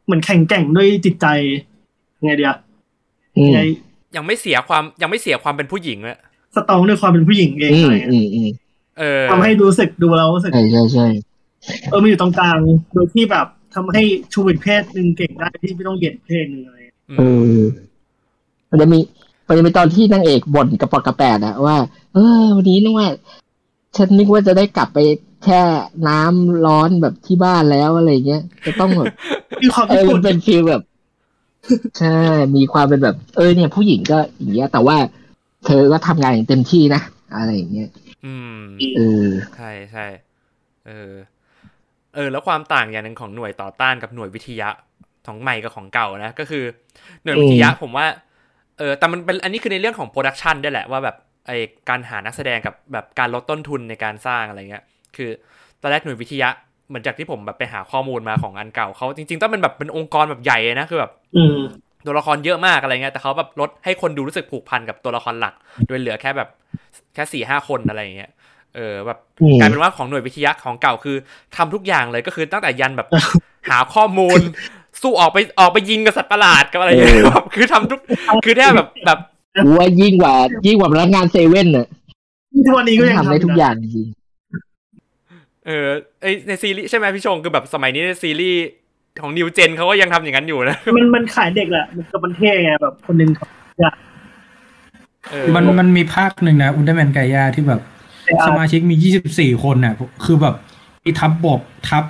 [0.05, 1.27] เหมือนแข็งแกร่งด้วยจิตใจ
[2.23, 2.57] ไงเดียว
[3.37, 3.61] อืมไง
[4.15, 6.17] ยังไม่เสียความยังไม่เสียความเป็นผู้หญิงอะ
[6.55, 8.49] สตรองด้วยความเป็นผู้หญิงเองอือะมไรเงี้ยอืมอืม
[8.99, 11.07] เออทำให้รู้สึกดูแล้วรู้สึกใช่ใช่ใช่
[11.89, 12.59] เออมันอยู่ตรงกลาง
[12.93, 17.61] โดยที่แบบทำให้ชูอีกเพศหนึ่งเก่งได้ที่ไม่ต้องเหยียดเพศหนึ่งอะไรเงี้ยอืเอมอ
[18.69, 18.99] มันจะมี
[19.47, 21.77] มันจะมีตอนที่นางเอกบ่นกระปอกกระแปดอะว่า
[22.13, 23.09] เออ วันนี้นึกว่า
[23.97, 24.99] ฉันนึกว่าจะได้กลับไป
[25.43, 25.61] แค่
[26.07, 29.07] น้ำร้อนแบบที่บ้านแล้วอะไรเงี้ยจะต้องแบบ
[29.61, 30.81] มีความเอญี่อปุ่มันนเป็นฟีลแบบ
[31.99, 32.17] ใช่
[32.55, 34.97] มีความเป็นแบบ เออเนี่ยผู้หญิงก็อย่างเงี้ย แต่ว่า
[35.65, 37.01] เธอก็ทำงานอย่างเต็มที่นะ
[37.35, 37.89] อะไรอย่างเงี้ย
[38.25, 38.61] อืม
[38.95, 39.27] เออ
[39.57, 40.05] ใช่ใช่
[40.87, 41.11] เออ
[42.15, 44.69] เออ แล้วความต่างอย่างหนึ่งของหน่วยต่อต้านกับหน่วยวิทยะ
[45.27, 46.63] ของใหม่กับของเก่านะ ก็คือ
[47.23, 48.05] หน่วยวิทยะผมว่า
[48.77, 51.15] เออ แต่มันเป็น อันนี้คือในเรื่องของโปรดักชันด้วยแหละว่าแบบ
[51.47, 51.51] ไอ
[51.89, 54.83] การหานักแสดงกับแบบการลดต้นทุนในการสร้างอะไรเงี้ย
[55.15, 55.29] คือ
[55.81, 56.49] ตอนแรกหน่วยวิทยะ
[56.91, 61.57] เหมือนจากที่ผมแบบไปหาข้อมูลมาของอันเก่าเขาจริง ๆ ต้องเป็นแบบเป็นองค์กรแบบใหญ่เลยนะคือแบบอืม
[62.05, 65.53] ตัวละครเยอะมากอะไรเงี้ยแต่เขาแบบลดให้คนดูรู้สึกผูกพันกับตัวละครหลัก
[65.87, 66.49] โดยเหลือแค่แบบ
[67.13, 68.31] แค่สี่ห้าคนอะไรอย่างเงี้ย
[68.75, 71.15] เออแบบอืมกลายเป็นว่าของหน่วยวิทยาของเก่าคือ
[71.55, 73.07] ทำทุกอย่างเลยก็คือตั้งแต่ยันแบบ
[73.69, 74.39] หาข้อมูล
[75.01, 77.99] สู้ออกไปออกไปยิงกับสัตว์ประหลาดกับอะไรอย่างเงี้ยเออแบบคือทำทุก
[78.45, 79.19] คือแทบแบบแบบ
[79.63, 80.33] กูว่ายิ่งกว่า
[80.65, 81.87] ยิ่งกว่าพนักงานเซเว่นน่ะ
[82.65, 84.07] ทุกวันนี้ก็ยังทำได้ทุกอย่างจริง
[85.65, 85.87] เออ
[86.21, 88.65] ไอในซีรีส์ใช่ไหมพี่ชงคือแบบสมัยนี้ในซีรีส์
[89.21, 93.95] ของนิวเจนเขาก็ยังทำอย่างนั้นอยู่นะ มันมันขายเด็กแหละ มันก็มันเท่ไงแบบคนหนึงทำอยาก
[95.31, 97.81] เออมันมันมีภาคหนึ่งนะอุลตร้าแมนไกายาที่แบบ
[98.25, 98.95] ไปเอาสมาชิกมี
[99.33, 99.93] 24คนน่ะ
[100.25, 100.55] คือแบบ
[101.03, 102.03] มีทัพบกทัพ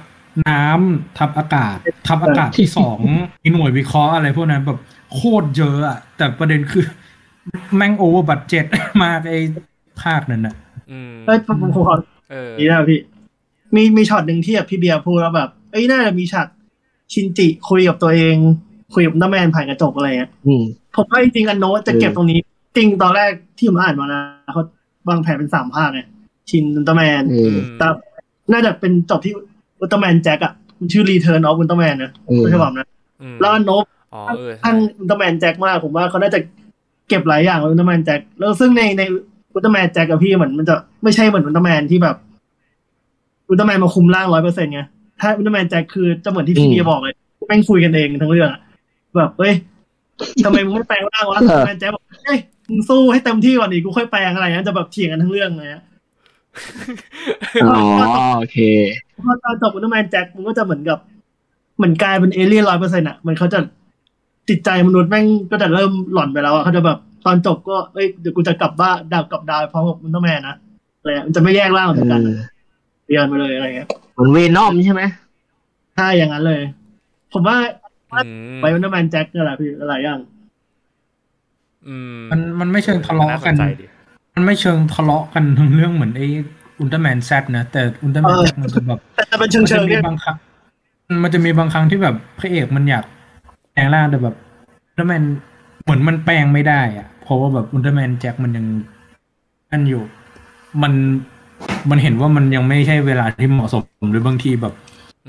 [0.49, 2.99] น้ำทัพอากาศ ทัพอากาศที่สอง
[3.43, 4.79] มีหน่วยวิเคราะห์อะไรพวกนั้นแบบ
[5.13, 6.85] โคตรเยอะอะแต่ประเด็นคือ
[7.75, 8.65] แม่ง over budget
[9.03, 9.39] มากไอ้
[10.03, 10.55] ภาคนั้นน่ะ
[10.91, 11.95] อืมเอ้ยผมผมขอ
[12.31, 12.99] เออนี่นะพี่
[13.75, 16.47] มีมีช็อตหนึ่งที่แบบพี่เบียร์พูดว่าแบบเอ้ยน่าจะมีฉาก
[17.13, 18.35] ชินจิคุยกับตัวเอง
[18.93, 20.63] คุยกับอุลตร้าแมนผ่านกระจกอะไรเงี้ยๆอืม
[20.95, 22.39] ผมว่าจริงๆอันโนจะเก็บตรงนี้
[22.75, 24.21] จริงตอนแรกที่ผมอ่านมานะ
[24.53, 24.63] เขา
[25.09, 26.01] วางแผนเป็นสามภาคไง
[26.49, 27.87] ชินอุลตร้าแมนเออแต่
[28.51, 29.33] น่าจะเป็นจบที่
[29.79, 32.87] อุลตร้าแมนแจ็คอะมันชื่อ Return of Ultraman นะเออไม่ใช่ผมนะ
[33.21, 36.39] อืมแล้วอันโนอ๋อเออคลั่งอุลตร้าแมนแจ็คมากผมว่าเขาน่าจะ
[37.09, 39.01] เก็บหลายอย่างไว้อุลตร้าแมนแจ็คแล้วซึ่งในใน
[39.53, 42.15] อุลตร้าแมนแจ็คกับพี่เหมือนมันจะไม่ใช่เหมือนอุลตร้าแมนที่แบบ
[43.51, 44.81] อุลตร้าแมนมาคุมร่างร้อยเปอร์เซ็นต์ไง
[45.21, 47.13] ถ้าอุลตร้าแมนแจ็คคือจะเหมือนที่พี่อืมเบียร์บอกเลย
[47.47, 48.59] แม่งคุยกันเองทั้งเรื่องอะ
[49.17, 49.53] แบบเฮ้ย
[50.45, 55.83] ทำไมมึงไม่แปลงร่างวะอุลตร้าแมนแจ็คบอกเฮ้ยมึงสู้ให้เต็มที่ก่อนดิกูค่อยแปลงอะไรเงี้ยจะแบบเถียงกันทั้งเรื่องเลยอะ
[57.63, 57.77] อ๋อ
[58.37, 58.57] โอเค
[59.25, 60.99] พอตอนจบอุลตร้าแมนแจ็คมันก็จะเหมือนกับ
[61.77, 63.59] เหมือนกลายเป็นเอเลี่ยนร้อยเปอร์เซ็นต์อะมันเขาจะ
[64.49, 70.55] จิตใจมนุษย์แม่งก็จะเริ่มหล่อนไปแล้วอะเขาจะแบบตอนจบก็เอ้ยเดี๋ยวกูจะกลับบ้านดาวกลับดาวพร้อมกับอุลตร้าแมนนะ
[70.99, 72.29] อะไรอะมันจะไม่แยกร่างออกเอจากกันอ
[73.11, 75.03] เรียนไปเลยอะไรเงี้ยเหมือนเวนอมใช่ไหม
[75.95, 76.61] ใช่อย่างนั้นเลย
[77.33, 77.57] ผมว่า
[78.13, 80.19] อืมไปอุลตร้าแมนแจ็คนี่แหละพี่หลายอย่าง
[81.87, 83.85] อืมมันมันไม่เชิงทะเลาะกันน่สใจดี
[84.35, 86.27] มันไม่เชิงทะเลาะกันทั้งเรื่องเหมือนไอ้
[86.79, 90.37] อุลตร้าแมนแซดนะแต่อุลตร้าแมนเออแซดมันจะแบบแต่จะเป็นเชิงมันเชิจะงมีเนี่ยบางครั้ง
[91.23, 93.03] มันจะมีบางครั้งที่แบบพระเอกมันอยาก
[93.73, 94.35] แปลงร่างแต่แบบ
[94.87, 95.23] อุลตร้าแมน
[95.83, 98.65] เหมือนมันแปลงไม่ได้อะเพราะว่าแบบอุลตร้าแมนแจ็คมันยัง
[99.71, 100.03] อันอยู่
[100.81, 100.93] มัน
[101.89, 104.73] มันเห็นว่ามันยังไม่ใช่เวลาที่เหมาะสมหรือบางทีแบบ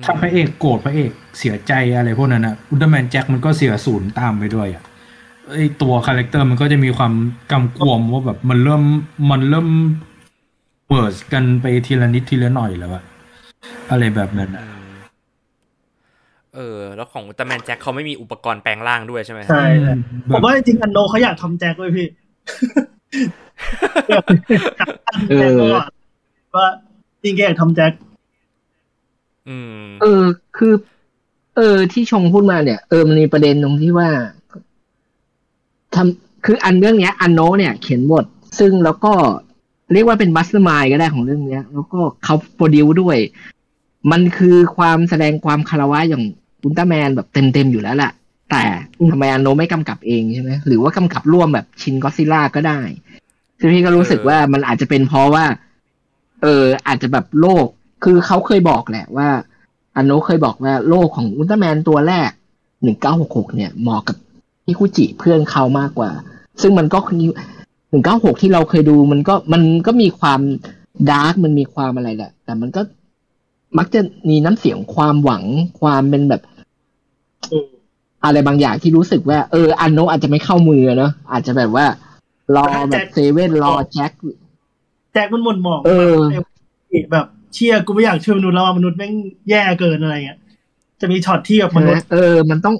[0.04, 4.82] ถ้าพระเอกโกรธพระเอกเสียใจอะไรพวกนั้นนะอุลตร้าแมนแจ็คมันก็เสียศูนย์ตามไปด้วยอะ
[5.50, 7.12] ไอตัว character มันก็จะมีความ
[7.52, 8.82] กำกวมว่าแบบมันเริ่ม
[9.30, 9.68] มันเริ่ม
[10.88, 13.02] worse กันไปทีละนิดทีละหน่อยแล้วอะ
[13.90, 14.92] อะไรแบบนั้นอือะม
[16.54, 19.64] เออ แล้วของอุลตร้าแมนแจ็คเขาไม่มีอุปกรณ์แปลงร่างด้วยใช่ไหมใช่
[20.28, 22.06] แบบผมว่าจริงๆอันโนเขาอยากทำแจ็คเลยพี่
[25.30, 25.70] เออ
[26.56, 26.66] ว่า
[27.22, 27.92] จริงๆแกอยากทำแจ็ค
[29.48, 30.22] อืมเออ
[30.56, 30.74] คือ
[31.56, 34.08] เออ ที่ชงพูดมาเนี่ย เออมันมีประเด็นตรงที่ว่า
[35.94, 38.24] ทำคืออันเรื่องเนี้ย อันโนเนี่ย เขียนบท
[38.58, 39.12] ซึ่งแล้วก็
[39.92, 43.16] เรียกว่าเป็นบัสเตอร์มายก็ได้ของเรื่องเนี้ย แล้วก็เขาโปรดิวด้วย
[44.10, 46.24] มันคือความแสดงความคารวะอย่าง
[46.62, 48.12] อุลตร้าแมนแบบเต็มๆอยู่แล้วแหละ
[48.50, 48.62] แต่
[49.10, 52.80] ทำไมอันโนไม่กำกับเองใช่ไหมหรือว่ากำกับร่วมแบบชินก็ซิล่าก็ได้
[53.58, 55.44] ซึ่งพี่ก็รู้สึกว่ามันอาจจะเป็นเพราะว่า
[56.42, 57.66] เออ อาจจะแบบโลก
[58.04, 59.28] คือเขาเคยบอกแหละว่า
[59.96, 62.30] อันโนเคยบอกว่าโลกของอุลตร้าแมนตัวแรก
[62.82, 64.16] หนึ่งเก้าหกหกเนี่ยเหมาะกับ
[64.66, 66.10] ฮิคุจิเพื่อนเขามากกว่า
[66.60, 66.98] ซึ่งมันก็
[67.90, 70.40] หนึ่งเก้าหกที่เราเคยดูมันก็มันก็มีความ
[71.10, 72.80] ดาร์กมันมีความอะไรแหละ แต่มันก็
[73.78, 75.42] มักจะมีน้ำเสียงความหวัง
[75.80, 76.42] ความเป็นแบบ
[77.50, 77.68] อืม
[78.24, 81.86] อะไรบางอย่างที่รู้สึกว่า เอออันโนอาจจะไม่เข้ามือเนอะอาจจะแบบว่า
[82.56, 84.12] รอแบบเซเว่นรอแจ็ค
[85.12, 86.16] แจ็คมันหม่นหมองเออ
[87.12, 89.12] แบบเชี่ยกูไม่อยากช่วยมนุษย์แล้วอะมนุษย์แม่ง
[89.50, 90.38] แย่เกินอะไรเงี้ย
[91.00, 92.74] จะมีช็อตที่แบบมนุษย์เออ มันต้อง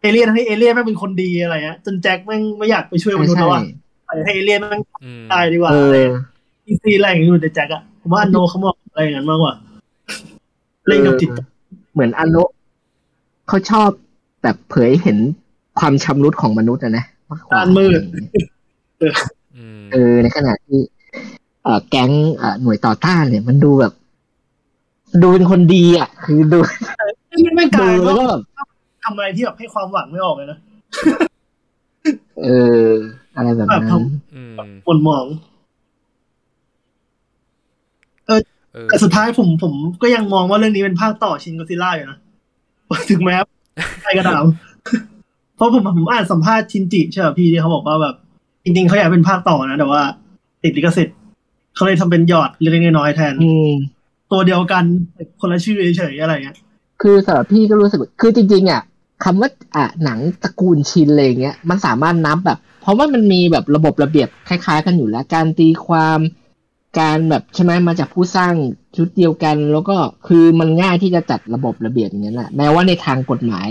[0.00, 3.62] เอเลี่ยนทั้งที่เอเลี่ยนแม่งเป็นคนดีอะไรเงี้ยจนแจ็คแม่งไม่อยากไปช่วยมนุษย์แล้วอะ
[4.06, 6.08] ปล่อยให้เอเลี่ยนแม่งอืมตายดีกว่าเออ
[6.66, 9.54] อีซีอะไรอย่างเงี้ยอยู่ในแจ็คอะผมว่าอันโนเขามองอะไรอย่างนั้นมากกว่า
[10.86, 11.40] เล่นกับจิตใจ
[11.92, 12.36] เหมือนอันโน
[13.48, 13.88] เขาชอบ
[14.42, 15.18] แบบเผยเห็น
[15.78, 18.00] ความชำรุดของมนุษย์อะนะมากกว่าด้านมืด
[19.56, 20.99] อืมเออในขณะที่เอ่อ
[21.90, 23.92] แก๊งเอ่อหน่วยต่อต้านเนี่ย มันดูแบบ
[25.22, 26.58] ดูเป็นคนดีอะ คือดู
[27.28, 28.42] ไม่ไม่กดูลายแล้วก็ว่าแบบ
[29.04, 30.58] ทำอะไรที่แบบให้ความหวังไม่ออกเลยนะ
[32.44, 32.48] เอ
[32.84, 32.88] อ
[33.36, 34.04] อะไรแบบแบบนั้นท
[34.34, 34.52] อืม
[34.84, 35.26] หม่นหมอง
[38.26, 38.40] เออ
[38.86, 39.72] แต่สุดท้ายผมผม
[40.02, 42.18] ก็ยังมองว่าเรื่องนี้เป็นภาคต่อชินก o ซิล่าอยู่นะ
[43.10, 43.36] ถึงแม้
[44.02, 44.44] ใครก็ตาม
[45.56, 48.14] เพราะผมผมอ่านสัมภาษณ์ชินจิใช่ป่ะพี่ที่เขาบอกว่าแบบ
[48.64, 50.00] จริงๆเขาอยากเป็นภาคต่อนะ แต่ว่า
[50.62, 51.16] ติดลิขสิทธิ์
[51.74, 53.70] เขาเลยทำเป็นหยอดเล็กๆน้อยๆแทนอืม
[54.32, 54.84] ตัวเดียวกัน
[55.40, 56.56] คนละชื่อเฉยๆอะไรเงี้ย
[57.02, 58.82] คือสำหรับพี่ก็รู้สึกว่าคือจริงๆอะ
[59.24, 66.18] คำว่าอะหนังตระกูลชินอะไรอย่างเงี้ยมันสามารถนับแบบ เพราะว่ามันมีแบบระบบระเบียบคล้ายๆ กันอยู่แล้ว การตีความ
[67.00, 68.54] การแบบใช่ไหมมาจากผู้สร้าง
[68.96, 73.68] ชุดเดียวกัน แล้วก็คือมันง่ายที่จะจัดระบบระเบียบอย่างนั้นแหละแม้ว่าในทางกฎหมาย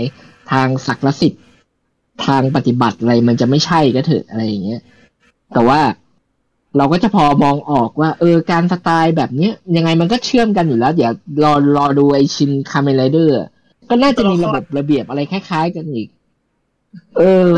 [0.52, 1.42] ทางศักดิ์สิทธิ์
[2.26, 4.80] ทางปฏิบัติอะไรมันจะไม่ใช่ก็เถอะอะไรอย่างเงี้ย
[5.52, 5.80] แต่ว่า
[6.76, 13.36] เราก็จะพอมองออกว่า เออการสไตล์แบบเนี้ย ยังไงมันก็เชื่อมกันอยู่แล้ว เดี๋ยวรอรอดูไอชินคาเมนไรเดอร์
[13.90, 16.08] ก็น่าจะมีระบบระเบียบอะไรคล้าย ๆ กันอีก
[17.18, 17.50] เออ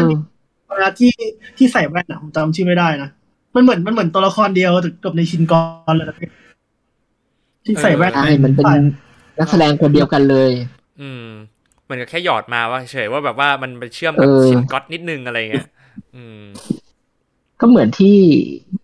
[0.68, 1.12] เวลาที่
[1.56, 3.08] ที่ใส่แว่นอะผมจำชื่อไม่ได้นะ
[3.54, 4.70] มันเหมือนมันเหมือนตัวละครเดียว
[5.04, 5.54] กับในชินก
[5.90, 6.28] รเลยนะพี่
[7.64, 8.66] ที่ใส่แว่นใช่มันเป็น
[9.38, 10.50] นักแสดงคนเดียวกันเลย
[11.00, 11.26] อืม
[11.84, 15.68] เหมือนกับแค่หยอดมาว่าเฉยว่าแบบว่ามันไปเชื่อมกับเออชินก็อตนิดนึงอะไรเงี้ย
[16.16, 16.40] อืม
[17.60, 18.16] ก็เหมือนที่
[18.68, 18.81] เอ่อ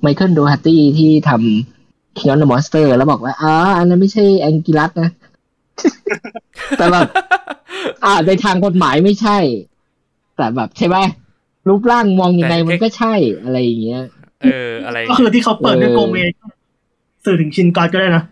[0.00, 5.10] ไมเคิลโดฮัตตี้ที่ทำ King of the Monster แล้วบอกว่าอ๋ออันนั้นไม่ใช่แองกิลัสนะ
[6.78, 7.06] แต่แบบ
[8.04, 9.38] อ่าในทางกฎหมายไม่ใช่
[10.36, 10.96] แต่แบบใช่ไหม
[11.68, 13.14] รูปร่างมองยังไงแต่มันก็ใช่
[13.44, 14.02] อะไรอย่างเงี้ย
[14.42, 16.16] เอออะไรก็คือที่เขาเปิดด้วยเออโกเม
[17.24, 18.22] สื่อถึงชินกรก็ได้นะ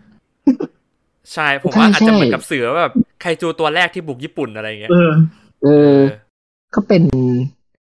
[1.33, 2.91] ใช่ผมว่าใช่อาจจะเหมือนใช่กับเสือแบบ
[3.21, 5.11] ไคจูตัวแรกที่บุกญี่ปุ่นอะไรเงี้ยเออ
[5.63, 5.95] เออ
[6.75, 7.03] ก็เป็น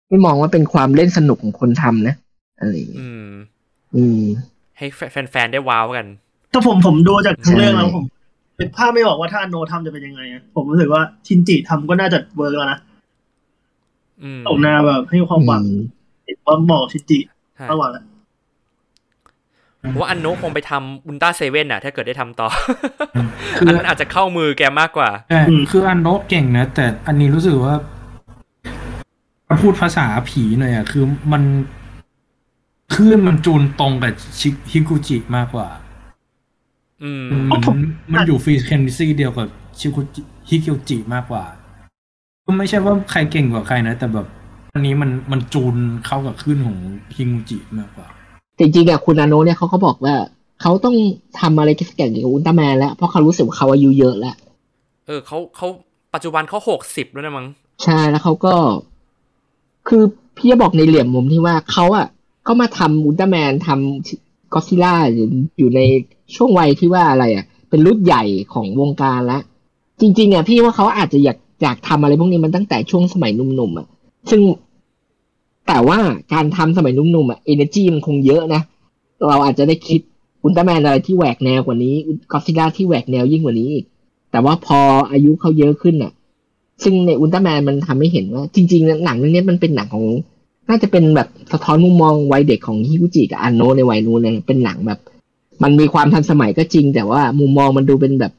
[0.10, 2.16] ไม่มองว่าเป็นความเล่นสนุกของคนทำนะ
[2.60, 3.28] อะไรอย่างเงี้ยอืม
[3.96, 4.22] อืม
[4.78, 4.86] ให้
[5.32, 6.08] แฟนๆได้ว้าวกัน
[6.54, 8.06] ถ้าผมผมดูจากทั้งเรื่องแล้วใช่ผม
[8.58, 12.80] เป็นภาพไม่บอกว่าถ้าโนทำจะเป็นยังไงอะผมรู้สึกว่าชินจิทำก็น่าจะเวิร์กแล้วนะ
[14.24, 15.84] อืมผมนาแบบให้ความหวังอืม
[16.26, 17.20] เห็นว่าเหมาะกับชินจิ
[17.56, 18.04] ใช่มากกว่าแหละ
[19.84, 22.48] ผมว่าอันโนะคงไปทำอุลตร้าเซเว่นอะถ้าเกิดได้ทำต่อ
[23.58, 25.40] คืออันนั้นอาจจะเข้ามือแกมากกว่าแต่
[25.72, 27.74] คืออันโนะเก่งนะ แต่อันนี้รู้สึกว่า
[29.62, 31.44] พูดภาษาผีหน่อยอะคือมัน
[32.94, 35.68] คลื่นมันจูนตรงกับชิฮิกุจิมากกว่า
[37.04, 37.78] อืมมัน
[38.14, 39.48] มันอยู่ฟรีเคนซี่เดียวกับ
[39.80, 41.44] ชิคุจิฮิกิวจิมากกว่า
[42.46, 44.28] ก็ไม่ใช่ว่าใครเก่งกว่าใครนะ แต่แบบ
[44.74, 45.76] อันนี้มันมันจูน
[46.06, 46.78] เข้ากับคลื่นของ
[47.16, 48.08] ฮิกุจิมากกว่า
[48.56, 50.16] แต่จริงๆอะคุณอาโนะเนี่ยเขาก็บอกว่า
[50.62, 50.96] เขาต้อง
[51.40, 54.36] ทำอะไรสักอย่างเกี่ยวกับอุลตร้าแมนแล้ว เพราะเขารู้สึกว่าเขาอายุเยอะแล้ว
[55.08, 55.68] เออเขาเขา
[56.14, 57.48] ปัจจุบันเขาหกสิบแล้วนะมั้ง
[57.84, 58.54] ใช่แล้วเขาก็
[59.88, 60.04] คือ
[60.38, 62.08] พี่จะบอกในเหลี่ยมมุมที่ว่าเขาอะ
[62.48, 64.94] ก็มาทำอุลตร้าแมนทำก็ซิล่า
[65.58, 65.80] อยู่ใน
[66.36, 69.42] ช่วงวัยที่ว่าอะไรอะ เป็นรุ่นใหญ่ของวงการแล้ว
[70.02, 73.88] จริง ๆอะพี่ว่าเขาอาจจะอยากอยากทำอะไรพวกนี้มันตั้งแต่ช่วงสมัยหนุ่มๆอะ
[74.30, 74.42] ซึ่ง
[75.68, 76.00] แต่ว่า
[76.34, 78.62] การทำสมัยหนุ่มๆอะเอเนจีมันคงเยอะนะ
[79.28, 80.02] เราอาจจะได้คิด
[80.44, 81.96] อุลตร้าแมนอะไรที่แหวกแนวกว่านี้
[82.32, 83.86] ก็ซิล่าที่แหวกแนวยิ่งกว่านี้อีก
[84.32, 84.80] แต่ว่าพอ
[85.12, 86.12] อายุเขาเยอะขึ้นอะ
[86.84, 90.06] ซึ่งในอุลตร้าแมนมันทำให้เห็นว่า จริง ๆ หนังเรื่องนี้มันเป็นหนังของ
[90.70, 95.00] น่าจะเป็นแบบสะท้อนมุมมองวัยเด็กของฮิกุจิกับอันโนะในวัยนู้นเลยเป็นหนังแบบ
[95.64, 98.34] มันมีความทันสมัยก็จริง แต่ว่ามุมมองมันดูเป็นแบบ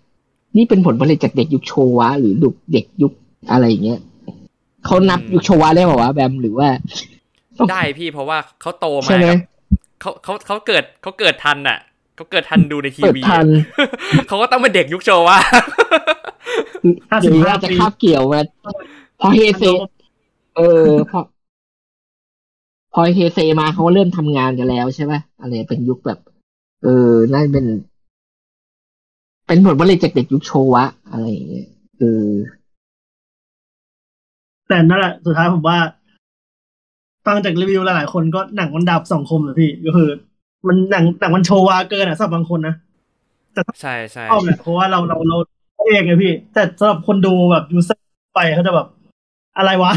[0.57, 3.13] นี่เป็นผลผลิตจากเด็กยุคโชวะ หรือดุเด็กยุค
[3.51, 4.01] อะไรอย่างเงี้ย
[4.87, 6.69] เขานับยุคโชวะได้ป่าวะแบมหรือว่า
[7.71, 9.39] ได้พี่เพราะว่าเขาโตมาใช่ไหมกับ
[10.01, 11.79] เขาเขาเขาเกิดเขาเกิดทันอะ
[12.17, 13.47] เขาเกิดทันดูในทีเปิดวีทัน
[14.29, 15.39] เขาก็ต้องเป็นเด็กยุคโชว์ว่า
[17.11, 18.41] ห้าหสิบรือห้าว่าจะปีคาบเกี่ยวมา
[19.21, 19.65] พอเฮเซ
[20.57, 21.21] เออพอ
[22.95, 26.19] พอเฮเซมาเขาก็เริ่มทำงานกันแล้วใช่ไหมอะไรเป็นยุคแบบ
[26.83, 27.66] เออน่าจะเป็น
[29.47, 31.69] เป็นผลผลิตจากเด็กยุคโชวะ อะไรอย่างเงี้ย
[31.99, 32.31] เออ
[34.69, 35.79] แต่นั่นแหละสุดท้ายผมว่า
[37.27, 40.09] ฟังจากรีวิวหลายๆคนก็หนังมันดับสองคมเลยพี่ ก็คือ
[40.66, 42.75] มันหนังหนังมันโชว์วาเกินอะสำหรับบางคนนะ
[43.81, 45.37] ใช่ใช่ชอบแหละเพราะว่าเราเราเรา
[45.87, 48.87] เองไงพี่ แต่สำหรับคนดูแบบยูเซอร์ไปเขาจะแบบ
[49.57, 49.93] อะไรวะ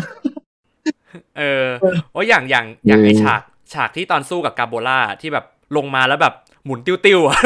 [1.38, 1.66] เออ
[2.14, 3.42] โอ้ยอย่างอย่างอย่างอืมไอฉาก
[3.74, 5.46] ฉากที่ตอนสู้กับกาโบล่าที่แบบ
[5.78, 6.34] ลงมาแล้วแบบ
[6.66, 7.38] หมุนติ้วๆอะ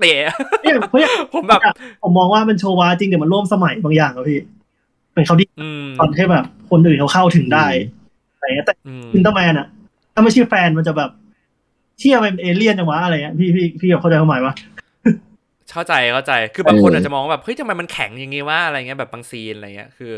[0.00, 0.16] เตะ
[0.62, 1.60] เนี่ยเพราะอย่างผมแบบ
[2.02, 4.40] ผมมองว่ามันโชว์วาจริงแต่มันร่วมสมัยบางอย่างอะพี่
[5.14, 7.66] เป็นเขาที่อืมตอนที่แบบคนอื่นเขาเข้าถึงได้
[8.34, 9.66] อะไรเงี้ยแต่อืมอุลตร้าแมนอะ
[10.14, 11.10] ถ้าไม่ใช่แฟนมันจะแบบ
[11.98, 14.54] เชี่ยมันเป็นเอเลี่ยนจังวะอะไรเงี้ยพี่พี่พี่เข้าใจความหมายปะ
[15.72, 20.12] เข้าใจเข้าใจ คือบางคนเออออาจจะมองว่าแบบเฮ้ยทำไมมันแข็งอย่างงี้วะอะไรเงี้ยแบบบาง scene อะไรเงี้ยคือ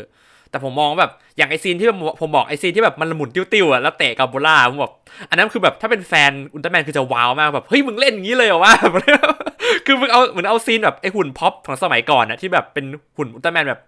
[0.49, 4.91] แต่ผมมองแบบอย่างไอ scene ที่ผมผมบอกไอ scene ที่แบบมันหมุนติ้วๆอะแล้วเตะกาโบล่าผมบอก
[5.29, 8.73] อันนั้นคือแบบถ้าเป็นแฟนอุลตร้าแมนคือจะ wow มากแบบเฮ้ยมึงเล่นอย่างนี้เลยเหรอวะ
[9.85, 12.85] คือมึงเอาเหมือนเอา scene แบบไอหุ่นพ็อปของสมัยก่อนอะที่แบบเป็น
[13.17, 13.81] หุ่นอุลตร้าแมนแบบ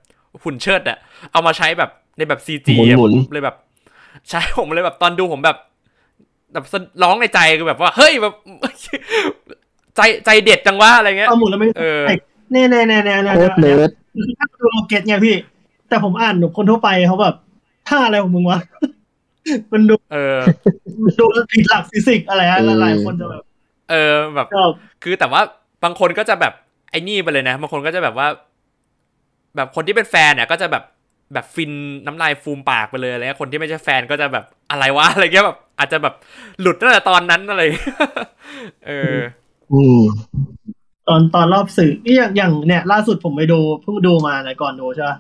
[0.43, 0.97] หุ่นเชิดอะ
[1.31, 3.55] เอามาใช้แบบในแบบ CG หมุนๆเลยแบบ
[4.29, 5.57] ใช่ผมเลยแบบตอนดูผมแบบ
[6.53, 6.65] แบบ
[7.03, 8.33] ร้องในใจคือแบบว่า เฮ้ยแบบ
[9.95, 12.03] ใจใจเด็ดจังวะอะไรเงี้ยเอาหมุนแล้วไม่เออ
[12.51, 13.89] แน่แน่แน่แน่แน่โคตรเนิร์ด
[14.39, 15.35] ถ้าดูเรา get ไงพี่
[15.91, 17.35] แต่ผมอ่านหนูคนทั่วไปเขาแบบ
[17.87, 18.59] ท่าอะไรของมึงวะ
[19.73, 20.39] มันดูเออ
[21.03, 23.43] มันดูผิดหลักฟิสิกส์อะไรอะหลายๆคนจะแบบ
[23.89, 24.71] เออแบบชอบ
[25.03, 25.41] คือแต่ว่า
[25.83, 26.53] บางคนก็จะแบบ
[26.91, 28.27] ไอ้นี่ไปเลยนะ บางคนก็จะแบบว่า
[29.55, 30.83] แบบคนที่เป็นแฟนเนี่ย ก็จะแบบ
[31.33, 31.71] แบบฟิน
[32.05, 36.13] น้ำลายฟูมปากไปเลยอะไรเงี้ยคนที่ไม่ใช่แฟนก็จะแบบอะไรวะอะไรเงี้ยแบบ อาจจะแบบ
[36.61, 37.63] หลุดตั้งแต่ตอนนั้นอะไร
[38.87, 39.17] เออ
[39.73, 40.01] อืม
[41.07, 45.17] ตอนตอนรอบสื่อนี่อย่างอย่างเนี่ย ล่าสุดผมไปดูเพิ่งดูมานะก่อนดูใช่ปะ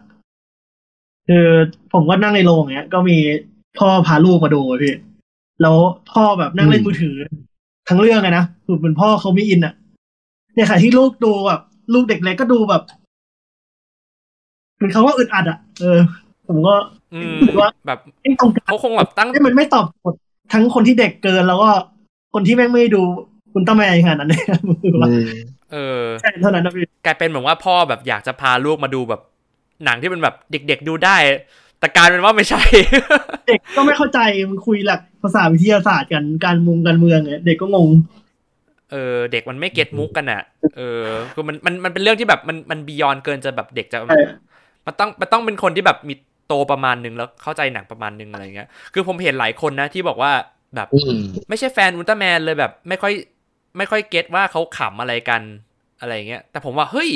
[1.33, 1.49] คือ
[1.93, 3.17] ผมก็นั่งในโรงเนี้ย ก็มี
[3.77, 4.95] พ่อพาลูกมาดูอะพี่
[5.61, 5.75] แล้ว
[6.11, 7.15] พ่อแบบนั่งเล่นมือถือ
[7.89, 9.73] ทั้งเรื่องเลยนะคือเป็นพ่อเขาไม่อินอะ
[10.53, 11.61] เนี่ยค่ะที่ลูกดูแบบ
[11.93, 12.83] ลูกเด็กเล็กก็ดูแบบ
[14.75, 15.99] เหมือนเขาว่าอึดอัดอะเออ
[16.47, 16.73] ผมก็
[17.13, 20.19] อืมว่าแบบไม่ตรงกันเขาคงแบบตั้งให้มันไม่ตอบโจทย์
[20.53, 21.69] ทั้งคนที่เด็กเกินแล้วก็
[22.33, 23.01] คนที่แม่งไม่ดู
[23.53, 24.43] คุณต้าแมนขนาดนั้นเลย
[24.81, 25.31] คือว่าอืม
[25.71, 29.21] เออใช่เท่านั้นนะพี่กลายเป็นเหมือนว่าพ่อแบบอยากจะพาลูกมาดูแบบ
[29.85, 31.17] หนังที่เป็นแบบเด็ก ๆ ดูได้
[31.79, 32.61] แต่กลารเป็นว่าไม่ใช่
[33.47, 37.89] เด็กก็ไม่เข้าใจมันคุยหลักภาษาวิทยาศาสตร์กันการมุงการเมืองเนี่ยเด็กก็งง
[38.91, 40.41] เออเด็กมันไม่เก็ตมุกกันอะ
[40.77, 44.19] เออคือมันมันมันเป็นเรื่องที่แบบมันมันบียอนเกินจะแบบเด็กจะใช่
[44.85, 46.13] มันต้องมันต้องเป็นคนที่แบบมี
[46.47, 50.31] โตประมาณหนึ่งแล้วเข้าใจหนังประมาณหนึ่งอะไรเงี้ย คือผมเห็นหลายคนนะที่บอกว่า
[50.75, 51.17] แบบอืม
[51.49, 53.13] ไม่ใช่แฟนอุลตร้าแมนเลยแบบ ไม่ค่อย
[53.77, 55.41] ไม่ค่อยเก็ตว่าเขาขำอะไรกัน
[55.99, 57.09] อะไรเงี้ย แต่ผมว่าเฮ้ย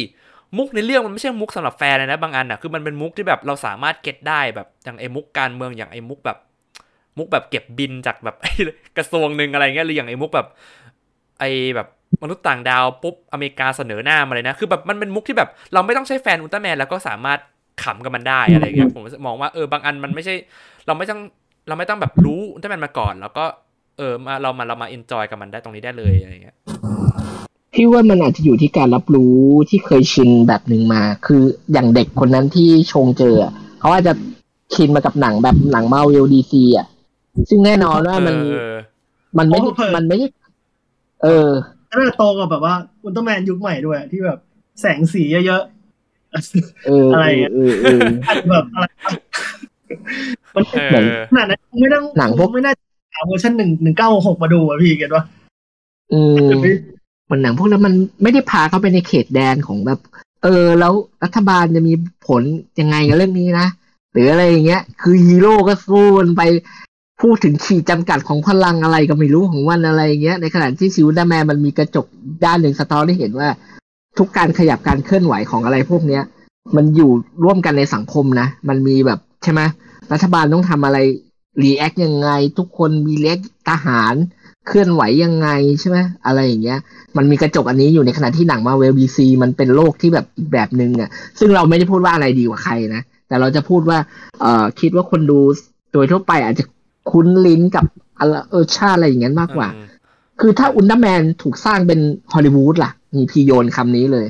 [0.57, 6.37] มุกในเรื่องมันไม่ใช่มุกสำหรับแฟนเลยนะบางอันอะคือมันเป็นมุกที่แบบเราสามารถ get ได้แบบอย่างไอ้มุกการเมืองอย่างไอ้มุกแบบ
[7.17, 8.35] มุกแบบเก็บบิลจากแบบ
[8.97, 10.47] กระทรวงหนึ่งอะไรเงี้ยหรืออย่างไอ้มุกแบบ
[11.39, 11.87] ไอ้แบบ
[12.23, 17.39] มนุษย์ต่างดาวปุ๊บอเมริกาเสนอหน้ามาเลยนะคือแบบมันเป็นมุกที่แบบ เราไม่ต้องใช้แฟนอุลตร้าแมนแล้วก็สามารถ
[17.83, 20.35] ขำกับมันได้อะไรเงี้ยผมมองว่าเออบางอันมันไม่ใช่
[20.87, 21.19] เราไม่ต้อง
[21.67, 23.45] เราไม่ต้องแบบรู้อุลตร้าแมนมาก่อน แล้วก็
[23.97, 26.55] เออมาเรามาเรามา enjoy กับมันได้ตรงนี้ได้เลยอะไรเงี้ย
[27.75, 29.37] พี่ว่ามันอาจจะอยู่ที่การรับรู้
[29.69, 31.41] ที่เคยชินแบบหนึ่งมา คือ
[31.73, 34.13] อย่างเด็กคนนั้นที่ชงเจออะเขาอาจจะ
[34.73, 36.87] ชินมากับหนังแบบหนังมาเวลดีซีอะ
[37.49, 38.75] ซึ่งแน่นอนว่ามันเออ
[39.37, 40.27] มันไม่ได้โอ้เผลอมันไม่ได้
[41.23, 41.49] เออ
[41.87, 44.39] แล้วน่าจะโตกับแบบว่าอุลตร้าแมนยุคใหม่ด้วยที่แบบ
[44.81, 48.85] แสงสีเยอะๆเอออะไรเอออะเออเอออาจจะแบบอะไร
[50.55, 52.83] มันเอเหมือนอขนาดนั้นไม่ต้องหนังพวกไม่น่าจะ
[53.13, 55.23] หาเวอร์ชันหนึ่งหนึ่งเก้าหกมาดูอะพี่ get ว่า
[56.13, 56.37] อืม
[57.27, 57.93] หมันหนังพวกนั้นมัน
[58.23, 59.99] ไม่ได้พาเขาไปในเขตแดนของแบบ
[60.43, 60.93] เออ แล้ว
[61.23, 61.93] รัฐบาลจะมี
[62.27, 62.41] ผล
[62.79, 63.67] ยังไงกับเรื่องนี้นะ
[64.13, 66.41] หรืออะไรอย่างเงี้ย คือฮีโร่ก็สู้กันไป
[67.21, 72.05] พูดถึงขีดจำกัดของพลังอะไรก็ไม่รู้ของมันอะไรอย่างเงี้ยในขณะที่ชินอุลตร้าแมนมันมีกระจก
[72.45, 73.49] ด้านหนึ่งสะท้อนให้เห็นว่า
[74.17, 76.23] ทุกการขยับการเคลื่อนไหวของอะไรพวกเนี้ย
[76.75, 77.11] มันอยู่
[77.43, 79.61] ร่วมกันในสังคมนะมันมีแบบใช่ไหม
[80.11, 80.97] รัฐบาลต้องทำอะไร
[81.61, 83.39] react ยังไง ทุกคนมีเล็ก
[83.69, 84.13] ทหาร
[84.67, 85.47] เคลื่อนไหวยังไง
[85.79, 86.79] ใช่ไหมอะไรอย่างเงี้ย
[87.17, 91.09] มันมีกระจกอันนี้อยู่ในขณะที่หนัง Marvel DC มันเป็นโลกที่แบบอีกแบบหนึ่งอะ
[91.39, 93.97] ซึ่งเราไม่ได้พูดว่าอะไรดีกว่าใครนะ แต่เราจะพูดว่า
[94.41, 95.39] เอ่อคิดว่าคนดู
[95.93, 96.65] โดยทั่วไปอาจจะ
[97.11, 97.85] คุ้นลิ้นกับ
[98.19, 99.85] อะไรเออรสชาติอะไรอย่างนั้นมากกว่าอืม
[100.39, 101.99] คือถ้าอุลตร้าแมนถูกสร้างเป็น
[102.33, 104.27] ฮอลลีวูดล่ะ มีพีโยนคำนี้เลย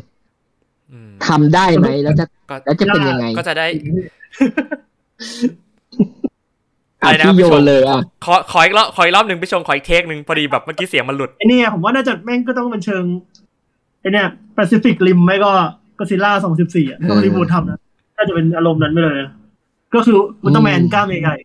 [0.91, 3.67] อืมทำได้ไหมแล้วจะก็แล้วจะเป็นยังไง ก็จะได้
[7.05, 13.03] อะอะไรนะพี่โยพี่ชนมเลยอะขอขออีกรอบขออีกรอบหนึ่งพี่ชงขออีกเทคหนึ่งพอดีแบบเมื่อกี้เสียงมันหลุดไอเนี่ยผมว่าน่าจะแม่งก็ต้องเป็นเชิง
[14.01, 15.51] ไอเนี่ยแปซิฟิกริมไม่ก็
[15.99, 17.79] ก็ซิล่าสองสิบสี่อะที่ฮอลลีวูดทำนะ
[18.17, 19.17] น่าจะเป็นอารมณ์นั้นไปเลย
[19.93, 21.35] ก็คืออุลตร้าแมนกล้ามใหญ่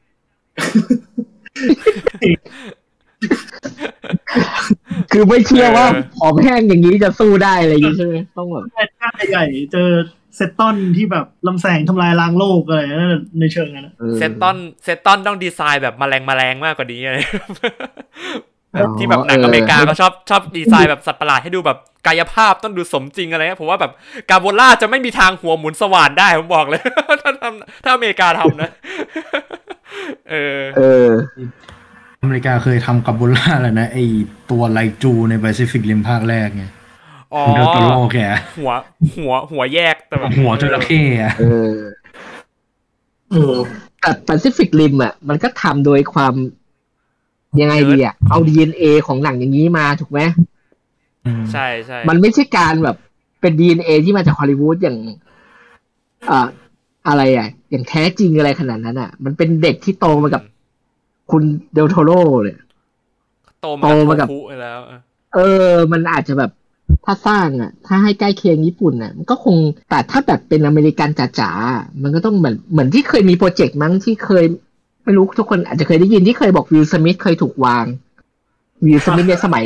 [5.12, 17.16] คือไม่เชื่อว่าเออผอมแห้งอย่างนี้จะสู้ได้อะไรอย่างงี้ใช่ไหมต้องแบบๆแมนกล้ามใหญ่ๆเจอเซตตอนที่แบบลำแสงทำลายล้างโลกอะไรนั่นในเชิงนั้นนะออเซตตอนเซตตอนต้องดีไซน์แบบแมลงแมลงมากกว่านี้อะไร
[18.74, 23.92] อ๋อที่แบบหนังเอออเมริกาเขาชอบชอบดีไซน์แบบสัตว์ประหลาดให้ดูแบบกายภาพต้องดูสมจริงอะไรเงี้ยผมว่าแบบ
[24.30, 26.80] กาโบล่าจะไม่มีทางหัวหมุนสว่านได้ผมบอกเลย
[27.22, 28.70] ถ้าทำถ้าอเมริกาทำนะ
[30.30, 31.08] เออ เออ
[32.22, 33.98] อเมริกาเคยทำกับบุล่าแล้วนะไอ
[34.50, 36.64] ตัวไคจูใน Pacific Rim ภาคแรกไง
[37.34, 38.18] อ๋อเดลตาโลแก
[38.58, 38.72] หัว
[39.16, 41.74] หัว หัวแยกแต่แบบหัวจระเข้อะเออ
[43.32, 43.56] อืม
[44.00, 46.34] แต่ Pacific Rim อะ มันก็ทำโดยความ
[47.60, 50.20] ยังไงดีอะ เอา DNA ของหนังอย่างนี้มาถูกไหม
[51.26, 52.96] อืมใช่ใช่มันไม่ใช่การแบบ
[53.40, 54.98] เป็น DNA ที่มาจากฮอลลีวูดอย่าง
[56.30, 56.46] อ่า
[57.08, 60.42] อะไรอะ อย่างแท้จริงอะไรขนาดนั้นอะ มันเป็นเด็กที่โตมากับ
[61.30, 61.42] คุณ
[61.74, 62.10] เดลโทโร
[62.42, 62.56] เลย
[63.60, 65.00] โตโตมามากักับบโทคุแล้วเออ
[65.34, 65.38] เอ
[65.74, 66.50] อ มันอาจจะแบบ
[67.04, 69.56] ถ้าสร้างอะ ถ้าให้ใกล้เคียงญี่ปุ่นอะมันก็คง
[69.90, 74.44] แต่ถ้าแบบเป็นอเมริกันจ๋าๆอะมันก็ต้องเหมือนเหมือนที่เคยมีโปรเจกต์มั้งที่เคย
[75.04, 77.84] ไม่รู้ทุกคนอาจจะเคยได้ยินที่เคยบอกวิลสมิธเคยถูกวาง
[78.84, 79.64] วิลสมิธในสมัย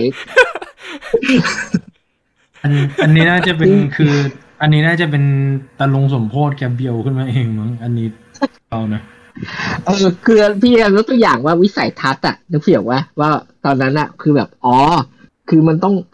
[2.63, 4.13] อันอันนี้น่าจะเป็นคือ
[4.61, 5.25] อันนี้น่าจะเป็น
[5.79, 8.07] ตะลงสมโพธแกเบียวขึ้นมาเองมั้งอันนี้
[8.71, 9.03] เอานะ
[9.85, 13.31] เออคือพี่ยกตัวอย่างว่าวิสัยทัศน์อะนึกเผียวว่าว่า
[13.65, 14.77] ตอนนั้นอะคือแบบอ๋อ
[15.49, 16.14] คือมันต้องไอ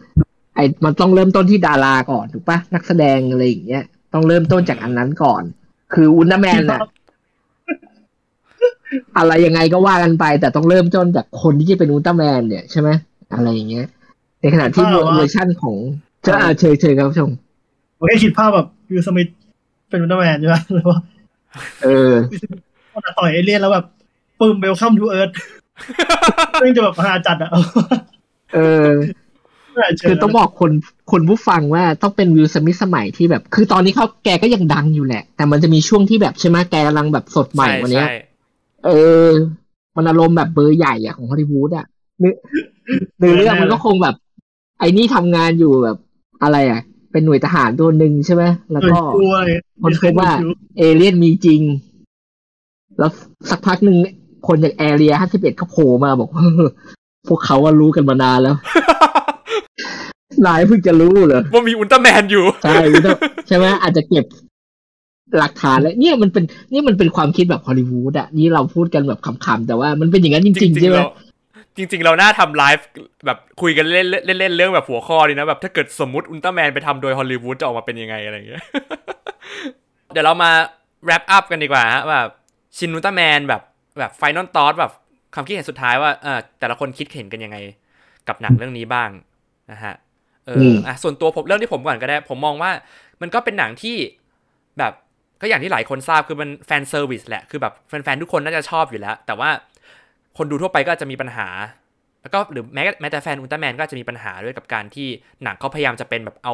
[0.85, 3.83] มันต้องเริ่มต้นที่ดาราก่อนถูกปะนักแสดงอะไรอย่างเงี้ย
[4.13, 5.43] ต้องเริ่มต้นจากอันนั้นก่อน
[5.93, 6.79] คืออุลตร้าแมนอะ
[9.17, 12.89] อะไรยังไงก็ว่ากันไป แต่ต้องเริ่มต้นจากคนที่จะเป็นอุลตร้าแมนเนี่ยใช่ไหม
[13.33, 13.87] อะไรอย่างเงี้ย
[14.41, 15.75] ในขณะที่เวอร์ชั่นของ
[16.23, 17.31] เจ้าเชยเชยครับผู้ชม
[17.97, 19.29] ผมแค่คิดภาพแบบ Will Smith
[19.89, 20.99] เป็นอุลตร้าแมนใช่ไหมแล้วว่า
[21.83, 22.13] เออ
[23.17, 23.85] ต่อยเอเลี่ยนแล้วแบบ
[24.39, 25.29] ปึ้ม welcome to Earth
[26.61, 27.51] ซึ่งจะแบบฮาจัดอะ
[28.53, 28.89] เออ
[30.07, 30.71] คือต้องบอกคน
[31.11, 38.15] คนผู้ฟังว่าต้องเป็น Will Smith สมัยที่แบบ คือตอนนี้เขาแกก็ยังดังอยู่แหละ แต่มันจะมีช่วงที่แบบใช่ไหมแกกำลังแบบสดใหม่ใช่วันเนี้ยใช่
[38.85, 38.89] เอ
[39.25, 39.27] อ
[39.95, 41.85] มันอารมณ์แบบเบอร์ใหญ่อะของฮอลลีวูดอะ
[42.19, 42.33] เนื้อ
[43.19, 44.15] เนื้อเรื่องมันก็คงแบบ
[44.79, 45.97] ไอ้นี่ทำงานอยู่แบบ
[46.43, 46.81] อะไรอะ
[47.11, 48.95] เป็นหน่วยทหารตัวหนึ่งใช่ไหมแล้วก็
[49.83, 50.31] คนพบว่า
[50.77, 51.61] เอเลี่ยนมีจริง
[52.99, 53.11] แล้ว
[53.49, 53.97] สักพักหนึ่ง
[54.47, 56.45] คนจากแอเรียห้าสิบเอ็ดเขาโผล่มาบอกว่า
[57.27, 58.55] พวกเขาว่ารู้กันมานานแล้ว
[60.45, 63.17] นายเพิ่งจะรู้เหรอว่ามีอุลตร้าแมนอยู่ ใช่รู้ต้อง
[63.47, 64.25] ใช่ไหมอาจจะเก็บ
[65.39, 71.07] หลักฐานแล้วเนี่ยมันเป็นนี่มันเป็นความคิดแบบฮอลลีวูดอะนี่เราพูดกันแบบขำๆแต่ว่ามันเป็นอย่างนั้นจจริงๆริใช่งๆไหมเรา
[71.77, 72.87] จริง ๆ เราน่าทำไลฟ์
[73.25, 78.63] แบบคุยกันเล่นเล่นเล่นเรื่องแบบหัวข้อดีนะแบบถ้าเกิดสมมติอุลตร้าแมนไปทำโดยฮอลลีวูดจะออกมาเป็นยังไงอะไรอย่างเงี้ย
[80.13, 80.51] เดี๋ยวเรามา
[81.05, 82.27] wrap up กันดีกว่าฮะแบบ
[82.77, 83.61] ชินอุลตร้าแมนแบบ
[83.99, 84.91] แบบ final thoughts แบบ
[85.33, 87.57] ความคิดเห็นสุดท้ายว่าเออแต่ละคนคิดเห็นกันยังไง
[88.27, 89.09] กับหนังเรื่องนี้บ้าง
[89.71, 89.95] นะฮะ
[90.45, 92.71] เออออะส่วนตัวผมเรื่องที่ผมก่อนก็ได้ ผมมองว่า
[93.21, 93.97] มันก็เป็นหนังที่
[94.77, 94.93] แบบ
[95.41, 99.49] ก็อย่างที่หลายคนทราบคือมัน fan service แหละ คือแบบแฟนๆทุกคนน่าจะชอบอยู่แล้ว แต่ว่า
[100.37, 101.47] คนดูทั่วไปก็อาจจะมีปัญหา
[102.21, 105.07] แล้วก็หรือแม้แม้แต่แฟนอุลตร้าแมนก็อาจจะมีปัญหาด้วยกับการที่
[105.43, 106.53] หนังเขาพยายามจะเป็นแบบเอา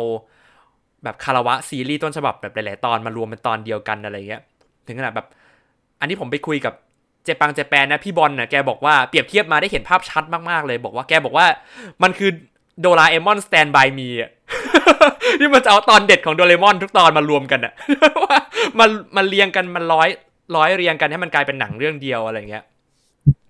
[1.04, 4.42] แบบคารวะซีรีส์ต้นฉบับแบบหลายๆตอนมารวมเป็นตอนเดียวกันอะไรเงี้ย
[4.88, 5.28] ถึงขนาดแบบ
[6.00, 6.74] อันนี้ผมไปคุยกับ
[7.24, 11.46] เจปังเจแปนนะพี่บอลนะแกบอกว่าเปรียบเทียบมาได้เห็นภาพชัดมากๆเลย บอกว่าแกบอกว่า
[12.04, 12.32] มันคือ
[12.82, 14.32] โดราเอมอน Stand by Me อะ
[15.40, 17.74] ที่มันจะเอาตอนเด็ดของโดเรมอนทุกตอนมารวมกันอะ
[18.24, 18.38] ว่า
[18.80, 20.10] มันมันเรียงกันมันร้อย
[20.56, 22.64] ร้อยเรียงกันให้มันกลายเป็นหนังเรื่องเดียวอะไรเงี้ย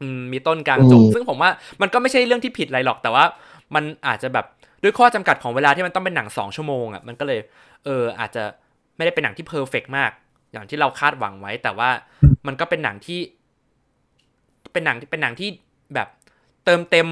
[0.02, 1.50] อืมมีต้นกลางจบอืมซึ่งผมว่า
[1.82, 3.24] มันก็ไม่ใช่เรื่องที่ผิดอะไรหรอกแต่ว่า
[3.76, 4.46] มันอาจจะแบบ
[4.84, 7.40] ด้วยข้อจำกัดของเวลาที่มันต้องเป็นหนังสองชั่วโมงอะมันก็เลย
[7.86, 8.44] เอออาจจะ
[8.96, 10.12] ไม่ได้เป็นหนังที่ perfect มาก
[10.52, 11.90] อย่างที่เราคาดหวังไว้ แต่ว่า
[12.48, 13.20] มันก็เป็นหนังที่
[14.74, 15.50] เป็นหนังเป็นหนังที่
[15.96, 16.08] แบบ
[16.66, 17.08] เติมเต็ม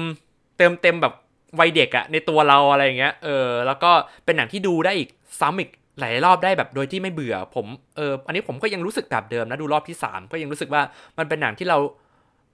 [0.58, 1.14] เติมเต็มแบบ
[1.58, 3.90] วัยเด็กอะในตัวเราอะไรอย่างเงี้ยเออแล้วก็
[4.24, 5.08] เป็นหนังที่ดูได้อีก
[5.40, 5.70] ซ้ำอีก
[6.00, 7.66] หลายรอบได้แบบโดยที่ไม่เบื่อผม
[7.96, 10.82] เอออันนี้ผมก็ยังรู้สึกแบบเดิมนะดูรอบที่สามก็ยังรู้สึกว่า
[11.18, 11.78] มันเป็นหนังที่เรา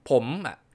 [0.09, 0.23] ผม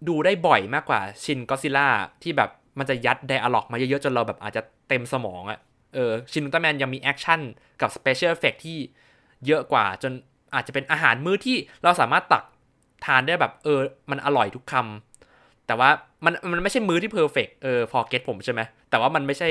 [0.09, 1.89] ดูได้บ่อยมากกว่าชินก็อดซิลล่า
[2.23, 5.59] ที่แบบมันจะยัด dialogue มาเยอะๆจนเราแบบอาจจะเต็มสมองอะ
[5.95, 7.41] เออชินอุลตร้าแมนยังมี action
[7.81, 8.79] กับ special effect ที่
[9.47, 10.13] เยอะกว่าจน
[10.55, 12.45] อาจจะเป็นอาหารมื้อที่เราสามารถตัก
[13.07, 13.81] ทานได้แบบเออ
[14.11, 15.91] มันอร่อยทุกคำแต่ว่า
[16.25, 19.49] มันมันไม่ใช่มื้อที่ perfect เออพอ get ผมใช่ไหมแต่ว่ามันไม่ใช่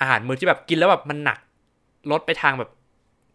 [0.00, 1.38] อาหารมื้อที่แบบกินแล้วแบบมันหนัก
[2.10, 2.70] รสไปทางแบบ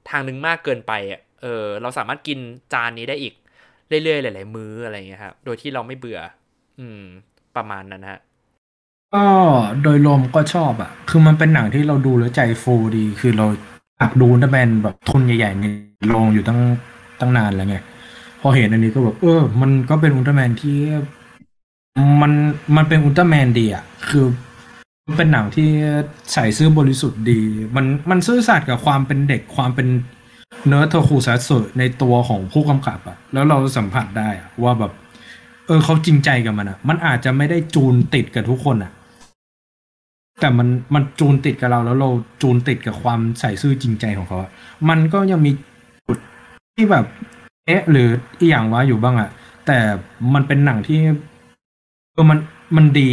[0.09, 2.39] ทางหนึ่งมากเกินไปอะเออ เราสามารถกิน
[2.73, 3.33] จานนี้ได้อีก
[4.03, 6.19] เรื่อยๆหลายๆมื้ออะไรอย่างเงี้ยครับโดยที่เราไม่เบื่อ
[6.79, 7.01] อืม
[7.55, 8.19] ประมาณนั้นฮะ
[9.15, 9.25] ก็
[9.83, 13.45] โดยรวมก็ชอบอะ คือมันเป็นหนังที่เราดูแล้วใจฟูดี คือเรา
[13.97, 15.65] อยากดูอุลตร้าแมนแบบทุนใหญ่ๆใน
[16.09, 16.59] โรงอยู่ตั้ง
[17.19, 17.77] ตั้งนานแล้วไง
[18.41, 20.77] พอเห็นอันนี้ก็แบบเออ มันก็เป็นอุลตร้าแมนที่
[22.21, 22.31] มัน
[22.75, 24.25] มันเป็นอุลตร้าแมนดีอะ คือ
[25.07, 25.69] มันเป็นหนังที่
[26.33, 27.41] ใสซื่อบริสุทธิ์ดี
[27.75, 29.87] มันมันซื่อสัตย์กับความเป็นเด็กความเป็น
[30.67, 34.91] เนิร์ดโทคุซัทสึในตัวของผู้กำกับอะแล้วเราสัมผัสได้อะว่าแบบ
[35.67, 38.91] เออเขาจริงใจกับมันอะมันอาจจะไม่ได้จูนติดกับทุกคนอะ
[40.39, 42.09] แต่มันมันจูนติดกับเราแล้วเรา
[42.41, 44.51] จูนติดกับความใส่ซื่อจริงใจของเขาอะ
[44.89, 45.51] มันก็ยังมี
[46.07, 46.17] จุด
[46.75, 47.05] ที่แบบ
[47.65, 48.09] เอ๊ะหรือ
[48.39, 49.29] อีอย่างว่าอยู่บ้างอะ
[49.67, 49.77] แต่
[50.33, 51.01] มันเป็นหนังที่
[52.17, 52.39] ออมัน
[52.77, 53.07] มันดี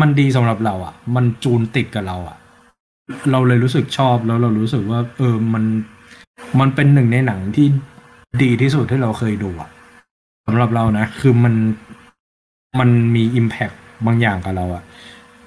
[0.00, 2.36] มันดีสำหรับเราอะมันจูนติดกับเราอะ
[3.30, 5.64] เราเลยรู้สึกชอบแล้วเรารู้สึกว่า เออมัน
[6.60, 7.66] มันเป็นหนึ่งในหนังที่
[8.42, 9.70] ดีที่สุดที่เราเคยดูอะ
[10.46, 11.54] สำหรับเรานะ คือมัน
[12.78, 13.70] มันมีอิมแพ t
[14.06, 14.82] บางอย่างกับเราอะ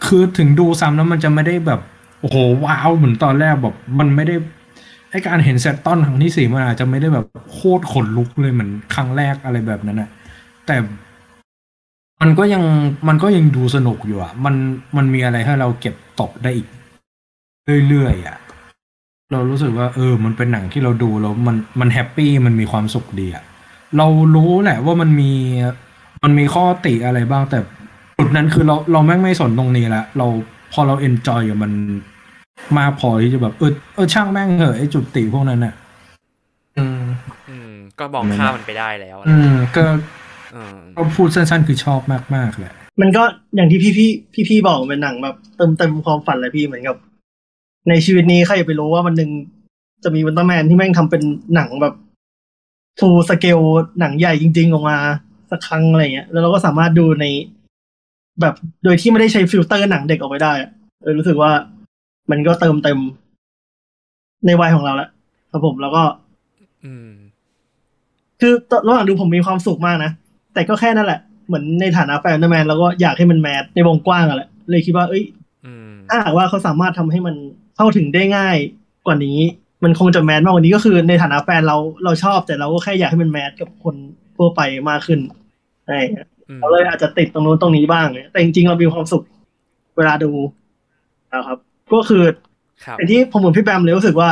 [0.05, 1.79] คือถึงดูซ้ำแล้วมันจะไม่ได้แบบ
[2.21, 4.35] โอ้โหว้าวเหมือนตอนแรกแบบมันไม่ได้
[5.11, 10.09] ไอการเห็นเซตตอนครั้งที่สี่มันอาจจะไม่ได้แบบโคตรขนลุกเลยเหมือนครั้งแรกอะไรแบบนั้นอะ
[10.65, 10.75] แต่
[12.21, 12.63] มันก็ยัง
[13.07, 14.55] มันก็ยังดูสนุกอยู่อะมัน
[14.97, 16.67] มันมีอะไรให้เราเก็บตกได้อีก
[17.87, 18.37] เรื่อยๆอะ
[19.31, 23.43] เรารู้สึกว่า เออ มันเป็นหนังที่เราดูแล้วมันมัน happy มันมีความสุขดีอะ
[23.97, 25.31] เรารู้แหละว่ามันมี
[26.23, 27.59] มันมีข้อติอะไรบ้างแต่
[28.17, 30.27] จุดนั้นคือเราเราแม่งไม่สนตรงนี้ละเรา
[30.73, 31.71] พอเรา enjoy กับมัน
[32.77, 35.73] มากพอที่จะแบบเออเออช่างแม่งเหอะไอจุดติพวกนั้นอะ
[36.77, 37.03] อืม
[37.49, 39.83] อืม ก็มองข้ามมันไปได้แล้ว อืม ก็
[40.53, 42.01] เออก็พูดสั้นๆ คือชอบ
[42.35, 43.23] มากๆแหละมันก็
[43.55, 46.97] อย่างที่พี่พี่พี่พี่ๆบอกเป็นหนังแบบเติมเต็มความฝันเลยพี่เหมือนกับ
[47.89, 49.31] ในชีวิตนี้ใครจะไปรู้ว่าวันหนึ่ง
[50.03, 51.21] จะมีวันต r แมนที่แม่งทำเป็น
[51.55, 51.93] หนังแบบ
[52.99, 53.59] full scale
[53.99, 54.97] หนังใหญ่จริง ๆ ออกมา
[55.51, 57.25] สักครั้งอะไรเงี้ย แล้วเราก็สามารถดูใน
[58.41, 60.69] แบบโดยที่ไม่ได้ใช้ฟิลเตอร์หนังเด็กออกไปได้อะ
[61.03, 61.51] เออรู้สึกว่า
[62.31, 62.99] มันก็เติมเต็ม
[64.45, 65.09] ในวัยของเราแล้ว
[65.51, 66.03] ครับผมแล้วก็
[66.85, 67.09] อืม
[68.41, 70.11] คือระหว่างดูผมมีความสุขมากนะ
[70.53, 75.23] แต่ก็แค่นั่นแหละ เหมือนในฐานะแฟนแมนแล้วก็อยากให้มันแมสในวงกว้างอะแหละเลยคิดว่า เอ้ย
[75.65, 77.35] อืมถ้าหากว่าเขาสามารถทำให้มัน
[77.75, 78.57] เข้าถึงได้ง่าย
[79.05, 79.39] กว่านี้
[79.83, 83.95] มันคงจะแมสมากกว่านี้ก็คือ ในฐานะแฟนเราเราชอบแต่เราก็แค่อยากให้มันแมสกับคน
[84.37, 85.19] ทั่วไปมากขึ้น
[85.87, 85.99] ใช่
[86.47, 89.23] อืมเราเลยอาจจะติดตรงนู้นตรงนี้บ้างแต่จริงๆเรามีความสุข
[89.97, 90.31] เวลาดู
[91.33, 91.57] นะครับ
[91.93, 92.23] ก็คือ
[92.85, 94.29] ครับอย่างที่ผมเหมือนพี่แบมเลยรู้สึกว่า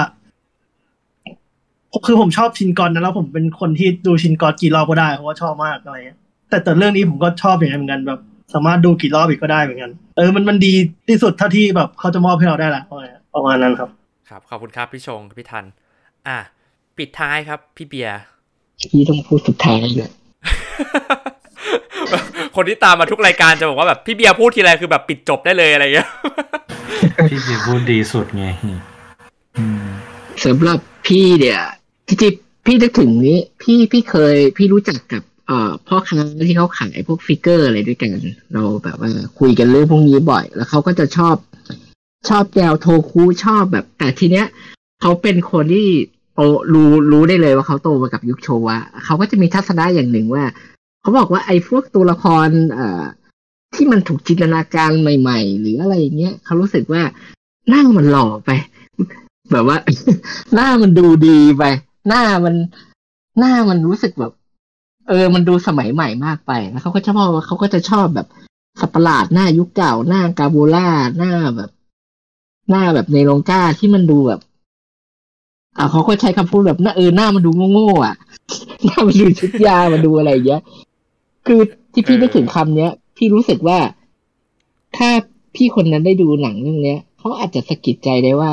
[2.06, 6.18] คือผมชอบชินกอนนะแล้วผมเป็นคนที่ดูชินกอนกี่รอบก็ได้เพราะว่าชอบมากอะไรเงี้ย
[6.50, 8.20] แต่แต่เรื่องนี้ผมก็ชอบอย่างนั้นเหมือนกันแบบ
[8.54, 10.74] สามารถดูกี่รอบอีกก็ได้เหมือนกัน เออมันมันดี
[11.08, 12.84] ที่สุดเท่าที่แบบเขาจะมอบให้เราได้แหละ
[13.36, 13.90] ประมาณนั้นครับ
[14.30, 15.66] ครับขอบคุณครับพี่ชงพี่ทัน
[16.28, 16.38] อะ
[16.98, 18.20] ปิดท้ายครับ พี่เบียร์
[18.90, 20.10] พี่ต้องพูดสุดท้ายเลย
[22.56, 26.10] คนที่ตามมาทุกรายการจะบอกว่าแบบพี่เบียร์พูดทีไรคือแบบปิดจบได้เลยอะไรเงี้ย
[27.30, 28.46] พี่จะพูดดีสุดไง
[29.58, 29.88] อืม
[30.46, 31.62] สำหรับพี่เนี่ย
[32.08, 38.10] จริงๆพี่นึกถึงนี้ พี่พี่เคย พี่รู้จักกับเอ่อพ่อค้าที่เขาขายพวกฟิกเกอร์อะไรด้วยกัน
[38.54, 41.36] เราแบบว่าคุยกันเรื่องพวกนี้บ่อย แล้วเขาก็จะชอบ
[42.30, 44.46] ชอบแนวโทคูชอบแบบ แต่ทีเนี้ย
[45.02, 45.88] เขาเป็นคนที่
[46.34, 46.40] โต
[46.74, 50.44] รู้รู้ได้เลยว่าเขาโตมากับยุคโชวะเขาก็จะมีทัศนะอย่างหนึ่งว่า
[51.02, 53.04] เขาบอกว่าไอ้พวกตัวละคร เอ่อ
[53.76, 57.02] ที่มันถูกจินตนาการใหม่ ๆ หรืออะไรอย่างเงี้ยเขารู้สึกว่า
[57.70, 58.50] หน้ามันหล่อไป
[59.52, 59.78] แบบว่า
[60.54, 61.64] หน้ามันดูดีไป
[62.08, 62.56] หน้ามัน
[63.40, 64.32] หน้ามันรู้สึกแบบ
[65.08, 68.28] เออ มันดูสมัยใหม่มากไปแล้วเขาก็ชอบเขาก็จะชอบแบบ
[68.80, 70.88] สัตว์ประหลาดหน้ายุคเก่าหน้ากาโบล่า
[71.18, 71.70] หน้าแบบ
[72.70, 74.42] หน้าแบบในโรงก้าที่มันดูแบบ
[75.78, 78.16] อ่าเขาก็ใช้คำพูดแบบหน้าเออหน้ามันดูโง่ๆอะ
[78.86, 80.62] หน้ามันดูชุดยามันดูอะไรอย่างเงี้ย
[81.48, 81.60] คือ
[81.94, 83.80] ที่พี่ได้ถึงคำเนี้ย พี่รู้สึกว่า
[84.98, 85.10] ถ้า
[85.56, 88.52] พี่คนนั้นได้ดูหนังเรื่องเนี้ยเขาอาจจะสะกิดใจได้ว่า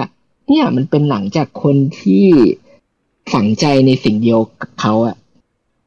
[0.48, 2.24] เนี่ยมันเป็นหนังจากคนที่
[3.32, 5.16] ฝังใจในสิ่งเดียวกับเขาอะ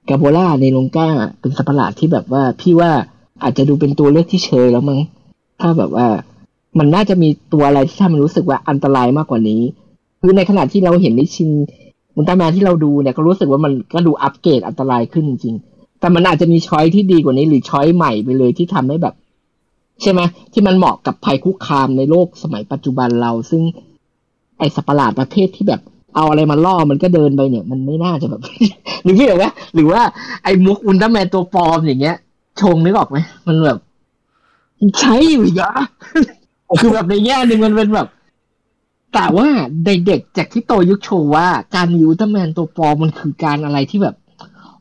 [0.10, 1.10] กาโบล่าในลงก้า
[1.40, 2.92] เป็นสัตว์ประหลาดที่แบบว่าพี่ว่า
[3.44, 5.00] อาจจะดูเป็นตัวเลือกที่เชยแล้วมั้ง
[5.62, 6.08] ถ้าแบบว่า
[6.80, 9.62] มันน่าจะมีตัวอะไรที่ทำให้รู้สึกว่าอันตรายมากกว่านี้
[10.22, 11.50] คือในขณะที่เราเห็นในชิน
[12.16, 19.16] มุนตาแมนที่เราดูเนี่ยก็รู้สึกว่ามันก็ดูอัปเกรดอันตรายขึ้นจริงๆ แต่มันอาจจะมีช้อยที่ดีกว่านี้หรือช้อยใหม่ไปเลยที่ทำให้แบบ
[20.02, 20.22] ใช่ไหม
[20.54, 23.62] ที่มันเหมาะกับภัยคุกคามในโลกสมัยปัจจุบันเรา ซึ่ง
[24.60, 25.82] ไอสัตว์ประหลาดประเภทที่แบบ
[26.16, 28.42] เอาอะไรมาล่อมันก็เดินไปเนี่ย มันไม่น่าจะแบบ
[29.04, 30.02] หรือพี่เหรอวะหรือว่า
[30.44, 32.16] ไอ้มุกอุลตร้าแมนตัวปลอมอย่างเงี้ย
[32.62, 33.18] ชงนึกออกไหม
[33.48, 33.78] มันแบบ
[35.00, 35.72] ใช้อยู่อีกเหรอ
[36.80, 38.08] คือแบบในแง่หนึ่งมันเป็นแบบ
[39.14, 39.48] แต่ว่า
[39.86, 44.16] เด็กๆจากที่โตยุคโชว่าการมีอุลตร้าแมนตัวปลอมมันคือการอะไรที่แบบ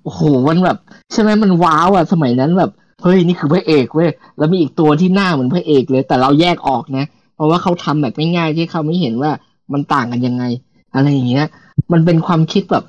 [0.02, 0.78] โอ้โหมันแบบ
[1.12, 2.70] ใช่ไหมมันว้าวอะสมัยนั้นแบบ
[3.02, 7.04] เฮ้ยนี่คือพระเอกเว้ยแล้วมีอีกตัวที่หน้าเหมือนพระเอกเลย แต่เราแยกออกนะ
[7.34, 9.30] เพราะว่าเขาทำแบบง่ายๆที่เขาไม่เห็นว่า
[9.72, 10.44] มันต่างกันยังไง
[10.94, 11.46] อะไรอย่างเงี้ย
[11.92, 12.84] มันเป็นความคิดแบบ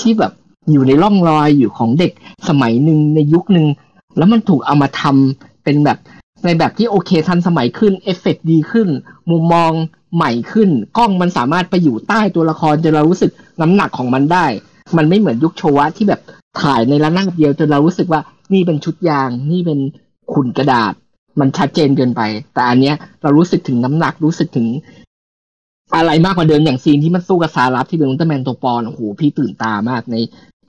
[0.00, 0.32] ที่แบบ
[0.70, 2.12] อยู่ในร่องรอยอยู่ของเด็ก
[2.48, 3.66] สมัยหนึ่งในยุคหนึ่ง
[4.18, 5.98] แล้วมันถูกเอามาทำเป็นแบบ
[6.44, 8.88] ในแบบที่โอเคทันสมัยขึ้นเอฟเฟกต์ดีขึ้น
[9.30, 9.72] มุมมอง
[10.16, 13.30] ใหม่ขึ้น กล้องมันสามารถไปอยู่ใต้ตัวละครจนเรารู้สึก
[13.60, 14.46] น้ำหนักของมันได้
[14.96, 16.20] มันไม่เหมือนยุคโชวะที่แบบ
[16.60, 18.20] ถ่ายในระนาบเดียวจนเรารู้สึกว่า
[18.52, 19.78] นี่เป็นชุดยาง นี่เป็น
[20.32, 20.92] หุ่นกระดาษ
[21.40, 22.22] มันชัดเจนเกินไป
[22.54, 24.66] แต่อันเนี้ยเรารู้สึกถึงน้ำหนักรู้สึกถึง
[25.94, 30.16] อะไรมากกว่าเดิมอย่าง scene ที่มันสู้กับซาแรบที่เป็นอุลตร้าแมนตัวปลอมโอ้โหพี่ตื่นตามากใน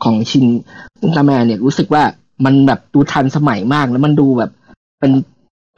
[0.03, 0.45] ของชิน
[1.01, 2.03] อุลตร้าแมนเนี่ยรู้สึกว่า
[2.45, 4.51] มันแบบดูทันสมัยมากแล้วมันดูแบบ
[4.99, 5.11] เป็น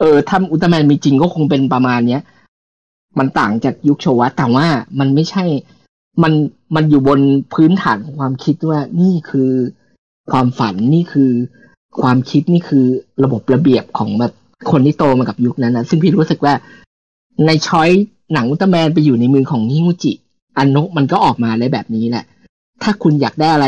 [0.00, 2.22] เออถ้าอุลตร้าแมนมีจริงก็คงเป็นประมาณเนี้ย
[3.18, 4.66] มันต่างจากยุคโชวะแต่ว่า
[4.98, 5.44] มันไม่ใช่
[6.22, 6.32] มัน
[6.74, 7.20] มันอยู่บน
[7.54, 9.50] พื้นฐานของความคิดว่านี่คือ
[10.30, 11.30] ความฝันนี่คือ
[12.00, 12.84] ความคิดนี่คือ
[13.24, 14.32] ระบบระเบียบของแบบ
[14.70, 16.54] คนที่โตมากับยุคนั้นนะซึ่งพี่รู้สึกว่า
[17.46, 17.90] ในช้อย
[18.32, 20.12] หนังอุลตร้าแมนไปอยู่ในมือของนิฮุจิ
[20.58, 22.24] อันนะมันก็ออกมาได้แบบนี้แหละ
[22.82, 23.66] ถ้าคุณอยากได้อะไร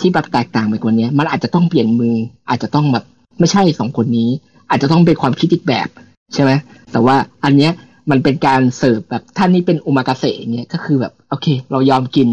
[0.00, 2.14] ที่แบบแตกต่างไปกว่านี้มันอาจจะต้องเปลี่ยนมือ
[2.48, 3.04] อาจจะต้องแบบ
[3.38, 4.28] ไม่ใช่สองคนนี้
[4.70, 5.88] อาจจะต้องเป็นความคิดอีกแบบ
[6.34, 6.50] ใช่ไหม
[6.92, 7.72] แต่ว่าอันเนี้ย
[8.10, 12.28] มันเป็นการเสิร์ฟแบบท่านนี้เป็นอุมากาเสะอย่างเงี้ยก็คือแบบโอเค เรายอมกิน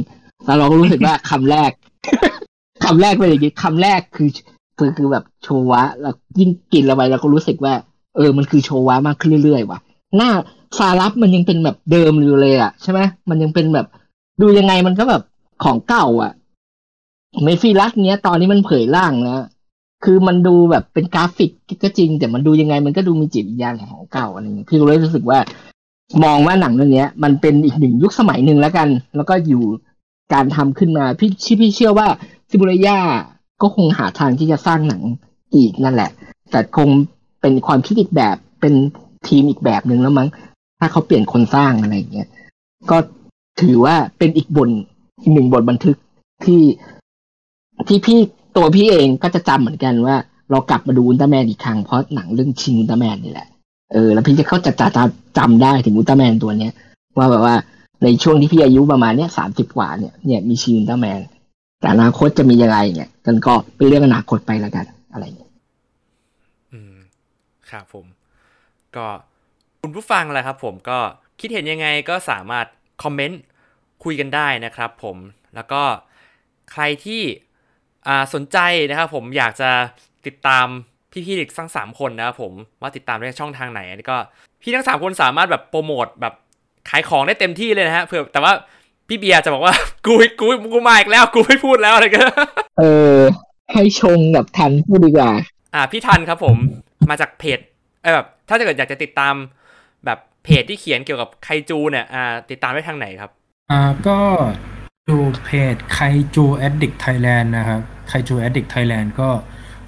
[0.46, 1.72] แล้วเราก็รู้สึกว่าคำแรก
[2.86, 4.30] คำแรกเป็นอย่างงี้คำแรกคือ
[4.78, 7.74] คือคือแบบโชวะ แล้วยิ่งกินล้วไปเราก็รู้สึกว่า
[8.16, 9.80] เออมันคือโชวะมากขึ้นเรื่อยๆว่ะ
[10.18, 10.30] หน้า
[10.78, 13.88] ฟารับมันยังเป็นแบบเดิมอยู่เลยอะใช่ไหมมันยังเป็นแบบ
[14.42, 15.22] ดูยังไงมันก็แบบ
[15.64, 16.32] ของเก่า อะ
[17.44, 19.48] เมฟิลัสเนี้ย ตอนนี้มันเผยร่างนะ
[20.04, 21.52] คือมันดูแบบเป็นกราฟิก
[21.84, 25.40] ก็จริง แต่มันดูยังไงมันก็ดูมีจิตวิญญาณของเก่าอะไรเงี้ยพี่ก็เลยรู้สึกว่า
[26.24, 29.64] มองว่าหนังเรื่องนี้ย มันเป็นอีกหนึ่งยุคสมัยหนึ่งแล้วกัน แล้วก็อยู่
[30.34, 32.08] การทำขึ้นมาพี่พี่พี่เชื่อว่า
[32.50, 32.98] ซิบูเรยา
[33.62, 35.02] ก็คงหาทางที่จะสร้างหนัง
[35.56, 36.10] อีกนั่นแหละ
[36.52, 36.90] แต่คง
[37.42, 38.74] เป็นความคิดอีกแบบเป็น
[39.28, 40.30] ทีมอีกแบบหนึ่งแล้วมั้ง
[40.84, 42.30] ถ้าเขาเปลี่ยนคนสร้างอะไรอย่างเงี้ย
[42.92, 42.98] ก็
[43.62, 44.70] ถือว่าเป็นอีกบท
[45.34, 45.98] หนึ่งบทบันทึก
[46.46, 46.62] ที่
[47.88, 48.20] ที่พี่
[48.56, 50.16] ตัวพี่เองก็จะจำเหมือนกันว่า
[50.52, 53.48] เรากลับมาดูอุลตร้าแมนอีกครั้งเพราะหนังเรื่องชินอุลตร้าแมนนี่แหละ
[53.94, 55.04] เออแล้วพี่จะเขาจะจะจะ
[55.38, 56.74] จำได้ถึงอุลตร้าแมนตัวเนี้ย
[57.18, 57.56] ว่าแบบว่า
[58.04, 61.20] ในช่วงที่พี่อายุประมาณเนี้ยสามสิบกว่าเนี่ยเนี่ยมีชินอุลตร้าแมน
[61.80, 65.52] แต่อนาคตจะมียังไงเนี่ยกันก็เป็นเรื่องอนาคตไปแล้วกันอะไรอย่างเงี้ย
[66.72, 66.96] อืม
[67.70, 68.06] ครับผม
[68.96, 69.08] ก็
[69.86, 71.00] คุณผู้ฟังแหละครับผมก็
[71.40, 72.66] คิดเห็นยังไงก็สามารถ
[73.04, 73.42] คอมเมนต์
[74.04, 75.18] คุยกันได้นะครับผม
[75.56, 75.82] แล้วก็
[76.72, 77.22] ใครที่
[78.08, 78.58] อ่าสนใจ
[78.90, 79.70] นะครับผมอยากจะ
[80.26, 80.66] ติดตาม
[81.12, 84.18] พี่ๆอีกทั้งสามคนนะครับผมว่าติดตามได้ช่องทางไหนอันนี้ก็
[84.62, 86.34] พี่ทั้งสามคนสามารถแบบโปรโมทแบบ
[86.90, 88.52] ขายของได้เต็มที่เลยนะฮะเผื่อแต่ว่า
[89.08, 89.74] พี่เบียร์จะบอกว่า
[90.06, 92.22] กูกูกูมาอีกแล้วกูไม่พูดแล้วอะไรก็
[92.80, 92.84] เอ
[93.18, 93.20] อ
[93.74, 95.32] ให้ชงกับทันพูดดีกว่า
[95.74, 96.58] อ่า พี่ทันครับผม
[97.10, 97.60] มาจากเพจ
[98.04, 99.36] เออแบบถ้าเกิดอยากจะติดตาม
[100.06, 103.32] แบบเพจที่เขียนเกี่ยวกับไคจูเนี่ยอ่าติดตามได้ทางไหนครับ
[103.72, 104.18] อ่าก็
[105.10, 109.30] ดูเพจ Kaiju Addict Thailand นะครับ Kaiju Addict Thailand ก็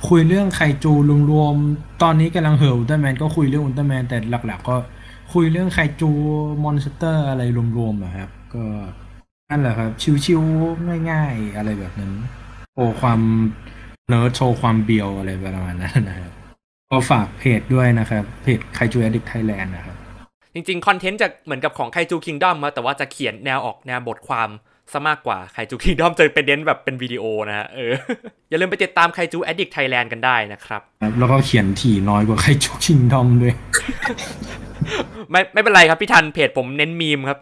[0.09, 0.93] คุยเรื่องไคจู
[1.31, 4.77] รวมๆ ตอนนี้กำลังเห่ออุลตร้าแมนก็คุยเรื่องอุลตร้าแมนแต่หลัก ๆ ก็
[5.33, 6.09] คุยเรื่องไคจู
[6.63, 7.41] monster อะไร
[7.77, 8.63] รวมๆอะครับ ก็
[9.49, 9.91] นั่นแหละครับ
[10.25, 12.11] ชิวๆง่าย ๆ อะไรแบบนั้น
[12.73, 13.19] โชว์ความ
[14.07, 16.31] เนิร์ดโชว์ความเบียวอะไรประมาณนั้นนะครับ
[16.89, 19.94] ก็ฝากเพจด้วยนะครับ เพจ Kaiju Addict Thailand นะครับ
[20.55, 24.49] จริงๆ content จะเหมือนกับของ Kaiju Kingdom แต่ว่าจะเขียนแนวออกแนวบทความ
[24.93, 27.91] ซะมากกว่า Kaiju Kingdom จะเป็นเน้นแบบเป็นวิดีโอนะฮะเออ
[28.49, 33.53] อย่าลืมไปติดตาม Kaiju Addict Thailand กันได้นะครับครับ แล้วก็เขียนถี่น้อยกว่า Kaiju Kingdom ด้วย
[35.31, 37.39] ไม่ไม่เป็นไรครับพี่ทันเพจผมเน้นมีมครับ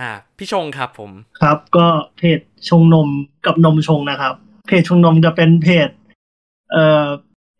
[0.00, 1.10] อ่า พี่ชงครับผม
[1.40, 1.86] ครับก็
[2.16, 3.08] เพจชงนม
[3.46, 4.34] กับนมชงนะครับ
[4.66, 5.88] เพจชงนมจะเป็นเพจ
[6.72, 7.06] เอ่อ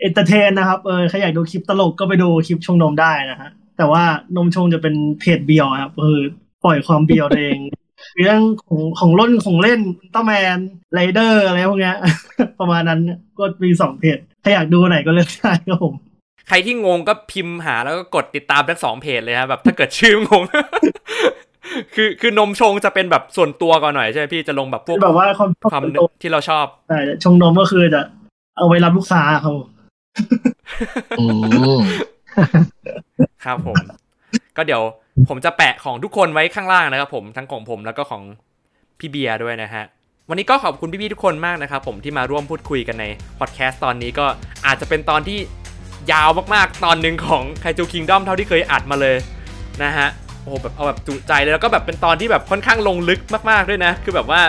[0.01, 4.03] entertain นะครับเออใครอยากดูคลิปตลกก็ไปดูคลิปชงนมได้นะฮะ แต่ว่า
[4.37, 6.21] นมชงจะเป็นเพจเบียวครับเออ
[6.65, 7.59] ปล่อยความเบียวตัวเอง
[8.21, 9.81] เรื่องของของเล่นของเล่น
[10.15, 10.59] ต้าแมน
[10.95, 11.97] ไรเดอร์อะไรพวกเนี้ย
[12.61, 13.01] ประมาณนั้น
[13.39, 15.95] ก็มีสองเพจ ถ้าอยากดูไหนก็เลือกได้ครับผม
[16.49, 20.43] ใครที่งงก็พิมพ์หาแล้วก็กดติดตามทั้งสองเพจเลยฮะแบบถ้าเกิดชื่องง
[21.95, 28.03] คือคือนมชงจะเป็นแบบส่วนตัวก่อนหน่อยใช่ไหมพี่จะลงแบบพวกแบบว่าความชอบความส่วนตัวที่เราชอบใช่ชงนมก็คือจะ
[28.57, 29.69] เอาไว้รับลูกค้าครับผม
[31.21, 31.25] อื
[31.79, 31.81] ม
[33.45, 33.77] ครับผม
[34.57, 34.83] ก็เดี๋ยว
[35.29, 38.23] ผมจะแปะของทุกคนไว้ข้างล่างนะครับผมทั้งของผมแล้วก็ของ
[38.99, 39.85] พี่เบียร์ด้วยนะฮะ
[40.29, 43.05] วันนี้ก็ขอบคุณพี่ๆทุกคนมากนะครับผมที่มาร่วมพูดคุยกันใน
[43.39, 44.27] พอดแคสต์ตอนนี้ก็
[44.67, 45.39] อาจจะเป็นตอนที่
[46.13, 49.17] ยาวมากๆ ตอนหนึ่งของไคจูคิงด้อมเท่าที่เคยอัดมาเลย
[49.83, 50.09] นะฮะ
[50.43, 54.41] โอ้โหแบบเอาแบบจุใจเลยแล้วก็แบบเป็นตอนที่แบบค่อนข้างลงลึกมากๆด้วยนะ คือแบบว่า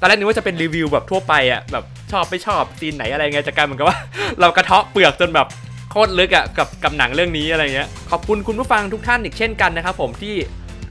[0.00, 3.98] ตอนแรกนึกว่าจะเป็นรีวิวแบบทั่วไปอะแบบชอบไม่ชอบซีนไหนอะไรเงี้ยจะกลายเหมือนกับว่า
[4.40, 5.46] เรากระเทาะเปลือกจนแบบ
[5.94, 10.34] โคตรลึกอะกับกับหนังเรื่องนี้อะไรเงี้ยขอบคุณคุณผู้ฟังทุกท่านอีกเช่นกันนะครับผมที่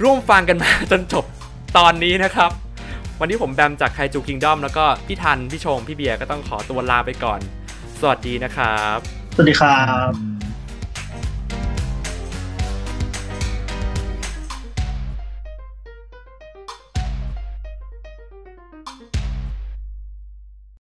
[0.03, 1.25] ร่วมฟังกันมาจนจบ
[1.77, 2.51] ตอนนี้นะครับ
[3.19, 7.39] วันนี้ผมแบมจากไคจูคิงดอมแล้วก็พี่ทัน พี่ชง พี่เบียร์ก็ต้องขอตัวลาไปก่อน
[7.99, 8.97] สวัสดีนะครับ
[9.35, 9.77] สวัสดีครั
[10.09, 10.40] บ